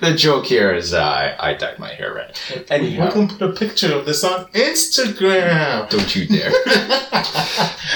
the 0.00 0.14
joke 0.16 0.46
here 0.46 0.72
is 0.74 0.92
uh, 0.94 1.02
I, 1.02 1.50
I 1.50 1.54
dyed 1.54 1.78
my 1.78 1.92
hair 1.92 2.14
red. 2.14 2.38
we 2.54 2.64
Anyhow, 2.70 3.10
can 3.10 3.28
put 3.28 3.42
a 3.42 3.52
picture 3.52 3.92
of 3.92 4.06
this 4.06 4.22
on 4.24 4.46
Instagram. 4.52 5.88
don't 5.90 6.14
you 6.14 6.26
dare. 6.26 6.52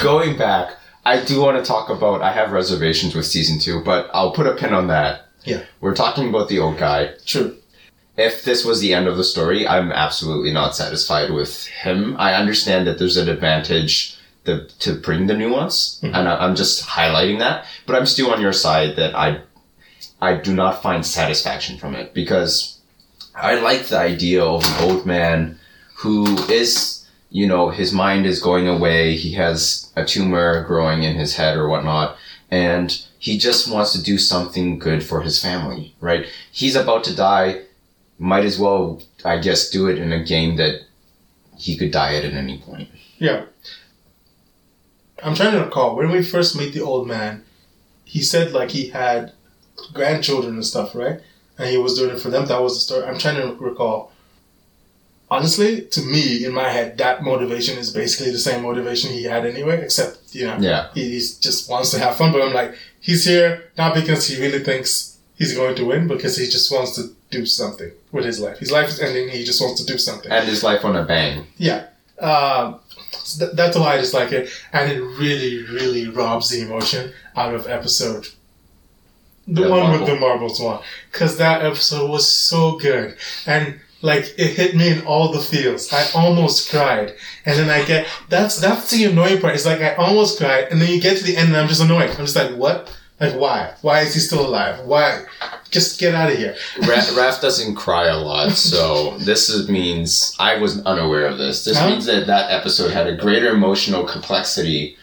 Going 0.02 0.36
back, 0.36 0.77
I 1.08 1.24
do 1.24 1.40
want 1.40 1.56
to 1.56 1.64
talk 1.66 1.88
about. 1.88 2.20
I 2.20 2.32
have 2.32 2.52
reservations 2.52 3.14
with 3.14 3.24
season 3.24 3.58
two, 3.58 3.82
but 3.82 4.10
I'll 4.12 4.32
put 4.32 4.46
a 4.46 4.54
pin 4.54 4.74
on 4.74 4.88
that. 4.88 5.28
Yeah. 5.44 5.62
We're 5.80 5.94
talking 5.94 6.28
about 6.28 6.48
the 6.48 6.58
old 6.58 6.76
guy. 6.76 7.14
True. 7.24 7.56
If 8.18 8.44
this 8.44 8.64
was 8.64 8.80
the 8.80 8.92
end 8.92 9.06
of 9.06 9.16
the 9.16 9.24
story, 9.24 9.66
I'm 9.66 9.90
absolutely 9.90 10.52
not 10.52 10.76
satisfied 10.76 11.30
with 11.30 11.66
him. 11.66 12.16
I 12.18 12.34
understand 12.34 12.86
that 12.86 12.98
there's 12.98 13.16
an 13.16 13.28
advantage 13.28 14.18
the, 14.44 14.70
to 14.80 14.94
bring 14.94 15.28
the 15.28 15.34
nuance, 15.34 16.00
mm-hmm. 16.02 16.14
and 16.14 16.28
I, 16.28 16.44
I'm 16.44 16.56
just 16.56 16.84
highlighting 16.84 17.38
that. 17.38 17.64
But 17.86 17.96
I'm 17.96 18.06
still 18.06 18.30
on 18.30 18.40
your 18.40 18.52
side 18.52 18.96
that 18.96 19.14
I 19.14 19.40
I 20.20 20.34
do 20.34 20.52
not 20.52 20.82
find 20.82 21.06
satisfaction 21.06 21.78
from 21.78 21.94
it 21.94 22.12
because 22.12 22.78
I 23.34 23.60
like 23.60 23.86
the 23.86 23.98
idea 23.98 24.44
of 24.44 24.64
an 24.64 24.84
old 24.84 25.06
man 25.06 25.58
who 25.94 26.26
is, 26.50 26.97
you 27.30 27.46
know, 27.46 27.70
his 27.70 27.92
mind 27.92 28.26
is 28.26 28.40
going 28.40 28.68
away. 28.68 29.16
He 29.16 29.32
has 29.34 29.92
a 29.96 30.04
tumor 30.04 30.64
growing 30.64 31.02
in 31.02 31.16
his 31.16 31.36
head 31.36 31.56
or 31.56 31.68
whatnot. 31.68 32.16
And 32.50 32.90
he 33.18 33.36
just 33.36 33.70
wants 33.70 33.92
to 33.92 34.02
do 34.02 34.16
something 34.16 34.78
good 34.78 35.04
for 35.04 35.20
his 35.20 35.42
family, 35.42 35.94
right? 36.00 36.26
He's 36.50 36.76
about 36.76 37.04
to 37.04 37.16
die. 37.16 37.62
Might 38.18 38.44
as 38.44 38.58
well, 38.58 39.02
I 39.24 39.38
guess, 39.38 39.68
do 39.68 39.88
it 39.88 39.98
in 39.98 40.12
a 40.12 40.24
game 40.24 40.56
that 40.56 40.82
he 41.56 41.76
could 41.76 41.90
die 41.90 42.14
at 42.14 42.24
at 42.24 42.32
any 42.32 42.58
point. 42.58 42.88
Yeah. 43.18 43.44
I'm 45.22 45.34
trying 45.34 45.52
to 45.52 45.64
recall 45.64 45.96
when 45.96 46.10
we 46.10 46.22
first 46.22 46.56
meet 46.56 46.72
the 46.72 46.80
old 46.80 47.06
man. 47.06 47.44
He 48.04 48.22
said 48.22 48.52
like 48.52 48.70
he 48.70 48.88
had 48.88 49.32
grandchildren 49.92 50.54
and 50.54 50.64
stuff, 50.64 50.94
right? 50.94 51.20
And 51.58 51.68
he 51.68 51.76
was 51.76 51.94
doing 51.94 52.14
it 52.14 52.20
for 52.20 52.30
them. 52.30 52.46
That 52.46 52.62
was 52.62 52.74
the 52.74 52.80
story. 52.80 53.04
I'm 53.04 53.18
trying 53.18 53.36
to 53.36 53.54
recall. 53.62 54.12
Honestly, 55.30 55.82
to 55.82 56.00
me, 56.00 56.44
in 56.46 56.52
my 56.54 56.68
head, 56.70 56.96
that 56.98 57.22
motivation 57.22 57.76
is 57.78 57.92
basically 57.92 58.32
the 58.32 58.38
same 58.38 58.62
motivation 58.62 59.10
he 59.10 59.24
had 59.24 59.44
anyway, 59.44 59.82
except 59.82 60.18
you 60.34 60.46
know, 60.46 60.56
Yeah. 60.58 60.88
he 60.94 61.18
just 61.18 61.68
wants 61.70 61.90
to 61.90 61.98
have 61.98 62.16
fun. 62.16 62.32
But 62.32 62.42
I'm 62.42 62.54
like, 62.54 62.74
he's 63.00 63.24
here 63.26 63.64
not 63.76 63.94
because 63.94 64.26
he 64.26 64.40
really 64.40 64.64
thinks 64.64 65.18
he's 65.36 65.54
going 65.54 65.76
to 65.76 65.84
win, 65.84 66.08
because 66.08 66.36
he 66.36 66.46
just 66.46 66.72
wants 66.72 66.94
to 66.96 67.10
do 67.30 67.44
something 67.44 67.90
with 68.10 68.24
his 68.24 68.40
life. 68.40 68.58
His 68.58 68.72
life 68.72 68.88
is 68.88 69.00
ending. 69.00 69.28
He 69.28 69.44
just 69.44 69.60
wants 69.60 69.78
to 69.82 69.86
do 69.92 69.98
something. 69.98 70.32
End 70.32 70.48
his 70.48 70.62
life 70.64 70.82
on 70.84 70.96
a 70.96 71.04
bang. 71.04 71.46
Yeah. 71.58 71.84
Um, 72.18 72.80
so 73.12 73.44
th- 73.44 73.56
that's 73.56 73.76
why 73.76 73.94
I 73.94 73.98
just 73.98 74.14
like 74.14 74.32
it. 74.32 74.50
And 74.72 74.90
it 74.90 75.00
really, 75.00 75.62
really 75.66 76.08
robs 76.08 76.48
the 76.48 76.62
emotion 76.62 77.12
out 77.36 77.54
of 77.54 77.68
episode. 77.68 78.28
The 79.46 79.62
The 79.62 79.68
one 79.70 79.80
marble. 79.80 79.98
with 80.00 80.08
the 80.08 80.16
marbles 80.20 80.60
one. 80.60 80.80
Because 81.12 81.36
that 81.36 81.62
episode 81.64 82.10
was 82.10 82.26
so 82.26 82.78
good. 82.78 83.16
And 83.46 83.78
like 84.00 84.32
it 84.38 84.50
hit 84.56 84.76
me 84.76 84.88
in 84.90 85.04
all 85.06 85.32
the 85.32 85.40
feels. 85.40 85.92
I 85.92 86.06
almost 86.14 86.70
cried. 86.70 87.14
And 87.44 87.58
then 87.58 87.68
I 87.70 87.84
get 87.84 88.06
that's 88.28 88.60
that's 88.60 88.90
the 88.90 89.04
annoying 89.06 89.40
part. 89.40 89.54
It's 89.54 89.66
like 89.66 89.80
I 89.80 89.94
almost 89.96 90.38
cried 90.38 90.68
and 90.70 90.80
then 90.80 90.88
you 90.90 91.00
get 91.00 91.18
to 91.18 91.24
the 91.24 91.36
end 91.36 91.48
and 91.48 91.56
I'm 91.56 91.68
just 91.68 91.82
annoyed. 91.82 92.10
I'm 92.10 92.16
just 92.26 92.36
like, 92.36 92.52
what? 92.54 92.94
Like 93.20 93.34
why? 93.34 93.74
Why 93.82 94.00
is 94.02 94.14
he 94.14 94.20
still 94.20 94.46
alive? 94.46 94.84
Why? 94.86 95.24
Just 95.70 95.98
get 96.00 96.14
out 96.14 96.30
of 96.30 96.38
here. 96.38 96.54
Ra- 96.82 96.86
Raph 97.18 97.40
doesn't 97.42 97.74
cry 97.74 98.06
a 98.06 98.16
lot, 98.16 98.52
so 98.52 99.18
this 99.18 99.48
is, 99.50 99.68
means 99.68 100.34
I 100.38 100.56
was 100.56 100.80
unaware 100.86 101.26
of 101.26 101.36
this. 101.36 101.64
This 101.64 101.76
Huh? 101.76 101.90
means 101.90 102.06
that 102.06 102.26
that 102.28 102.50
episode 102.52 102.90
had 102.92 103.06
a 103.08 103.16
greater 103.16 103.48
emotional 103.48 104.04
complexity 104.06 104.96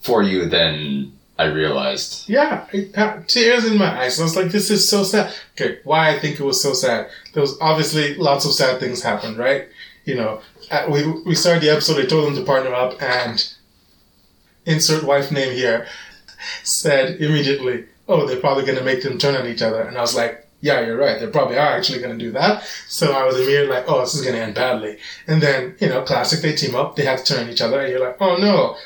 for 0.00 0.22
you 0.22 0.46
than 0.46 1.12
I 1.38 1.44
realized. 1.44 2.28
Yeah, 2.28 2.66
it 2.72 2.96
had 2.96 3.28
tears 3.28 3.64
in 3.64 3.78
my 3.78 4.00
eyes. 4.00 4.18
I 4.18 4.24
was 4.24 4.36
like, 4.36 4.50
this 4.50 4.70
is 4.70 4.88
so 4.88 5.04
sad. 5.04 5.32
Okay, 5.52 5.78
why 5.84 6.10
I 6.10 6.18
think 6.18 6.40
it 6.40 6.44
was 6.44 6.60
so 6.60 6.72
sad. 6.72 7.08
There 7.32 7.40
was 7.40 7.56
obviously 7.60 8.16
lots 8.16 8.44
of 8.44 8.52
sad 8.52 8.80
things 8.80 9.02
happened, 9.02 9.38
right? 9.38 9.68
You 10.04 10.16
know, 10.16 10.40
uh, 10.70 10.86
we, 10.90 11.06
we 11.22 11.34
started 11.36 11.62
the 11.62 11.70
episode, 11.70 12.00
I 12.00 12.06
told 12.06 12.26
them 12.26 12.34
to 12.34 12.42
partner 12.42 12.74
up 12.74 13.00
and 13.00 13.54
insert 14.66 15.04
wife 15.04 15.30
name 15.30 15.54
here, 15.54 15.86
said 16.64 17.20
immediately, 17.20 17.84
oh, 18.08 18.26
they're 18.26 18.40
probably 18.40 18.64
going 18.64 18.78
to 18.78 18.84
make 18.84 19.02
them 19.02 19.18
turn 19.18 19.36
on 19.36 19.46
each 19.46 19.62
other. 19.62 19.82
And 19.82 19.96
I 19.96 20.00
was 20.00 20.16
like, 20.16 20.44
yeah, 20.60 20.80
you're 20.80 20.96
right. 20.96 21.20
They 21.20 21.28
probably 21.28 21.56
are 21.56 21.76
actually 21.76 22.00
going 22.00 22.18
to 22.18 22.24
do 22.24 22.32
that. 22.32 22.64
So 22.88 23.12
I 23.12 23.24
was 23.24 23.36
immediately 23.36 23.68
like, 23.68 23.84
oh, 23.86 24.00
this 24.00 24.14
is 24.14 24.22
going 24.22 24.34
to 24.34 24.42
end 24.42 24.56
badly. 24.56 24.98
And 25.28 25.40
then, 25.40 25.76
you 25.78 25.88
know, 25.88 26.02
classic, 26.02 26.40
they 26.40 26.56
team 26.56 26.74
up, 26.74 26.96
they 26.96 27.04
have 27.04 27.22
to 27.22 27.34
turn 27.34 27.44
on 27.44 27.52
each 27.52 27.60
other, 27.60 27.78
and 27.80 27.90
you're 27.90 28.04
like, 28.04 28.16
oh 28.20 28.36
no, 28.38 28.76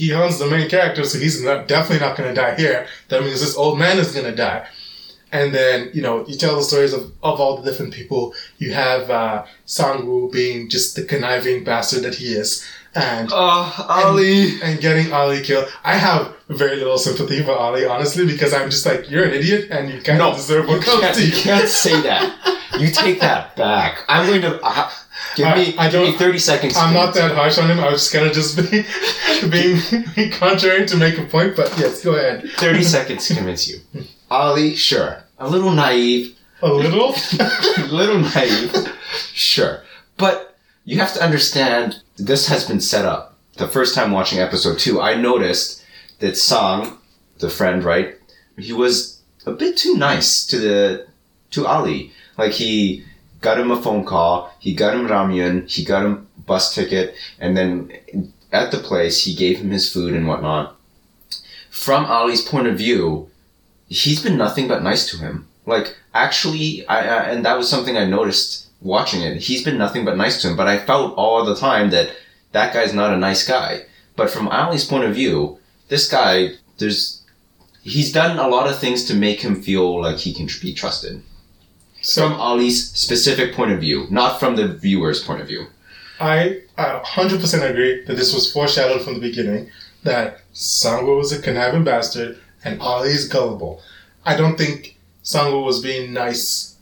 Gi-hun's 0.00 0.38
the 0.38 0.46
main 0.46 0.68
character, 0.68 1.04
so 1.04 1.18
he's 1.18 1.42
not, 1.42 1.68
definitely 1.68 2.04
not 2.06 2.16
going 2.16 2.28
to 2.34 2.40
die 2.40 2.54
here. 2.56 2.86
That 3.08 3.22
means 3.22 3.40
this 3.40 3.56
old 3.56 3.78
man 3.78 3.98
is 3.98 4.12
going 4.14 4.26
to 4.26 4.34
die. 4.34 4.66
And 5.32 5.54
then, 5.54 5.90
you 5.94 6.02
know, 6.02 6.26
you 6.26 6.36
tell 6.36 6.56
the 6.56 6.62
stories 6.62 6.92
of, 6.92 7.02
of 7.22 7.38
all 7.40 7.56
the 7.58 7.70
different 7.70 7.92
people. 7.94 8.34
You 8.58 8.72
have 8.74 9.08
uh, 9.10 9.44
Sangwoo 9.66 10.32
being 10.32 10.68
just 10.68 10.96
the 10.96 11.04
conniving 11.04 11.62
bastard 11.62 12.02
that 12.02 12.16
he 12.16 12.28
is. 12.42 12.66
And 12.96 13.28
Oh, 13.32 13.86
Ali! 13.88 14.60
and 14.60 14.80
getting 14.80 15.12
Ali 15.12 15.40
killed. 15.42 15.68
I 15.84 15.94
have 15.94 16.34
very 16.48 16.74
little 16.76 16.98
sympathy 16.98 17.40
for 17.44 17.52
Ali, 17.52 17.84
honestly, 17.84 18.26
because 18.26 18.52
I'm 18.52 18.70
just 18.70 18.84
like, 18.84 19.08
you're 19.08 19.22
an 19.24 19.30
idiot 19.32 19.68
and 19.70 19.88
you 19.90 20.00
kind 20.02 20.18
No, 20.18 20.30
of 20.30 20.36
deserve 20.36 20.66
what 20.66 20.82
comes 20.82 21.16
to 21.16 21.22
you 21.22 21.28
you. 21.28 21.32
can't 21.48 21.68
say 21.68 22.00
that. 22.02 22.26
You 22.80 22.90
take 22.90 23.20
that 23.20 23.54
back. 23.56 24.04
I'm 24.08 24.26
going 24.26 24.42
to. 24.42 24.58
Uh, 24.62 24.90
give 25.36 25.46
I- 25.46 25.54
me, 25.56 25.76
I 25.78 25.90
give 25.90 26.02
me 26.02 26.12
30 26.16 26.38
seconds. 26.38 26.76
I'm 26.76 26.94
not 26.94 27.14
that 27.14 27.32
harsh 27.34 27.58
on 27.58 27.70
him. 27.70 27.80
I 27.80 27.90
was 27.90 28.00
just 28.02 28.12
kind 28.12 28.26
of 28.26 28.32
just 28.32 28.56
being, 28.56 28.84
being 30.14 30.30
contrary 30.32 30.86
to 30.86 30.96
make 30.96 31.18
a 31.18 31.24
point, 31.24 31.56
but 31.56 31.72
yes, 31.78 32.02
go 32.04 32.14
ahead. 32.14 32.48
30 32.56 32.82
seconds 32.82 33.26
to 33.28 33.34
convince 33.34 33.68
you. 33.68 33.80
Ali, 34.30 34.74
sure. 34.76 35.24
A 35.38 35.48
little 35.48 35.70
naive, 35.72 36.36
A 36.62 36.68
little? 36.72 37.14
a 37.40 37.86
little 37.90 38.18
naive, 38.20 38.74
sure. 39.32 39.82
But 40.16 40.56
you 40.84 40.98
have 40.98 41.14
to 41.14 41.22
understand 41.22 42.02
this 42.16 42.48
has 42.48 42.66
been 42.66 42.80
set 42.80 43.04
up. 43.04 43.36
The 43.56 43.68
first 43.68 43.94
time 43.94 44.12
watching 44.12 44.38
episode 44.38 44.78
two, 44.78 45.00
I 45.00 45.14
noticed 45.14 45.82
that 46.20 46.36
Sang, 46.36 46.98
the 47.38 47.48
friend, 47.50 47.82
right, 47.82 48.16
he 48.58 48.72
was 48.72 49.20
a 49.46 49.52
bit 49.52 49.76
too 49.78 49.94
nice 49.96 50.46
to 50.46 50.58
the 50.58 51.06
to 51.52 51.66
Ali. 51.66 52.12
Like 52.36 52.52
he 52.52 53.04
got 53.40 53.58
him 53.58 53.70
a 53.70 53.80
phone 53.80 54.04
call, 54.04 54.54
he 54.58 54.74
got 54.74 54.94
him 54.94 55.08
ramyun, 55.08 55.68
he 55.70 55.84
got 55.84 56.04
him 56.04 56.26
bus 56.46 56.74
ticket, 56.74 57.14
and 57.38 57.56
then 57.56 57.92
at 58.52 58.70
the 58.70 58.78
place 58.78 59.24
he 59.24 59.34
gave 59.34 59.58
him 59.58 59.70
his 59.70 59.92
food 59.92 60.14
and 60.14 60.26
whatnot. 60.26 60.76
From 61.70 62.04
Ali's 62.04 62.42
point 62.42 62.66
of 62.66 62.76
view, 62.76 63.30
he's 63.88 64.22
been 64.22 64.36
nothing 64.36 64.68
but 64.68 64.82
nice 64.82 65.08
to 65.10 65.18
him. 65.18 65.46
Like 65.66 65.96
actually, 66.14 66.86
I, 66.86 66.98
I 66.98 67.22
and 67.30 67.44
that 67.44 67.56
was 67.56 67.68
something 67.68 67.96
I 67.96 68.04
noticed 68.04 68.66
watching 68.80 69.22
it. 69.22 69.36
He's 69.42 69.64
been 69.64 69.78
nothing 69.78 70.04
but 70.04 70.16
nice 70.16 70.40
to 70.42 70.48
him, 70.48 70.56
but 70.56 70.66
I 70.66 70.78
felt 70.78 71.16
all 71.16 71.44
the 71.44 71.56
time 71.56 71.90
that 71.90 72.10
that 72.52 72.74
guy's 72.74 72.92
not 72.92 73.12
a 73.12 73.16
nice 73.16 73.46
guy. 73.46 73.82
But 74.16 74.30
from 74.30 74.48
Ali's 74.48 74.84
point 74.84 75.04
of 75.04 75.14
view, 75.14 75.58
this 75.88 76.10
guy, 76.10 76.50
there's 76.78 77.22
he's 77.82 78.12
done 78.12 78.38
a 78.38 78.48
lot 78.48 78.68
of 78.68 78.78
things 78.78 79.04
to 79.04 79.14
make 79.14 79.40
him 79.40 79.62
feel 79.62 80.00
like 80.02 80.18
he 80.18 80.32
can 80.32 80.48
be 80.60 80.74
trusted. 80.74 81.22
From 82.14 82.32
Ali's 82.34 82.90
specific 82.92 83.54
point 83.54 83.72
of 83.72 83.80
view, 83.80 84.06
not 84.10 84.40
from 84.40 84.56
the 84.56 84.68
viewer's 84.68 85.22
point 85.22 85.40
of 85.40 85.48
view. 85.48 85.66
I, 86.20 86.62
I 86.76 87.00
100% 87.04 87.70
agree 87.70 88.04
that 88.04 88.16
this 88.16 88.34
was 88.34 88.52
foreshadowed 88.52 89.02
from 89.02 89.14
the 89.14 89.20
beginning 89.20 89.70
that 90.02 90.40
Sangwoo 90.54 91.16
was 91.16 91.32
a 91.32 91.40
conniving 91.40 91.84
bastard 91.84 92.38
and 92.64 92.80
Ali 92.80 93.10
is 93.10 93.28
gullible. 93.28 93.82
I 94.24 94.36
don't 94.36 94.56
think 94.56 94.98
Sangwoo 95.24 95.64
was 95.64 95.82
being 95.82 96.12
nice. 96.12 96.76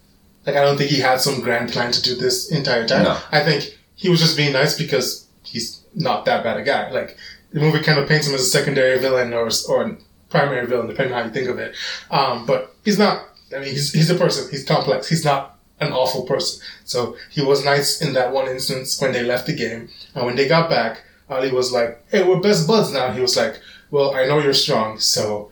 Like, 0.47 0.57
I 0.57 0.63
don't 0.63 0.77
think 0.77 0.91
he 0.91 1.01
had 1.01 1.21
some 1.21 1.41
grand 1.41 1.71
plan 1.71 1.93
to 1.93 2.03
do 2.03 2.15
this 2.15 2.51
entire 2.51 2.87
time. 2.87 3.05
No. 3.05 3.21
I 3.31 3.45
think 3.45 3.79
he 3.95 4.09
was 4.09 4.21
just 4.21 4.37
being 4.37 4.53
nice 4.53 4.77
because 4.77 5.27
he's 5.43 5.83
not 5.95 6.25
that 6.25 6.43
bad 6.43 6.57
a 6.57 6.63
guy. 6.63 6.91
Like, 6.91 7.17
the 7.53 7.61
movie 7.61 7.83
kind 7.83 7.99
of 7.99 8.09
paints 8.09 8.27
him 8.27 8.35
as 8.35 8.43
a 8.43 8.45
secondary 8.45 8.99
villain 8.99 9.33
or, 9.33 9.51
or 9.69 9.99
primary 10.31 10.67
villain, 10.67 10.87
depending 10.87 11.15
on 11.15 11.21
how 11.21 11.27
you 11.27 11.33
think 11.35 11.49
of 11.49 11.59
it. 11.59 11.75
Um, 12.11 12.47
but 12.47 12.75
he's 12.85 12.99
not, 12.99 13.28
I 13.55 13.61
mean, 13.61 13.71
he's, 13.71 13.93
he's 13.93 14.11
a 14.11 14.15
person. 14.15 14.51
He's 14.51 14.65
complex. 14.65 15.09
He's 15.09 15.25
not 15.25 15.59
an 15.81 15.93
awful 15.93 16.23
person. 16.23 16.63
So 16.85 17.17
he 17.31 17.43
was 17.43 17.65
nice 17.65 18.03
in 18.03 18.13
that 18.15 18.33
one 18.33 18.49
instance 18.49 19.01
when 19.01 19.13
they 19.13 19.23
left 19.23 19.47
the 19.47 19.55
game. 19.55 19.89
And 20.15 20.27
when 20.27 20.37
they 20.37 20.49
got 20.49 20.69
back, 20.69 21.03
Ali 21.31 21.53
was 21.53 21.73
like, 21.73 22.03
hey, 22.11 22.27
we're 22.27 22.41
best 22.41 22.67
buds 22.67 22.93
now. 22.93 23.13
He 23.13 23.21
was 23.21 23.37
like, 23.37 23.61
well, 23.91 24.15
I 24.15 24.27
know 24.27 24.39
you're 24.39 24.55
strong, 24.55 24.99
so 24.99 25.51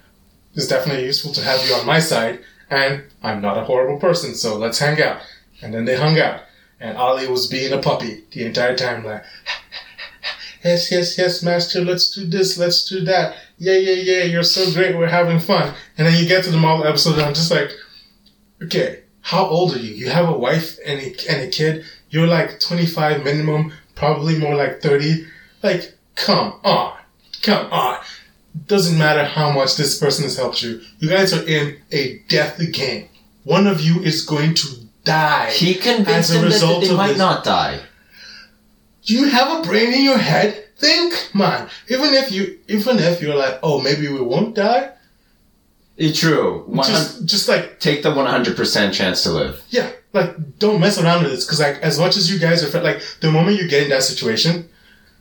it's 0.54 0.68
definitely 0.68 1.04
useful 1.04 1.32
to 1.32 1.42
have 1.42 1.66
you 1.66 1.74
on 1.74 1.86
my 1.86 1.98
side. 1.98 2.40
And 2.70 3.04
I'm 3.22 3.40
not 3.40 3.58
a 3.58 3.64
horrible 3.64 4.00
person, 4.00 4.34
so 4.34 4.56
let's 4.56 4.78
hang 4.78 5.00
out. 5.00 5.20
And 5.62 5.72
then 5.72 5.84
they 5.84 5.96
hung 5.96 6.18
out. 6.18 6.40
And 6.80 6.96
Ali 6.98 7.28
was 7.28 7.46
being 7.46 7.72
a 7.72 7.78
puppy 7.78 8.24
the 8.32 8.44
entire 8.44 8.76
time, 8.76 9.04
like, 9.04 9.24
yes, 10.62 10.90
yes, 10.90 11.16
yes, 11.16 11.42
master, 11.42 11.82
let's 11.82 12.10
do 12.10 12.26
this, 12.26 12.58
let's 12.58 12.86
do 12.88 13.02
that. 13.04 13.36
Yeah, 13.58 13.78
yeah, 13.78 13.92
yeah, 13.92 14.24
you're 14.24 14.42
so 14.42 14.70
great, 14.72 14.96
we're 14.96 15.06
having 15.06 15.38
fun. 15.38 15.74
And 15.96 16.06
then 16.06 16.20
you 16.20 16.28
get 16.28 16.44
to 16.44 16.50
the 16.50 16.58
Marvel 16.58 16.86
episode, 16.86 17.14
and 17.14 17.22
I'm 17.22 17.34
just 17.34 17.50
like, 17.50 17.70
okay, 18.62 19.00
how 19.22 19.44
old 19.46 19.74
are 19.74 19.78
you? 19.78 19.94
You 19.94 20.08
have 20.10 20.28
a 20.28 20.38
wife 20.38 20.78
and 20.84 21.00
a, 21.00 21.30
and 21.30 21.42
a 21.42 21.48
kid. 21.48 21.84
You're 22.10 22.26
like 22.26 22.60
25 22.60 23.24
minimum, 23.24 23.72
probably 23.94 24.38
more 24.38 24.54
like 24.54 24.80
30. 24.80 25.26
Like, 25.62 25.94
come 26.14 26.60
on. 26.64 26.96
Come 27.42 27.70
on. 27.72 28.00
Doesn't 28.66 28.96
matter 28.98 29.24
how 29.24 29.50
much 29.50 29.76
this 29.76 29.98
person 29.98 30.24
has 30.24 30.36
helped 30.36 30.62
you. 30.62 30.80
You 30.98 31.08
guys 31.08 31.32
are 31.32 31.46
in 31.46 31.78
a 31.92 32.18
death 32.28 32.60
game. 32.72 33.08
One 33.44 33.66
of 33.66 33.80
you 33.80 34.00
is 34.02 34.24
going 34.24 34.54
to 34.54 34.68
die. 35.04 35.50
He 35.50 35.74
convinced 35.74 36.30
As 36.30 36.30
a 36.30 36.34
him 36.34 36.42
that 36.42 36.46
result 36.54 36.84
they 36.84 36.94
might 36.96 37.08
this- 37.08 37.18
not 37.18 37.44
die. 37.44 37.80
Do 39.04 39.14
you 39.14 39.28
have 39.28 39.60
a 39.60 39.62
brain 39.68 39.92
in 39.92 40.04
your 40.04 40.18
head? 40.18 40.64
Think, 40.78 41.30
man. 41.34 41.68
Even 41.88 42.12
if 42.12 42.32
you, 42.32 42.58
even 42.68 42.98
if 42.98 43.22
you're 43.22 43.36
like, 43.36 43.58
oh, 43.62 43.80
maybe 43.80 44.08
we 44.08 44.20
won't 44.20 44.54
die. 44.54 44.90
It's 45.96 46.20
true. 46.20 46.68
Just, 46.84 47.24
just 47.24 47.48
like 47.48 47.80
take 47.80 48.02
the 48.02 48.10
100% 48.10 48.92
chance 48.92 49.22
to 49.22 49.30
live. 49.30 49.62
Yeah, 49.70 49.90
like 50.12 50.58
don't 50.58 50.80
mess 50.80 51.00
around 51.00 51.22
with 51.22 51.32
this 51.32 51.44
because 51.44 51.60
like 51.60 51.76
as 51.76 51.98
much 51.98 52.16
as 52.16 52.30
you 52.30 52.38
guys 52.38 52.62
are 52.62 52.82
like 52.82 53.02
the 53.20 53.30
moment 53.30 53.58
you 53.58 53.68
get 53.68 53.84
in 53.84 53.90
that 53.90 54.02
situation, 54.02 54.68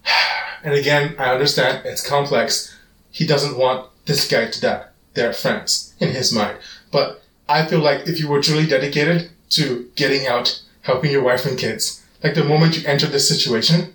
and 0.64 0.74
again 0.74 1.16
I 1.18 1.32
understand 1.32 1.86
it's 1.86 2.06
complex. 2.06 2.76
He 3.12 3.26
doesn't 3.26 3.58
want 3.58 3.90
this 4.06 4.30
guy 4.30 4.48
to 4.48 4.62
die. 4.62 4.86
They're 5.14 5.32
friends 5.32 5.94
in 6.00 6.10
his 6.10 6.34
mind, 6.34 6.58
but 6.92 7.24
I 7.48 7.66
feel 7.66 7.80
like 7.80 8.08
if 8.08 8.20
you 8.20 8.28
were 8.28 8.42
truly 8.42 8.66
dedicated 8.68 9.30
to 9.52 9.90
getting 9.96 10.28
out, 10.28 10.62
helping 10.82 11.12
your 11.12 11.24
wife 11.24 11.46
and 11.46 11.58
kids, 11.58 12.04
like 12.22 12.36
the 12.36 12.44
moment 12.44 12.78
you 12.78 12.86
entered 12.86 13.12
this 13.12 13.30
situation, 13.30 13.94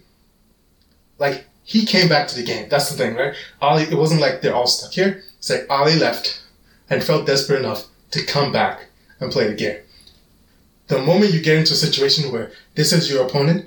like 1.18 1.45
he 1.62 1.85
came 1.85 2.09
back 2.09 2.26
to 2.28 2.37
the 2.37 2.43
game. 2.43 2.70
That's 2.70 2.89
the 2.91 2.97
thing, 2.97 3.16
right? 3.16 3.35
Ali, 3.61 3.83
it 3.83 3.99
wasn't 3.99 4.22
like 4.22 4.41
they're 4.41 4.55
all 4.55 4.66
stuck 4.66 4.93
here. 4.93 5.22
It's 5.37 5.51
like 5.51 5.66
Ali 5.68 5.97
left 5.97 6.39
and 6.91 7.03
felt 7.03 7.26
desperate 7.26 7.61
enough 7.61 7.86
to 8.11 8.24
come 8.26 8.53
back 8.53 8.86
and 9.20 9.30
play 9.32 9.47
the 9.49 9.55
game. 9.55 9.78
The 10.88 10.99
moment 11.01 11.32
you 11.32 11.41
get 11.41 11.57
into 11.57 11.72
a 11.72 11.76
situation 11.76 12.32
where 12.32 12.51
this 12.74 12.93
is 12.93 13.09
your 13.11 13.24
opponent, 13.24 13.66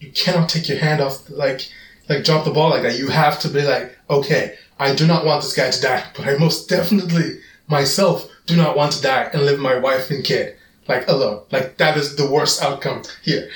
you 0.00 0.10
cannot 0.12 0.48
take 0.48 0.68
your 0.68 0.78
hand 0.78 1.00
off, 1.00 1.28
like, 1.28 1.68
like 2.08 2.24
drop 2.24 2.44
the 2.44 2.50
ball 2.50 2.70
like 2.70 2.82
that. 2.82 2.98
You 2.98 3.08
have 3.08 3.38
to 3.40 3.48
be 3.48 3.62
like, 3.62 3.96
okay, 4.08 4.56
I 4.78 4.94
do 4.94 5.06
not 5.06 5.26
want 5.26 5.42
this 5.42 5.54
guy 5.54 5.70
to 5.70 5.80
die, 5.80 6.04
but 6.16 6.26
I 6.26 6.36
most 6.38 6.68
definitely 6.76 7.40
myself 7.68 8.28
do 8.46 8.56
not 8.56 8.76
want 8.76 8.92
to 8.92 9.02
die 9.02 9.28
and 9.32 9.44
leave 9.44 9.58
my 9.58 9.76
wife 9.78 10.10
and 10.10 10.24
kid 10.24 10.56
like 10.88 11.06
alone. 11.06 11.42
Like 11.52 11.76
that 11.76 11.96
is 11.96 12.16
the 12.16 12.28
worst 12.30 12.62
outcome 12.62 13.02
here. 13.22 13.50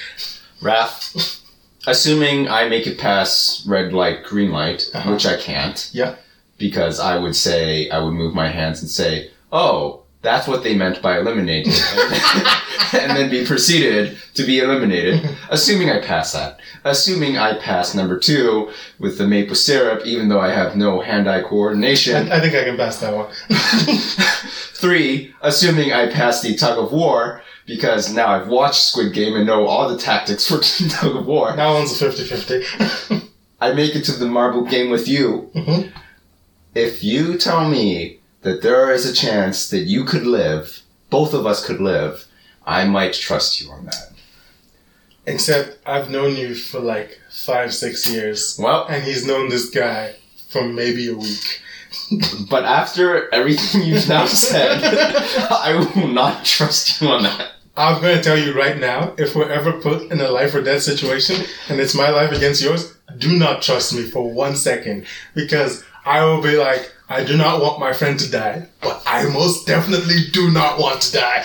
Raph, 0.60 1.40
assuming 1.86 2.48
I 2.48 2.68
make 2.68 2.86
it 2.86 2.98
past 2.98 3.66
red 3.66 3.92
light, 3.92 4.22
green 4.24 4.50
light, 4.52 4.88
Uh-huh. 4.94 5.12
which 5.12 5.26
I 5.26 5.36
can't, 5.38 5.90
Yeah. 5.92 6.16
Because 6.58 7.00
I 7.00 7.16
would 7.18 7.36
say, 7.36 7.88
I 7.90 7.98
would 7.98 8.12
move 8.14 8.34
my 8.34 8.48
hands 8.48 8.80
and 8.82 8.90
say, 8.90 9.30
oh, 9.52 10.00
that's 10.22 10.48
what 10.48 10.62
they 10.62 10.74
meant 10.74 11.02
by 11.02 11.18
eliminating. 11.18 11.72
and 12.94 13.16
then 13.16 13.28
be 13.30 13.44
proceeded 13.44 14.16
to 14.34 14.42
be 14.44 14.58
eliminated, 14.60 15.28
assuming 15.50 15.90
I 15.90 16.00
pass 16.00 16.32
that. 16.32 16.60
Assuming 16.84 17.36
I 17.36 17.58
pass 17.58 17.94
number 17.94 18.18
two 18.18 18.70
with 18.98 19.18
the 19.18 19.26
maple 19.26 19.54
syrup, 19.54 20.06
even 20.06 20.28
though 20.28 20.40
I 20.40 20.50
have 20.50 20.76
no 20.76 21.00
hand-eye 21.00 21.42
coordination. 21.42 22.30
I, 22.32 22.36
I 22.36 22.40
think 22.40 22.54
I 22.54 22.64
can 22.64 22.76
pass 22.76 22.98
that 23.00 23.14
one. 23.14 23.30
Three, 24.74 25.34
assuming 25.42 25.92
I 25.92 26.10
pass 26.10 26.40
the 26.42 26.54
tug 26.56 26.78
of 26.78 26.92
war, 26.92 27.42
because 27.66 28.12
now 28.12 28.28
I've 28.28 28.48
watched 28.48 28.82
Squid 28.82 29.12
Game 29.14 29.34
and 29.36 29.46
know 29.46 29.66
all 29.66 29.88
the 29.88 29.98
tactics 29.98 30.46
for 30.46 30.58
tug 30.88 31.16
of 31.16 31.26
war. 31.26 31.54
that 31.56 31.66
one's 31.68 32.00
a 32.00 32.04
50-50. 32.08 33.28
I 33.60 33.72
make 33.72 33.94
it 33.94 34.04
to 34.04 34.12
the 34.12 34.26
marble 34.26 34.62
game 34.64 34.90
with 34.90 35.08
you. 35.08 35.50
Mhm. 35.54 35.92
If 36.74 37.04
you 37.04 37.38
tell 37.38 37.68
me 37.68 38.18
that 38.42 38.62
there 38.62 38.92
is 38.92 39.06
a 39.06 39.14
chance 39.14 39.70
that 39.70 39.80
you 39.80 40.04
could 40.04 40.26
live, 40.26 40.80
both 41.08 41.32
of 41.32 41.46
us 41.46 41.64
could 41.64 41.80
live, 41.80 42.26
I 42.66 42.84
might 42.84 43.14
trust 43.14 43.60
you 43.60 43.70
on 43.70 43.86
that. 43.86 44.12
Except 45.26 45.78
I've 45.86 46.10
known 46.10 46.36
you 46.36 46.54
for 46.54 46.80
like 46.80 47.20
five, 47.30 47.72
six 47.72 48.10
years, 48.10 48.58
Well, 48.60 48.86
and 48.86 49.02
he's 49.04 49.26
known 49.26 49.48
this 49.48 49.70
guy 49.70 50.16
for 50.48 50.64
maybe 50.64 51.08
a 51.08 51.16
week. 51.16 51.60
but 52.50 52.64
after 52.64 53.32
everything 53.32 53.82
you've 53.82 54.08
now 54.08 54.26
said, 54.26 54.82
I 55.50 55.90
will 55.94 56.08
not 56.08 56.44
trust 56.44 57.00
you 57.00 57.08
on 57.08 57.22
that. 57.22 57.52
I'm 57.76 58.00
going 58.00 58.16
to 58.16 58.22
tell 58.22 58.38
you 58.38 58.52
right 58.52 58.78
now, 58.78 59.14
if 59.18 59.34
we're 59.34 59.50
ever 59.50 59.72
put 59.72 60.10
in 60.12 60.20
a 60.20 60.30
life 60.30 60.54
or 60.54 60.62
death 60.62 60.82
situation 60.82 61.44
and 61.68 61.80
it's 61.80 61.94
my 61.94 62.10
life 62.10 62.30
against 62.30 62.62
yours, 62.62 62.96
do 63.18 63.36
not 63.36 63.62
trust 63.62 63.94
me 63.94 64.02
for 64.02 64.30
one 64.30 64.54
second 64.54 65.06
because 65.34 65.84
I 66.04 66.24
will 66.24 66.42
be 66.42 66.56
like, 66.56 66.92
I 67.08 67.24
do 67.24 67.36
not 67.36 67.60
want 67.60 67.80
my 67.80 67.92
friend 67.92 68.18
to 68.18 68.30
die, 68.30 68.66
but 68.80 69.02
I 69.06 69.24
most 69.28 69.66
definitely 69.66 70.30
do 70.32 70.50
not 70.50 70.78
want 70.78 71.02
to 71.02 71.12
die. 71.12 71.44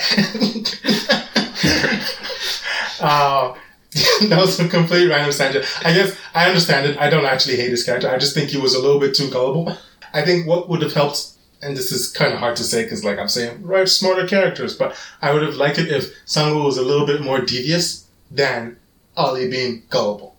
uh, 3.00 3.54
that 4.28 4.38
was 4.38 4.60
a 4.60 4.68
complete 4.68 5.08
random 5.08 5.32
tangent. 5.32 5.64
I 5.84 5.92
guess 5.92 6.16
I 6.34 6.46
understand 6.46 6.86
it. 6.86 6.98
I 6.98 7.10
don't 7.10 7.24
actually 7.24 7.56
hate 7.56 7.70
his 7.70 7.84
character. 7.84 8.08
I 8.08 8.18
just 8.18 8.34
think 8.34 8.50
he 8.50 8.58
was 8.58 8.74
a 8.74 8.80
little 8.80 9.00
bit 9.00 9.14
too 9.14 9.30
gullible. 9.30 9.76
I 10.12 10.22
think 10.22 10.46
what 10.46 10.68
would 10.68 10.82
have 10.82 10.94
helped 10.94 11.34
and 11.62 11.76
this 11.76 11.92
is 11.92 12.10
kind 12.10 12.32
of 12.32 12.38
hard 12.38 12.56
to 12.56 12.64
say 12.64 12.84
because, 12.84 13.04
like 13.04 13.18
I'm 13.18 13.28
saying, 13.28 13.62
write 13.62 13.88
smarter 13.88 14.26
characters. 14.26 14.74
But 14.74 14.96
I 15.20 15.32
would 15.32 15.42
have 15.42 15.56
liked 15.56 15.78
it 15.78 15.88
if 15.88 16.14
Sangwoo 16.24 16.64
was 16.64 16.78
a 16.78 16.82
little 16.82 17.06
bit 17.06 17.20
more 17.20 17.40
devious 17.40 18.06
than 18.30 18.76
Ali 19.16 19.50
being 19.50 19.82
gullible. 19.90 20.36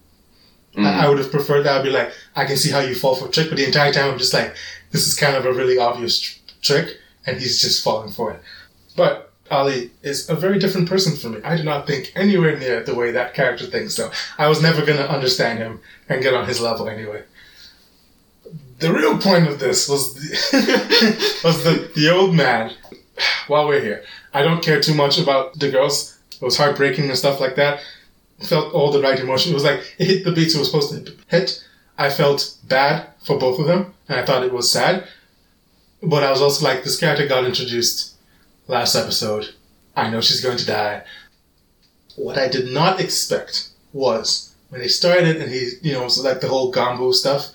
I, 0.77 0.81
I 1.01 1.05
mm. 1.05 1.09
would 1.09 1.17
have 1.19 1.31
preferred 1.31 1.63
that. 1.63 1.79
I'd 1.79 1.83
be 1.83 1.89
like, 1.89 2.13
I 2.35 2.45
can 2.45 2.57
see 2.57 2.71
how 2.71 2.79
you 2.79 2.95
fall 2.95 3.15
for 3.15 3.27
a 3.27 3.31
trick, 3.31 3.49
but 3.49 3.57
the 3.57 3.65
entire 3.65 3.91
time 3.91 4.11
I'm 4.11 4.17
just 4.17 4.33
like, 4.33 4.55
this 4.91 5.07
is 5.07 5.15
kind 5.15 5.35
of 5.35 5.45
a 5.45 5.53
really 5.53 5.77
obvious 5.77 6.19
tr- 6.19 6.39
trick, 6.61 6.97
and 7.25 7.39
he's 7.39 7.61
just 7.61 7.83
falling 7.83 8.11
for 8.11 8.31
it. 8.31 8.41
But 8.95 9.31
Ali 9.51 9.91
is 10.01 10.29
a 10.29 10.35
very 10.35 10.57
different 10.57 10.87
person 10.87 11.15
from 11.15 11.33
me. 11.33 11.41
I 11.43 11.57
do 11.57 11.63
not 11.63 11.85
think 11.85 12.11
anywhere 12.15 12.57
near 12.57 12.83
the 12.83 12.95
way 12.95 13.11
that 13.11 13.33
character 13.33 13.65
thinks. 13.65 13.93
So 13.93 14.11
I 14.37 14.47
was 14.47 14.61
never 14.61 14.85
gonna 14.85 15.01
understand 15.01 15.59
him 15.59 15.81
and 16.07 16.23
get 16.23 16.33
on 16.33 16.47
his 16.47 16.61
level 16.61 16.87
anyway. 16.87 17.23
The 18.79 18.93
real 18.93 19.17
point 19.17 19.47
of 19.47 19.59
this 19.59 19.87
was 19.87 20.15
the, 20.15 21.41
was 21.43 21.63
the, 21.63 21.91
the 21.95 22.09
old 22.09 22.33
man. 22.33 22.73
While 23.47 23.67
we're 23.67 23.81
here, 23.81 24.03
I 24.33 24.41
don't 24.41 24.63
care 24.63 24.81
too 24.81 24.95
much 24.95 25.19
about 25.19 25.59
the 25.59 25.69
girls. 25.69 26.17
It 26.31 26.43
was 26.43 26.57
heartbreaking 26.57 27.09
and 27.09 27.17
stuff 27.17 27.39
like 27.39 27.55
that. 27.57 27.81
Felt 28.43 28.73
all 28.73 28.91
the 28.91 29.01
right 29.01 29.19
emotion. 29.19 29.51
It 29.51 29.55
was 29.55 29.63
like 29.63 29.95
it 29.99 30.07
hit 30.07 30.23
the 30.23 30.31
beats 30.31 30.55
it 30.55 30.59
was 30.59 30.71
supposed 30.71 31.05
to 31.05 31.13
hit. 31.27 31.63
I 31.97 32.09
felt 32.09 32.57
bad 32.67 33.07
for 33.23 33.37
both 33.37 33.59
of 33.59 33.67
them, 33.67 33.93
and 34.07 34.19
I 34.19 34.25
thought 34.25 34.43
it 34.43 34.53
was 34.53 34.71
sad. 34.71 35.07
But 36.01 36.23
I 36.23 36.31
was 36.31 36.41
also 36.41 36.65
like, 36.65 36.83
this 36.83 36.99
character 36.99 37.27
got 37.27 37.45
introduced 37.45 38.15
last 38.67 38.95
episode. 38.95 39.53
I 39.95 40.09
know 40.09 40.21
she's 40.21 40.41
going 40.41 40.57
to 40.57 40.65
die. 40.65 41.03
What 42.15 42.37
I 42.37 42.47
did 42.47 42.73
not 42.73 42.99
expect 42.99 43.69
was 43.93 44.55
when 44.69 44.81
they 44.81 44.87
started 44.87 45.37
and 45.37 45.51
he, 45.51 45.73
you 45.81 45.93
know, 45.93 46.03
was 46.03 46.23
like 46.23 46.41
the 46.41 46.47
whole 46.47 46.73
gganbu 46.73 47.13
stuff. 47.13 47.49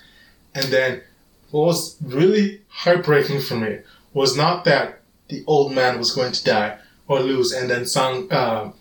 And 0.54 0.66
then 0.66 1.02
what 1.50 1.66
was 1.66 1.96
really 2.02 2.60
heartbreaking 2.68 3.40
for 3.40 3.56
me 3.56 3.78
was 4.12 4.36
not 4.36 4.64
that 4.64 5.00
the 5.28 5.42
old 5.46 5.72
man 5.72 5.98
was 5.98 6.14
going 6.14 6.32
to 6.32 6.44
die 6.44 6.78
or 7.08 7.20
lose 7.20 7.52
and 7.52 7.68
then 7.68 7.86
Sang, 7.86 8.30
uh, 8.30 8.72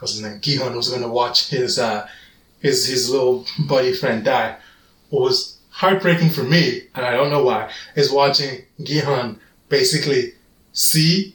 his 0.00 0.22
name? 0.22 0.40
Gi-hun 0.40 0.76
was 0.76 0.88
going 0.88 1.02
to 1.02 1.08
watch 1.08 1.48
his, 1.48 1.78
uh, 1.78 2.08
his, 2.60 2.86
his 2.86 3.10
little 3.10 3.46
buddy 3.66 3.92
friend 3.92 4.24
die. 4.24 4.56
What 5.10 5.22
was 5.22 5.58
heartbreaking 5.70 6.30
for 6.30 6.42
me, 6.42 6.82
and 6.94 7.04
I 7.06 7.12
don't 7.12 7.30
know 7.30 7.44
why, 7.44 7.70
is 7.94 8.10
watching 8.10 8.64
Gi-hun 8.82 9.40
basically 9.68 10.32
see 10.72 11.34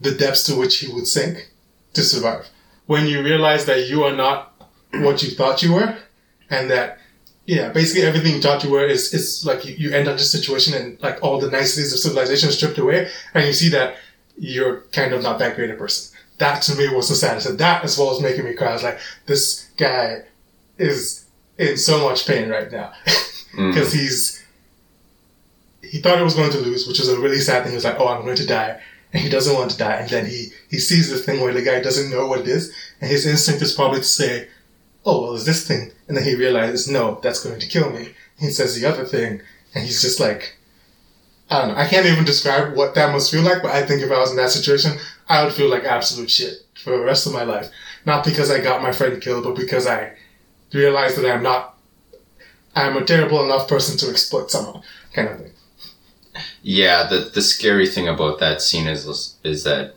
the 0.00 0.12
depths 0.12 0.44
to 0.44 0.56
which 0.56 0.78
he 0.78 0.92
would 0.92 1.06
sink 1.06 1.50
to 1.94 2.02
survive. 2.02 2.48
When 2.86 3.06
you 3.06 3.22
realize 3.22 3.66
that 3.66 3.88
you 3.88 4.04
are 4.04 4.14
not 4.14 4.52
what 4.92 5.22
you 5.22 5.30
thought 5.30 5.62
you 5.62 5.74
were, 5.74 5.96
and 6.48 6.70
that 6.70 6.98
yeah, 7.46 7.70
basically 7.70 8.02
everything 8.02 8.34
you 8.34 8.40
thought 8.40 8.62
you 8.62 8.70
were 8.70 8.86
is 8.86 9.12
is 9.14 9.44
like 9.44 9.64
you, 9.64 9.74
you 9.74 9.92
end 9.92 10.06
up 10.06 10.12
in 10.12 10.18
this 10.18 10.30
situation 10.30 10.74
and 10.74 11.00
like 11.02 11.18
all 11.22 11.40
the 11.40 11.50
niceties 11.50 11.92
of 11.92 11.98
civilization 11.98 12.50
stripped 12.50 12.78
away, 12.78 13.08
and 13.34 13.46
you 13.46 13.52
see 13.52 13.68
that 13.70 13.96
you're 14.38 14.82
kind 14.92 15.12
of 15.12 15.22
not 15.22 15.38
that 15.38 15.56
great 15.56 15.70
a 15.70 15.74
person. 15.74 16.09
That 16.40 16.62
to 16.62 16.74
me 16.74 16.88
was 16.88 17.08
the 17.08 17.14
saddest, 17.14 17.46
and 17.46 17.58
that 17.58 17.84
as 17.84 17.98
well 17.98 18.10
as 18.10 18.20
making 18.20 18.44
me 18.44 18.54
cry. 18.54 18.70
I 18.70 18.72
was 18.72 18.82
like, 18.82 18.98
this 19.26 19.68
guy 19.76 20.22
is 20.78 21.26
in 21.58 21.76
so 21.76 22.02
much 22.02 22.26
pain 22.26 22.48
right 22.48 22.72
now 22.72 22.92
mm. 23.06 23.72
because 23.72 23.92
he's 23.92 24.42
he 25.82 26.00
thought 26.00 26.16
he 26.16 26.24
was 26.24 26.34
going 26.34 26.50
to 26.52 26.58
lose, 26.58 26.86
which 26.86 26.98
was 26.98 27.10
a 27.10 27.20
really 27.20 27.40
sad 27.40 27.62
thing. 27.62 27.72
He 27.72 27.76
was 27.76 27.84
like, 27.84 28.00
"Oh, 28.00 28.08
I'm 28.08 28.22
going 28.22 28.36
to 28.36 28.46
die," 28.46 28.80
and 29.12 29.22
he 29.22 29.28
doesn't 29.28 29.54
want 29.54 29.70
to 29.72 29.76
die. 29.76 29.96
And 29.96 30.08
then 30.08 30.24
he 30.24 30.48
he 30.70 30.78
sees 30.78 31.10
this 31.10 31.24
thing 31.26 31.40
where 31.40 31.52
the 31.52 31.62
guy 31.62 31.80
doesn't 31.80 32.10
know 32.10 32.26
what 32.26 32.40
it 32.40 32.48
is, 32.48 32.74
and 33.00 33.10
his 33.10 33.26
instinct 33.26 33.62
is 33.62 33.74
probably 33.74 33.98
to 34.00 34.04
say, 34.04 34.48
"Oh, 35.04 35.22
well, 35.22 35.34
it's 35.34 35.44
this 35.44 35.68
thing," 35.68 35.92
and 36.08 36.16
then 36.16 36.24
he 36.24 36.34
realizes, 36.34 36.88
"No, 36.88 37.20
that's 37.22 37.44
going 37.44 37.60
to 37.60 37.68
kill 37.68 37.90
me." 37.90 38.14
He 38.38 38.50
says 38.50 38.80
the 38.80 38.88
other 38.88 39.04
thing, 39.04 39.42
and 39.74 39.84
he's 39.84 40.00
just 40.00 40.18
like, 40.18 40.56
I 41.50 41.58
don't 41.58 41.68
know. 41.68 41.82
I 41.82 41.88
can't 41.88 42.06
even 42.06 42.24
describe 42.24 42.76
what 42.76 42.94
that 42.94 43.12
must 43.12 43.30
feel 43.30 43.42
like, 43.42 43.60
but 43.60 43.72
I 43.72 43.84
think 43.84 44.02
if 44.02 44.12
I 44.12 44.18
was 44.18 44.30
in 44.30 44.36
that 44.36 44.50
situation, 44.50 44.92
I 45.30 45.44
would 45.44 45.54
feel 45.54 45.70
like 45.70 45.84
absolute 45.84 46.30
shit 46.30 46.66
for 46.74 46.90
the 46.90 47.04
rest 47.04 47.26
of 47.26 47.32
my 47.32 47.44
life. 47.44 47.70
Not 48.04 48.24
because 48.24 48.50
I 48.50 48.60
got 48.60 48.82
my 48.82 48.90
friend 48.90 49.22
killed, 49.22 49.44
but 49.44 49.54
because 49.54 49.86
I 49.86 50.16
realized 50.72 51.16
that 51.16 51.30
I'm 51.30 51.42
not, 51.42 51.78
I'm 52.74 52.96
a 52.96 53.04
terrible 53.04 53.44
enough 53.44 53.68
person 53.68 53.96
to 53.98 54.10
exploit 54.10 54.50
someone, 54.50 54.82
kind 55.14 55.28
of 55.28 55.38
thing. 55.38 55.52
Yeah, 56.62 57.06
the 57.08 57.30
the 57.32 57.42
scary 57.42 57.86
thing 57.86 58.08
about 58.08 58.40
that 58.40 58.60
scene 58.60 58.86
is 58.88 59.36
is 59.44 59.64
that 59.64 59.94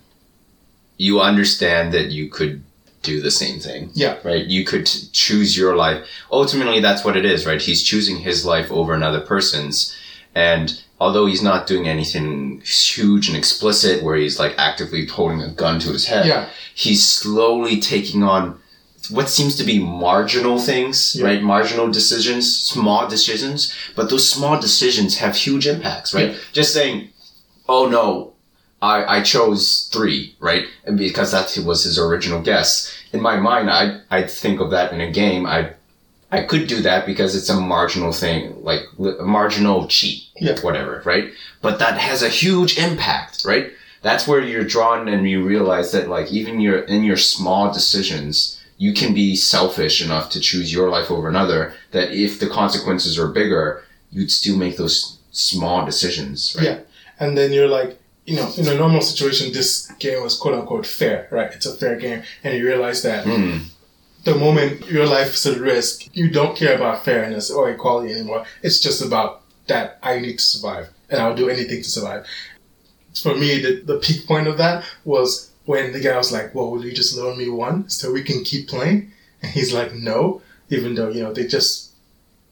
you 0.97 1.19
understand 1.19 1.93
that 1.93 2.11
you 2.11 2.29
could 2.29 2.63
do 3.01 3.21
the 3.21 3.31
same 3.31 3.59
thing. 3.59 3.89
Yeah. 3.93 4.17
Right? 4.23 4.45
You 4.45 4.63
could 4.63 4.85
choose 4.85 5.57
your 5.57 5.75
life. 5.75 6.07
Ultimately 6.31 6.79
that's 6.79 7.03
what 7.03 7.17
it 7.17 7.25
is, 7.25 7.45
right? 7.45 7.61
He's 7.61 7.83
choosing 7.83 8.17
his 8.17 8.45
life 8.45 8.71
over 8.71 8.93
another 8.93 9.19
person's 9.21 9.95
and 10.35 10.81
although 10.99 11.25
he's 11.25 11.43
not 11.43 11.67
doing 11.67 11.87
anything 11.87 12.61
huge 12.65 13.27
and 13.27 13.37
explicit 13.37 14.03
where 14.03 14.15
he's 14.15 14.39
like 14.39 14.55
actively 14.57 15.05
holding 15.05 15.41
a 15.41 15.49
gun 15.49 15.79
to 15.79 15.89
his 15.91 16.05
head, 16.05 16.25
Yeah. 16.25 16.47
he's 16.73 17.05
slowly 17.07 17.79
taking 17.79 18.23
on 18.23 18.57
what 19.09 19.27
seems 19.29 19.55
to 19.57 19.63
be 19.65 19.79
marginal 19.79 20.57
things, 20.59 21.15
Yeah. 21.15 21.25
right? 21.25 21.41
Marginal 21.43 21.91
decisions, 21.91 22.55
small 22.55 23.07
decisions, 23.07 23.73
but 23.95 24.09
those 24.09 24.27
small 24.29 24.59
decisions 24.59 25.17
have 25.17 25.35
huge 25.35 25.67
impacts, 25.67 26.13
right? 26.13 26.31
Yeah. 26.31 26.37
Just 26.53 26.73
saying, 26.73 27.09
oh 27.67 27.87
no, 27.89 28.33
I, 28.81 29.17
I 29.17 29.21
chose 29.21 29.89
three, 29.91 30.35
right? 30.39 30.65
And 30.85 30.97
because 30.97 31.31
that 31.31 31.57
was 31.65 31.83
his 31.83 31.99
original 31.99 32.41
guess. 32.41 32.91
In 33.11 33.21
my 33.21 33.35
mind, 33.37 33.69
I, 33.69 33.99
I'd 34.09 34.31
think 34.31 34.59
of 34.61 34.71
that 34.71 34.91
in 34.93 35.01
a 35.01 35.11
game. 35.11 35.45
I, 35.45 35.71
I 36.37 36.41
could 36.43 36.67
do 36.67 36.81
that 36.81 37.05
because 37.05 37.35
it's 37.35 37.49
a 37.49 37.59
marginal 37.59 38.11
thing, 38.11 38.41
like 38.63 38.81
a 38.99 39.23
marginal 39.25 39.87
cheat, 39.87 40.23
Yeah. 40.39 40.59
whatever, 40.61 41.01
right? 41.05 41.25
But 41.61 41.79
that 41.79 41.97
has 42.09 42.23
a 42.23 42.29
huge 42.29 42.77
impact, 42.77 43.43
right? 43.45 43.67
That's 44.01 44.27
where 44.27 44.41
you're 44.41 44.65
drawn 44.75 45.07
and 45.07 45.29
you 45.29 45.43
realize 45.53 45.91
that 45.93 46.09
like 46.09 46.27
even 46.31 46.59
your 46.59 46.79
in 46.95 47.03
your 47.03 47.17
small 47.17 47.71
decisions, 47.71 48.59
you 48.77 48.91
can 48.93 49.13
be 49.13 49.35
selfish 49.35 50.01
enough 50.05 50.29
to 50.31 50.39
choose 50.39 50.73
your 50.73 50.89
life 50.89 51.09
over 51.11 51.27
another. 51.29 51.61
That 51.91 52.11
if 52.11 52.39
the 52.39 52.47
consequences 52.61 53.17
are 53.19 53.27
bigger, 53.41 53.83
you'd 54.11 54.31
still 54.31 54.57
make 54.57 54.75
those 54.77 55.17
small 55.31 55.85
decisions, 55.85 56.55
right? 56.57 56.65
Yeah. 56.65 56.77
And 57.19 57.37
then 57.37 57.53
you're 57.53 57.69
like, 57.79 57.91
you 58.25 58.35
know, 58.37 58.49
in 58.57 58.67
a 58.67 58.75
normal 58.75 59.01
situation, 59.01 59.53
this 59.53 59.91
game 59.99 60.21
was 60.23 60.37
quote 60.37 60.55
unquote 60.59 60.85
fair, 60.85 61.27
right? 61.31 61.51
It's 61.55 61.65
a 61.65 61.75
fair 61.75 61.95
game. 61.95 62.23
And 62.43 62.57
you 62.57 62.65
realize 62.65 63.01
that 63.03 63.25
Mm, 63.25 63.59
the 64.23 64.35
moment 64.35 64.89
your 64.89 65.05
life 65.05 65.33
is 65.33 65.45
at 65.45 65.59
risk, 65.59 66.07
you 66.13 66.29
don't 66.29 66.55
care 66.55 66.75
about 66.75 67.03
fairness 67.03 67.51
or 67.51 67.69
equality 67.69 68.13
anymore. 68.13 68.45
It's 68.61 68.79
just 68.79 69.03
about 69.03 69.41
that 69.67 69.99
I 70.01 70.19
need 70.19 70.39
to 70.39 70.43
survive 70.43 70.89
and 71.09 71.21
I'll 71.21 71.35
do 71.35 71.49
anything 71.49 71.83
to 71.83 71.89
survive. 71.89 72.25
For 73.21 73.35
me, 73.35 73.61
the, 73.61 73.81
the 73.85 73.97
peak 73.99 74.25
point 74.25 74.47
of 74.47 74.57
that 74.57 74.83
was 75.05 75.51
when 75.65 75.93
the 75.93 75.99
guy 75.99 76.17
was 76.17 76.31
like, 76.31 76.55
well, 76.55 76.71
will 76.71 76.83
you 76.83 76.91
just 76.91 77.15
loan 77.15 77.37
me 77.37 77.49
one 77.49 77.89
so 77.89 78.11
we 78.11 78.23
can 78.23 78.43
keep 78.43 78.67
playing? 78.67 79.11
And 79.41 79.51
he's 79.51 79.73
like, 79.73 79.93
no, 79.93 80.41
even 80.69 80.95
though, 80.95 81.09
you 81.09 81.21
know, 81.21 81.33
they 81.33 81.45
just, 81.45 81.92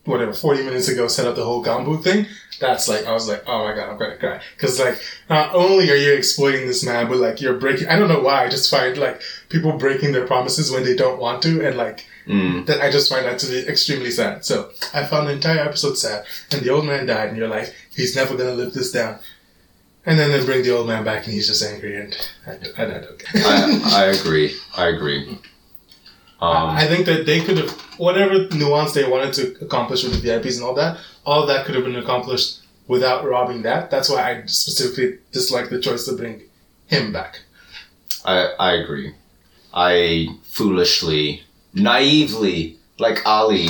whatever, 0.05 0.33
40 0.33 0.63
minutes 0.63 0.87
ago 0.87 1.07
set 1.07 1.27
up 1.27 1.35
the 1.35 1.43
whole 1.43 1.63
gganbu 1.63 2.03
thing. 2.03 2.25
That's 2.59 2.87
like, 2.87 3.05
I 3.05 3.11
was 3.11 3.27
like, 3.27 3.43
oh 3.47 3.65
my 3.65 3.75
god, 3.75 3.89
I'm 3.89 3.97
gonna 3.97 4.17
cry. 4.17 4.41
Cause 4.57 4.79
like, 4.79 4.99
not 5.29 5.53
only 5.55 5.89
are 5.91 5.95
you 5.95 6.13
exploiting 6.13 6.67
this 6.67 6.83
man, 6.83 7.07
but 7.07 7.17
like, 7.17 7.41
you're 7.41 7.57
breaking, 7.57 7.87
I 7.87 7.97
don't 7.97 8.09
know 8.09 8.21
why, 8.21 8.45
I 8.45 8.49
just 8.49 8.69
find 8.69 8.97
like, 8.97 9.21
people 9.49 9.77
breaking 9.77 10.11
their 10.11 10.27
promises 10.27 10.71
when 10.71 10.83
they 10.83 10.95
don't 10.95 11.19
want 11.19 11.41
to 11.43 11.65
and 11.65 11.77
like, 11.77 12.05
mm. 12.27 12.65
that 12.65 12.81
I 12.81 12.91
just 12.91 13.09
find 13.09 13.25
that 13.25 13.39
to 13.39 13.47
be 13.47 13.67
extremely 13.67 14.11
sad. 14.11 14.45
So 14.45 14.71
I 14.93 15.05
found 15.05 15.27
the 15.27 15.33
entire 15.33 15.59
episode 15.59 15.97
sad, 15.97 16.25
and 16.51 16.61
the 16.61 16.69
old 16.69 16.85
man 16.85 17.05
died, 17.05 17.29
and 17.29 17.37
you're 17.37 17.47
like, 17.47 17.73
he's 17.95 18.15
never 18.15 18.35
gonna 18.35 18.53
live 18.53 18.73
this 18.73 18.91
down. 18.91 19.19
And 20.05 20.17
then 20.17 20.31
they 20.31 20.43
bring 20.43 20.63
the 20.63 20.75
old 20.75 20.87
man 20.87 21.03
back, 21.03 21.25
and 21.25 21.33
he's 21.33 21.47
just 21.47 21.63
angry, 21.63 21.99
and 21.99 22.15
I, 22.47 22.51
I, 22.51 22.85
I 22.85 22.99
don't 22.99 23.19
care. 23.19 23.43
I, 23.45 23.81
I 23.85 24.05
agree. 24.05 24.55
I 24.75 24.87
agree. 24.87 25.37
Um, 26.41 26.69
I 26.71 26.87
think 26.87 27.05
that 27.05 27.25
they 27.27 27.41
could 27.41 27.57
have 27.57 27.69
whatever 27.99 28.47
nuance 28.55 28.93
they 28.93 29.07
wanted 29.07 29.33
to 29.35 29.63
accomplish 29.65 30.03
with 30.03 30.19
the 30.19 30.27
VIPs 30.27 30.55
and 30.55 30.63
all 30.63 30.73
that. 30.75 30.97
All 31.25 31.43
of 31.43 31.47
that 31.49 31.65
could 31.65 31.75
have 31.75 31.83
been 31.83 31.95
accomplished 31.97 32.61
without 32.87 33.23
robbing 33.25 33.61
that. 33.61 33.91
That's 33.91 34.09
why 34.09 34.21
I 34.31 34.45
specifically 34.47 35.19
dislike 35.31 35.69
the 35.69 35.79
choice 35.79 36.05
to 36.05 36.13
bring 36.13 36.41
him 36.87 37.13
back. 37.13 37.39
I, 38.25 38.53
I 38.59 38.71
agree. 38.73 39.13
I 39.73 40.29
foolishly, 40.43 41.43
naively, 41.73 42.77
like 42.99 43.25
Ali, 43.25 43.67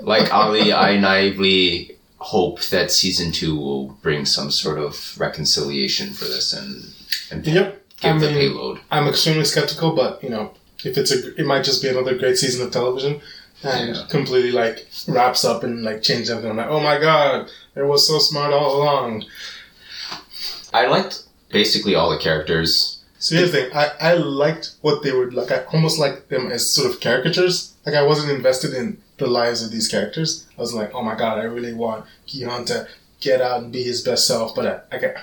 like 0.00 0.32
Ali, 0.32 0.72
I 0.72 0.98
naively 0.98 1.96
hope 2.18 2.60
that 2.70 2.90
season 2.90 3.30
two 3.32 3.54
will 3.56 3.88
bring 4.02 4.24
some 4.24 4.50
sort 4.50 4.78
of 4.78 5.18
reconciliation 5.18 6.12
for 6.14 6.24
this 6.24 6.52
and 6.52 6.94
and 7.30 7.46
Yep. 7.46 7.82
give 8.00 8.16
I 8.16 8.18
the 8.18 8.26
mean- 8.26 8.34
payload. 8.34 8.80
I'm 8.90 9.06
extremely 9.08 9.44
skeptical, 9.44 9.92
but 9.94 10.22
you 10.22 10.30
know, 10.30 10.52
if 10.84 10.96
it's 10.98 11.10
a, 11.12 11.34
it 11.40 11.46
might 11.46 11.64
just 11.64 11.82
be 11.82 11.88
another 11.88 12.16
great 12.18 12.38
season 12.38 12.64
of 12.66 12.72
television, 12.72 13.20
and 13.62 13.94
Yeah. 13.96 14.06
completely 14.08 14.52
like 14.52 14.86
wraps 15.08 15.44
up 15.44 15.62
and 15.64 15.82
like 15.84 16.02
changes 16.02 16.30
everything. 16.30 16.50
I'm 16.50 16.56
like, 16.56 16.68
oh 16.70 16.80
my 16.80 16.98
god, 16.98 17.48
it 17.76 17.82
was 17.86 18.06
so 18.06 18.18
smart 18.18 18.52
all 18.52 18.76
along. 18.82 19.24
I 20.72 20.86
liked 20.86 21.24
basically 21.50 21.94
all 21.94 22.10
the 22.10 22.18
characters. 22.18 22.98
So 23.18 23.36
here's 23.36 23.52
the 23.52 23.58
thing, 23.62 23.70
I, 23.76 23.92
I 24.00 24.14
liked 24.14 24.74
what 24.80 25.02
they 25.04 25.12
were 25.12 25.30
like. 25.30 25.52
I 25.52 25.62
almost 25.72 25.98
liked 25.98 26.28
them 26.28 26.50
as 26.50 26.68
sort 26.68 26.90
of 26.90 27.00
caricatures. 27.00 27.74
Like 27.86 27.94
I 27.94 28.02
wasn't 28.02 28.32
invested 28.32 28.74
in 28.74 28.98
the 29.18 29.26
lives 29.28 29.62
of 29.62 29.70
these 29.70 29.86
characters. 29.86 30.46
I 30.58 30.60
was 30.60 30.74
like, 30.74 30.92
oh 30.94 31.02
my 31.02 31.14
god, 31.14 31.38
I 31.38 31.44
really 31.44 31.72
want 31.72 32.04
Gi-hun 32.26 32.64
to 32.66 32.88
get 33.20 33.40
out 33.40 33.62
and 33.62 33.72
be 33.72 33.84
his 33.84 34.02
best 34.02 34.26
self. 34.26 34.56
But 34.56 34.66
I, 34.92 34.96
I, 34.96 35.14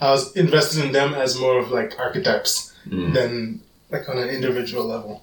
I 0.00 0.10
was 0.12 0.36
invested 0.36 0.84
in 0.84 0.92
them 0.92 1.14
as 1.14 1.38
more 1.40 1.58
of 1.58 1.70
like 1.72 1.98
archetypes 1.98 2.68
Mm, 2.88 3.14
than 3.14 3.60
like 3.92 4.08
on 4.08 4.18
an 4.18 4.28
individual 4.30 4.84
level. 4.84 5.22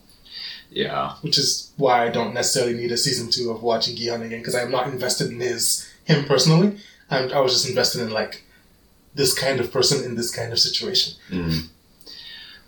yeah, 0.71 1.15
which 1.21 1.37
is 1.37 1.71
why 1.77 2.05
I 2.05 2.09
don't 2.09 2.33
necessarily 2.33 2.75
need 2.75 2.91
a 2.91 2.97
season 2.97 3.29
two 3.31 3.49
of 3.49 3.63
watching 3.63 3.95
Gi-hun 3.97 4.21
again 4.21 4.39
because 4.39 4.55
I'm 4.55 4.71
not 4.71 4.87
invested 4.87 5.31
in 5.31 5.39
his 5.39 5.89
him 6.05 6.25
personally. 6.25 6.77
I'm, 7.09 7.31
I 7.33 7.39
was 7.39 7.53
just 7.53 7.67
invested 7.67 8.01
in 8.01 8.11
like 8.11 8.43
this 9.15 9.33
kind 9.33 9.59
of 9.59 9.71
person 9.73 10.03
in 10.05 10.15
this 10.15 10.33
kind 10.33 10.51
of 10.53 10.59
situation. 10.59 11.13
Mm. 11.31 11.67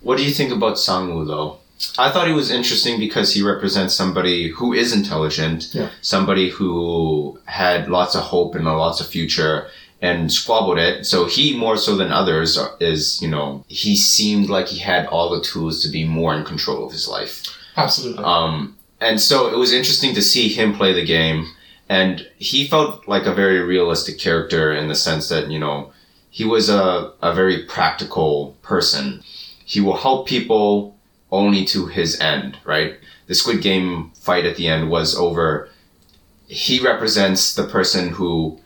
What 0.00 0.18
do 0.18 0.24
you 0.24 0.32
think 0.32 0.52
about 0.52 0.76
Sangwoo 0.76 1.26
though? 1.26 1.58
I 1.98 2.10
thought 2.10 2.28
he 2.28 2.32
was 2.32 2.50
interesting 2.50 2.98
because 3.00 3.34
he 3.34 3.42
represents 3.42 3.94
somebody 3.94 4.48
who 4.48 4.72
is 4.72 4.92
intelligent, 4.92 5.68
Yeah. 5.72 5.90
somebody 6.00 6.48
who 6.50 7.40
had 7.46 7.88
lots 7.88 8.14
of 8.14 8.22
hope 8.22 8.54
and 8.54 8.64
lots 8.64 9.00
of 9.00 9.06
future 9.08 9.68
and 10.02 10.32
squabbled 10.32 10.78
it. 10.78 11.06
So 11.06 11.26
he 11.26 11.56
more 11.56 11.76
so 11.76 11.96
than 11.96 12.10
others 12.12 12.58
is, 12.80 13.22
you 13.22 13.28
know, 13.28 13.64
he 13.68 13.96
seemed 13.96 14.50
like 14.50 14.66
he 14.66 14.80
had 14.80 15.06
all 15.06 15.30
the 15.30 15.42
tools 15.42 15.80
to 15.82 15.88
be 15.88 16.04
more 16.04 16.34
in 16.34 16.44
control 16.44 16.84
of 16.84 16.92
his 16.92 17.08
life. 17.08 17.44
Absolutely. 17.76 18.24
Um, 18.24 18.76
and 19.00 19.20
so 19.20 19.48
it 19.48 19.56
was 19.56 19.72
interesting 19.72 20.14
to 20.14 20.22
see 20.22 20.48
him 20.48 20.74
play 20.74 20.92
the 20.92 21.06
game. 21.06 21.46
And 21.88 22.28
he 22.36 22.66
felt 22.66 23.06
like 23.06 23.26
a 23.26 23.34
very 23.34 23.60
realistic 23.60 24.18
character 24.18 24.72
in 24.72 24.88
the 24.88 24.94
sense 24.94 25.28
that, 25.28 25.50
you 25.50 25.58
know, 25.58 25.92
he 26.30 26.44
was 26.44 26.68
a, 26.68 27.12
a 27.22 27.34
very 27.34 27.64
practical 27.64 28.56
person. 28.62 29.22
He 29.64 29.80
will 29.80 29.96
help 29.96 30.26
people 30.26 30.96
only 31.30 31.64
to 31.66 31.86
his 31.86 32.18
end, 32.20 32.58
right? 32.64 32.96
The 33.26 33.34
Squid 33.34 33.62
Game 33.62 34.10
fight 34.14 34.46
at 34.46 34.56
the 34.56 34.66
end 34.66 34.90
was 34.90 35.14
over. 35.14 35.68
He 36.48 36.80
represents 36.80 37.54
the 37.54 37.64
person 37.64 38.10
who, 38.10 38.58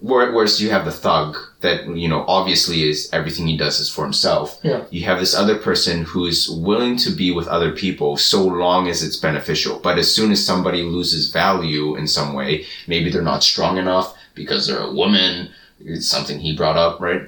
whereas 0.00 0.60
you 0.60 0.70
have 0.70 0.84
the 0.84 0.92
thug 0.92 1.36
that, 1.60 1.86
you 1.96 2.08
know, 2.08 2.24
obviously 2.28 2.88
is 2.88 3.08
everything 3.12 3.46
he 3.46 3.56
does 3.56 3.80
is 3.80 3.90
for 3.90 4.04
himself 4.04 4.58
yeah. 4.62 4.84
you 4.90 5.04
have 5.04 5.18
this 5.18 5.34
other 5.34 5.58
person 5.58 6.04
who's 6.04 6.48
willing 6.48 6.96
to 6.96 7.10
be 7.10 7.32
with 7.32 7.48
other 7.48 7.72
people 7.72 8.16
so 8.16 8.44
long 8.44 8.86
as 8.88 9.02
it's 9.02 9.16
beneficial. 9.16 9.80
But 9.80 9.98
as 9.98 10.14
soon 10.14 10.30
as 10.30 10.44
somebody 10.44 10.82
loses 10.82 11.32
value 11.32 11.96
in 11.96 12.06
some 12.06 12.32
way, 12.32 12.64
maybe 12.86 13.10
they're 13.10 13.22
not 13.22 13.42
strong 13.42 13.76
enough 13.76 14.16
because 14.34 14.66
they're 14.66 14.78
a 14.78 14.92
woman, 14.92 15.50
it's 15.80 16.06
something 16.06 16.38
he 16.38 16.56
brought 16.56 16.76
up, 16.76 17.00
right? 17.00 17.22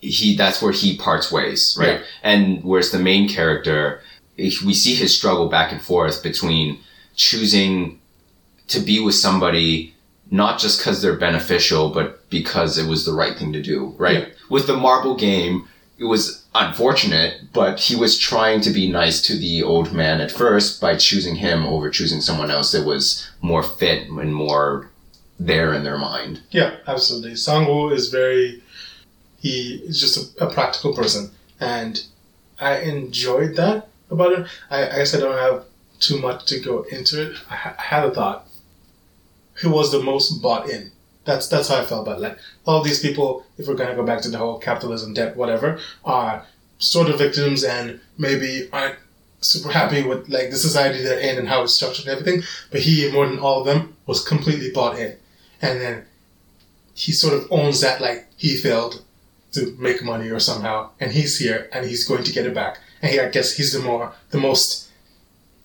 He, 0.00 0.36
that's 0.36 0.62
where 0.62 0.72
he 0.72 0.96
parts 0.96 1.32
ways, 1.32 1.76
right? 1.78 2.00
Yeah. 2.00 2.06
And 2.22 2.62
whereas 2.62 2.92
the 2.92 3.00
main 3.00 3.28
character, 3.28 4.00
we 4.38 4.74
see 4.74 4.94
his 4.94 5.16
struggle 5.16 5.48
back 5.48 5.72
and 5.72 5.82
forth 5.82 6.22
between 6.22 6.78
choosing 7.16 8.00
to 8.68 8.78
be 8.78 9.00
with 9.00 9.16
somebody 9.16 9.94
not 10.30 10.60
just 10.60 10.78
because 10.78 11.02
they're 11.02 11.16
beneficial, 11.16 11.90
but 11.90 12.28
because 12.30 12.78
it 12.78 12.88
was 12.88 13.04
the 13.04 13.12
right 13.12 13.36
thing 13.36 13.52
to 13.52 13.62
do, 13.62 13.94
right? 13.98 14.28
Yeah. 14.28 14.34
With 14.48 14.66
the 14.66 14.76
marble 14.76 15.16
game, 15.16 15.66
it 15.98 16.04
was 16.04 16.44
unfortunate, 16.54 17.52
but 17.52 17.78
he 17.78 17.94
was 17.96 18.18
trying 18.18 18.60
to 18.62 18.70
be 18.70 18.90
nice 18.90 19.20
to 19.22 19.36
the 19.36 19.62
old 19.62 19.92
man 19.92 20.20
at 20.20 20.30
first 20.30 20.80
by 20.80 20.96
choosing 20.96 21.36
him 21.36 21.66
over 21.66 21.90
choosing 21.90 22.20
someone 22.20 22.50
else 22.50 22.72
that 22.72 22.86
was 22.86 23.28
more 23.42 23.62
fit 23.62 24.08
and 24.08 24.34
more 24.34 24.90
there 25.38 25.74
in 25.74 25.84
their 25.84 25.98
mind. 25.98 26.40
Yeah, 26.50 26.76
absolutely. 26.86 27.32
Sangwoo 27.32 27.92
is 27.92 28.08
very, 28.08 28.62
he 29.40 29.82
is 29.84 30.00
just 30.00 30.38
a, 30.38 30.46
a 30.46 30.52
practical 30.52 30.94
person. 30.94 31.30
And 31.58 32.02
I 32.60 32.78
enjoyed 32.78 33.56
that 33.56 33.88
about 34.10 34.34
him. 34.34 34.46
I, 34.70 34.86
I 34.86 34.96
guess 34.96 35.14
I 35.14 35.20
don't 35.20 35.36
have 35.36 35.64
too 35.98 36.18
much 36.18 36.46
to 36.46 36.60
go 36.60 36.82
into 36.84 37.30
it. 37.30 37.36
I, 37.50 37.56
ha- 37.56 37.76
I 37.78 37.82
had 37.82 38.04
a 38.04 38.10
thought. 38.10 38.46
Who 39.60 39.70
was 39.70 39.92
the 39.92 40.02
most 40.02 40.40
bought 40.42 40.68
in? 40.68 40.92
That's 41.24 41.48
that's 41.48 41.68
how 41.68 41.80
I 41.80 41.84
felt 41.84 42.06
about 42.06 42.18
it. 42.18 42.22
Like 42.22 42.38
all 42.66 42.82
these 42.82 43.00
people, 43.00 43.44
if 43.58 43.68
we're 43.68 43.74
gonna 43.74 43.94
go 43.94 44.04
back 44.04 44.22
to 44.22 44.30
the 44.30 44.38
whole 44.38 44.58
capitalism 44.58 45.14
debt, 45.14 45.36
whatever, 45.36 45.78
are 46.04 46.46
sort 46.78 47.10
of 47.10 47.18
victims 47.18 47.62
and 47.62 48.00
maybe 48.16 48.68
aren't 48.72 48.96
super 49.40 49.70
happy 49.70 50.02
with 50.02 50.28
like 50.28 50.50
the 50.50 50.56
society 50.56 51.02
they're 51.02 51.18
in 51.18 51.38
and 51.38 51.48
how 51.48 51.62
it's 51.62 51.74
structured 51.74 52.06
and 52.06 52.18
everything. 52.18 52.42
But 52.70 52.80
he, 52.80 53.10
more 53.12 53.26
than 53.28 53.38
all 53.38 53.60
of 53.60 53.66
them, 53.66 53.96
was 54.06 54.26
completely 54.26 54.70
bought 54.70 54.98
in. 54.98 55.16
And 55.62 55.80
then 55.80 56.06
he 56.94 57.12
sort 57.12 57.34
of 57.34 57.46
owns 57.50 57.80
that 57.80 58.00
like 58.00 58.26
he 58.36 58.56
failed 58.56 59.02
to 59.52 59.76
make 59.78 60.02
money 60.02 60.28
or 60.30 60.40
somehow, 60.40 60.90
and 61.00 61.12
he's 61.12 61.38
here 61.38 61.68
and 61.72 61.86
he's 61.86 62.06
going 62.06 62.24
to 62.24 62.32
get 62.32 62.46
it 62.46 62.54
back. 62.54 62.78
And 63.02 63.12
he, 63.12 63.20
I 63.20 63.28
guess 63.28 63.56
he's 63.56 63.72
the 63.72 63.80
more 63.80 64.12
the 64.30 64.38
most, 64.38 64.88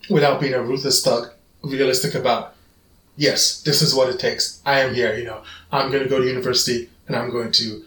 without 0.10 0.42
being 0.42 0.54
a 0.54 0.62
ruthless 0.62 1.04
thug, 1.04 1.30
realistic 1.64 2.16
about. 2.16 2.55
Yes, 3.18 3.62
this 3.62 3.82
is 3.82 3.94
what 3.96 4.10
it 4.10 4.20
takes. 4.20 4.62
I 4.66 4.80
am 4.82 4.94
here. 4.94 5.16
You 5.16 5.26
know, 5.26 5.42
I'm 5.72 5.92
going 5.92 6.04
to 6.04 6.10
go 6.10 6.20
to 6.20 6.28
university 6.28 6.90
and 7.08 7.16
I'm 7.16 7.30
going 7.32 7.52
to 7.54 7.84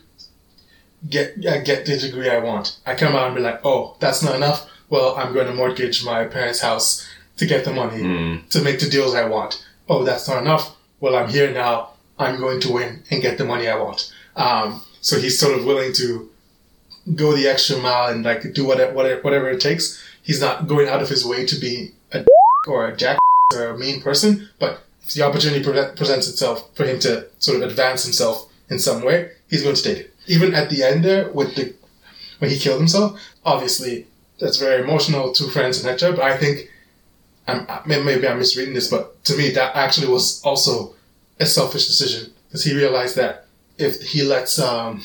get 1.08 1.34
uh, 1.46 1.60
get 1.62 1.86
the 1.86 1.96
degree 1.98 2.30
I 2.30 2.38
want. 2.38 2.78
I 2.86 2.94
come 2.94 3.14
out 3.14 3.26
and 3.26 3.36
be 3.36 3.42
like, 3.42 3.60
oh, 3.64 3.96
that's 4.00 4.22
not 4.22 4.34
enough. 4.36 4.68
Well, 4.90 5.16
I'm 5.16 5.32
going 5.34 5.46
to 5.46 5.54
mortgage 5.54 6.04
my 6.04 6.24
parents' 6.24 6.60
house 6.60 7.06
to 7.36 7.46
get 7.46 7.64
the 7.64 7.72
money 7.72 8.02
Mm. 8.02 8.48
to 8.50 8.62
make 8.62 8.80
the 8.80 8.88
deals 8.88 9.14
I 9.14 9.26
want. 9.26 9.64
Oh, 9.88 10.02
that's 10.04 10.26
not 10.28 10.42
enough. 10.42 10.74
Well, 11.00 11.14
I'm 11.14 11.28
here 11.28 11.52
now. 11.52 11.90
I'm 12.18 12.38
going 12.40 12.60
to 12.62 12.72
win 12.72 13.02
and 13.10 13.22
get 13.22 13.38
the 13.38 13.44
money 13.44 13.68
I 13.68 13.76
want. 13.78 14.12
Um, 14.34 14.82
so 15.00 15.18
he's 15.20 15.38
sort 15.38 15.56
of 15.56 15.64
willing 15.64 15.92
to 15.94 16.28
go 17.14 17.34
the 17.36 17.46
extra 17.46 17.76
mile 17.78 18.10
and 18.12 18.24
like 18.24 18.52
do 18.54 18.66
whatever, 18.66 18.92
whatever, 18.92 19.20
whatever 19.22 19.48
it 19.50 19.60
takes. 19.60 20.02
He's 20.22 20.40
not 20.40 20.66
going 20.66 20.88
out 20.88 21.00
of 21.00 21.08
his 21.08 21.24
way 21.24 21.46
to 21.46 21.56
be 21.60 21.92
a 22.12 22.24
or 22.66 22.88
a 22.88 22.96
jack. 22.96 23.18
Or 23.54 23.68
a 23.68 23.78
mean 23.78 24.02
person, 24.02 24.46
but 24.58 24.82
the 25.14 25.22
opportunity 25.22 25.62
pre- 25.62 25.96
presents 25.96 26.28
itself 26.28 26.74
for 26.74 26.84
him 26.84 26.98
to 27.00 27.26
sort 27.38 27.62
of 27.62 27.70
advance 27.70 28.04
himself 28.04 28.50
in 28.70 28.78
some 28.78 29.02
way, 29.02 29.30
he's 29.48 29.62
going 29.62 29.74
to 29.74 29.82
take 29.82 29.98
it. 29.98 30.14
Even 30.26 30.54
at 30.54 30.68
the 30.70 30.82
end 30.82 31.04
there, 31.04 31.30
with 31.30 31.54
the 31.54 31.74
when 32.38 32.50
he 32.50 32.58
killed 32.58 32.78
himself, 32.78 33.20
obviously 33.44 34.06
that's 34.38 34.58
very 34.58 34.82
emotional. 34.82 35.32
to 35.32 35.48
friends 35.50 35.82
and 35.82 35.98
that 35.98 36.16
but 36.16 36.22
I 36.22 36.36
think 36.36 36.70
I'm, 37.48 37.66
maybe 37.86 38.28
I'm 38.28 38.38
misreading 38.38 38.74
this, 38.74 38.90
but 38.90 39.24
to 39.24 39.36
me 39.36 39.50
that 39.50 39.74
actually 39.74 40.08
was 40.08 40.42
also 40.44 40.94
a 41.40 41.46
selfish 41.46 41.86
decision 41.86 42.32
because 42.46 42.64
he 42.64 42.76
realized 42.76 43.16
that 43.16 43.46
if 43.78 44.02
he 44.02 44.22
lets 44.22 44.58
um, 44.58 45.02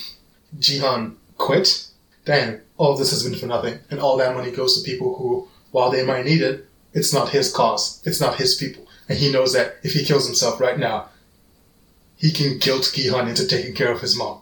Gi-hun 0.60 1.18
quit, 1.38 1.88
then 2.26 2.62
all 2.78 2.97
this 2.97 3.12
has 3.12 3.24
been 3.24 3.38
for 3.38 3.45
nothing, 3.47 3.80
and 3.89 3.99
all 3.99 4.18
that 4.18 4.36
money 4.36 4.51
goes 4.51 4.82
to 4.82 4.89
people 4.89 5.16
who, 5.16 5.47
while 5.72 5.91
they 5.91 6.06
might 6.06 6.26
need 6.26 6.41
it, 6.41 6.68
it's 6.93 7.14
not 7.14 7.30
his 7.30 7.51
cause, 7.51 8.01
it's 8.06 8.20
not 8.20 8.36
his 8.36 8.56
people, 8.56 8.82
and 9.10 9.18
he 9.18 9.32
knows 9.32 9.54
that 9.54 9.78
if 9.84 9.93
he 9.93 10.04
kills 10.06 10.26
himself 10.26 10.60
right 10.60 10.78
now, 10.78 11.10
he 12.18 12.32
can 12.32 12.58
guilt 12.58 12.91
Gi-hun 12.93 13.28
into 13.28 13.47
taking 13.47 13.76
care 13.76 13.91
of 13.91 14.01
his 14.01 14.18
mom. 14.18 14.41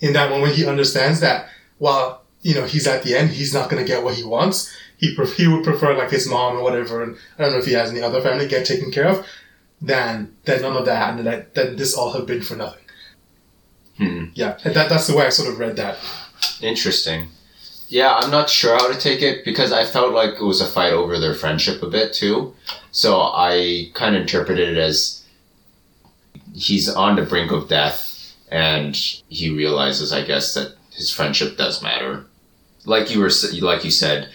In 0.00 0.12
that 0.12 0.30
moment, 0.30 0.54
he 0.54 0.66
understands 0.66 1.20
that 1.20 1.48
while 1.78 2.22
you 2.42 2.54
know 2.54 2.64
he's 2.66 2.86
at 2.86 3.02
the 3.02 3.16
end, 3.16 3.30
he's 3.30 3.54
not 3.54 3.70
going 3.70 3.82
to 3.82 3.88
get 3.88 4.04
what 4.04 4.14
he 4.14 4.24
wants. 4.24 4.74
He 4.98 5.14
pref- 5.14 5.34
he 5.34 5.48
would 5.48 5.64
prefer 5.64 5.96
like 5.96 6.10
his 6.10 6.28
mom 6.28 6.56
or 6.56 6.62
whatever, 6.62 7.02
and 7.02 7.16
I 7.38 7.42
don't 7.42 7.52
know 7.52 7.58
if 7.58 7.66
he 7.66 7.72
has 7.72 7.90
any 7.90 8.02
other 8.02 8.20
family 8.20 8.46
get 8.46 8.66
taken 8.66 8.90
care 8.90 9.08
of. 9.08 9.26
Than 9.80 10.36
that 10.44 10.62
none 10.62 10.76
of 10.76 10.86
that 10.86 11.18
and 11.18 11.26
That 11.26 11.54
that 11.54 11.76
this 11.76 11.94
all 11.94 12.12
have 12.12 12.26
been 12.26 12.42
for 12.42 12.56
nothing. 12.56 12.84
Hmm. 13.98 14.26
Yeah, 14.34 14.56
that 14.64 14.88
that's 14.88 15.06
the 15.06 15.16
way 15.16 15.26
I 15.26 15.30
sort 15.30 15.48
of 15.48 15.58
read 15.58 15.76
that. 15.76 15.98
Interesting. 16.60 17.28
Yeah, 17.88 18.14
I'm 18.14 18.30
not 18.30 18.48
sure 18.50 18.74
how 18.76 18.90
to 18.92 18.98
take 18.98 19.22
it 19.22 19.44
because 19.44 19.72
I 19.72 19.84
felt 19.84 20.12
like 20.12 20.34
it 20.34 20.42
was 20.44 20.60
a 20.60 20.66
fight 20.66 20.92
over 20.92 21.18
their 21.18 21.34
friendship 21.34 21.82
a 21.82 21.88
bit 21.88 22.12
too. 22.12 22.54
So 22.92 23.20
I 23.20 23.90
kind 23.94 24.16
of 24.16 24.22
interpreted 24.22 24.68
it 24.70 24.78
as 24.78 25.22
he's 26.54 26.88
on 26.88 27.16
the 27.16 27.22
brink 27.22 27.50
of 27.52 27.68
death 27.68 28.32
and 28.50 28.94
he 29.28 29.50
realizes, 29.50 30.12
I 30.12 30.24
guess, 30.24 30.54
that 30.54 30.74
his 30.92 31.10
friendship 31.10 31.56
does 31.56 31.82
matter. 31.82 32.24
Like 32.84 33.10
you 33.12 33.20
were, 33.20 33.30
like 33.60 33.84
you 33.84 33.90
said, 33.90 34.28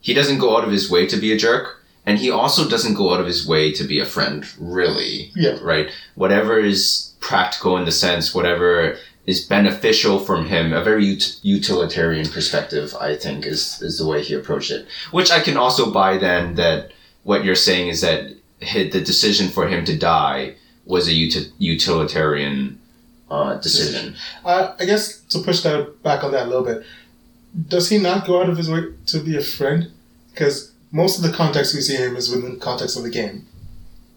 he 0.00 0.14
doesn't 0.14 0.38
go 0.38 0.56
out 0.56 0.64
of 0.64 0.70
his 0.72 0.90
way 0.90 1.06
to 1.06 1.16
be 1.16 1.32
a 1.32 1.36
jerk, 1.38 1.80
and 2.04 2.18
he 2.18 2.28
also 2.30 2.68
doesn't 2.68 2.94
go 2.94 3.14
out 3.14 3.20
of 3.20 3.26
his 3.26 3.46
way 3.46 3.70
to 3.72 3.84
be 3.84 4.00
a 4.00 4.04
friend. 4.04 4.44
Really, 4.58 5.30
Yeah. 5.36 5.58
right? 5.62 5.88
Whatever 6.16 6.58
is 6.58 7.12
practical 7.20 7.76
in 7.78 7.84
the 7.84 7.92
sense, 7.92 8.34
whatever 8.34 8.98
is 9.26 9.44
beneficial 9.44 10.18
from 10.18 10.46
him, 10.46 10.72
a 10.72 10.82
very 10.82 11.12
ut- 11.16 11.38
utilitarian 11.42 12.28
perspective, 12.28 12.94
I 13.00 13.14
think, 13.16 13.46
is 13.46 13.80
is 13.82 13.98
the 13.98 14.06
way 14.06 14.22
he 14.22 14.34
approached 14.34 14.70
it. 14.70 14.86
Which 15.10 15.30
I 15.30 15.40
can 15.40 15.56
also 15.56 15.90
buy 15.92 16.18
then 16.18 16.54
that 16.56 16.92
what 17.22 17.44
you're 17.44 17.54
saying 17.54 17.88
is 17.88 18.00
that 18.00 18.34
hi- 18.62 18.88
the 18.88 19.00
decision 19.00 19.48
for 19.48 19.68
him 19.68 19.84
to 19.84 19.96
die 19.96 20.56
was 20.84 21.06
a 21.06 21.12
uti- 21.12 21.52
utilitarian 21.58 22.80
uh, 23.30 23.54
decision. 23.56 24.16
Uh, 24.44 24.74
I 24.78 24.84
guess 24.84 25.20
to 25.30 25.38
push 25.38 25.62
that 25.62 26.02
back 26.02 26.24
on 26.24 26.32
that 26.32 26.46
a 26.46 26.50
little 26.50 26.64
bit, 26.64 26.84
does 27.68 27.88
he 27.88 27.98
not 27.98 28.26
go 28.26 28.42
out 28.42 28.48
of 28.48 28.56
his 28.56 28.68
way 28.70 28.82
to 29.06 29.20
be 29.20 29.36
a 29.36 29.42
friend? 29.42 29.90
Because 30.30 30.72
most 30.90 31.16
of 31.18 31.22
the 31.22 31.36
context 31.36 31.74
we 31.74 31.80
see 31.80 31.96
him 31.96 32.16
is 32.16 32.28
within 32.28 32.54
the 32.54 32.60
context 32.60 32.96
of 32.96 33.02
the 33.04 33.10
game. 33.10 33.46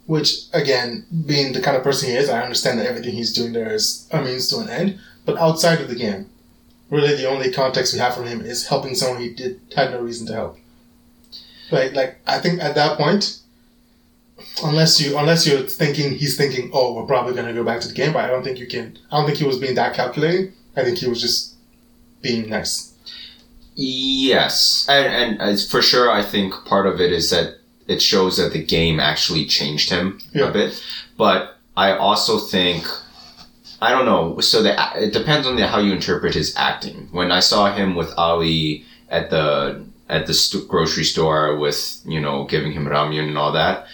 Which, 0.06 0.44
again, 0.54 1.06
being 1.26 1.54
the 1.54 1.62
kind 1.62 1.76
of 1.76 1.84
person 1.84 2.10
he 2.10 2.16
is, 2.16 2.30
I 2.30 2.42
understand 2.42 2.80
that 2.80 2.86
everything 2.86 3.16
he's 3.16 3.34
doing 3.34 3.54
there 3.54 3.74
is 3.74 4.08
a 4.12 4.22
means 4.22 4.48
to 4.50 4.60
an 4.60 4.70
end. 4.70 5.00
But 5.26 5.38
outside 5.38 5.82
of 5.82 5.88
the 5.88 5.96
game, 5.96 6.30
really 6.92 7.16
the 7.16 7.28
only 7.28 7.52
context 7.52 7.94
we 7.94 8.00
have 8.00 8.14
from 8.14 8.28
him 8.28 8.42
is 8.42 8.68
helping 8.68 8.94
someone 8.94 9.22
he 9.22 9.34
did 9.34 9.60
had 9.76 9.92
no 9.92 10.02
reason 10.02 10.28
to 10.28 10.34
help. 10.34 10.58
Right? 11.72 11.92
Like, 11.94 12.20
I 12.28 12.40
think 12.40 12.62
at 12.62 12.76
that 12.76 12.98
point, 12.98 13.40
unless 14.64 15.02
you 15.02 15.18
unless 15.18 15.48
you're 15.48 15.62
thinking 15.62 16.16
he's 16.16 16.38
thinking, 16.38 16.70
oh, 16.74 16.94
we're 16.94 17.06
probably 17.08 17.34
gonna 17.34 17.54
go 17.54 17.64
back 17.64 17.82
to 17.82 17.88
the 17.88 17.94
game, 17.94 18.14
but 18.14 18.24
I 18.24 18.28
don't 18.28 18.44
think 18.44 18.60
you 18.60 18.68
can. 18.68 18.98
I 19.12 19.18
don't 19.18 19.26
think 19.26 19.40
he 19.40 19.46
was 19.46 19.58
being 19.58 19.76
that 19.76 19.96
calculating. 19.96 20.54
I 20.76 20.84
think 20.84 20.98
he 20.98 21.08
was 21.08 21.22
just 21.22 21.56
being 22.22 22.50
nice. 22.50 22.94
Yes, 23.76 24.86
and 24.88 25.40
and 25.40 25.42
uh, 25.42 25.62
for 25.70 25.82
sure, 25.82 26.12
I 26.12 26.24
think 26.24 26.54
part 26.66 26.88
of 26.88 27.02
it 27.02 27.12
is 27.12 27.30
that 27.32 27.60
it 27.88 28.02
shows 28.02 28.38
that 28.38 28.52
the 28.54 28.64
game 28.64 29.00
actually 29.00 29.46
changed 29.46 29.90
him 29.90 30.20
Yeah. 30.34 30.50
a 30.50 30.52
bit. 30.52 30.82
But 31.18 31.58
I 31.78 31.92
also 31.98 32.40
think 32.40 32.86
I 33.82 33.92
don't 33.92 34.06
know. 34.06 34.40
So 34.40 34.64
the 34.64 34.74
it 34.96 35.14
depends 35.14 35.46
on 35.48 35.56
the, 35.58 35.68
how 35.68 35.80
you 35.80 35.92
interpret 35.92 36.34
his 36.34 36.56
acting. 36.56 37.10
When 37.12 37.32
I 37.32 37.40
saw 37.42 37.74
him 37.74 37.96
with 37.96 38.12
Ali 38.18 38.86
at 39.10 39.30
the 39.30 39.84
at 40.10 40.28
the 40.28 40.34
st- 40.34 40.68
grocery 40.68 41.04
store 41.04 41.58
with 41.58 42.00
you 42.06 42.20
know 42.22 42.46
giving 42.46 42.72
him 42.72 42.86
ramyun 42.86 43.28
and 43.28 43.38
all 43.38 43.52
that, 43.52 43.88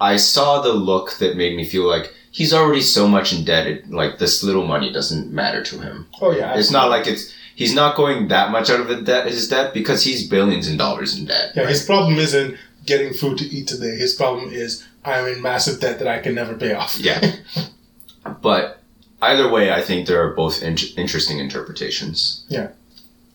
I 0.00 0.16
saw 0.16 0.60
the 0.62 0.72
look 0.72 1.18
that 1.18 1.36
made 1.36 1.56
me 1.56 1.64
feel 1.64 1.86
like 1.88 2.12
he's 2.30 2.52
already 2.54 2.80
so 2.80 3.06
much 3.06 3.32
indebted. 3.32 3.90
Like 3.90 4.18
this 4.18 4.42
little 4.42 4.66
money 4.66 4.90
doesn't 4.92 5.30
matter 5.30 5.62
to 5.62 5.78
him. 5.78 6.06
Oh 6.20 6.32
yeah, 6.32 6.56
It's 6.58 6.70
not 6.70 6.88
like 6.88 7.06
it's 7.06 7.32
he's 7.54 7.74
not 7.74 7.96
going 7.96 8.28
that 8.28 8.50
much 8.50 8.70
out 8.70 8.80
of 8.80 8.88
the 8.88 9.02
debt, 9.02 9.26
his 9.26 9.48
debt 9.48 9.74
because 9.74 10.02
he's 10.02 10.26
billions 10.26 10.66
in 10.68 10.78
dollars 10.78 11.16
in 11.18 11.26
debt. 11.26 11.52
Yeah, 11.54 11.62
right? 11.64 11.70
his 11.70 11.84
problem 11.84 12.18
isn't 12.18 12.56
getting 12.86 13.12
food 13.12 13.38
to 13.38 13.44
eat 13.44 13.68
today. 13.68 13.96
His 13.96 14.14
problem 14.14 14.52
is 14.52 14.86
I'm 15.04 15.26
in 15.26 15.42
massive 15.42 15.80
debt 15.80 15.98
that 15.98 16.08
I 16.08 16.18
can 16.20 16.34
never 16.34 16.54
pay 16.54 16.74
off. 16.74 16.98
Yeah. 16.98 17.36
but 18.42 18.80
either 19.20 19.48
way, 19.50 19.72
I 19.72 19.80
think 19.82 20.06
there 20.06 20.22
are 20.24 20.34
both 20.34 20.62
in- 20.62 20.76
interesting 20.96 21.38
interpretations. 21.38 22.44
Yeah. 22.48 22.70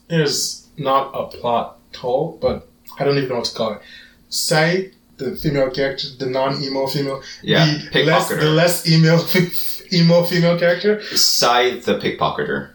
There's 0.08 0.68
not 0.78 1.12
a 1.14 1.26
plot 1.28 1.78
hole, 1.95 2.38
but 2.41 2.68
I 3.00 3.04
don't 3.04 3.18
even 3.18 3.30
know 3.30 3.36
what 3.36 3.45
to 3.45 3.56
call 3.56 3.74
it. 3.74 3.82
Say 4.30 4.91
the 5.18 5.36
female 5.36 5.70
character, 5.72 6.08
the 6.18 6.28
non-emo 6.28 6.88
female, 6.88 7.22
Yeah, 7.41 7.78
the 7.91 8.04
less 8.04 8.30
the 8.30 8.50
less 8.50 8.88
emo 8.88 9.20
emo 9.93 10.24
female 10.24 10.60
character. 10.60 11.02
Scythe 11.16 11.86
the 11.86 11.98
pickpocketer. 11.98 12.72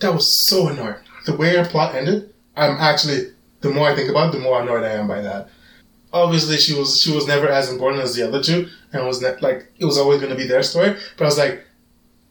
That 0.00 0.12
was 0.12 0.46
so 0.46 0.68
annoying. 0.68 0.96
The 1.26 1.36
way 1.36 1.56
her 1.56 1.64
plot 1.64 1.94
ended, 1.94 2.32
I'm 2.56 2.76
actually 2.78 3.32
the 3.60 3.70
more 3.70 3.88
I 3.88 3.94
think 3.94 4.10
about 4.10 4.34
it, 4.34 4.38
the 4.38 4.42
more 4.42 4.60
annoyed 4.62 4.84
I 4.84 4.92
am 4.92 5.08
by 5.08 5.20
that. 5.22 5.48
Obviously, 6.16 6.56
she 6.56 6.74
was 6.74 7.00
she 7.00 7.12
was 7.12 7.26
never 7.26 7.48
as 7.48 7.70
important 7.70 8.02
as 8.02 8.14
the 8.14 8.26
other 8.26 8.42
two, 8.42 8.68
and 8.92 9.06
was 9.06 9.22
like 9.22 9.72
it 9.78 9.84
was 9.84 9.98
always 9.98 10.20
going 10.20 10.32
to 10.32 10.38
be 10.38 10.46
their 10.46 10.62
story. 10.62 10.96
But 11.16 11.24
I 11.24 11.26
was 11.26 11.38
like, 11.38 11.64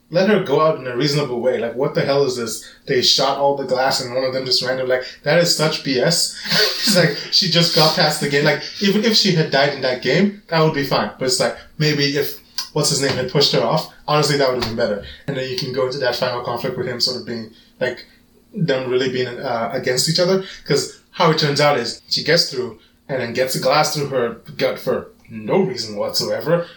let 0.10 0.30
her 0.30 0.44
go 0.44 0.62
out 0.62 0.80
in 0.80 0.88
a 0.88 0.96
reasonable 0.96 1.42
way. 1.42 1.58
Like, 1.58 1.76
what 1.76 1.96
the 1.96 2.02
hell 2.02 2.24
is 2.24 2.38
this? 2.38 2.70
They 2.86 3.02
shot 3.02 3.38
all 3.38 3.56
the 3.56 3.66
glass, 3.66 4.02
and 4.02 4.14
one 4.14 4.24
of 4.24 4.34
them 4.34 4.46
just 4.46 4.64
random. 4.64 4.88
Like, 4.88 5.04
that 5.24 5.40
is 5.40 5.56
such 5.56 5.84
BS. 5.84 6.96
like 6.96 7.18
she 7.32 7.50
just 7.50 7.76
got 7.76 7.96
past 7.96 8.22
the 8.22 8.30
game. 8.30 8.46
Like, 8.46 8.62
even 8.82 9.04
if 9.04 9.16
she 9.16 9.34
had 9.34 9.52
died 9.52 9.74
in 9.74 9.82
that 9.82 10.02
game, 10.02 10.44
that 10.48 10.62
would 10.62 10.74
be 10.74 10.84
fine. 10.84 11.12
But 11.18 11.26
it's 11.26 11.40
like 11.40 11.58
maybe 11.78 12.18
if 12.18 12.42
what's 12.74 12.90
his 12.90 13.02
name 13.02 13.16
had 13.16 13.32
pushed 13.32 13.54
her 13.54 13.62
off, 13.62 13.94
honestly, 14.08 14.38
that 14.38 14.50
would 14.50 14.64
have 14.64 14.70
been 14.70 14.78
better. 14.78 15.06
And 15.28 15.38
then 15.38 15.50
you 15.50 15.58
can 15.58 15.74
go 15.74 15.86
into 15.86 16.00
that 16.00 16.16
final 16.16 16.44
conflict 16.44 16.78
with 16.78 16.88
him 16.88 17.00
sort 17.00 17.18
of 17.20 17.26
being 17.26 17.52
like 17.80 18.06
them 18.54 18.90
really 18.90 19.12
being 19.12 19.28
uh, 19.28 19.70
against 19.74 20.10
each 20.10 20.20
other. 20.20 20.44
Because 20.62 21.02
how 21.12 21.32
it 21.32 21.40
turns 21.40 21.62
out 21.62 21.78
is 21.78 22.02
she 22.10 22.24
gets 22.24 22.52
through 22.52 22.80
and 23.08 23.22
then 23.22 23.34
gets 23.34 23.56
a 23.56 23.60
glass 23.60 23.96
through 23.96 24.08
her 24.08 24.36
gut 24.58 24.80
for 24.80 25.12
no 25.30 25.62
reason 25.62 25.96
whatsoever. 25.96 26.68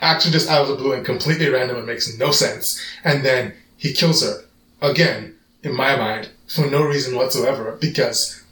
Actually, 0.00 0.32
just 0.32 0.48
out 0.48 0.62
of 0.62 0.68
the 0.68 0.76
blue 0.76 0.92
and 0.92 1.04
completely 1.04 1.48
random 1.48 1.76
and 1.76 1.86
makes 1.86 2.16
no 2.18 2.30
sense. 2.30 2.80
And 3.04 3.24
then 3.24 3.54
he 3.76 3.92
kills 3.92 4.22
her 4.22 4.44
again, 4.80 5.36
in 5.62 5.74
my 5.74 5.96
mind, 5.96 6.30
for 6.46 6.66
no 6.66 6.82
reason 6.82 7.14
whatsoever. 7.14 7.76
Because 7.80 8.42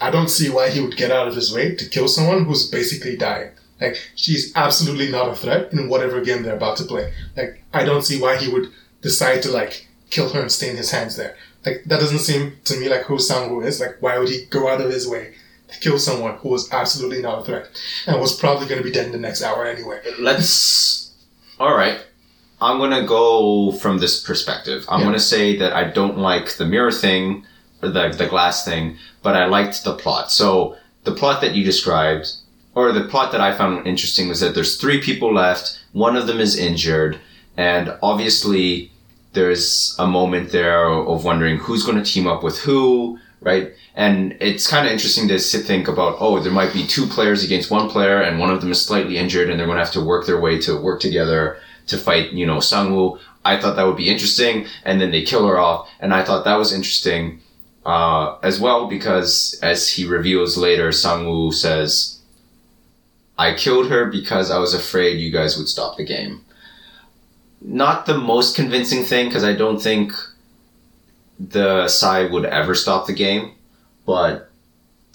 I 0.00 0.10
don't 0.10 0.28
see 0.28 0.48
why 0.48 0.70
he 0.70 0.80
would 0.80 0.96
get 0.96 1.10
out 1.10 1.28
of 1.28 1.34
his 1.34 1.52
way 1.52 1.74
to 1.74 1.88
kill 1.88 2.08
someone 2.08 2.44
who's 2.44 2.68
basically 2.68 3.16
dying. 3.16 3.50
Like, 3.80 3.96
she's 4.14 4.52
absolutely 4.54 5.10
not 5.10 5.28
a 5.28 5.34
threat 5.34 5.72
in 5.72 5.88
whatever 5.88 6.20
game 6.20 6.42
they're 6.42 6.56
about 6.56 6.76
to 6.76 6.84
play. 6.84 7.12
Like, 7.36 7.64
I 7.74 7.84
don't 7.84 8.04
see 8.04 8.20
why 8.20 8.36
he 8.36 8.48
would 8.48 8.68
decide 9.00 9.42
to, 9.42 9.50
like, 9.50 9.88
kill 10.10 10.28
her 10.28 10.40
and 10.40 10.52
stain 10.52 10.76
his 10.76 10.92
hands 10.92 11.16
there. 11.16 11.36
Like, 11.66 11.82
that 11.86 11.98
doesn't 11.98 12.20
seem 12.20 12.58
to 12.64 12.76
me 12.78 12.88
like 12.88 13.02
who 13.02 13.18
Sang-woo 13.18 13.62
is. 13.62 13.80
Like, 13.80 13.96
why 14.00 14.18
would 14.18 14.28
he 14.28 14.44
go 14.50 14.68
out 14.68 14.80
of 14.80 14.90
his 14.90 15.08
way 15.08 15.34
kill 15.80 15.98
someone 15.98 16.36
who 16.38 16.48
was 16.50 16.70
absolutely 16.72 17.22
not 17.22 17.40
a 17.40 17.44
threat 17.44 17.68
and 18.06 18.20
was 18.20 18.36
probably 18.38 18.66
going 18.66 18.80
to 18.80 18.84
be 18.84 18.92
dead 18.92 19.06
in 19.06 19.12
the 19.12 19.18
next 19.18 19.42
hour 19.42 19.64
anyway? 19.66 20.00
Let's. 20.18 21.12
All 21.60 21.74
right. 21.76 21.98
I'm 22.60 22.78
gonna 22.78 23.04
go 23.04 23.72
from 23.72 23.98
this 23.98 24.20
perspective. 24.20 24.84
I'm 24.88 25.00
Yeah. 25.00 25.06
gonna 25.06 25.18
say 25.18 25.56
that 25.56 25.72
I 25.72 25.82
don't 25.84 26.18
like 26.18 26.56
the 26.58 26.64
mirror 26.64 26.92
thing, 26.92 27.44
the 27.80 27.88
the 28.16 28.26
glass 28.26 28.64
thing, 28.64 28.98
but 29.22 29.34
I 29.34 29.46
liked 29.46 29.82
the 29.82 29.94
plot. 29.94 30.30
So 30.30 30.76
the 31.02 31.10
plot 31.10 31.40
that 31.40 31.56
you 31.56 31.64
described, 31.64 32.30
or 32.76 32.92
the 32.92 33.02
plot 33.04 33.32
that 33.32 33.40
I 33.40 33.52
found 33.52 33.84
interesting, 33.84 34.28
was 34.28 34.38
that 34.40 34.54
there's 34.54 34.76
three 34.76 35.00
people 35.00 35.34
left. 35.34 35.80
One 35.92 36.14
of 36.16 36.28
them 36.28 36.38
is 36.38 36.56
injured, 36.56 37.18
and 37.56 37.94
obviously 38.00 38.92
there's 39.32 39.96
a 39.98 40.06
moment 40.06 40.52
there 40.52 40.86
of 40.86 41.24
wondering 41.24 41.56
who's 41.58 41.82
going 41.84 41.98
to 42.02 42.04
team 42.12 42.28
up 42.28 42.42
with 42.44 42.58
who, 42.60 43.18
right? 43.42 43.72
And 43.94 44.36
it's 44.40 44.68
kind 44.68 44.86
of 44.86 44.92
interesting 44.92 45.28
to 45.28 45.38
sit, 45.38 45.66
think 45.66 45.88
about, 45.88 46.16
oh, 46.20 46.40
there 46.40 46.52
might 46.52 46.72
be 46.72 46.86
two 46.86 47.06
players 47.06 47.44
against 47.44 47.70
one 47.70 47.90
player, 47.90 48.22
and 48.22 48.38
one 48.38 48.50
of 48.50 48.60
them 48.60 48.70
is 48.70 48.80
slightly 48.80 49.18
injured, 49.18 49.50
and 49.50 49.58
they're 49.58 49.66
going 49.66 49.78
to 49.78 49.84
have 49.84 49.92
to 49.94 50.04
work 50.04 50.26
their 50.26 50.40
way 50.40 50.58
to 50.60 50.80
work 50.80 51.00
together 51.00 51.58
to 51.88 51.98
fight, 51.98 52.32
you 52.32 52.46
know, 52.46 52.58
Sangwoo. 52.58 53.18
I 53.44 53.60
thought 53.60 53.76
that 53.76 53.86
would 53.86 53.96
be 53.96 54.08
interesting, 54.08 54.66
and 54.84 55.00
then 55.00 55.10
they 55.10 55.22
kill 55.22 55.46
her 55.46 55.58
off, 55.58 55.88
and 56.00 56.14
I 56.14 56.24
thought 56.24 56.44
that 56.44 56.56
was 56.56 56.72
interesting 56.72 57.40
uh, 57.84 58.38
as 58.42 58.60
well 58.60 58.88
because, 58.88 59.58
as 59.62 59.88
he 59.88 60.06
reveals 60.06 60.56
later, 60.56 60.88
Sangwoo 60.90 61.52
says, 61.52 62.20
I 63.36 63.54
killed 63.54 63.88
her 63.88 64.06
because 64.06 64.50
I 64.50 64.58
was 64.58 64.72
afraid 64.72 65.18
you 65.18 65.32
guys 65.32 65.58
would 65.58 65.68
stop 65.68 65.96
the 65.96 66.04
game. 66.04 66.44
Not 67.60 68.06
the 68.06 68.18
most 68.18 68.54
convincing 68.54 69.04
thing 69.04 69.28
because 69.28 69.44
I 69.44 69.54
don't 69.54 69.80
think 69.80 70.12
the 71.50 71.88
side 71.88 72.30
would 72.30 72.44
ever 72.44 72.74
stop 72.74 73.06
the 73.06 73.12
game, 73.12 73.52
but 74.06 74.50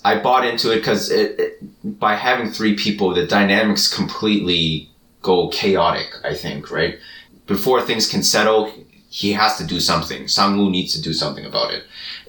I 0.04 0.20
bought 0.20 0.46
into 0.46 0.72
it 0.72 0.78
because 0.78 1.10
it, 1.12 1.40
it, 1.40 2.00
by 2.00 2.16
having 2.16 2.52
three 2.52 2.76
people, 2.76 3.14
the 3.14 3.26
dynamics 3.28 3.94
completely 3.94 4.90
go 5.22 5.50
chaotic. 5.50 6.08
I 6.24 6.34
think 6.34 6.72
right 6.72 6.98
before 7.46 7.82
things 7.82 8.10
can 8.10 8.24
settle, 8.24 8.72
he 9.10 9.34
has 9.34 9.58
to 9.58 9.66
do 9.66 9.80
something. 9.80 10.24
Sangwoo 10.24 10.70
needs 10.70 10.94
to 10.94 11.02
do 11.02 11.14
something 11.14 11.46
about 11.46 11.74
it. 11.74 11.84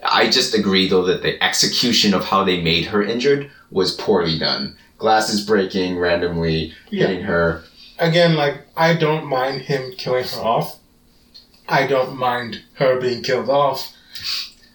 I 0.04 0.28
just 0.30 0.54
agree 0.54 0.88
though 0.88 1.04
that 1.04 1.22
the 1.22 1.42
execution 1.42 2.14
of 2.14 2.24
how 2.24 2.44
they 2.44 2.62
made 2.62 2.86
her 2.86 3.02
injured 3.02 3.50
was 3.70 3.94
poorly 3.94 4.38
done. 4.38 4.76
Glasses 4.96 5.44
breaking 5.44 5.98
randomly, 5.98 6.72
Yeah. 6.90 7.06
hitting 7.08 7.24
her. 7.24 7.64
Again, 7.98 8.34
like 8.36 8.62
I 8.76 8.94
don't 8.94 9.26
mind 9.26 9.62
him 9.62 9.92
killing 9.96 10.24
her 10.24 10.40
off. 10.40 10.77
I 11.68 11.86
don't 11.86 12.16
mind 12.16 12.62
her 12.74 13.00
being 13.00 13.22
killed 13.22 13.48
off. 13.50 13.92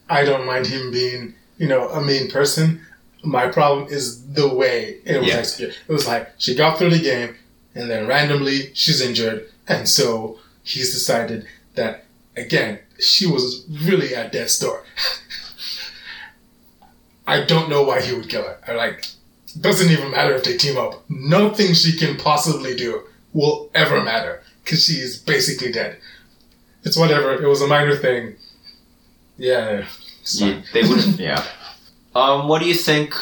I 0.10 0.24
don't 0.26 0.46
mind 0.46 0.68
him 0.68 0.92
being, 0.92 1.34
you 1.58 1.68
know, 1.68 1.90
a 1.90 2.02
mean 2.02 2.30
person. 2.30 2.82
My 3.24 3.48
problem 3.48 3.88
is 3.92 4.24
the 4.34 4.48
way 4.54 4.98
it 5.06 5.18
was 5.20 5.28
Yeah. 5.28 5.36
executed. 5.38 5.76
It 5.88 5.92
was 5.92 6.08
like 6.08 6.30
she 6.38 6.56
got 6.56 6.78
through 6.78 6.92
the 6.92 7.00
game, 7.02 7.36
and 7.74 7.90
then 7.90 8.06
randomly 8.08 8.72
she's 8.74 9.02
injured, 9.02 9.50
and 9.68 9.88
so 9.90 10.40
he's 10.64 10.94
decided 10.94 11.48
that 11.76 12.06
again 12.38 12.80
she 13.00 13.26
was 13.26 13.66
really 13.70 14.14
at 14.14 14.32
death's 14.32 14.60
door. 14.64 14.84
I 17.26 17.44
don't 17.46 17.70
know 17.70 17.84
why 17.84 18.02
he 18.02 18.14
would 18.14 18.30
kill 18.30 18.44
her. 18.44 18.58
I 18.68 18.74
like 18.74 19.06
doesn't 19.60 19.92
even 19.92 20.12
matter 20.12 20.34
if 20.36 20.44
they 20.44 20.58
team 20.58 20.78
up. 20.78 21.04
Nothing 21.10 21.74
she 21.74 21.98
can 21.98 22.18
possibly 22.18 22.76
do 22.76 23.04
will 23.34 23.70
ever 23.74 24.04
matter 24.04 24.42
because 24.64 24.84
she 24.86 24.94
is 24.94 25.18
basically 25.18 25.72
dead. 25.72 25.98
It's 26.84 26.98
whatever. 26.98 27.34
It 27.34 27.48
was 27.48 27.62
a 27.62 27.68
minor 27.68 27.96
thing. 27.96 28.36
Yeah, 29.38 29.86
fine. 30.26 30.64
they 30.74 30.82
would 30.84 31.04
yeah. 31.20 31.44
Um, 32.16 32.48
what 32.48 32.62
do 32.62 32.68
you 32.68 32.76
think? 32.76 33.16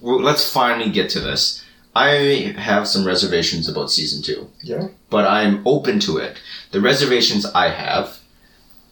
Well, 0.00 0.20
let's 0.20 0.50
finally 0.50 0.90
get 0.90 1.10
to 1.10 1.20
this. 1.20 1.62
I 1.94 2.54
have 2.58 2.88
some 2.88 3.06
reservations 3.06 3.68
about 3.68 3.90
season 3.90 4.22
two. 4.22 4.50
Yeah. 4.62 4.88
but 5.10 5.26
I'm 5.26 5.62
open 5.66 6.00
to 6.00 6.16
it. 6.16 6.38
The 6.72 6.80
reservations 6.80 7.44
I 7.46 7.68
have 7.68 8.18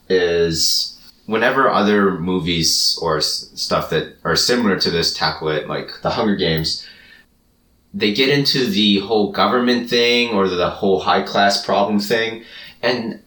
is 0.08 0.96
whenever 1.26 1.70
other 1.70 2.18
movies 2.18 2.98
or 3.00 3.16
s- 3.18 3.50
stuff 3.54 3.90
that 3.90 4.16
are 4.24 4.36
similar 4.36 4.78
to 4.80 4.90
this 4.90 5.14
tackle 5.14 5.48
it, 5.48 5.66
like 5.68 5.88
The 6.02 6.10
Hunger 6.10 6.36
Games, 6.36 6.86
they 7.94 8.12
get 8.12 8.28
into 8.28 8.66
the 8.66 8.98
whole 9.00 9.32
government 9.32 9.88
thing 9.88 10.30
or 10.34 10.48
the 10.48 10.70
whole 10.70 11.00
high 11.00 11.22
class 11.22 11.64
problem 11.64 11.98
thing, 12.00 12.44
and 12.82 13.22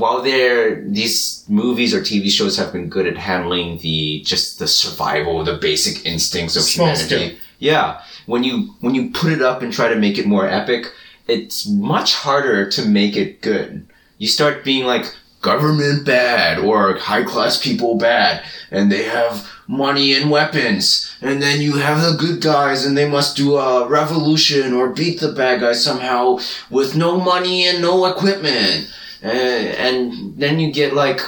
while 0.00 0.22
they're 0.22 0.80
these 0.88 1.44
movies 1.48 1.92
or 1.94 2.00
TV 2.00 2.30
shows 2.30 2.56
have 2.56 2.72
been 2.72 2.88
good 2.88 3.06
at 3.06 3.16
handling 3.18 3.78
the 3.78 4.22
just 4.24 4.58
the 4.58 4.66
survival, 4.66 5.44
the 5.44 5.58
basic 5.68 6.04
instincts 6.06 6.56
of 6.56 6.62
Small 6.62 6.86
humanity. 6.88 7.06
scale. 7.28 7.38
Yeah, 7.58 8.00
when 8.26 8.42
you 8.42 8.74
when 8.80 8.94
you 8.96 9.10
put 9.10 9.32
it 9.32 9.42
up 9.42 9.60
and 9.62 9.72
try 9.72 9.88
to 9.88 9.96
make 10.04 10.16
it 10.18 10.26
more 10.26 10.48
epic, 10.48 10.90
it's 11.28 11.66
much 11.68 12.14
harder 12.14 12.68
to 12.70 12.82
make 12.88 13.16
it 13.16 13.40
good. 13.42 13.86
You 14.18 14.28
start 14.28 14.64
being 14.64 14.84
like 14.86 15.04
government 15.42 16.06
bad 16.06 16.58
or 16.58 16.96
high 16.96 17.24
class 17.24 17.58
people 17.62 17.96
bad, 17.96 18.42
and 18.70 18.90
they 18.90 19.02
have 19.04 19.46
money 19.68 20.14
and 20.14 20.30
weapons, 20.30 21.10
and 21.20 21.40
then 21.42 21.60
you 21.60 21.76
have 21.78 22.00
the 22.02 22.16
good 22.16 22.40
guys, 22.40 22.84
and 22.86 22.96
they 22.96 23.08
must 23.08 23.36
do 23.36 23.56
a 23.56 23.86
revolution 23.88 24.72
or 24.72 24.88
beat 24.88 25.20
the 25.20 25.32
bad 25.32 25.60
guys 25.60 25.82
somehow 25.84 26.38
with 26.70 26.96
no 26.96 27.18
money 27.20 27.66
and 27.66 27.80
no 27.82 28.06
equipment, 28.06 28.88
Uh, 29.24 29.28
and 29.28 30.36
then 30.36 30.58
you 30.58 30.72
get 30.72 30.94
like. 30.94 31.20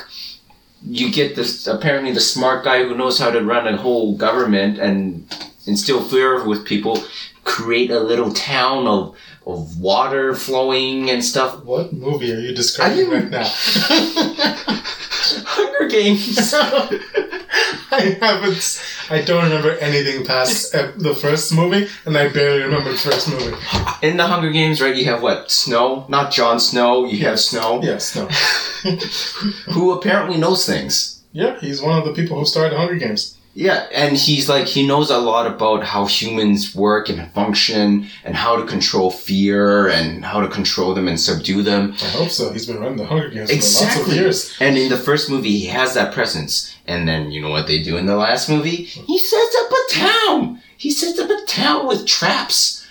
You 0.86 1.11
get 1.11 1.34
this 1.34 1.66
apparently 1.66 2.12
the 2.12 2.20
smart 2.20 2.62
guy 2.62 2.84
who 2.84 2.95
knows 2.95 3.18
how 3.18 3.30
to 3.30 3.40
run 3.40 3.66
a 3.66 3.74
whole 3.74 4.18
government 4.18 4.78
and 4.78 5.26
instill 5.66 6.03
fear 6.03 6.45
with 6.45 6.66
people, 6.66 7.03
create 7.45 7.90
a 7.90 8.01
little 8.01 8.34
town 8.34 8.86
of 8.86 9.16
of 9.47 9.78
water 9.78 10.34
flowing 10.34 11.11
and 11.11 11.24
stuff. 11.24 11.64
What 11.64 11.92
movie 11.92 12.32
are 12.32 12.38
you 12.38 12.55
describing 12.55 13.11
right 13.11 13.30
now? 13.30 13.51
Hunger 15.47 15.89
Games. 15.89 16.55
I 17.91 18.16
haven't. 18.20 18.83
I 19.11 19.22
don't 19.22 19.45
remember 19.45 19.72
anything 19.79 20.25
past 20.25 20.75
uh, 20.75 20.91
the 20.97 21.14
first 21.14 21.53
movie, 21.55 21.89
and 22.05 22.16
I 22.16 22.29
barely 22.29 22.62
remember 22.62 22.91
the 22.93 22.99
first 22.99 23.29
movie. 23.31 23.55
In 24.03 24.16
the 24.16 24.27
Hunger 24.27 24.51
Games, 24.51 24.81
right? 24.81 24.95
You 24.97 25.05
have 25.07 25.22
what? 25.22 25.51
Snow, 25.51 26.05
not 26.09 26.33
Jon 26.33 26.59
Snow. 26.61 27.05
You 27.07 27.18
have 27.27 27.39
Snow, 27.41 27.81
Yes, 27.83 28.14
no. 28.16 28.27
who 29.72 29.93
apparently 29.93 30.37
knows 30.39 30.66
things. 30.66 31.22
Yeah, 31.33 31.59
he's 31.61 31.83
one 31.83 31.99
of 31.99 32.05
the 32.05 32.12
people 32.12 32.39
who 32.39 32.45
started 32.47 32.77
Hunger 32.77 32.97
Games. 32.97 33.34
Yeah, 33.57 33.86
and 33.92 34.16
he's 34.16 34.48
like 34.48 34.66
he 34.66 34.84
knows 34.84 35.11
a 35.11 35.18
lot 35.18 35.46
about 35.46 35.84
how 35.84 36.07
humans 36.07 36.74
work 36.74 37.09
and 37.09 37.30
function, 37.32 38.09
and 38.24 38.34
how 38.34 38.57
to 38.57 38.66
control 38.66 39.12
fear, 39.12 39.88
and 39.88 40.24
how 40.24 40.40
to 40.40 40.48
control 40.48 40.92
them 40.92 41.07
and 41.07 41.20
subdue 41.20 41.62
them. 41.62 41.92
I 42.02 42.07
hope 42.07 42.30
so. 42.30 42.52
He's 42.52 42.66
been 42.66 42.80
running 42.80 42.96
the 42.96 43.07
Hunger 43.07 43.30
Games 43.30 43.50
for 43.50 43.84
lots 43.84 44.00
of 44.00 44.09
years. 44.09 44.57
And 44.59 44.76
in 44.76 44.90
the 44.90 44.96
first 44.96 45.30
movie, 45.30 45.57
he 45.57 45.66
has 45.66 45.94
that 45.94 46.12
presence. 46.12 46.74
And 46.86 47.07
then 47.07 47.30
you 47.30 47.40
know 47.40 47.50
what 47.50 47.68
they 47.68 47.80
do 47.80 47.96
in 47.96 48.07
the 48.07 48.16
last 48.16 48.50
movie? 48.50 48.84
He 48.84 49.18
sets 49.18 49.57
up 49.62 49.70
a 49.70 49.92
town. 49.94 50.61
He 50.76 50.90
sets 50.90 51.18
up 51.20 51.30
a 51.30 51.46
town 51.46 51.86
with 51.86 52.07
traps. 52.07 52.84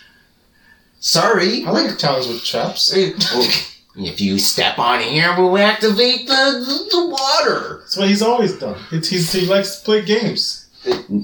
Sorry, 1.01 1.65
I 1.65 1.71
like 1.71 1.97
towns 1.97 2.29
with 2.29 2.45
traps. 2.45 2.95
if 3.95 4.19
you 4.21 4.39
step 4.39 4.79
on 4.79 5.01
here, 5.01 5.33
we'll 5.37 5.57
activate 5.57 6.27
the 6.27 6.33
the, 6.33 6.87
the 6.91 7.07
water. 7.09 7.77
That's 7.81 7.97
what 7.97 8.07
he's 8.07 8.21
always 8.21 8.57
done. 8.57 8.79
It's, 8.91 9.09
he's, 9.09 9.31
he 9.31 9.45
likes 9.45 9.77
to 9.77 9.85
play 9.85 10.01
games. 10.03 10.59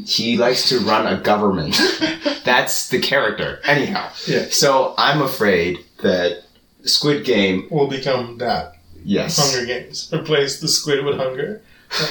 He 0.05 0.38
likes 0.38 0.70
to 0.70 0.80
run 0.80 1.05
a 1.05 1.20
government. 1.22 1.76
That's 2.45 2.88
the 2.89 2.99
character. 2.99 3.59
Anyhow, 3.65 4.09
Yeah. 4.26 4.45
so 4.51 4.93
I'm 4.97 5.22
afraid 5.22 5.80
that 6.01 6.43
Squid 6.84 7.26
Game. 7.26 7.67
Will 7.70 7.88
become 7.88 8.38
that. 8.38 8.76
Yes. 9.03 9.38
Hunger 9.38 9.65
Games. 9.65 10.09
Replace 10.13 10.61
the 10.61 10.67
squid 10.70 11.03
with 11.03 11.17
hunger 11.17 11.61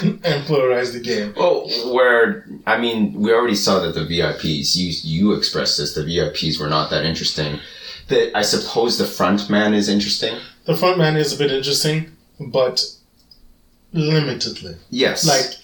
and, 0.03 0.21
and 0.27 0.45
pluralize 0.45 0.93
the 0.93 1.01
game. 1.01 1.33
Well, 1.37 1.69
where 1.95 2.47
I 2.67 2.79
mean, 2.79 3.15
we 3.15 3.33
already 3.33 3.55
saw 3.55 3.79
that 3.81 3.95
the 3.95 4.01
VIPs. 4.05 4.75
You 4.77 4.93
you 5.03 5.33
expressed 5.35 5.79
this. 5.79 5.95
The 5.95 6.03
VIPs 6.03 6.59
were 6.61 6.69
not 6.69 6.91
that 6.91 7.05
interesting. 7.05 7.61
I 8.11 8.43
suppose 8.43 8.99
the 8.99 9.07
front 9.07 9.51
man 9.51 9.75
is 9.75 9.89
interesting. 9.89 10.39
The 10.65 10.77
front 10.77 10.99
man 10.99 11.17
is 11.17 11.33
a 11.33 11.39
bit 11.39 11.51
interesting, 11.51 12.13
but 12.41 12.85
limitedly. 13.95 14.77
Yes. 14.91 15.27
Like, 15.27 15.57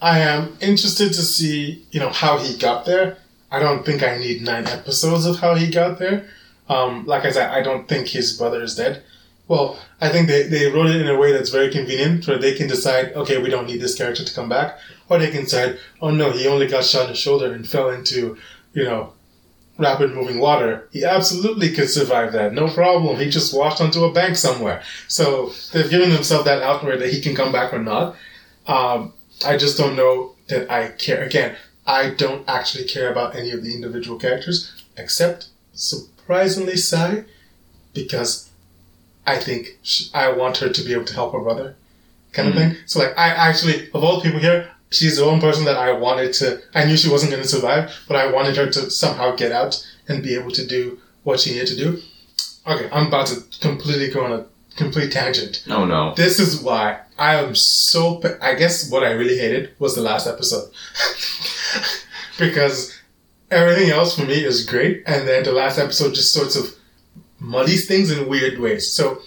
I 0.00 0.20
am 0.20 0.56
interested 0.60 1.12
to 1.12 1.22
see, 1.22 1.84
you 1.90 2.00
know, 2.00 2.10
how 2.10 2.38
he 2.38 2.56
got 2.56 2.84
there. 2.86 3.18
I 3.50 3.58
don't 3.58 3.84
think 3.84 4.02
I 4.02 4.16
need 4.18 4.42
nine 4.42 4.66
episodes 4.66 5.26
of 5.26 5.40
how 5.40 5.54
he 5.54 5.70
got 5.70 5.98
there. 5.98 6.28
Um, 6.68 7.04
like 7.04 7.24
I 7.24 7.32
said, 7.32 7.50
I 7.50 7.62
don't 7.62 7.88
think 7.88 8.08
his 8.08 8.36
brother 8.36 8.62
is 8.62 8.76
dead. 8.76 9.02
Well, 9.48 9.78
I 10.00 10.08
think 10.08 10.28
they, 10.28 10.44
they 10.44 10.70
wrote 10.70 10.86
it 10.86 11.00
in 11.00 11.08
a 11.08 11.18
way 11.18 11.32
that's 11.32 11.50
very 11.50 11.70
convenient 11.70 12.26
where 12.28 12.38
they 12.38 12.54
can 12.54 12.68
decide, 12.68 13.12
okay, 13.14 13.42
we 13.42 13.50
don't 13.50 13.66
need 13.66 13.80
this 13.80 13.96
character 13.96 14.24
to 14.24 14.34
come 14.34 14.48
back. 14.48 14.78
Or 15.08 15.18
they 15.18 15.30
can 15.30 15.42
decide, 15.42 15.78
oh 16.00 16.10
no, 16.10 16.30
he 16.30 16.46
only 16.46 16.68
got 16.68 16.84
shot 16.84 17.06
in 17.06 17.10
the 17.10 17.16
shoulder 17.16 17.52
and 17.52 17.68
fell 17.68 17.90
into, 17.90 18.38
you 18.72 18.84
know, 18.84 19.12
rapid 19.80 20.14
moving 20.14 20.38
water. 20.38 20.88
He 20.92 21.04
absolutely 21.04 21.72
could 21.72 21.88
survive 21.88 22.32
that. 22.32 22.52
No 22.52 22.68
problem. 22.68 23.18
He 23.18 23.28
just 23.28 23.56
washed 23.56 23.80
onto 23.80 24.04
a 24.04 24.12
bank 24.12 24.36
somewhere. 24.36 24.82
So 25.08 25.52
they've 25.72 25.90
given 25.90 26.10
themselves 26.10 26.44
that 26.44 26.62
out 26.62 26.84
where 26.84 26.98
that 26.98 27.12
he 27.12 27.20
can 27.20 27.34
come 27.34 27.50
back 27.50 27.72
or 27.72 27.82
not. 27.82 28.16
Um, 28.66 29.14
I 29.44 29.56
just 29.56 29.78
don't 29.78 29.96
know 29.96 30.34
that 30.48 30.70
I 30.70 30.88
care. 30.88 31.22
Again, 31.24 31.56
I 31.86 32.10
don't 32.10 32.48
actually 32.48 32.84
care 32.84 33.10
about 33.10 33.34
any 33.34 33.50
of 33.50 33.64
the 33.64 33.74
individual 33.74 34.18
characters, 34.18 34.70
except 34.96 35.48
surprisingly 35.72 36.76
Sai, 36.76 37.24
because 37.94 38.50
I 39.26 39.38
think 39.38 39.78
sh 39.82 40.08
I 40.14 40.30
want 40.32 40.58
her 40.58 40.68
to 40.68 40.82
be 40.82 40.92
able 40.92 41.06
to 41.06 41.14
help 41.14 41.32
her 41.32 41.40
brother, 41.40 41.76
kind 42.32 42.48
of 42.48 42.54
thing. 42.54 42.76
So 42.86 43.00
like, 43.00 43.16
I 43.18 43.28
actually, 43.28 43.90
of 43.92 44.04
all 44.04 44.16
the 44.16 44.22
people 44.22 44.40
here, 44.40 44.70
she's 44.90 45.16
the 45.16 45.26
one 45.26 45.40
person 45.40 45.64
that 45.64 45.76
I 45.76 45.92
wanted 45.92 46.32
to. 46.34 46.60
I 46.74 46.84
knew 46.84 46.96
she 46.96 47.10
wasn't 47.10 47.32
going 47.32 47.42
to 47.42 47.48
survive, 47.48 47.92
but 48.08 48.16
I 48.16 48.30
wanted 48.30 48.56
her 48.56 48.70
to 48.70 48.90
somehow 48.90 49.36
get 49.36 49.52
out 49.52 49.86
and 50.08 50.22
be 50.22 50.34
able 50.34 50.50
to 50.52 50.66
do 50.66 50.98
what 51.22 51.40
she 51.40 51.52
needed 51.52 51.68
to 51.68 51.76
do. 51.76 52.02
Okay, 52.66 52.88
I'm 52.92 53.06
about 53.06 53.28
to 53.28 53.42
completely 53.60 54.10
go 54.10 54.24
on 54.24 54.32
a 54.32 54.46
complete 54.76 55.12
tangent. 55.12 55.64
oh 55.68 55.84
no. 55.84 56.14
This 56.14 56.38
is 56.38 56.60
why 56.60 57.00
I 57.18 57.36
am 57.36 57.54
so. 57.54 58.22
I 58.40 58.54
guess 58.54 58.90
what 58.90 59.02
I 59.02 59.10
really 59.10 59.38
hated 59.38 59.70
was 59.78 59.94
the 59.94 60.02
last 60.02 60.26
episode. 60.26 60.70
because 62.38 62.96
everything 63.50 63.90
else 63.90 64.16
for 64.16 64.24
me 64.24 64.44
is 64.44 64.64
great, 64.64 65.02
and 65.06 65.26
then 65.26 65.44
the 65.44 65.52
last 65.52 65.78
episode 65.78 66.14
just 66.14 66.32
sorts 66.32 66.56
of 66.56 66.74
muddies 67.38 67.86
things 67.86 68.10
in 68.10 68.28
weird 68.28 68.58
ways. 68.58 68.90
So, 68.90 69.22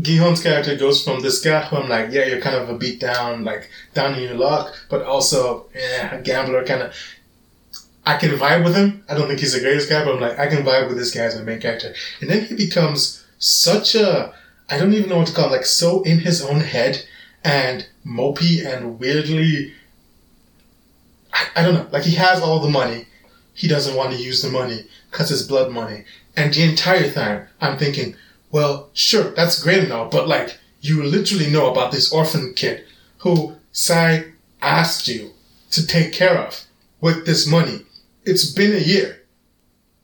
Gi-hun's 0.00 0.42
character 0.42 0.76
goes 0.76 1.02
from 1.02 1.20
this 1.20 1.40
guy 1.42 1.62
who 1.62 1.76
I'm 1.76 1.88
like, 1.88 2.12
yeah, 2.12 2.26
you're 2.26 2.40
kind 2.40 2.56
of 2.56 2.68
a 2.68 2.76
beat 2.76 3.00
down, 3.00 3.44
like 3.44 3.70
down 3.94 4.14
in 4.14 4.22
your 4.22 4.34
luck, 4.34 4.74
but 4.90 5.02
also, 5.02 5.66
yeah, 5.74 6.16
a 6.16 6.22
gambler 6.22 6.64
kind 6.64 6.82
of. 6.82 6.94
I 8.04 8.16
can 8.18 8.30
vibe 8.30 8.62
with 8.62 8.76
him. 8.76 9.04
I 9.08 9.14
don't 9.14 9.26
think 9.26 9.40
he's 9.40 9.54
the 9.54 9.60
greatest 9.60 9.88
guy, 9.88 10.04
but 10.04 10.14
I'm 10.14 10.20
like, 10.20 10.38
I 10.38 10.46
can 10.46 10.64
vibe 10.64 10.88
with 10.88 10.98
this 10.98 11.12
guy 11.12 11.22
as 11.22 11.36
my 11.36 11.42
main 11.42 11.60
character. 11.60 11.92
And 12.20 12.30
then 12.30 12.44
he 12.44 12.54
becomes 12.54 13.24
such 13.38 13.94
a, 13.94 14.32
I 14.70 14.78
don't 14.78 14.92
even 14.92 15.08
know 15.08 15.18
what 15.18 15.28
to 15.28 15.34
call 15.34 15.46
it, 15.46 15.56
like 15.56 15.66
so 15.66 16.02
in 16.02 16.20
his 16.20 16.44
own 16.44 16.60
head 16.60 17.04
and 17.42 17.88
mopey 18.04 18.64
and 18.64 19.00
weirdly, 19.00 19.72
I, 21.32 21.46
I 21.56 21.62
don't 21.62 21.74
know, 21.74 21.86
like 21.90 22.04
he 22.04 22.14
has 22.16 22.40
all 22.40 22.60
the 22.60 22.70
money. 22.70 23.06
He 23.54 23.66
doesn't 23.66 23.96
want 23.96 24.12
to 24.12 24.22
use 24.22 24.42
the 24.42 24.50
money 24.50 24.84
because 25.10 25.32
it's 25.32 25.42
blood 25.42 25.72
money. 25.72 26.04
And 26.36 26.52
the 26.52 26.62
entire 26.64 27.10
time 27.10 27.48
I'm 27.60 27.78
thinking, 27.78 28.14
well, 28.56 28.88
sure, 28.94 29.32
that's 29.32 29.62
great 29.62 29.84
and 29.84 29.92
all, 29.92 30.08
but 30.08 30.28
like, 30.28 30.56
you 30.80 31.02
literally 31.02 31.50
know 31.50 31.70
about 31.70 31.92
this 31.92 32.10
orphan 32.10 32.54
kid 32.54 32.86
who 33.18 33.54
Sai 33.70 34.32
asked 34.62 35.06
you 35.08 35.32
to 35.72 35.86
take 35.86 36.14
care 36.14 36.38
of 36.38 36.64
with 37.02 37.26
this 37.26 37.46
money. 37.46 37.82
It's 38.24 38.50
been 38.50 38.74
a 38.74 38.78
year. 38.78 39.20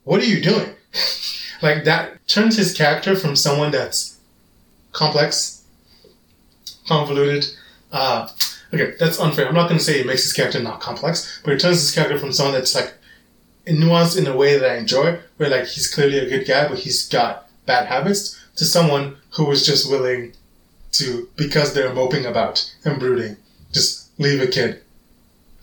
What 0.03 0.21
are 0.21 0.27
you 0.27 0.39
doing? 0.39 0.69
like 1.63 1.83
that 1.85 2.27
turns 2.27 2.55
his 2.55 2.77
character 2.77 3.15
from 3.15 3.35
someone 3.35 3.71
that's 3.71 4.19
complex, 4.91 5.63
convoluted. 6.87 7.47
Uh, 7.91 8.29
okay, 8.71 8.93
that's 8.99 9.19
unfair. 9.19 9.47
I'm 9.47 9.55
not 9.55 9.67
going 9.67 9.79
to 9.79 9.83
say 9.83 9.99
it 9.99 10.05
makes 10.05 10.25
his 10.25 10.33
character 10.33 10.61
not 10.61 10.79
complex, 10.79 11.41
but 11.43 11.55
it 11.55 11.59
turns 11.59 11.81
his 11.81 11.91
character 11.91 12.19
from 12.19 12.31
someone 12.31 12.53
that's 12.53 12.75
like 12.75 12.93
nuanced 13.65 14.15
in 14.15 14.27
a 14.27 14.37
way 14.37 14.59
that 14.59 14.69
I 14.69 14.75
enjoy, 14.75 15.17
where 15.37 15.49
like 15.49 15.65
he's 15.65 15.91
clearly 15.91 16.19
a 16.19 16.29
good 16.29 16.45
guy, 16.47 16.67
but 16.67 16.77
he's 16.77 17.09
got 17.09 17.42
bad 17.65 17.87
habits, 17.87 18.39
to 18.55 18.65
someone 18.65 19.17
who 19.31 19.49
is 19.51 19.65
just 19.65 19.89
willing 19.89 20.33
to, 20.93 21.27
because 21.35 21.73
they're 21.73 21.93
moping 21.93 22.25
about 22.25 22.73
and 22.85 22.99
brooding, 22.99 23.37
just 23.71 24.09
leave 24.19 24.41
a 24.41 24.47
kid 24.47 24.81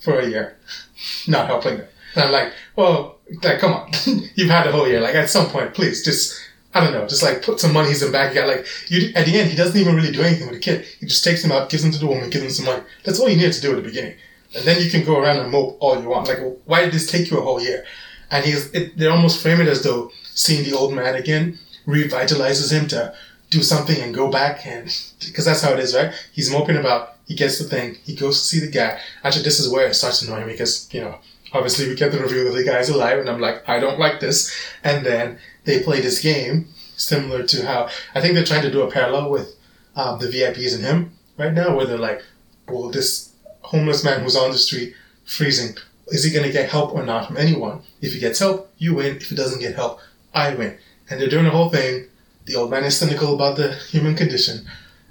for 0.00 0.18
a 0.18 0.28
year, 0.28 0.56
not 1.28 1.46
helping 1.46 1.78
them. 1.78 1.86
And 2.14 2.24
I'm 2.24 2.32
like, 2.32 2.52
well, 2.76 3.18
like, 3.42 3.60
come 3.60 3.72
on, 3.72 3.90
you've 4.34 4.50
had 4.50 4.66
a 4.66 4.72
whole 4.72 4.88
year. 4.88 5.00
Like, 5.00 5.14
at 5.14 5.30
some 5.30 5.46
point, 5.46 5.74
please, 5.74 6.04
just, 6.04 6.34
I 6.74 6.82
don't 6.82 6.92
know, 6.92 7.06
just 7.06 7.22
like 7.22 7.42
put 7.42 7.60
some 7.60 7.72
money 7.72 7.90
in 7.90 8.12
bank 8.12 8.32
account. 8.32 8.48
Like, 8.48 8.66
you, 8.88 9.12
at 9.14 9.26
the 9.26 9.38
end, 9.38 9.50
he 9.50 9.56
doesn't 9.56 9.80
even 9.80 9.94
really 9.94 10.12
do 10.12 10.22
anything 10.22 10.48
with 10.48 10.56
the 10.56 10.62
kid. 10.62 10.84
He 10.98 11.06
just 11.06 11.22
takes 11.22 11.44
him 11.44 11.52
out, 11.52 11.70
gives 11.70 11.84
him 11.84 11.92
to 11.92 11.98
the 11.98 12.06
woman, 12.06 12.30
gives 12.30 12.44
him 12.44 12.50
some 12.50 12.66
money. 12.66 12.82
That's 13.04 13.20
all 13.20 13.28
you 13.28 13.36
need 13.36 13.52
to 13.52 13.60
do 13.60 13.70
at 13.70 13.76
the 13.76 13.88
beginning. 13.88 14.16
And 14.56 14.64
then 14.64 14.82
you 14.82 14.90
can 14.90 15.04
go 15.04 15.18
around 15.18 15.38
and 15.38 15.52
mope 15.52 15.76
all 15.80 16.00
you 16.00 16.08
want. 16.08 16.26
Like, 16.26 16.40
why 16.64 16.82
did 16.82 16.92
this 16.92 17.08
take 17.08 17.30
you 17.30 17.38
a 17.38 17.42
whole 17.42 17.60
year? 17.60 17.84
And 18.32 18.44
he's, 18.44 18.70
it, 18.72 18.96
they 18.96 19.06
almost 19.06 19.40
frame 19.40 19.60
it 19.60 19.68
as 19.68 19.82
though 19.84 20.10
seeing 20.34 20.64
the 20.64 20.76
old 20.76 20.92
man 20.92 21.14
again 21.14 21.58
revitalizes 21.90 22.72
him 22.72 22.88
to 22.88 23.14
do 23.50 23.62
something 23.62 24.00
and 24.00 24.14
go 24.14 24.30
back 24.30 24.64
and 24.66 24.84
because 25.26 25.44
that's 25.44 25.62
how 25.62 25.72
it 25.72 25.80
is, 25.80 25.94
right? 25.94 26.12
He's 26.32 26.50
moping 26.50 26.76
about. 26.76 27.16
He 27.26 27.36
gets 27.36 27.58
the 27.58 27.64
thing. 27.64 27.96
He 28.02 28.16
goes 28.16 28.40
to 28.40 28.46
see 28.46 28.58
the 28.58 28.70
guy. 28.70 28.98
Actually, 29.22 29.44
this 29.44 29.60
is 29.60 29.70
where 29.70 29.86
it 29.86 29.94
starts 29.94 30.22
annoying 30.22 30.46
me 30.46 30.52
because 30.52 30.92
you 30.92 31.00
know, 31.00 31.18
obviously 31.52 31.88
we 31.88 31.94
get 31.94 32.10
the 32.10 32.20
review 32.20 32.44
that 32.44 32.56
the 32.56 32.64
guy's 32.64 32.88
alive, 32.88 33.18
and 33.18 33.28
I'm 33.28 33.40
like, 33.40 33.68
I 33.68 33.78
don't 33.78 33.98
like 33.98 34.20
this. 34.20 34.52
And 34.82 35.04
then 35.04 35.38
they 35.64 35.82
play 35.82 36.00
this 36.00 36.20
game 36.20 36.68
similar 36.96 37.44
to 37.44 37.66
how 37.66 37.88
I 38.14 38.20
think 38.20 38.34
they're 38.34 38.44
trying 38.44 38.62
to 38.62 38.70
do 38.70 38.82
a 38.82 38.90
parallel 38.90 39.30
with 39.30 39.54
um, 39.96 40.18
the 40.18 40.26
VIPs 40.26 40.74
and 40.74 40.84
him 40.84 41.12
right 41.36 41.52
now, 41.52 41.76
where 41.76 41.86
they're 41.86 41.98
like, 41.98 42.22
well, 42.68 42.90
this 42.90 43.32
homeless 43.62 44.04
man 44.04 44.22
who's 44.22 44.36
on 44.36 44.50
the 44.50 44.58
street 44.58 44.94
freezing, 45.24 45.76
is 46.08 46.24
he 46.24 46.32
going 46.32 46.46
to 46.46 46.52
get 46.52 46.70
help 46.70 46.94
or 46.94 47.04
not 47.04 47.26
from 47.26 47.36
anyone? 47.36 47.82
If 48.00 48.12
he 48.12 48.18
gets 48.18 48.38
help, 48.38 48.72
you 48.78 48.94
win. 48.94 49.16
If 49.16 49.30
he 49.30 49.36
doesn't 49.36 49.60
get 49.60 49.76
help, 49.76 50.00
I 50.34 50.54
win. 50.54 50.78
And 51.10 51.20
they're 51.20 51.28
doing 51.28 51.44
the 51.44 51.50
whole 51.50 51.68
thing 51.68 52.06
the 52.46 52.56
old 52.56 52.70
man 52.70 52.84
is 52.84 52.96
cynical 52.96 53.34
about 53.34 53.56
the 53.56 53.74
human 53.74 54.16
condition, 54.16 54.66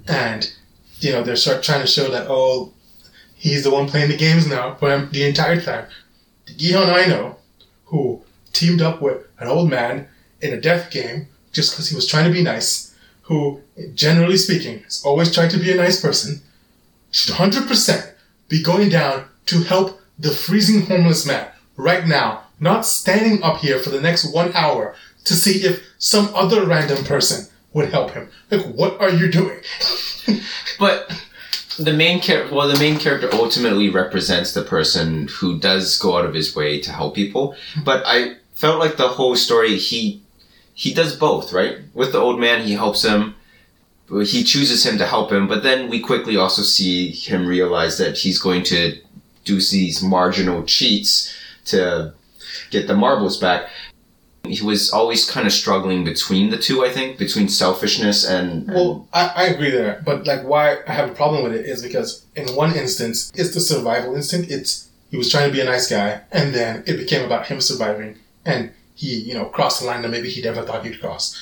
and 0.07 0.51
you 0.99 1.11
know 1.11 1.23
they're 1.23 1.35
start 1.35 1.63
trying 1.63 1.81
to 1.81 1.87
show 1.87 2.09
that 2.09 2.27
oh, 2.29 2.73
he's 3.35 3.63
the 3.63 3.71
one 3.71 3.87
playing 3.87 4.09
the 4.09 4.17
games 4.17 4.47
now. 4.47 4.77
But 4.79 5.11
the 5.11 5.25
entire 5.25 5.61
time, 5.61 5.87
the 6.45 6.53
Gi-hun 6.53 6.89
I 6.89 7.05
know, 7.05 7.37
who 7.85 8.23
teamed 8.51 8.81
up 8.81 9.01
with 9.01 9.25
an 9.39 9.47
old 9.47 9.69
man 9.69 10.07
in 10.41 10.53
a 10.53 10.61
death 10.61 10.91
game 10.91 11.27
just 11.51 11.71
because 11.71 11.89
he 11.89 11.95
was 11.95 12.07
trying 12.07 12.25
to 12.25 12.33
be 12.33 12.43
nice, 12.43 12.95
who 13.23 13.61
generally 13.93 14.37
speaking 14.37 14.79
has 14.79 15.03
always 15.05 15.33
tried 15.33 15.51
to 15.51 15.57
be 15.57 15.71
a 15.71 15.75
nice 15.75 16.01
person, 16.01 16.41
should 17.11 17.35
hundred 17.35 17.67
percent 17.67 18.13
be 18.47 18.61
going 18.61 18.89
down 18.89 19.25
to 19.45 19.63
help 19.63 20.01
the 20.17 20.31
freezing 20.31 20.81
homeless 20.87 21.25
man 21.25 21.47
right 21.77 22.05
now, 22.05 22.43
not 22.59 22.85
standing 22.85 23.41
up 23.41 23.57
here 23.59 23.79
for 23.79 23.89
the 23.89 24.01
next 24.01 24.33
one 24.33 24.51
hour 24.53 24.95
to 25.29 25.35
see 25.35 25.65
if 25.65 25.81
some 25.97 26.29
other 26.35 26.65
random 26.65 27.03
person 27.05 27.47
would 27.73 27.89
help 27.89 28.11
him. 28.11 28.29
Like, 28.51 28.65
what 28.65 28.99
are 28.99 29.09
you 29.09 29.31
doing? 29.31 29.59
but 30.79 31.09
the 31.77 31.93
main 31.93 32.19
character, 32.19 32.53
well, 32.53 32.67
the 32.67 32.79
main 32.79 32.97
character 32.97 33.29
ultimately 33.31 33.89
represents 33.89 34.53
the 34.53 34.63
person 34.63 35.27
who 35.27 35.59
does 35.59 35.97
go 35.97 36.17
out 36.17 36.25
of 36.25 36.33
his 36.33 36.55
way 36.55 36.81
to 36.81 36.91
help 36.91 37.15
people. 37.15 37.51
Mm-hmm. 37.51 37.83
But 37.83 38.03
I 38.05 38.35
felt 38.55 38.79
like 38.79 38.97
the 38.97 39.07
whole 39.07 39.35
story, 39.35 39.77
he 39.77 40.21
he 40.73 40.93
does 40.93 41.15
both, 41.15 41.51
right? 41.51 41.79
With 41.93 42.13
the 42.13 42.19
old 42.19 42.39
man, 42.39 42.65
he 42.65 42.73
helps 42.73 43.03
him. 43.03 43.35
He 44.09 44.43
chooses 44.43 44.85
him 44.85 44.97
to 44.97 45.05
help 45.05 45.31
him, 45.31 45.47
but 45.47 45.61
then 45.61 45.89
we 45.89 45.99
quickly 45.99 46.35
also 46.37 46.63
see 46.63 47.11
him 47.11 47.45
realize 47.45 47.97
that 47.99 48.17
he's 48.17 48.39
going 48.39 48.63
to 48.63 48.97
do 49.43 49.55
these 49.55 50.01
marginal 50.01 50.63
cheats 50.63 51.35
to 51.65 52.13
get 52.71 52.87
the 52.87 52.95
marbles 52.95 53.37
back 53.37 53.69
he 54.43 54.63
was 54.63 54.91
always 54.91 55.29
kind 55.29 55.45
of 55.45 55.53
struggling 55.53 56.03
between 56.03 56.49
the 56.49 56.57
two. 56.57 56.83
I 56.83 56.89
think 56.89 57.17
between 57.17 57.49
selfishness 57.49 58.25
and, 58.25 58.67
and 58.67 58.73
well, 58.73 59.07
I, 59.13 59.27
I 59.35 59.43
agree 59.45 59.69
there, 59.69 60.01
but 60.05 60.25
like 60.25 60.43
why 60.43 60.77
I 60.87 60.93
have 60.93 61.09
a 61.09 61.13
problem 61.13 61.43
with 61.43 61.53
it 61.53 61.65
is 61.65 61.83
because 61.83 62.25
in 62.35 62.47
one 62.55 62.75
instance 62.75 63.31
it's 63.35 63.53
the 63.53 63.59
survival 63.59 64.15
instinct. 64.15 64.51
It's 64.51 64.89
he 65.11 65.17
was 65.17 65.31
trying 65.31 65.49
to 65.49 65.53
be 65.53 65.61
a 65.61 65.65
nice 65.65 65.89
guy, 65.89 66.21
and 66.31 66.53
then 66.53 66.83
it 66.87 66.97
became 66.97 67.25
about 67.25 67.47
him 67.47 67.61
surviving, 67.61 68.17
and 68.45 68.71
he 68.95 69.19
you 69.19 69.33
know 69.33 69.45
crossed 69.45 69.81
the 69.81 69.87
line 69.87 70.01
that 70.01 70.09
maybe 70.09 70.29
he 70.29 70.41
never 70.41 70.63
thought 70.63 70.85
he'd 70.85 70.99
cross. 70.99 71.37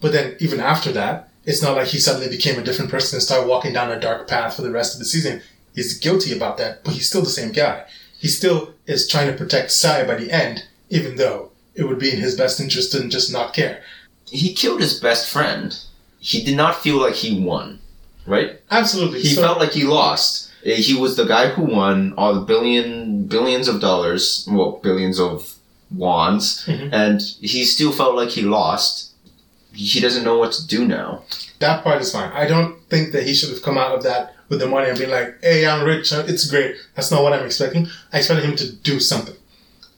But 0.00 0.12
then 0.12 0.36
even 0.40 0.60
after 0.60 0.92
that, 0.92 1.30
it's 1.44 1.62
not 1.62 1.76
like 1.76 1.88
he 1.88 1.98
suddenly 1.98 2.28
became 2.28 2.58
a 2.58 2.64
different 2.64 2.90
person 2.90 3.16
and 3.16 3.22
started 3.22 3.48
walking 3.48 3.72
down 3.72 3.90
a 3.90 4.00
dark 4.00 4.28
path 4.28 4.56
for 4.56 4.62
the 4.62 4.70
rest 4.70 4.94
of 4.94 4.98
the 4.98 5.04
season. 5.04 5.42
He's 5.74 5.98
guilty 5.98 6.34
about 6.34 6.56
that, 6.58 6.84
but 6.84 6.94
he's 6.94 7.08
still 7.08 7.22
the 7.22 7.28
same 7.28 7.52
guy. 7.52 7.84
He 8.18 8.28
still 8.28 8.74
is 8.86 9.08
trying 9.08 9.30
to 9.30 9.36
protect 9.36 9.70
Sai 9.70 10.04
by 10.04 10.16
the 10.16 10.30
end, 10.30 10.64
even 10.90 11.16
though 11.16 11.49
it 11.74 11.84
would 11.84 11.98
be 11.98 12.12
in 12.12 12.20
his 12.20 12.36
best 12.36 12.60
interest 12.60 12.92
to 12.92 13.08
just 13.08 13.32
not 13.32 13.54
care. 13.54 13.82
He 14.26 14.54
killed 14.54 14.80
his 14.80 14.98
best 15.00 15.30
friend. 15.30 15.76
He 16.18 16.42
did 16.42 16.56
not 16.56 16.76
feel 16.76 17.00
like 17.00 17.14
he 17.14 17.40
won, 17.40 17.80
right? 18.26 18.60
Absolutely. 18.70 19.20
He 19.22 19.34
so, 19.34 19.42
felt 19.42 19.58
like 19.58 19.72
he 19.72 19.84
lost. 19.84 20.50
Eh, 20.64 20.76
he 20.76 20.94
was 20.94 21.16
the 21.16 21.24
guy 21.24 21.48
who 21.48 21.62
won 21.62 22.12
all 22.16 22.34
the 22.34 22.40
billion 22.40 23.26
billions 23.26 23.68
of 23.68 23.80
dollars, 23.80 24.46
well, 24.50 24.80
billions 24.82 25.18
of 25.18 25.54
wons, 25.94 26.64
mm-hmm. 26.66 26.92
and 26.92 27.20
he 27.40 27.64
still 27.64 27.92
felt 27.92 28.14
like 28.14 28.30
he 28.30 28.42
lost. 28.42 29.12
He 29.72 30.00
doesn't 30.00 30.24
know 30.24 30.36
what 30.36 30.52
to 30.52 30.66
do 30.66 30.86
now. 30.86 31.22
That 31.60 31.84
part 31.84 32.00
is 32.00 32.12
fine. 32.12 32.30
I 32.32 32.46
don't 32.46 32.80
think 32.88 33.12
that 33.12 33.22
he 33.22 33.34
should 33.34 33.50
have 33.50 33.62
come 33.62 33.78
out 33.78 33.94
of 33.94 34.02
that 34.02 34.34
with 34.48 34.60
the 34.60 34.68
money 34.68 34.88
and 34.88 34.98
been 34.98 35.10
like, 35.10 35.38
"Hey, 35.42 35.66
I'm 35.66 35.86
rich. 35.86 36.12
It's 36.12 36.50
great." 36.50 36.76
That's 36.94 37.10
not 37.10 37.22
what 37.22 37.32
I'm 37.32 37.46
expecting. 37.46 37.88
I 38.12 38.18
expected 38.18 38.44
him 38.44 38.56
to 38.56 38.72
do 38.72 39.00
something, 39.00 39.36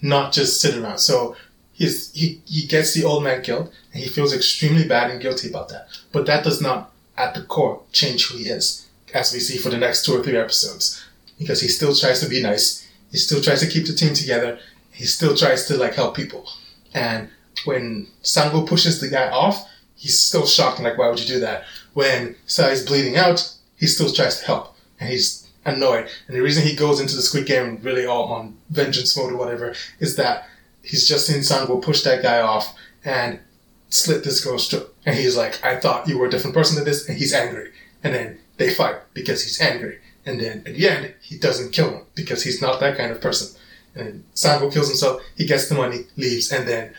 not 0.00 0.32
just 0.32 0.60
sit 0.60 0.76
around. 0.76 0.98
So 0.98 1.34
he's, 1.82 2.12
he, 2.12 2.40
he 2.46 2.66
gets 2.66 2.94
the 2.94 3.04
old 3.04 3.24
man 3.24 3.42
killed 3.42 3.72
and 3.92 4.02
he 4.02 4.08
feels 4.08 4.32
extremely 4.32 4.86
bad 4.86 5.10
and 5.10 5.20
guilty 5.20 5.48
about 5.48 5.68
that. 5.70 5.88
But 6.12 6.26
that 6.26 6.44
does 6.44 6.60
not, 6.60 6.92
at 7.16 7.34
the 7.34 7.42
core, 7.42 7.82
change 7.90 8.28
who 8.28 8.38
he 8.38 8.44
is, 8.44 8.88
as 9.12 9.32
we 9.32 9.40
see 9.40 9.58
for 9.58 9.68
the 9.68 9.78
next 9.78 10.04
two 10.04 10.12
or 10.12 10.22
three 10.22 10.36
episodes. 10.36 11.04
Because 11.38 11.60
he 11.60 11.68
still 11.68 11.94
tries 11.94 12.20
to 12.20 12.28
be 12.28 12.40
nice. 12.40 12.88
He 13.10 13.18
still 13.18 13.42
tries 13.42 13.60
to 13.60 13.66
keep 13.66 13.86
the 13.86 13.94
team 13.94 14.14
together. 14.14 14.60
He 14.92 15.06
still 15.06 15.36
tries 15.36 15.66
to 15.66 15.76
like 15.76 15.94
help 15.94 16.14
people. 16.14 16.48
And 16.94 17.28
when 17.64 18.06
Sango 18.22 18.66
pushes 18.66 19.00
the 19.00 19.08
guy 19.08 19.28
off, 19.30 19.68
he's 19.96 20.18
still 20.18 20.46
shocked 20.46 20.78
and 20.78 20.86
like, 20.86 20.98
why 20.98 21.08
would 21.08 21.20
you 21.20 21.26
do 21.26 21.40
that? 21.40 21.64
When 21.94 22.36
Sai's 22.46 22.86
bleeding 22.86 23.16
out, 23.16 23.52
he 23.76 23.86
still 23.88 24.12
tries 24.12 24.38
to 24.38 24.46
help. 24.46 24.76
And 25.00 25.10
he's 25.10 25.48
annoyed. 25.64 26.08
And 26.28 26.36
the 26.36 26.42
reason 26.42 26.64
he 26.64 26.76
goes 26.76 27.00
into 27.00 27.16
the 27.16 27.22
Squid 27.22 27.46
Game 27.46 27.80
really 27.82 28.06
all 28.06 28.32
on 28.32 28.56
vengeance 28.70 29.16
mode 29.16 29.32
or 29.32 29.36
whatever 29.36 29.74
is 29.98 30.14
that 30.16 30.48
he's 30.82 31.08
just 31.08 31.26
seen 31.26 31.38
Sango 31.38 31.80
push 31.82 32.02
that 32.02 32.22
guy 32.22 32.40
off 32.40 32.76
and 33.04 33.40
slit 33.88 34.24
this 34.24 34.44
girl's 34.44 34.68
throat. 34.68 34.94
And 35.04 35.16
he's 35.16 35.36
like, 35.36 35.62
I 35.64 35.78
thought 35.78 36.08
you 36.08 36.18
were 36.18 36.26
a 36.26 36.30
different 36.30 36.54
person 36.54 36.76
than 36.76 36.84
this, 36.84 37.08
and 37.08 37.18
he's 37.18 37.32
angry. 37.32 37.70
And 38.02 38.14
then 38.14 38.38
they 38.56 38.72
fight 38.72 38.96
because 39.14 39.42
he's 39.42 39.60
angry. 39.60 39.98
And 40.24 40.40
then 40.40 40.58
at 40.58 40.74
the 40.74 40.88
end, 40.88 41.14
he 41.20 41.36
doesn't 41.38 41.72
kill 41.72 41.90
him 41.90 42.02
because 42.14 42.44
he's 42.44 42.62
not 42.62 42.80
that 42.80 42.96
kind 42.96 43.10
of 43.10 43.20
person. 43.20 43.58
And 43.94 44.24
Sango 44.34 44.72
kills 44.72 44.88
himself, 44.88 45.20
he 45.36 45.46
gets 45.46 45.68
the 45.68 45.74
money, 45.74 46.06
leaves, 46.16 46.50
and 46.50 46.66
then, 46.66 46.94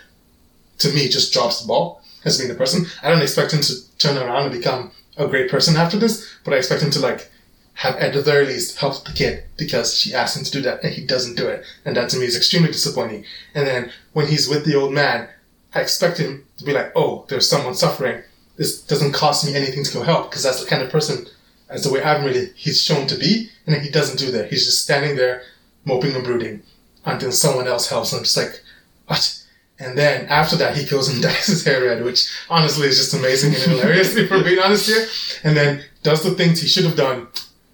to 0.79 0.89
me, 0.89 1.07
just 1.07 1.33
drops 1.33 1.61
the 1.61 1.67
ball 1.67 2.01
as 2.25 2.37
being 2.37 2.49
the 2.49 2.55
person. 2.55 2.85
I 3.01 3.09
don't 3.09 3.21
expect 3.21 3.53
him 3.53 3.61
to 3.61 3.97
turn 3.97 4.17
around 4.17 4.43
and 4.43 4.51
become 4.51 4.91
a 5.17 5.27
great 5.27 5.49
person 5.49 5.75
after 5.75 5.97
this, 5.97 6.29
but 6.43 6.53
I 6.53 6.57
expect 6.57 6.83
him 6.83 6.91
to 6.91 6.99
like 6.99 7.31
have 7.75 7.95
at 7.95 8.13
the 8.13 8.21
very 8.21 8.45
least 8.45 8.77
helped 8.77 9.05
the 9.05 9.11
kid 9.11 9.43
because 9.57 9.97
she 9.97 10.13
asked 10.13 10.37
him 10.37 10.43
to 10.43 10.51
do 10.51 10.61
that 10.61 10.83
and 10.83 10.93
he 10.93 11.05
doesn't 11.05 11.35
do 11.35 11.47
it. 11.47 11.65
And 11.85 11.95
that 11.97 12.09
to 12.09 12.17
me 12.17 12.25
is 12.25 12.35
extremely 12.35 12.71
disappointing. 12.71 13.25
And 13.55 13.67
then 13.67 13.91
when 14.13 14.27
he's 14.27 14.47
with 14.47 14.65
the 14.65 14.75
old 14.75 14.93
man, 14.93 15.27
I 15.73 15.81
expect 15.81 16.19
him 16.19 16.45
to 16.57 16.63
be 16.63 16.73
like, 16.73 16.91
oh, 16.95 17.25
there's 17.29 17.49
someone 17.49 17.73
suffering. 17.73 18.21
This 18.57 18.81
doesn't 18.81 19.13
cost 19.13 19.45
me 19.45 19.55
anything 19.55 19.83
to 19.83 19.93
go 19.93 20.03
help 20.03 20.29
because 20.29 20.43
that's 20.43 20.63
the 20.63 20.69
kind 20.69 20.83
of 20.83 20.91
person, 20.91 21.25
as 21.69 21.83
the 21.83 21.91
way 21.91 22.03
I've 22.03 22.23
really, 22.23 22.51
he's 22.55 22.81
shown 22.81 23.07
to 23.07 23.17
be. 23.17 23.49
And 23.65 23.75
he 23.81 23.89
doesn't 23.89 24.19
do 24.19 24.31
that. 24.31 24.49
He's 24.51 24.65
just 24.65 24.83
standing 24.83 25.15
there, 25.15 25.41
moping 25.85 26.15
and 26.15 26.23
brooding. 26.23 26.61
until 27.05 27.31
someone 27.31 27.67
else 27.67 27.89
helps 27.89 28.13
him. 28.13 28.23
Just 28.23 28.37
like, 28.37 28.61
what? 29.07 29.43
And 29.79 29.97
then 29.97 30.27
after 30.27 30.55
that, 30.57 30.77
he 30.77 30.85
goes 30.85 31.09
and 31.09 31.21
dyes 31.23 31.47
his 31.47 31.65
hair 31.65 31.83
red, 31.83 32.03
which 32.03 32.29
honestly 32.49 32.87
is 32.87 32.97
just 32.97 33.15
amazing 33.15 33.55
and 33.55 33.63
hilarious, 33.81 34.15
if 34.15 34.29
we're 34.29 34.43
being 34.43 34.59
honest 34.59 34.85
here. 34.85 35.07
And 35.43 35.57
then 35.57 35.83
does 36.03 36.21
the 36.21 36.31
things 36.31 36.61
he 36.61 36.67
should 36.67 36.85
have 36.85 36.95
done 36.95 37.27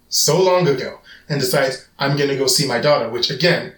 so 0.09 0.41
long 0.41 0.67
ago 0.67 0.99
and 1.29 1.39
decides, 1.39 1.87
I'm 1.97 2.17
going 2.17 2.29
to 2.29 2.37
go 2.37 2.47
see 2.47 2.67
my 2.67 2.79
daughter, 2.79 3.09
which 3.09 3.29
again, 3.29 3.73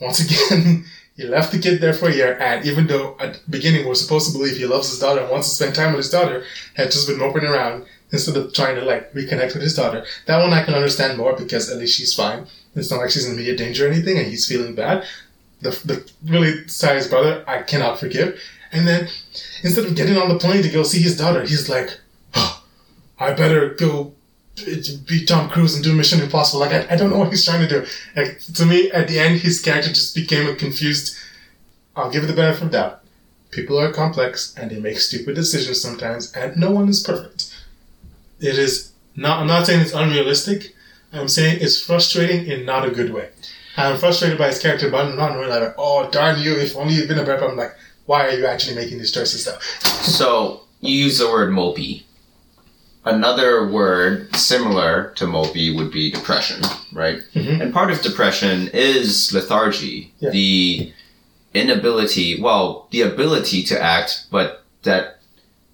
once 0.00 0.20
again, 0.20 0.84
he 1.16 1.24
left 1.24 1.52
the 1.52 1.58
kid 1.58 1.80
there 1.80 1.94
for 1.94 2.08
a 2.08 2.14
year. 2.14 2.38
And 2.38 2.64
even 2.66 2.86
though 2.86 3.16
at 3.18 3.34
the 3.34 3.50
beginning 3.50 3.86
we're 3.86 3.94
supposed 3.94 4.30
to 4.30 4.38
believe 4.38 4.56
he 4.56 4.66
loves 4.66 4.90
his 4.90 4.98
daughter 4.98 5.22
and 5.22 5.30
wants 5.30 5.48
to 5.48 5.54
spend 5.54 5.74
time 5.74 5.92
with 5.92 6.04
his 6.04 6.10
daughter, 6.10 6.44
had 6.74 6.92
just 6.92 7.08
been 7.08 7.18
moping 7.18 7.44
around 7.44 7.86
instead 8.12 8.36
of 8.36 8.52
trying 8.52 8.76
to 8.76 8.84
like 8.84 9.12
reconnect 9.14 9.54
with 9.54 9.62
his 9.62 9.74
daughter. 9.74 10.04
That 10.26 10.40
one 10.40 10.52
I 10.52 10.62
can 10.62 10.74
understand 10.74 11.18
more 11.18 11.34
because 11.34 11.70
at 11.70 11.78
least 11.78 11.96
she's 11.96 12.14
fine. 12.14 12.46
It's 12.74 12.90
not 12.90 13.00
like 13.00 13.10
she's 13.10 13.26
in 13.26 13.32
immediate 13.32 13.56
danger 13.56 13.86
or 13.86 13.90
anything 13.90 14.18
and 14.18 14.26
he's 14.26 14.46
feeling 14.46 14.74
bad. 14.74 15.04
The, 15.62 15.70
the 15.84 16.10
really 16.30 16.68
sad 16.68 17.08
brother, 17.08 17.42
I 17.48 17.62
cannot 17.62 17.98
forgive. 17.98 18.38
And 18.72 18.86
then 18.86 19.08
instead 19.62 19.86
of 19.86 19.96
getting 19.96 20.18
on 20.18 20.28
the 20.28 20.38
plane 20.38 20.62
to 20.62 20.68
go 20.68 20.82
see 20.82 21.00
his 21.00 21.16
daughter, 21.16 21.40
he's 21.42 21.68
like, 21.70 21.98
oh, 22.34 22.62
I 23.18 23.32
better 23.32 23.70
go 23.70 24.12
be 25.06 25.24
Tom 25.24 25.50
Cruise 25.50 25.74
and 25.74 25.84
do 25.84 25.94
Mission 25.94 26.20
Impossible. 26.20 26.60
Like, 26.60 26.72
I, 26.72 26.94
I 26.94 26.96
don't 26.96 27.10
know 27.10 27.18
what 27.18 27.30
he's 27.30 27.44
trying 27.44 27.66
to 27.66 27.68
do. 27.68 27.86
Like, 28.14 28.40
to 28.40 28.64
me, 28.64 28.90
at 28.90 29.08
the 29.08 29.18
end, 29.18 29.40
his 29.40 29.60
character 29.60 29.90
just 29.90 30.14
became 30.14 30.48
a 30.48 30.54
confused. 30.54 31.16
I'll 31.94 32.10
give 32.10 32.24
it 32.24 32.26
the 32.26 32.32
benefit 32.32 32.64
of 32.64 32.70
doubt. 32.70 33.02
People 33.50 33.78
are 33.78 33.92
complex 33.92 34.54
and 34.56 34.70
they 34.70 34.80
make 34.80 34.98
stupid 34.98 35.34
decisions 35.34 35.80
sometimes, 35.80 36.32
and 36.32 36.56
no 36.56 36.70
one 36.70 36.88
is 36.88 37.02
perfect. 37.02 37.54
It 38.40 38.58
is 38.58 38.92
not, 39.14 39.40
I'm 39.40 39.46
not 39.46 39.66
saying 39.66 39.80
it's 39.80 39.94
unrealistic. 39.94 40.74
I'm 41.12 41.28
saying 41.28 41.58
it's 41.60 41.80
frustrating 41.80 42.46
in 42.46 42.66
not 42.66 42.86
a 42.86 42.90
good 42.90 43.12
way. 43.12 43.30
I'm 43.76 43.98
frustrated 43.98 44.38
by 44.38 44.48
his 44.48 44.58
character, 44.58 44.90
but 44.90 45.06
I'm 45.06 45.16
not 45.16 45.36
really 45.36 45.48
like, 45.48 45.74
oh, 45.78 46.10
darn 46.10 46.40
you, 46.40 46.54
if 46.56 46.76
only 46.76 46.94
you'd 46.94 47.08
been 47.08 47.18
a 47.18 47.24
better. 47.24 47.48
I'm 47.48 47.56
like, 47.56 47.74
why 48.06 48.26
are 48.26 48.38
you 48.38 48.46
actually 48.46 48.76
making 48.76 48.98
these 48.98 49.12
choices 49.12 49.44
though? 49.44 49.58
so, 49.60 50.62
you 50.80 51.04
use 51.04 51.18
the 51.18 51.28
word 51.28 51.50
mopey. 51.50 52.05
Another 53.06 53.68
word 53.68 54.34
similar 54.34 55.12
to 55.14 55.26
mopey 55.26 55.74
would 55.76 55.92
be 55.92 56.10
depression, 56.10 56.60
right? 56.92 57.20
Mhm. 57.36 57.60
And 57.60 57.72
part 57.72 57.92
of 57.92 58.02
depression 58.02 58.68
is 58.74 59.32
lethargy, 59.32 60.12
Yeah. 60.18 60.30
the 60.30 60.92
inability, 61.54 62.40
well, 62.40 62.88
the 62.90 63.02
ability 63.02 63.62
to 63.62 63.80
act, 63.80 64.24
but 64.32 64.64
that 64.82 65.20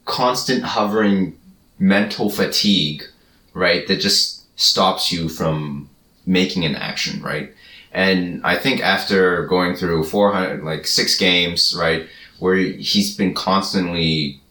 constant 0.04 0.62
hovering 0.62 1.34
mental 1.78 2.28
fatigue, 2.28 3.02
right? 3.54 3.86
That 3.88 4.00
just 4.00 4.42
stops 4.60 5.10
you 5.10 5.30
from 5.30 5.88
making 6.26 6.66
an 6.66 6.76
action, 6.76 7.22
right? 7.22 7.54
And 7.92 8.42
I 8.44 8.56
think 8.56 8.80
after 8.82 9.46
going 9.46 9.74
through 9.74 10.04
400, 10.04 10.62
like 10.64 10.86
six 10.86 11.16
games, 11.16 11.74
right, 11.76 12.06
where 12.38 12.56
he's 12.56 13.16
been 13.16 13.32
constantly 13.32 14.41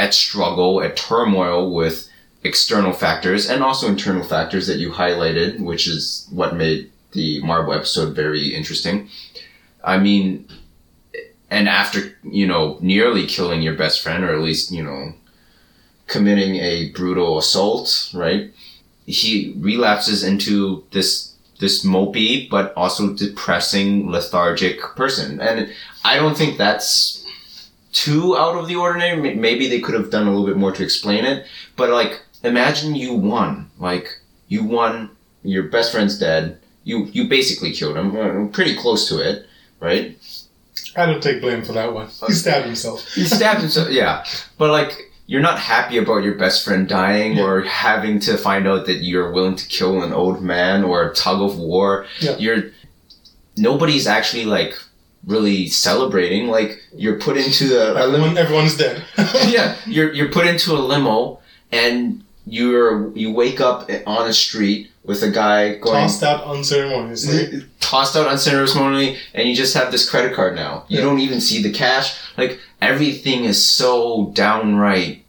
at 0.00 0.14
struggle, 0.14 0.82
at 0.82 0.96
turmoil 0.96 1.74
with 1.74 2.08
external 2.42 2.94
factors 2.94 3.50
and 3.50 3.62
also 3.62 3.86
internal 3.86 4.24
factors 4.24 4.66
that 4.66 4.78
you 4.78 4.90
highlighted, 4.90 5.60
which 5.60 5.86
is 5.86 6.26
what 6.30 6.56
made 6.56 6.90
the 7.12 7.42
marble 7.42 7.74
episode 7.74 8.16
very 8.16 8.54
interesting. 8.54 9.10
I 9.84 9.98
mean, 9.98 10.48
and 11.50 11.68
after, 11.68 12.16
you 12.24 12.46
know, 12.46 12.78
nearly 12.80 13.26
killing 13.26 13.60
your 13.60 13.74
best 13.74 14.00
friend, 14.00 14.24
or 14.24 14.32
at 14.32 14.40
least, 14.40 14.72
you 14.72 14.82
know, 14.82 15.12
committing 16.06 16.56
a 16.56 16.90
brutal 16.92 17.36
assault, 17.36 18.10
right? 18.14 18.50
He 19.04 19.54
relapses 19.58 20.24
into 20.24 20.84
this 20.92 21.30
this 21.58 21.84
mopey 21.84 22.48
but 22.48 22.72
also 22.74 23.12
depressing 23.12 24.08
lethargic 24.10 24.80
person 24.96 25.38
and 25.42 25.68
i 26.06 26.16
don't 26.16 26.34
think 26.34 26.56
that's 26.56 27.19
too 27.92 28.36
out 28.36 28.56
of 28.56 28.68
the 28.68 28.76
ordinary 28.76 29.34
maybe 29.34 29.68
they 29.68 29.80
could 29.80 29.94
have 29.94 30.10
done 30.10 30.26
a 30.26 30.30
little 30.30 30.46
bit 30.46 30.56
more 30.56 30.72
to 30.72 30.82
explain 30.82 31.24
it 31.24 31.46
but 31.76 31.90
like 31.90 32.22
imagine 32.44 32.94
you 32.94 33.14
won 33.14 33.70
like 33.78 34.18
you 34.48 34.62
won 34.64 35.10
your 35.42 35.64
best 35.64 35.92
friend's 35.92 36.18
dead 36.18 36.58
you 36.84 37.06
you 37.06 37.28
basically 37.28 37.72
killed 37.72 37.96
him 37.96 38.16
uh, 38.16 38.46
pretty 38.52 38.76
close 38.76 39.08
to 39.08 39.18
it 39.18 39.46
right 39.80 40.16
I 40.96 41.06
don't 41.06 41.22
take 41.22 41.40
blame 41.40 41.62
for 41.64 41.72
that 41.74 41.92
one. 41.94 42.08
He 42.26 42.32
stabbed 42.32 42.66
himself. 42.66 43.06
he 43.14 43.24
stabbed 43.24 43.60
himself 43.60 43.90
yeah 44.00 44.24
but 44.58 44.70
like 44.70 45.10
you're 45.26 45.40
not 45.42 45.58
happy 45.60 45.96
about 45.98 46.24
your 46.24 46.34
best 46.34 46.64
friend 46.64 46.88
dying 46.88 47.36
Yeah. 47.36 47.44
or 47.44 47.60
having 47.62 48.18
to 48.20 48.36
find 48.36 48.66
out 48.66 48.86
that 48.86 49.04
you're 49.04 49.30
willing 49.32 49.54
to 49.56 49.66
kill 49.68 50.02
an 50.02 50.12
old 50.12 50.42
man 50.42 50.82
or 50.84 51.08
a 51.08 51.14
tug 51.14 51.40
of 51.40 51.58
war 51.58 52.06
Yeah. 52.20 52.36
you're 52.38 52.62
nobody's 53.56 54.06
actually 54.06 54.44
like 54.44 54.74
really 55.26 55.66
celebrating 55.66 56.48
like 56.48 56.82
you're 56.94 57.18
put 57.20 57.36
into 57.36 57.64
limo 57.66 57.96
Everyone, 57.96 58.38
everyone's 58.38 58.76
dead. 58.76 59.04
yeah 59.48 59.76
you're 59.86 60.12
you're 60.12 60.30
put 60.30 60.46
into 60.46 60.72
a 60.72 60.80
limo 60.80 61.40
and 61.70 62.24
you're 62.46 63.10
you 63.16 63.30
wake 63.32 63.60
up 63.60 63.90
on 64.06 64.26
a 64.28 64.32
street 64.32 64.90
with 65.04 65.22
a 65.22 65.30
guy 65.30 65.74
going 65.76 65.94
Tossed 66.02 66.22
out 66.22 66.44
unceremoniously. 66.44 67.64
tossed 67.80 68.16
out 68.16 68.26
unceremoniously 68.28 69.18
and 69.34 69.48
you 69.48 69.54
just 69.54 69.74
have 69.74 69.90
this 69.92 70.08
credit 70.08 70.34
card 70.34 70.54
now. 70.56 70.84
You 70.88 70.98
Yeah. 70.98 71.04
don't 71.04 71.20
even 71.20 71.40
see 71.40 71.62
the 71.62 71.70
cash. 71.72 72.16
Like 72.36 72.58
everything 72.80 73.44
is 73.44 73.64
so 73.64 74.30
downright 74.34 75.24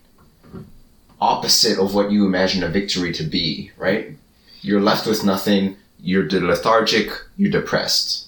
opposite 1.20 1.78
of 1.78 1.94
what 1.94 2.12
you 2.12 2.26
imagine 2.26 2.64
a 2.64 2.68
victory 2.70 3.12
to 3.14 3.24
be, 3.24 3.72
right? 3.78 4.16
You're 4.62 4.82
left 4.82 5.06
with 5.08 5.24
nothing, 5.24 5.78
you're 6.02 6.28
lethargic, 6.30 7.12
you're 7.38 7.52
depressed. 7.52 8.28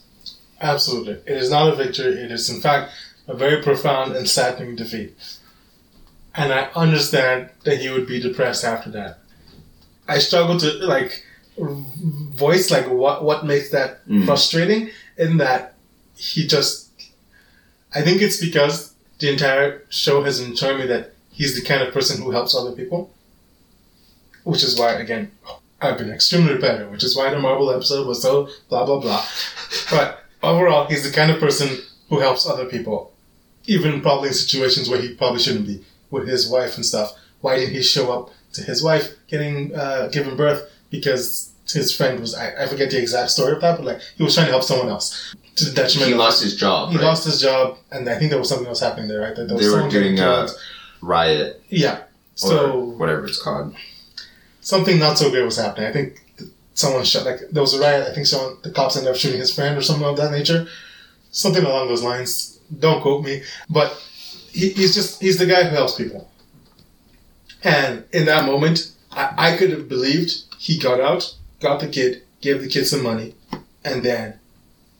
Absolutely. 0.63 1.13
It 1.31 1.37
is 1.37 1.49
not 1.51 1.71
a 1.71 1.75
victory. 1.75 2.13
It 2.13 2.31
is, 2.31 2.49
in 2.49 2.61
fact, 2.61 2.91
a 3.27 3.33
very 3.35 3.61
profound 3.61 4.15
and 4.15 4.27
saddening 4.29 4.75
defeat. 4.75 5.15
And 6.35 6.51
I 6.51 6.69
understand 6.75 7.49
that 7.65 7.79
he 7.79 7.89
would 7.89 8.07
be 8.07 8.19
depressed 8.19 8.63
after 8.63 8.89
that. 8.91 9.19
I 10.07 10.19
struggle 10.19 10.57
to, 10.59 10.71
like, 10.85 11.23
voice, 11.57 12.71
like, 12.71 12.89
what, 12.89 13.23
what 13.23 13.45
makes 13.45 13.69
that 13.71 14.07
Mm. 14.07 14.25
frustrating 14.25 14.89
in 15.17 15.37
that 15.37 15.75
he 16.15 16.47
just. 16.47 16.89
I 17.93 18.01
think 18.01 18.21
it's 18.21 18.39
because 18.39 18.93
the 19.19 19.29
entire 19.31 19.83
show 19.89 20.23
has 20.23 20.39
been 20.41 20.55
showing 20.55 20.79
me 20.79 20.87
that 20.87 21.13
he's 21.31 21.55
the 21.55 21.61
kind 21.61 21.81
of 21.83 21.93
person 21.93 22.21
who 22.21 22.31
helps 22.31 22.55
other 22.55 22.71
people. 22.71 23.13
Which 24.43 24.63
is 24.63 24.77
why, 24.79 24.93
again, 24.93 25.31
I've 25.81 25.97
been 25.97 26.11
extremely 26.11 26.57
better, 26.57 26.89
which 26.89 27.03
is 27.03 27.15
why 27.15 27.29
the 27.29 27.39
marble 27.39 27.69
episode 27.71 28.07
was 28.07 28.21
so 28.21 28.49
blah 28.69 28.85
blah 28.85 28.99
blah. 28.99 29.23
But 29.91 30.22
overall, 30.43 30.87
he's 30.87 31.03
the 31.09 31.15
kind 31.15 31.31
of 31.31 31.39
person 31.39 31.79
who 32.09 32.19
helps 32.19 32.45
other 32.47 32.65
people, 32.65 33.11
even 33.65 34.01
probably 34.01 34.27
in 34.29 34.33
situations 34.33 34.89
where 34.89 35.01
he 35.01 35.13
probably 35.15 35.39
shouldn't 35.39 35.65
be, 35.67 35.83
with 36.11 36.27
his 36.27 36.47
wife 36.49 36.75
and 36.75 36.85
stuff. 36.85 37.13
Why 37.41 37.55
didn't 37.57 37.73
he 37.73 37.81
show 37.81 38.11
up 38.11 38.31
to 38.53 38.61
his 38.63 38.83
wife 38.83 39.13
getting 39.27 39.73
uh, 39.75 40.07
given 40.11 40.35
birth? 40.35 40.69
Because 40.89 41.51
his 41.67 41.95
friend 41.95 42.19
was 42.19 42.35
I, 42.35 42.63
I 42.63 42.67
forget 42.67 42.91
the 42.91 42.99
exact 42.99 43.31
story 43.31 43.53
of 43.53 43.61
that, 43.61 43.77
but 43.77 43.85
like 43.85 44.01
he 44.17 44.23
was 44.23 44.35
trying 44.35 44.45
to 44.47 44.51
help 44.51 44.63
someone 44.63 44.89
else 44.89 45.33
to 45.55 45.65
the 45.65 45.71
detriment. 45.73 46.07
He 46.07 46.13
of- 46.13 46.19
lost 46.19 46.43
his 46.43 46.55
job. 46.55 46.91
He 46.91 46.97
right? 46.97 47.03
lost 47.05 47.25
his 47.25 47.41
job, 47.41 47.77
and 47.91 48.07
I 48.09 48.17
think 48.19 48.29
there 48.31 48.39
was 48.39 48.49
something 48.49 48.67
else 48.67 48.79
happening 48.81 49.07
there, 49.07 49.21
right? 49.21 49.35
That 49.35 49.47
there 49.47 49.57
was 49.57 49.65
They 49.65 49.71
were 49.81 49.89
doing 49.89 50.19
a 50.19 50.47
riot 51.01 51.61
yeah. 51.69 51.95
or 51.97 52.05
So 52.35 52.79
whatever 52.79 53.25
it's 53.25 53.41
called. 53.41 53.75
something 54.61 54.99
not 54.99 55.17
so 55.17 55.29
great 55.31 55.43
was 55.43 55.57
happening. 55.57 55.89
I 55.89 55.91
think 55.93 56.13
th- 56.15 56.22
someone 56.73 57.03
shot 57.03 57.25
like 57.25 57.39
there 57.51 57.61
was 57.61 57.73
a 57.73 57.79
riot. 57.79 58.07
I 58.07 58.13
think 58.13 58.27
someone 58.27 58.57
the 58.63 58.71
cops 58.71 58.97
ended 58.97 59.11
up 59.11 59.17
shooting 59.17 59.39
his 59.39 59.53
friend 59.53 59.77
or 59.77 59.81
something 59.81 60.05
of 60.05 60.17
that 60.17 60.31
nature. 60.31 60.67
Something 61.31 61.63
along 61.63 61.87
those 61.87 62.03
lines. 62.03 62.59
Don't 62.79 63.01
quote 63.01 63.23
me, 63.23 63.43
but 63.69 63.91
he, 64.51 64.69
he's 64.69 64.93
just 64.95 65.21
he's 65.21 65.37
the 65.37 65.45
guy 65.45 65.63
who 65.63 65.75
helps 65.75 65.95
people. 65.95 66.29
And 67.63 68.03
in 68.11 68.25
that 68.25 68.45
moment, 68.45 68.91
I, 69.11 69.33
I 69.37 69.57
could 69.57 69.71
have 69.71 69.87
believed 69.87 70.33
he 70.57 70.77
got 70.77 70.99
out, 70.99 71.35
got 71.59 71.79
the 71.79 71.87
kid, 71.87 72.23
gave 72.41 72.61
the 72.61 72.67
kid 72.67 72.85
some 72.85 73.03
money, 73.03 73.35
and 73.83 74.03
then 74.03 74.39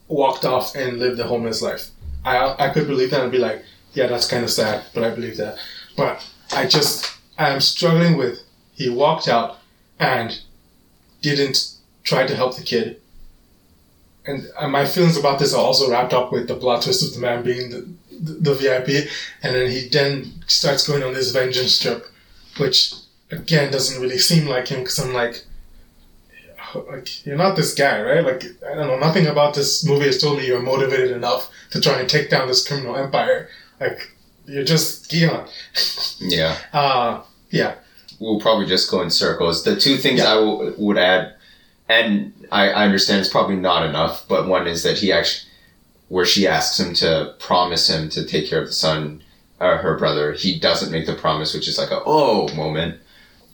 walked 0.07 0.45
off 0.45 0.75
and 0.75 0.99
lived 0.99 1.19
a 1.19 1.27
homeless 1.27 1.61
life. 1.61 1.89
I 2.25 2.55
I 2.59 2.69
could 2.69 2.87
believe 2.87 3.11
that 3.11 3.21
and 3.21 3.31
be 3.31 3.37
like, 3.37 3.63
yeah, 3.93 4.07
that's 4.07 4.27
kind 4.27 4.43
of 4.43 4.51
sad, 4.51 4.83
but 4.93 5.03
I 5.03 5.09
believe 5.09 5.37
that. 5.37 5.57
But 5.95 6.25
I 6.51 6.67
just 6.67 7.11
I'm 7.37 7.61
struggling 7.61 8.17
with 8.17 8.39
he 8.73 8.89
walked 8.89 9.27
out 9.27 9.59
and 9.99 10.39
didn't 11.23 11.73
try 12.03 12.27
to 12.27 12.35
help 12.35 12.55
the 12.55 12.63
kid. 12.63 12.99
And 14.25 14.47
uh, 14.57 14.67
my 14.67 14.85
feelings 14.85 15.17
about 15.17 15.39
this 15.39 15.53
are 15.53 15.63
also 15.63 15.89
wrapped 15.89 16.13
up 16.13 16.31
with 16.31 16.47
the 16.47 16.55
plot 16.55 16.83
twist 16.83 17.03
of 17.03 17.13
the 17.13 17.19
man 17.19 17.43
being 17.43 17.71
the, 17.71 17.87
the, 18.11 18.33
the 18.33 18.53
VIP, 18.53 19.09
and 19.41 19.55
then 19.55 19.71
he 19.71 19.89
then 19.89 20.43
starts 20.47 20.87
going 20.87 21.03
on 21.03 21.13
this 21.13 21.31
vengeance 21.31 21.79
trip, 21.79 22.05
which 22.57 22.93
again 23.31 23.71
doesn't 23.71 24.01
really 24.01 24.19
seem 24.19 24.47
like 24.47 24.67
him 24.67 24.79
because 24.79 24.99
I'm 24.99 25.13
like, 25.13 25.43
like 26.75 27.25
you're 27.25 27.37
not 27.37 27.55
this 27.55 27.73
guy, 27.73 28.01
right? 28.01 28.23
Like 28.23 28.43
I 28.65 28.75
don't 28.75 28.87
know, 28.87 28.99
nothing 28.99 29.27
about 29.27 29.55
this 29.55 29.85
movie 29.85 30.05
has 30.05 30.21
told 30.21 30.37
me 30.37 30.47
you're 30.47 30.61
motivated 30.61 31.11
enough 31.11 31.49
to 31.71 31.81
try 31.81 31.99
and 31.99 32.09
take 32.09 32.29
down 32.29 32.47
this 32.47 32.65
criminal 32.65 32.95
empire. 32.95 33.49
Like 33.79 34.11
you're 34.45 34.63
just 34.63 35.09
Gi-hun. 35.11 35.47
Yeah. 36.19 36.57
Uh 36.73 37.23
yeah, 37.49 37.75
we'll 38.19 38.39
probably 38.39 38.65
just 38.65 38.89
go 38.89 39.01
in 39.01 39.09
circles. 39.09 39.63
The 39.63 39.75
two 39.75 39.97
things 39.97 40.19
Yeah. 40.19 40.31
I 40.31 40.35
w- 40.35 40.73
would 40.77 40.97
add, 40.97 41.33
and 41.89 42.33
I, 42.51 42.69
I 42.69 42.85
understand 42.85 43.19
it's 43.19 43.29
probably 43.29 43.55
not 43.55 43.85
enough, 43.85 44.25
but 44.27 44.47
one 44.47 44.67
is 44.67 44.83
that 44.83 44.97
he 44.97 45.11
actually, 45.11 45.49
where 46.09 46.25
she 46.25 46.47
asks 46.47 46.79
him 46.79 46.93
to 46.95 47.33
promise 47.39 47.89
him 47.89 48.09
to 48.09 48.25
take 48.25 48.47
care 48.47 48.61
of 48.61 48.67
the 48.67 48.73
son, 48.73 49.23
uh, 49.59 49.77
her 49.77 49.97
brother, 49.97 50.33
he 50.33 50.59
doesn't 50.59 50.91
make 50.91 51.05
the 51.05 51.13
promise, 51.15 51.53
which 51.53 51.67
is 51.67 51.77
like 51.77 51.91
a 51.91 52.01
oh 52.05 52.53
moment. 52.55 52.99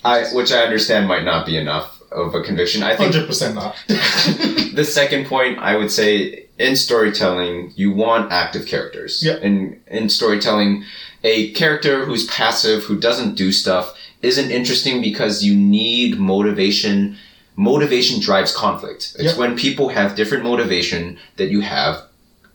I, 0.04 0.24
which 0.34 0.52
I 0.52 0.60
understand 0.60 1.08
might 1.08 1.24
not 1.26 1.46
be 1.46 1.58
enough 1.58 2.02
of 2.12 2.34
a 2.34 2.42
conviction. 2.42 2.84
I 2.84 2.96
think 2.96 3.14
Hundred 3.14 3.28
percent 3.28 3.56
not. 3.56 3.76
the 3.88 4.86
second 4.86 5.28
point 5.28 5.60
I 5.60 5.76
would 5.76 5.92
say 5.92 6.46
in 6.58 6.76
storytelling, 6.76 7.74
you 7.76 7.92
want 7.92 8.32
active 8.32 8.66
characters. 8.66 9.24
Yeah. 9.24 9.38
In 9.38 9.82
in 9.88 10.10
storytelling, 10.10 10.86
a 11.24 11.52
character 11.52 12.06
who's 12.06 12.26
passive, 12.28 12.84
who 12.86 12.98
doesn't 13.00 13.36
do 13.36 13.52
stuff, 13.52 13.96
isn't 14.22 14.52
interesting 14.52 15.02
because 15.02 15.44
you 15.44 15.56
need 15.56 16.20
motivation. 16.20 17.18
Motivation 17.56 18.20
drives 18.22 18.56
conflict. 18.56 19.16
It's 19.20 19.34
Yeah. 19.34 19.40
when 19.40 19.56
people 19.56 19.90
have 19.90 20.16
different 20.16 20.44
motivation 20.44 21.18
that 21.38 21.50
you 21.50 21.62
have 21.62 22.04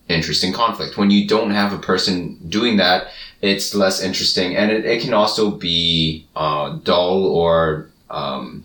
interesting 0.09 0.53
conflict. 0.53 0.97
When 0.99 1.11
you 1.11 1.27
don't 1.27 1.51
have 1.51 1.73
a 1.73 1.79
person 1.79 2.39
doing 2.49 2.77
that, 2.77 3.09
it's 3.41 3.75
less 3.75 4.03
interesting, 4.03 4.57
and 4.57 4.71
it, 4.71 4.85
it 4.85 5.01
can 5.03 5.15
also 5.15 5.51
be 5.51 6.27
uh, 6.37 6.77
dull 6.83 7.25
or 7.27 7.89
um, 8.11 8.65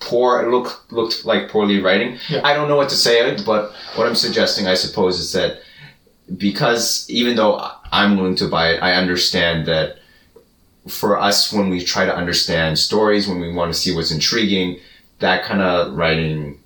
poor. 0.00 0.50
Look 0.50 0.84
looked 0.90 1.24
like 1.24 1.48
poorly 1.48 1.80
writing. 1.80 2.18
Yeah. 2.28 2.40
I 2.44 2.54
don't 2.54 2.68
know 2.68 2.76
what 2.76 2.88
to 2.90 2.94
say, 2.96 3.36
but 3.44 3.72
what 3.94 4.06
I'm 4.06 4.14
suggesting, 4.14 4.66
I 4.66 4.74
suppose, 4.74 5.18
is 5.18 5.32
that 5.32 5.60
because 6.36 7.06
even 7.08 7.36
though 7.36 7.60
I'm 7.92 8.16
willing 8.16 8.36
to 8.36 8.48
buy 8.48 8.72
it, 8.72 8.82
I 8.82 8.94
understand 8.94 9.66
that 9.66 9.98
for 10.88 11.18
us, 11.18 11.52
when 11.52 11.68
we 11.70 11.82
try 11.82 12.04
to 12.04 12.14
understand 12.14 12.78
stories, 12.78 13.28
when 13.28 13.40
we 13.40 13.52
want 13.52 13.72
to 13.72 13.78
see 13.78 13.94
what's 13.94 14.10
intriguing, 14.10 14.78
that 15.18 15.44
kind 15.44 15.60
of 15.60 15.94
writing 15.94 16.60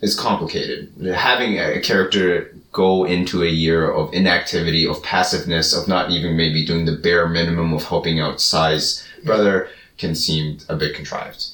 is 0.00 0.18
complicated. 0.18 0.92
Having 1.14 1.58
a 1.58 1.80
character 1.80 2.54
go 2.72 3.04
into 3.04 3.42
a 3.42 3.48
year 3.48 3.90
of 3.90 4.12
inactivity, 4.12 4.86
of 4.86 5.02
passiveness, 5.02 5.72
of 5.72 5.86
not 5.86 6.10
even 6.10 6.36
maybe 6.36 6.64
doing 6.64 6.86
the 6.86 6.96
bare 6.96 7.28
minimum 7.28 7.72
of 7.72 7.84
helping 7.84 8.18
out 8.18 8.40
Sai's 8.40 9.06
brother 9.24 9.68
can 9.98 10.14
seem 10.14 10.58
a 10.68 10.76
bit 10.76 10.96
contrived. 10.96 11.46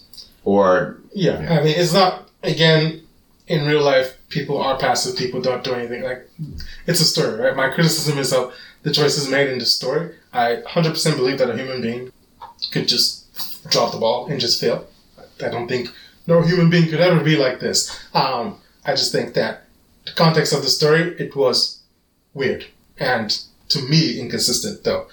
Or 0.44 0.96
Yeah, 1.12 1.46
I 1.50 1.62
mean, 1.62 1.74
it's 1.76 1.92
not 1.92 2.30
again 2.42 3.02
in 3.46 3.66
real 3.66 3.82
life. 3.82 4.16
People 4.30 4.58
are 4.58 4.78
passive. 4.78 5.16
People 5.16 5.42
don't 5.42 5.64
do 5.64 5.74
anything. 5.74 6.02
Like 6.02 6.28
it's 6.86 7.00
a 7.00 7.04
story, 7.04 7.38
right? 7.38 7.56
My 7.56 7.68
criticism 7.68 8.18
is 8.18 8.32
of 8.32 8.54
the 8.82 8.92
choices 8.92 9.28
made 9.28 9.50
in 9.50 9.58
the 9.58 9.66
story. 9.66 10.14
I 10.32 10.62
hundred 10.66 10.90
percent 10.90 11.16
believe 11.16 11.38
that 11.38 11.50
a 11.50 11.56
human 11.56 11.80
being 11.80 12.12
could 12.72 12.88
just 12.88 13.70
drop 13.70 13.92
the 13.92 13.98
ball 13.98 14.26
and 14.26 14.40
just 14.40 14.60
fail. 14.60 14.86
I 15.42 15.48
don't 15.48 15.68
think 15.68 15.90
no 16.26 16.42
human 16.42 16.70
being 16.70 16.88
could 16.88 17.00
ever 17.00 17.22
be 17.22 17.36
like 17.36 17.60
this. 17.60 17.98
Um, 18.14 18.60
I 18.84 18.92
just 18.92 19.12
think 19.12 19.34
that 19.34 19.64
the 20.04 20.12
context 20.12 20.52
of 20.52 20.62
the 20.62 20.68
story 20.68 21.14
it 21.18 21.36
was 21.36 21.80
weird 22.34 22.66
and 22.98 23.38
to 23.68 23.82
me 23.82 24.20
inconsistent. 24.20 24.84
Though 24.84 25.08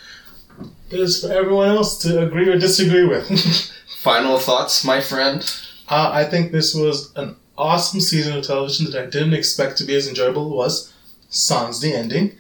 it 0.90 1.00
is 1.00 1.22
for 1.22 1.32
everyone 1.32 1.70
else 1.70 1.98
to 2.00 2.26
agree 2.26 2.50
or 2.50 2.58
disagree 2.58 3.06
with. 3.06 3.72
final 4.06 4.38
thoughts, 4.38 4.86
my 4.86 5.02
friend? 5.02 5.42
Uh, 5.90 6.12
I 6.14 6.26
think 6.26 6.52
this 6.52 6.76
was 6.76 7.12
an 7.16 7.36
awesome 7.58 8.00
season 8.00 8.38
of 8.38 8.46
television 8.46 8.92
that 8.92 9.02
I 9.02 9.06
didn't 9.08 9.34
expect 9.34 9.78
to 9.78 9.84
be 9.84 9.96
as 9.96 10.08
enjoyable 10.08 10.50
was 10.52 10.94
Sans 11.30 11.80
the 11.82 11.92
Ending. 11.92 12.34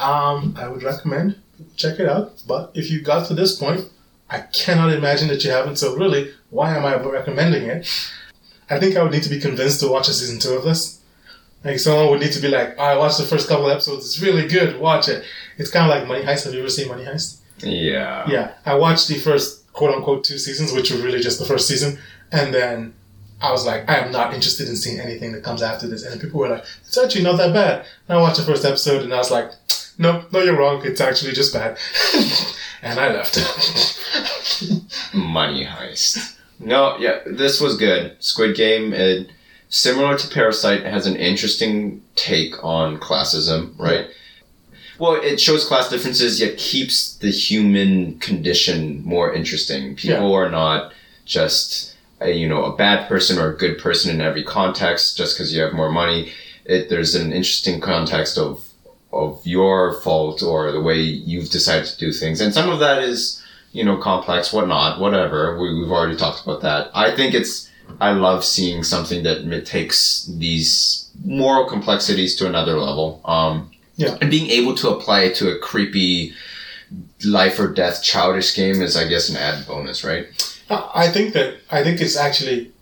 Um, 0.00 0.56
I 0.58 0.66
would 0.66 0.82
recommend 0.82 1.38
check 1.76 1.98
it 2.00 2.08
out. 2.08 2.42
But 2.46 2.70
if 2.74 2.90
you 2.90 3.00
got 3.00 3.26
to 3.28 3.34
this 3.34 3.56
point, 3.56 3.84
I 4.28 4.40
cannot 4.40 4.92
imagine 4.92 5.28
that 5.28 5.44
you 5.44 5.50
haven't. 5.50 5.76
So 5.76 5.96
really, 5.96 6.32
why 6.50 6.76
am 6.76 6.84
I 6.84 6.96
recommending 6.96 7.64
it? 7.64 7.88
I 8.68 8.78
think 8.80 8.96
I 8.96 9.02
would 9.02 9.12
need 9.12 9.22
to 9.22 9.30
be 9.30 9.40
convinced 9.40 9.80
to 9.80 9.88
watch 9.88 10.08
a 10.08 10.12
season 10.12 10.40
two 10.40 10.56
of 10.56 10.64
this. 10.64 11.00
Like 11.64 11.78
someone 11.78 12.10
would 12.10 12.20
need 12.20 12.32
to 12.32 12.40
be 12.40 12.48
like, 12.48 12.74
oh, 12.78 12.84
I 12.84 12.96
watched 12.96 13.18
the 13.18 13.24
first 13.24 13.48
couple 13.48 13.70
episodes. 13.70 14.06
It's 14.06 14.20
really 14.20 14.46
good. 14.46 14.78
Watch 14.78 15.08
it. 15.08 15.24
It's 15.58 15.70
kind 15.70 15.90
of 15.90 15.96
like 15.96 16.06
Money 16.06 16.24
Heist. 16.24 16.44
Have 16.44 16.54
you 16.54 16.60
ever 16.60 16.70
seen 16.70 16.88
Money 16.88 17.04
Heist? 17.04 17.38
Yeah. 17.58 18.28
Yeah, 18.28 18.52
I 18.64 18.74
watched 18.74 19.08
the 19.08 19.14
first 19.14 19.72
quote 19.72 19.94
unquote 19.94 20.24
two 20.24 20.38
seasons, 20.38 20.72
which 20.72 20.90
were 20.90 20.98
really 20.98 21.20
just 21.20 21.38
the 21.38 21.44
first 21.44 21.66
season, 21.68 21.98
and 22.32 22.52
then 22.52 22.94
I 23.40 23.50
was 23.52 23.66
like, 23.66 23.88
I 23.88 23.98
am 23.98 24.12
not 24.12 24.34
interested 24.34 24.68
in 24.68 24.76
seeing 24.76 25.00
anything 25.00 25.32
that 25.32 25.42
comes 25.42 25.62
after 25.62 25.86
this. 25.86 26.02
And 26.02 26.20
people 26.20 26.40
were 26.40 26.48
like, 26.48 26.64
it's 26.86 26.96
actually 26.96 27.24
not 27.24 27.36
that 27.36 27.52
bad. 27.52 27.86
And 28.08 28.18
I 28.18 28.20
watched 28.20 28.38
the 28.38 28.44
first 28.44 28.64
episode, 28.64 29.02
and 29.02 29.12
I 29.12 29.18
was 29.18 29.30
like, 29.30 29.50
no, 29.98 30.24
no, 30.32 30.42
you're 30.42 30.58
wrong. 30.58 30.82
It's 30.84 31.00
actually 31.00 31.32
just 31.32 31.52
bad. 31.52 31.78
and 32.82 32.98
I 33.00 33.12
left. 33.12 33.36
Money 35.14 35.64
heist. 35.64 36.36
No, 36.58 36.96
yeah, 36.98 37.20
this 37.26 37.60
was 37.60 37.76
good. 37.76 38.16
Squid 38.22 38.56
Game, 38.56 38.92
it, 38.92 39.30
similar 39.68 40.16
to 40.16 40.28
Parasite, 40.28 40.84
has 40.84 41.06
an 41.06 41.16
interesting 41.16 42.02
take 42.14 42.62
on 42.64 42.98
classism, 42.98 43.78
right? 43.78 44.08
Well, 44.98 45.14
it 45.14 45.38
shows 45.40 45.66
class 45.66 45.90
differences, 45.90 46.40
yet 46.40 46.56
keeps 46.56 47.16
the 47.16 47.30
human 47.30 48.18
condition 48.18 49.04
more 49.04 49.32
interesting. 49.32 49.94
People 49.96 50.32
are 50.32 50.50
not 50.50 50.92
just 51.26 51.94
a, 52.20 52.30
you 52.30 52.48
know 52.48 52.64
a 52.64 52.76
bad 52.76 53.08
person 53.08 53.38
or 53.38 53.50
a 53.50 53.56
good 53.56 53.78
person 53.78 54.14
in 54.14 54.20
every 54.20 54.42
context 54.42 55.16
just 55.16 55.36
because 55.36 55.54
you 55.54 55.60
have 55.60 55.74
more 55.74 55.90
money. 55.90 56.32
It 56.64 56.88
there's 56.88 57.14
an 57.14 57.32
interesting 57.32 57.80
context 57.80 58.38
of 58.38 58.65
of 59.18 59.46
your 59.46 60.00
fault 60.00 60.42
or 60.42 60.72
the 60.72 60.80
way 60.80 61.00
you've 61.00 61.50
decided 61.50 61.86
to 61.86 61.98
do 61.98 62.12
things, 62.12 62.40
and 62.40 62.52
some 62.54 62.68
of 62.70 62.78
that 62.80 63.02
is 63.02 63.42
you 63.72 63.84
know 63.84 63.96
complex, 63.96 64.52
whatnot, 64.52 65.00
whatever. 65.00 65.58
We, 65.58 65.78
we've 65.78 65.90
already 65.90 66.16
talked 66.16 66.42
about 66.44 66.62
that. 66.62 66.90
I 66.94 67.14
think 67.16 67.34
it's 67.34 67.70
I 68.00 68.12
love 68.12 68.44
seeing 68.44 68.82
something 68.82 69.22
that 69.22 69.64
takes 69.66 70.24
these 70.38 71.08
moral 71.24 71.66
complexities 71.66 72.34
to 72.36 72.46
another 72.46 72.76
level. 72.78 73.20
Um, 73.24 73.70
Yeah. 73.96 74.18
and 74.20 74.30
being 74.30 74.50
able 74.50 74.74
to 74.76 74.90
apply 74.90 75.22
it 75.22 75.34
to 75.36 75.50
a 75.50 75.58
creepy 75.58 76.34
life 77.24 77.58
or 77.58 77.68
death 77.72 78.02
childish 78.02 78.54
game 78.54 78.82
is, 78.82 78.96
I 78.96 79.06
guess, 79.08 79.28
an 79.30 79.36
added 79.36 79.66
bonus, 79.66 80.04
right? 80.04 80.26
I 80.68 81.08
think 81.08 81.32
that, 81.34 81.58
I 81.70 81.82
think 81.84 82.00
it's 82.00 82.16
actually, 82.16 82.72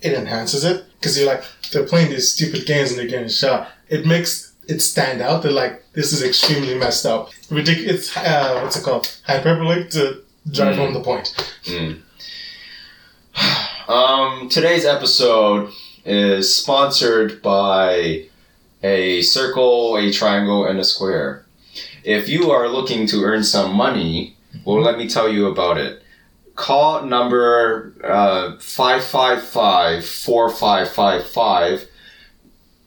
it 0.00 0.12
enhances 0.14 0.64
it. 0.64 0.84
Because 0.98 1.16
you're 1.18 1.26
like, 1.28 1.44
they're 1.70 1.86
playing 1.86 2.10
these 2.10 2.32
stupid 2.32 2.66
games 2.66 2.90
and 2.90 2.98
they're 2.98 3.06
getting 3.06 3.28
shot. 3.28 3.68
It 3.88 4.06
makes 4.06 4.53
it 4.68 4.80
stand 4.80 5.20
out. 5.20 5.42
They're 5.42 5.52
like, 5.52 5.84
this 5.92 6.12
is 6.12 6.22
extremely 6.22 6.74
messed 6.76 7.06
up. 7.06 7.30
Ridiculous. 7.50 8.08
It's, 8.08 8.16
uh, 8.16 8.60
what's 8.62 8.76
it 8.76 8.84
called? 8.84 9.20
Hyperbolic 9.26 9.90
to 9.90 10.22
drive 10.50 10.76
home 10.76 10.94
the 10.94 11.00
point. 11.00 11.34
Um, 13.86 14.48
today's 14.48 14.86
episode 14.86 15.70
is 16.06 16.54
sponsored 16.54 17.42
by 17.42 18.26
a 18.82 19.20
circle, 19.20 19.96
a 19.98 20.10
triangle, 20.10 20.66
and 20.66 20.78
a 20.78 20.84
square. 20.84 21.44
If 22.02 22.26
you 22.28 22.50
are 22.50 22.66
looking 22.66 23.06
to 23.08 23.22
earn 23.24 23.44
some 23.44 23.74
money, 23.74 24.36
well, 24.64 24.80
let 24.80 24.96
me 24.96 25.06
tell 25.06 25.28
you 25.28 25.48
about 25.48 25.76
it. 25.76 26.02
Call 26.54 27.02
number 27.04 27.92
uh, 28.04 28.56
555 28.58 30.04
4555. 30.06 31.88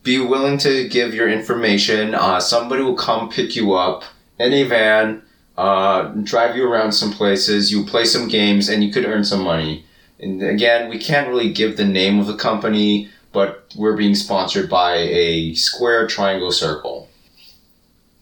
Be 0.07 0.19
willing 0.19 0.57
to 0.59 0.87
give 0.87 1.13
your 1.13 1.27
information. 1.27 2.15
Uh, 2.15 2.39
somebody 2.39 2.81
will 2.81 2.95
come 2.95 3.29
pick 3.29 3.57
you 3.57 3.73
up 3.73 4.05
in 4.39 4.53
a 4.53 4.63
van, 4.63 5.21
uh, 5.57 6.03
drive 6.23 6.55
you 6.55 6.63
around 6.63 6.93
some 6.93 7.11
places. 7.11 7.73
You 7.73 7.83
play 7.83 8.05
some 8.05 8.29
games, 8.29 8.69
and 8.69 8.81
you 8.81 8.89
could 8.89 9.03
earn 9.03 9.25
some 9.25 9.43
money. 9.43 9.83
And 10.17 10.41
again, 10.41 10.89
we 10.89 10.97
can't 10.97 11.27
really 11.27 11.51
give 11.51 11.75
the 11.75 11.83
name 11.83 12.19
of 12.21 12.27
the 12.27 12.37
company, 12.37 13.09
but 13.33 13.65
we're 13.75 13.97
being 13.97 14.15
sponsored 14.15 14.69
by 14.69 14.95
a 14.95 15.53
square 15.55 16.07
triangle 16.07 16.51
circle. 16.51 17.09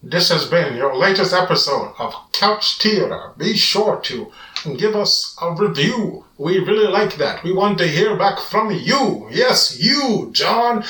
This 0.02 0.30
has 0.30 0.48
been 0.48 0.76
your 0.76 0.98
latest 0.98 1.34
episode 1.34 1.94
of 2.00 2.16
Couch 2.32 2.80
Theater. 2.80 3.30
Be 3.38 3.56
sure 3.56 4.00
to 4.06 4.32
give 4.74 4.96
us 4.96 5.38
a 5.42 5.54
review. 5.54 6.26
We 6.38 6.60
really 6.60 6.88
like 6.88 7.18
that. 7.18 7.44
We 7.44 7.54
want 7.54 7.78
to 7.78 7.88
hear 7.88 8.18
back 8.18 8.40
from 8.40 8.72
you. 8.72 9.28
Yes, 9.32 9.80
you, 9.82 10.30
John 10.34 10.84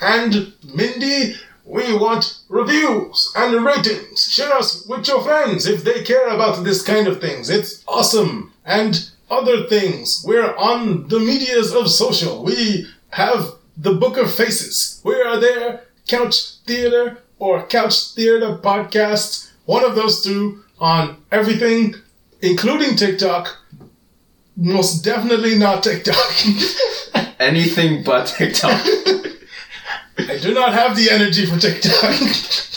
and 0.00 0.52
Mindy. 0.74 1.34
We 1.64 1.96
want 1.96 2.38
reviews 2.48 3.32
and 3.36 3.64
ratings. 3.64 4.30
Share 4.32 4.52
us 4.52 4.86
with 4.86 5.08
your 5.08 5.22
friends 5.22 5.66
if 5.66 5.82
they 5.82 6.04
care 6.04 6.28
about 6.28 6.62
this 6.62 6.80
kind 6.80 7.08
of 7.08 7.20
things. 7.20 7.50
It's 7.50 7.82
awesome. 7.88 8.52
And 8.64 9.10
other 9.30 9.66
things. 9.66 10.24
We're 10.26 10.54
on 10.56 11.08
the 11.08 11.18
medias 11.18 11.74
of 11.74 11.90
social. 11.90 12.44
We 12.44 12.86
have 13.10 13.54
the 13.76 13.94
Book 13.94 14.16
of 14.16 14.32
Faces. 14.32 15.00
We 15.04 15.20
are 15.20 15.40
there. 15.40 15.82
Couch 16.06 16.58
Theater 16.66 17.18
or 17.38 17.66
Couch 17.66 18.12
Theater 18.14 18.58
Podcast. 18.58 19.50
One 19.64 19.84
of 19.84 19.96
those 19.96 20.22
two 20.22 20.62
on 20.78 21.16
everything, 21.32 21.94
including 22.40 22.96
TikTok. 22.96 23.56
Most 24.56 25.04
definitely 25.04 25.58
not 25.58 25.82
TikTok. 25.82 26.16
Anything 27.38 28.02
but 28.02 28.26
TikTok. 28.26 28.80
I 30.18 30.38
do 30.40 30.54
not 30.54 30.72
have 30.72 30.96
the 30.96 31.10
energy 31.10 31.44
for 31.46 31.58
TikTok. 31.58 32.72